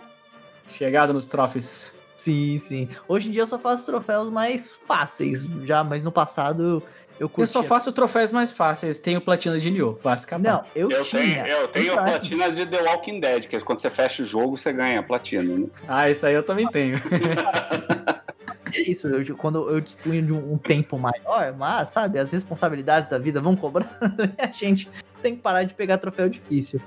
Chegado 0.69 1.13
nos 1.13 1.27
trophies. 1.27 1.97
Sim, 2.15 2.57
sim. 2.57 2.89
Hoje 3.07 3.27
em 3.27 3.31
dia 3.31 3.41
eu 3.41 3.47
só 3.47 3.59
faço 3.59 3.85
troféus 3.85 4.29
mais 4.29 4.77
fáceis, 4.87 5.43
já, 5.63 5.83
mas 5.83 6.05
no 6.05 6.11
passado 6.11 6.81
eu. 7.23 7.43
Eu 7.43 7.47
só 7.47 7.63
faço 7.63 7.91
troféus 7.91 8.31
mais 8.31 8.51
fáceis. 8.51 8.99
Tenho 8.99 9.21
platina 9.21 9.59
de 9.59 9.69
Nioh, 9.69 9.99
basicamente. 10.03 10.47
Não, 10.47 10.65
eu, 10.75 10.89
eu 10.89 11.03
tinha. 11.03 11.43
Tenho, 11.43 11.57
eu 11.57 11.67
tenho 11.67 11.93
a 11.93 12.03
platina 12.03 12.51
de 12.51 12.65
The 12.65 12.81
Walking 12.81 13.19
Dead, 13.19 13.47
que 13.47 13.55
é 13.55 13.59
quando 13.59 13.79
você 13.79 13.89
fecha 13.89 14.23
o 14.23 14.25
jogo, 14.25 14.57
você 14.57 14.71
ganha 14.71 14.99
a 14.99 15.03
platina, 15.03 15.57
né? 15.57 15.67
Ah, 15.87 16.09
isso 16.09 16.25
aí 16.25 16.33
eu 16.33 16.43
também 16.43 16.67
tenho. 16.69 16.95
é 18.73 18.81
isso, 18.81 19.07
eu, 19.07 19.37
quando 19.37 19.69
eu 19.69 19.79
disponho 19.79 20.21
de 20.23 20.33
um, 20.33 20.53
um, 20.53 20.57
tempo 20.57 20.97
maior, 20.97 21.53
mas, 21.57 21.89
sabe, 21.89 22.19
as 22.19 22.31
responsabilidades 22.31 23.09
da 23.09 23.17
vida 23.17 23.39
vão 23.41 23.55
cobrando 23.55 23.89
e 24.37 24.41
a 24.41 24.51
gente 24.51 24.89
tem 25.21 25.35
que 25.35 25.41
parar 25.41 25.63
de 25.63 25.73
pegar 25.73 25.97
troféu 25.97 26.27
difícil. 26.27 26.81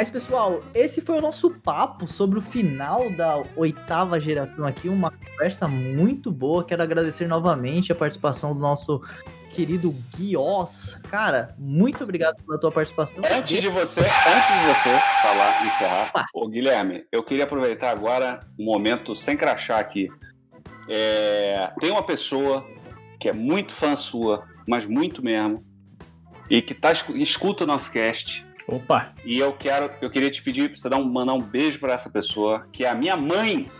Mas, 0.00 0.08
pessoal, 0.08 0.62
esse 0.72 1.02
foi 1.02 1.18
o 1.18 1.20
nosso 1.20 1.50
papo 1.50 2.06
sobre 2.08 2.38
o 2.38 2.40
final 2.40 3.10
da 3.10 3.42
oitava 3.54 4.18
geração 4.18 4.64
aqui. 4.64 4.88
Uma 4.88 5.10
conversa 5.10 5.68
muito 5.68 6.32
boa. 6.32 6.64
Quero 6.64 6.82
agradecer 6.82 7.26
novamente 7.26 7.92
a 7.92 7.94
participação 7.94 8.54
do 8.54 8.60
nosso 8.60 9.02
querido 9.52 9.94
Guios. 10.16 10.94
Cara, 11.10 11.54
muito 11.58 12.02
obrigado 12.02 12.42
pela 12.42 12.58
tua 12.58 12.72
participação. 12.72 13.22
Antes 13.30 13.60
de 13.60 13.68
você, 13.68 14.00
antes 14.00 14.08
de 14.08 14.68
você 14.68 14.88
falar, 15.20 15.66
encerrar, 15.66 16.10
ah. 16.14 16.24
ô 16.32 16.48
Guilherme, 16.48 17.04
eu 17.12 17.22
queria 17.22 17.44
aproveitar 17.44 17.90
agora 17.90 18.40
um 18.58 18.64
momento 18.64 19.14
sem 19.14 19.36
crachar 19.36 19.80
aqui. 19.80 20.08
É, 20.88 21.70
tem 21.78 21.90
uma 21.90 22.02
pessoa 22.02 22.66
que 23.20 23.28
é 23.28 23.34
muito 23.34 23.74
fã 23.74 23.94
sua, 23.94 24.48
mas 24.66 24.86
muito 24.86 25.22
mesmo, 25.22 25.62
e 26.48 26.62
que 26.62 26.72
tá, 26.72 26.90
escuta 26.90 27.64
o 27.64 27.66
nosso 27.66 27.92
cast 27.92 28.48
Opa! 28.70 29.12
E 29.24 29.38
eu 29.38 29.52
quero, 29.52 29.90
eu 30.00 30.10
queria 30.10 30.30
te 30.30 30.42
pedir 30.42 30.68
para 30.70 30.78
você 30.78 30.88
dar 30.88 30.96
um, 30.96 31.04
mandar 31.04 31.34
um 31.34 31.42
beijo 31.42 31.80
para 31.80 31.92
essa 31.92 32.08
pessoa, 32.08 32.66
que 32.72 32.84
é 32.84 32.88
a 32.88 32.94
minha 32.94 33.16
mãe. 33.16 33.70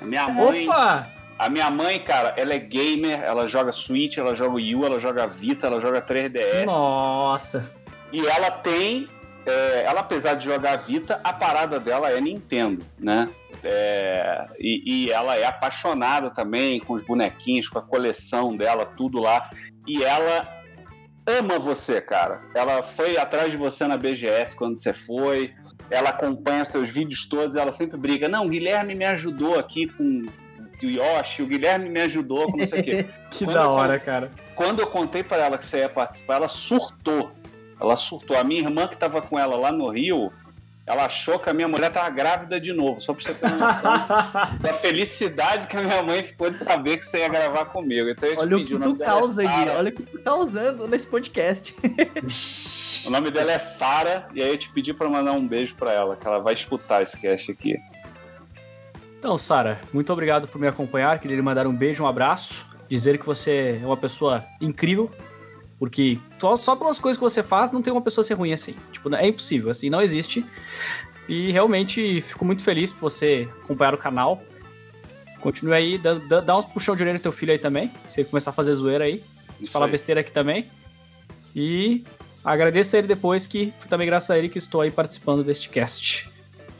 A 0.00 0.04
minha 0.04 0.28
mãe. 0.28 0.68
Opa! 0.68 1.08
A 1.36 1.48
minha 1.48 1.68
mãe, 1.70 1.98
cara, 1.98 2.34
ela 2.36 2.54
é 2.54 2.58
gamer, 2.58 3.20
ela 3.20 3.46
joga 3.46 3.72
Switch, 3.72 4.18
ela 4.18 4.34
joga 4.34 4.54
Wii 4.54 4.76
U, 4.76 4.86
ela 4.86 5.00
joga 5.00 5.26
Vita, 5.26 5.66
ela 5.66 5.80
joga 5.80 6.00
3DS. 6.00 6.66
Nossa! 6.66 7.72
E 8.12 8.24
ela 8.24 8.52
tem 8.52 9.08
é, 9.46 9.84
ela 9.84 10.00
apesar 10.00 10.34
de 10.34 10.44
jogar 10.44 10.76
Vita, 10.76 11.20
a 11.22 11.32
parada 11.32 11.78
dela 11.78 12.10
é 12.10 12.20
Nintendo, 12.20 12.84
né? 12.98 13.28
É, 13.62 14.46
e, 14.58 15.06
e, 15.06 15.10
ela 15.10 15.36
é 15.36 15.44
apaixonada 15.44 16.30
também 16.30 16.80
com 16.80 16.92
os 16.92 17.02
bonequinhos, 17.02 17.68
com 17.68 17.78
a 17.78 17.82
coleção 17.82 18.56
dela, 18.56 18.84
tudo 18.84 19.18
lá. 19.20 19.50
E 19.86 20.02
ela 20.04 20.46
ama 21.26 21.58
você, 21.58 22.00
cara. 22.00 22.42
Ela 22.54 22.82
foi 22.82 23.16
atrás 23.16 23.50
de 23.50 23.56
você 23.56 23.86
na 23.86 23.96
BGS 23.96 24.54
quando 24.56 24.76
você 24.76 24.92
foi. 24.92 25.54
Ela 25.90 26.10
acompanha 26.10 26.62
os 26.62 26.68
seus 26.68 26.88
vídeos 26.88 27.26
todos. 27.26 27.56
Ela 27.56 27.72
sempre 27.72 27.96
briga. 27.96 28.28
Não, 28.28 28.46
o 28.46 28.48
Guilherme 28.48 28.94
me 28.94 29.04
ajudou 29.04 29.58
aqui 29.58 29.86
com 29.88 30.26
o 30.82 30.86
Yoshi. 30.86 31.42
O 31.42 31.46
Guilherme 31.46 31.88
me 31.88 32.00
ajudou 32.02 32.50
com 32.50 32.58
não 32.58 32.66
sei 32.66 32.80
o 32.80 32.84
quê. 32.84 33.06
que 33.30 33.44
quando 33.44 33.54
da 33.54 33.68
hora, 33.68 33.94
eu, 33.94 34.00
cara. 34.00 34.30
Quando 34.54 34.80
eu 34.80 34.86
contei 34.86 35.22
para 35.22 35.44
ela 35.44 35.58
que 35.58 35.66
você 35.66 35.78
ia 35.78 35.88
participar, 35.88 36.36
ela 36.36 36.48
surtou. 36.48 37.32
Ela 37.80 37.96
surtou. 37.96 38.36
A 38.36 38.44
minha 38.44 38.60
irmã 38.60 38.86
que 38.86 38.94
estava 38.94 39.20
com 39.20 39.38
ela 39.38 39.56
lá 39.56 39.72
no 39.72 39.88
Rio, 39.90 40.32
ela 40.86 41.06
achou 41.06 41.38
que 41.38 41.48
a 41.48 41.54
minha 41.54 41.66
mulher 41.66 41.88
estava 41.88 42.10
grávida 42.10 42.60
de 42.60 42.72
novo, 42.72 43.00
só 43.00 43.14
para 43.14 43.24
você 43.24 43.34
ter 43.34 43.46
uma 43.46 43.56
noção 43.56 44.58
da 44.60 44.74
felicidade 44.74 45.66
que 45.66 45.76
a 45.76 45.82
minha 45.82 46.02
mãe 46.02 46.22
ficou 46.22 46.50
de 46.50 46.62
saber 46.62 46.98
que 46.98 47.06
você 47.06 47.18
ia 47.18 47.28
gravar 47.28 47.66
comigo. 47.66 48.08
Então 48.10 48.28
eu 48.28 48.38
olha 48.38 48.56
o 48.58 48.64
que 48.64 48.78
tu 48.78 48.96
causa 48.96 49.42
é 49.42 49.46
aí, 49.46 49.68
olha 49.70 49.88
o 49.88 49.92
que 49.92 50.02
tu 50.02 50.18
tá 50.18 50.34
usando 50.34 50.86
nesse 50.86 51.06
podcast. 51.06 51.74
o 53.06 53.10
nome 53.10 53.30
dela 53.30 53.52
é 53.52 53.58
Sara, 53.58 54.28
e 54.34 54.42
aí 54.42 54.50
eu 54.50 54.58
te 54.58 54.68
pedi 54.68 54.92
para 54.92 55.08
mandar 55.08 55.32
um 55.32 55.46
beijo 55.46 55.74
para 55.74 55.92
ela, 55.92 56.16
que 56.16 56.26
ela 56.26 56.38
vai 56.38 56.52
escutar 56.52 57.02
esse 57.02 57.18
cast 57.18 57.50
aqui. 57.50 57.76
Então, 59.18 59.38
Sara, 59.38 59.80
muito 59.90 60.12
obrigado 60.12 60.46
por 60.46 60.60
me 60.60 60.66
acompanhar. 60.66 61.18
Queria 61.18 61.34
lhe 61.34 61.42
mandar 61.42 61.66
um 61.66 61.74
beijo, 61.74 62.04
um 62.04 62.06
abraço, 62.06 62.66
dizer 62.86 63.16
que 63.16 63.24
você 63.24 63.80
é 63.82 63.86
uma 63.86 63.96
pessoa 63.96 64.44
incrível, 64.60 65.10
porque 65.78 66.18
só, 66.38 66.56
só 66.56 66.76
pelas 66.76 66.98
coisas 66.98 67.18
que 67.18 67.22
você 67.22 67.42
faz, 67.42 67.70
não 67.70 67.82
tem 67.82 67.92
uma 67.92 68.02
pessoa 68.02 68.24
ser 68.24 68.34
ruim 68.34 68.52
assim. 68.52 68.74
Tipo, 68.92 69.14
é 69.14 69.26
impossível, 69.26 69.70
assim, 69.70 69.90
não 69.90 70.00
existe. 70.00 70.44
E 71.28 71.50
realmente 71.50 72.20
fico 72.20 72.44
muito 72.44 72.62
feliz 72.62 72.92
por 72.92 73.10
você 73.10 73.48
acompanhar 73.62 73.94
o 73.94 73.98
canal. 73.98 74.42
Continue 75.40 75.74
aí, 75.74 75.98
dá, 75.98 76.40
dá, 76.40 76.56
uns 76.56 76.64
puxão 76.64 76.96
de 76.96 77.02
orelha 77.02 77.18
no 77.18 77.22
teu 77.22 77.32
filho 77.32 77.52
aí 77.52 77.58
também. 77.58 77.92
Se 78.06 78.20
ele 78.20 78.28
começar 78.28 78.50
a 78.50 78.52
fazer 78.54 78.72
zoeira 78.72 79.04
aí. 79.04 79.22
Se 79.60 79.70
falar 79.70 79.88
besteira 79.88 80.20
aqui 80.20 80.30
também. 80.30 80.70
E 81.54 82.02
agradeço 82.44 82.96
a 82.96 82.98
ele 82.98 83.08
depois, 83.08 83.46
que 83.46 83.72
foi 83.78 83.88
também 83.88 84.06
graças 84.06 84.30
a 84.30 84.38
ele 84.38 84.48
que 84.48 84.58
estou 84.58 84.80
aí 84.80 84.90
participando 84.90 85.44
deste 85.44 85.68
cast. 85.68 86.30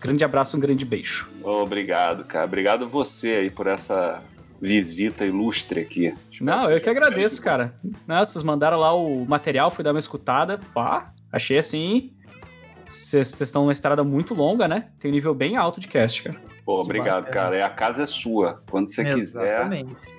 Grande 0.00 0.24
abraço, 0.24 0.56
um 0.56 0.60
grande 0.60 0.84
beijo. 0.84 1.30
Obrigado, 1.42 2.24
cara. 2.24 2.44
Obrigado 2.44 2.88
você 2.88 3.32
aí 3.32 3.50
por 3.50 3.66
essa 3.66 4.22
visita 4.60 5.24
ilustre 5.24 5.80
aqui. 5.80 6.14
Espero 6.30 6.44
Não, 6.44 6.70
eu 6.70 6.80
que 6.80 6.88
agradeço, 6.88 7.40
cara. 7.40 7.74
Não, 8.06 8.24
vocês 8.24 8.42
mandaram 8.42 8.78
lá 8.78 8.94
o 8.94 9.24
material, 9.26 9.70
fui 9.70 9.84
dar 9.84 9.92
uma 9.92 9.98
escutada. 9.98 10.58
Pá, 10.72 11.12
achei 11.30 11.58
assim. 11.58 12.12
Vocês 12.88 13.40
estão 13.40 13.62
numa 13.62 13.72
estrada 13.72 14.04
muito 14.04 14.34
longa, 14.34 14.68
né? 14.68 14.88
Tem 14.98 15.10
um 15.10 15.14
nível 15.14 15.34
bem 15.34 15.56
alto 15.56 15.80
de 15.80 15.88
cast, 15.88 16.22
cara. 16.22 16.40
Pô, 16.64 16.80
obrigado, 16.80 17.26
cara. 17.26 17.64
A 17.64 17.70
casa 17.70 18.04
é 18.04 18.06
sua. 18.06 18.62
Quando 18.70 18.88
você 18.88 19.02
Exatamente. 19.02 19.94
quiser. 19.94 20.14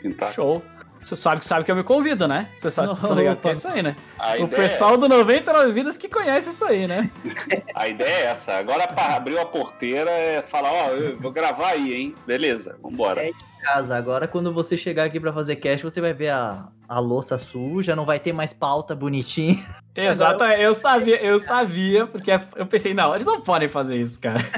Pintar. 0.00 0.32
Show. 0.32 0.62
Você 1.02 1.16
sabe 1.16 1.40
que 1.40 1.46
sabe 1.46 1.64
que 1.64 1.70
eu 1.70 1.74
me 1.74 1.82
convido, 1.82 2.28
né? 2.28 2.48
Você 2.54 2.70
sabe, 2.70 2.88
vocês 2.88 3.02
estão 3.02 3.16
ligados 3.16 3.42
que 3.42 3.48
é 3.48 3.52
isso 3.52 3.66
aí, 3.66 3.82
né? 3.82 3.96
A 4.16 4.36
o 4.36 4.46
pessoal 4.46 4.94
é... 4.94 4.98
do 4.98 5.08
99 5.08 5.72
Vidas 5.72 5.98
que 5.98 6.08
conhece 6.08 6.50
isso 6.50 6.64
aí, 6.64 6.86
né? 6.86 7.10
A 7.74 7.88
ideia 7.88 8.08
é 8.08 8.26
essa. 8.26 8.52
Agora 8.52 8.84
abriu 8.84 9.40
a 9.40 9.44
porteira 9.44 10.10
é 10.10 10.42
falar, 10.42 10.72
ó, 10.72 10.90
oh, 10.90 10.92
eu 10.92 11.18
vou 11.18 11.32
gravar 11.32 11.70
aí, 11.70 11.92
hein? 11.92 12.14
Beleza, 12.24 12.78
vambora. 12.80 13.26
É 13.26 13.32
casa. 13.62 13.96
Agora, 13.96 14.26
quando 14.26 14.52
você 14.52 14.76
chegar 14.76 15.04
aqui 15.04 15.20
para 15.20 15.32
fazer 15.32 15.56
cast, 15.56 15.84
você 15.84 16.00
vai 16.00 16.12
ver 16.12 16.30
a, 16.30 16.68
a 16.88 16.98
louça 16.98 17.38
suja, 17.38 17.96
não 17.96 18.04
vai 18.04 18.18
ter 18.18 18.32
mais 18.32 18.52
pauta 18.52 18.94
bonitinha. 18.94 19.64
Exato, 19.94 20.42
eu 20.44 20.74
sabia, 20.74 21.22
eu 21.22 21.38
sabia, 21.38 22.06
porque 22.06 22.30
eu 22.56 22.66
pensei, 22.66 22.92
não, 22.92 23.14
eles 23.14 23.24
não 23.24 23.40
podem 23.40 23.68
fazer 23.68 24.00
isso, 24.00 24.20
cara. 24.20 24.40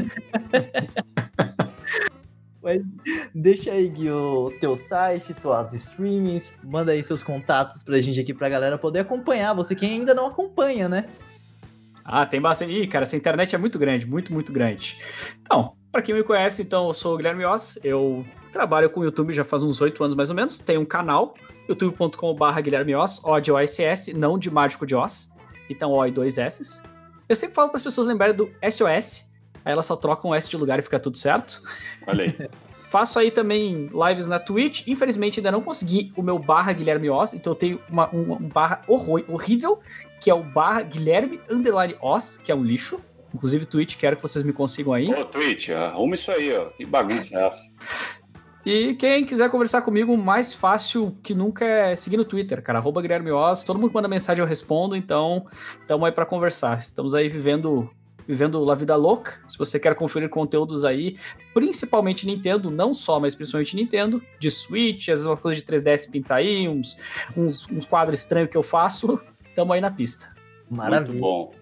Mas 2.62 2.80
deixa 3.34 3.72
aí, 3.72 3.88
Gui, 3.88 4.10
o 4.10 4.50
teu 4.58 4.74
site, 4.74 5.34
tuas 5.34 5.74
streamings, 5.74 6.50
manda 6.62 6.92
aí 6.92 7.04
seus 7.04 7.22
contatos 7.22 7.82
pra 7.82 8.00
gente 8.00 8.18
aqui, 8.18 8.32
pra 8.32 8.48
galera 8.48 8.78
poder 8.78 9.00
acompanhar. 9.00 9.52
Você 9.52 9.74
que 9.74 9.84
ainda 9.84 10.14
não 10.14 10.26
acompanha, 10.26 10.88
né? 10.88 11.04
Ah, 12.02 12.24
tem 12.24 12.40
bastante. 12.40 12.72
Ih, 12.72 12.86
cara, 12.86 13.02
essa 13.02 13.16
internet 13.16 13.54
é 13.54 13.58
muito 13.58 13.78
grande, 13.78 14.06
muito, 14.06 14.32
muito 14.32 14.50
grande. 14.50 14.98
Então, 15.42 15.74
para 15.92 16.00
quem 16.00 16.14
me 16.14 16.22
conhece, 16.22 16.62
então, 16.62 16.88
eu 16.88 16.94
sou 16.94 17.14
o 17.14 17.16
Guilherme 17.18 17.44
Oss, 17.44 17.78
eu 17.84 18.24
trabalho 18.54 18.88
com 18.88 19.00
o 19.00 19.04
YouTube 19.04 19.34
já 19.34 19.44
faz 19.44 19.62
uns 19.62 19.80
oito 19.80 20.02
anos 20.02 20.16
mais 20.16 20.30
ou 20.30 20.36
menos, 20.36 20.58
tenho 20.58 20.80
um 20.80 20.84
canal, 20.84 21.34
youtube.com.br 21.68 22.60
Guilherme 22.62 22.94
Oss, 22.94 23.20
O 23.22 23.38
de 23.40 23.52
OSS, 23.52 24.14
não 24.14 24.38
de 24.38 24.50
Mágico 24.50 24.86
de 24.86 24.94
Oss, 24.94 25.36
então 25.68 25.90
O 25.92 26.06
e 26.06 26.10
dois 26.10 26.38
S. 26.38 26.82
Eu 27.28 27.36
sempre 27.36 27.54
falo 27.54 27.68
para 27.68 27.76
as 27.76 27.82
pessoas 27.82 28.06
lembrarem 28.06 28.34
do 28.34 28.50
SOS, 28.62 29.30
aí 29.64 29.72
elas 29.72 29.84
só 29.84 29.96
trocam 29.96 30.30
o 30.30 30.34
S 30.34 30.48
de 30.48 30.56
lugar 30.56 30.78
e 30.78 30.82
fica 30.82 30.98
tudo 30.98 31.16
certo. 31.16 31.60
Olha 32.06 32.24
aí. 32.24 32.48
Faço 32.94 33.18
aí 33.18 33.32
também 33.32 33.90
lives 33.92 34.28
na 34.28 34.38
Twitch. 34.38 34.86
Infelizmente 34.86 35.40
ainda 35.40 35.50
não 35.50 35.60
consegui 35.60 36.12
o 36.16 36.22
meu 36.22 36.38
barra 36.38 36.72
Guilherme 36.72 37.10
Oz, 37.10 37.34
então 37.34 37.50
eu 37.52 37.56
tenho 37.56 37.80
uma, 37.90 38.08
um, 38.14 38.34
um 38.34 38.48
barra 38.48 38.82
horrível, 38.86 39.80
que 40.20 40.30
é 40.30 40.34
o 40.34 40.44
barra 40.44 40.82
Guilherme 40.82 41.40
Underline 41.50 41.96
Oz, 42.00 42.36
que 42.36 42.52
é 42.52 42.54
um 42.54 42.62
lixo. 42.62 43.00
Inclusive, 43.34 43.66
Twitch, 43.66 43.96
quero 43.96 44.14
que 44.14 44.22
vocês 44.22 44.44
me 44.44 44.52
consigam 44.52 44.92
aí. 44.92 45.12
Ô, 45.12 45.24
Twitch, 45.24 45.70
arruma 45.70 46.14
isso 46.14 46.30
aí, 46.30 46.54
ó. 46.54 46.66
Que 46.66 46.86
bagunça 46.86 47.36
é 47.36 47.46
essa? 47.48 47.64
E 48.64 48.94
quem 48.94 49.26
quiser 49.26 49.50
conversar 49.50 49.82
comigo, 49.82 50.16
mais 50.16 50.54
fácil 50.54 51.14
que 51.22 51.34
nunca 51.34 51.64
é 51.66 51.94
seguir 51.94 52.16
no 52.16 52.24
Twitter, 52.24 52.62
cara. 52.62 52.78
Arroba 52.78 53.02
Guilherme 53.02 53.30
Oz. 53.30 53.62
Todo 53.62 53.78
mundo 53.78 53.90
que 53.90 53.94
manda 53.94 54.08
mensagem 54.08 54.42
eu 54.42 54.48
respondo, 54.48 54.96
então 54.96 55.44
estamos 55.80 56.06
aí 56.06 56.12
para 56.12 56.24
conversar. 56.24 56.78
Estamos 56.78 57.14
aí 57.14 57.28
vivendo 57.28 57.90
vivendo 58.26 58.58
La 58.64 58.74
Vida 58.74 58.96
Louca. 58.96 59.38
Se 59.46 59.58
você 59.58 59.78
quer 59.78 59.94
conferir 59.94 60.30
conteúdos 60.30 60.82
aí, 60.82 61.18
principalmente 61.52 62.26
Nintendo, 62.26 62.70
não 62.70 62.94
só, 62.94 63.20
mas 63.20 63.34
principalmente 63.34 63.76
Nintendo, 63.76 64.22
de 64.38 64.50
Switch, 64.50 65.08
às 65.08 65.20
vezes 65.20 65.26
uma 65.26 65.36
coisa 65.36 65.60
de 65.60 65.66
3DS 65.66 66.10
pintar 66.10 66.38
aí, 66.38 66.66
uns, 66.66 66.96
uns, 67.36 67.70
uns 67.70 67.84
quadros 67.84 68.20
estranhos 68.20 68.50
que 68.50 68.56
eu 68.56 68.62
faço, 68.62 69.20
tamo 69.54 69.74
aí 69.74 69.80
na 69.82 69.90
pista. 69.90 70.34
Maravilha. 70.70 71.12
Muito 71.12 71.20
bom. 71.20 71.54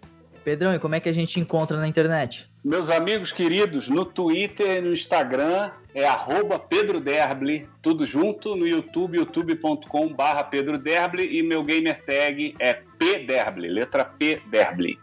Pedrão, 0.45 0.73
e 0.73 0.79
como 0.79 0.95
é 0.95 1.01
que 1.01 1.09
a 1.09 1.13
gente 1.13 1.39
encontra 1.41 1.77
na 1.79 1.89
internet? 1.89 2.52
Meus 2.65 2.91
amigos 2.91 3.33
queridos, 3.33 3.89
no 3.89 4.05
Twitter 4.05 4.79
e 4.79 4.81
no 4.81 4.93
Instagram 4.93 5.73
é 5.93 6.07
arroba 6.07 6.61
Pedro 6.61 7.01
Derble, 7.01 7.69
tudo 7.83 8.07
junto, 8.07 8.55
no 8.55 8.65
YouTube, 8.65 9.19
youtube.com 9.19 10.15
barra 10.15 10.45
Pedro 10.45 10.79
Derble 10.79 11.27
e 11.27 11.43
meu 11.43 11.65
gamer 11.65 12.01
tag 12.05 12.55
é 12.61 12.75
PDerble, 12.97 13.69
letra 13.69 14.05
P 14.05 14.41
Derble. 14.49 14.97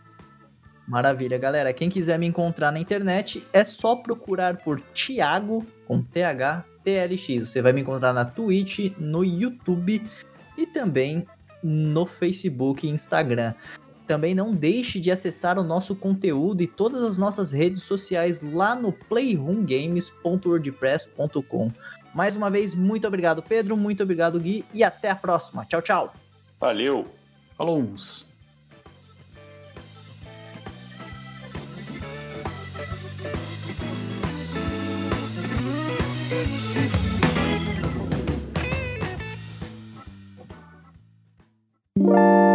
Maravilha, 0.88 1.38
galera. 1.38 1.74
Quem 1.74 1.90
quiser 1.90 2.18
me 2.18 2.26
encontrar 2.26 2.72
na 2.72 2.80
internet 2.80 3.46
é 3.52 3.66
só 3.66 3.94
procurar 3.98 4.56
por 4.60 4.80
Thiago 4.80 5.66
com 5.86 6.02
TH 6.02 6.64
TLX. 6.82 7.50
Você 7.50 7.62
vai 7.62 7.74
me 7.74 7.82
encontrar 7.82 8.14
na 8.14 8.24
Twitch, 8.24 8.94
no 8.98 9.26
YouTube 9.26 10.02
e 10.58 10.66
também 10.66 11.28
no 11.62 12.06
Facebook 12.06 12.88
e 12.88 12.90
Instagram. 12.90 13.54
Também 14.10 14.34
não 14.34 14.56
deixe 14.56 15.00
de 15.00 15.12
acessar 15.12 15.60
o 15.60 15.64
nosso 15.64 15.96
conteúdo 15.96 16.64
e 16.64 16.68
todas 16.68 17.04
as 17.04 17.16
nossas 17.16 17.52
redes 17.52 17.84
sociais 17.84 18.42
lá 18.42 18.74
no 18.74 18.92
playroomgames.wordpress.com. 18.92 21.72
Mais 22.12 22.36
uma 22.36 22.50
vez, 22.50 22.76
muito 22.76 23.08
obrigado, 23.08 23.44
Pedro. 23.44 23.78
Muito 23.78 24.02
obrigado, 24.02 24.40
Gui. 24.40 24.66
E 24.74 24.84
até 24.84 25.12
a 25.12 25.16
próxima. 25.16 25.64
Tchau, 25.64 25.84
tchau. 25.84 26.12
Valeu. 26.60 27.06
Falou. 27.56 27.88
you 42.00 42.49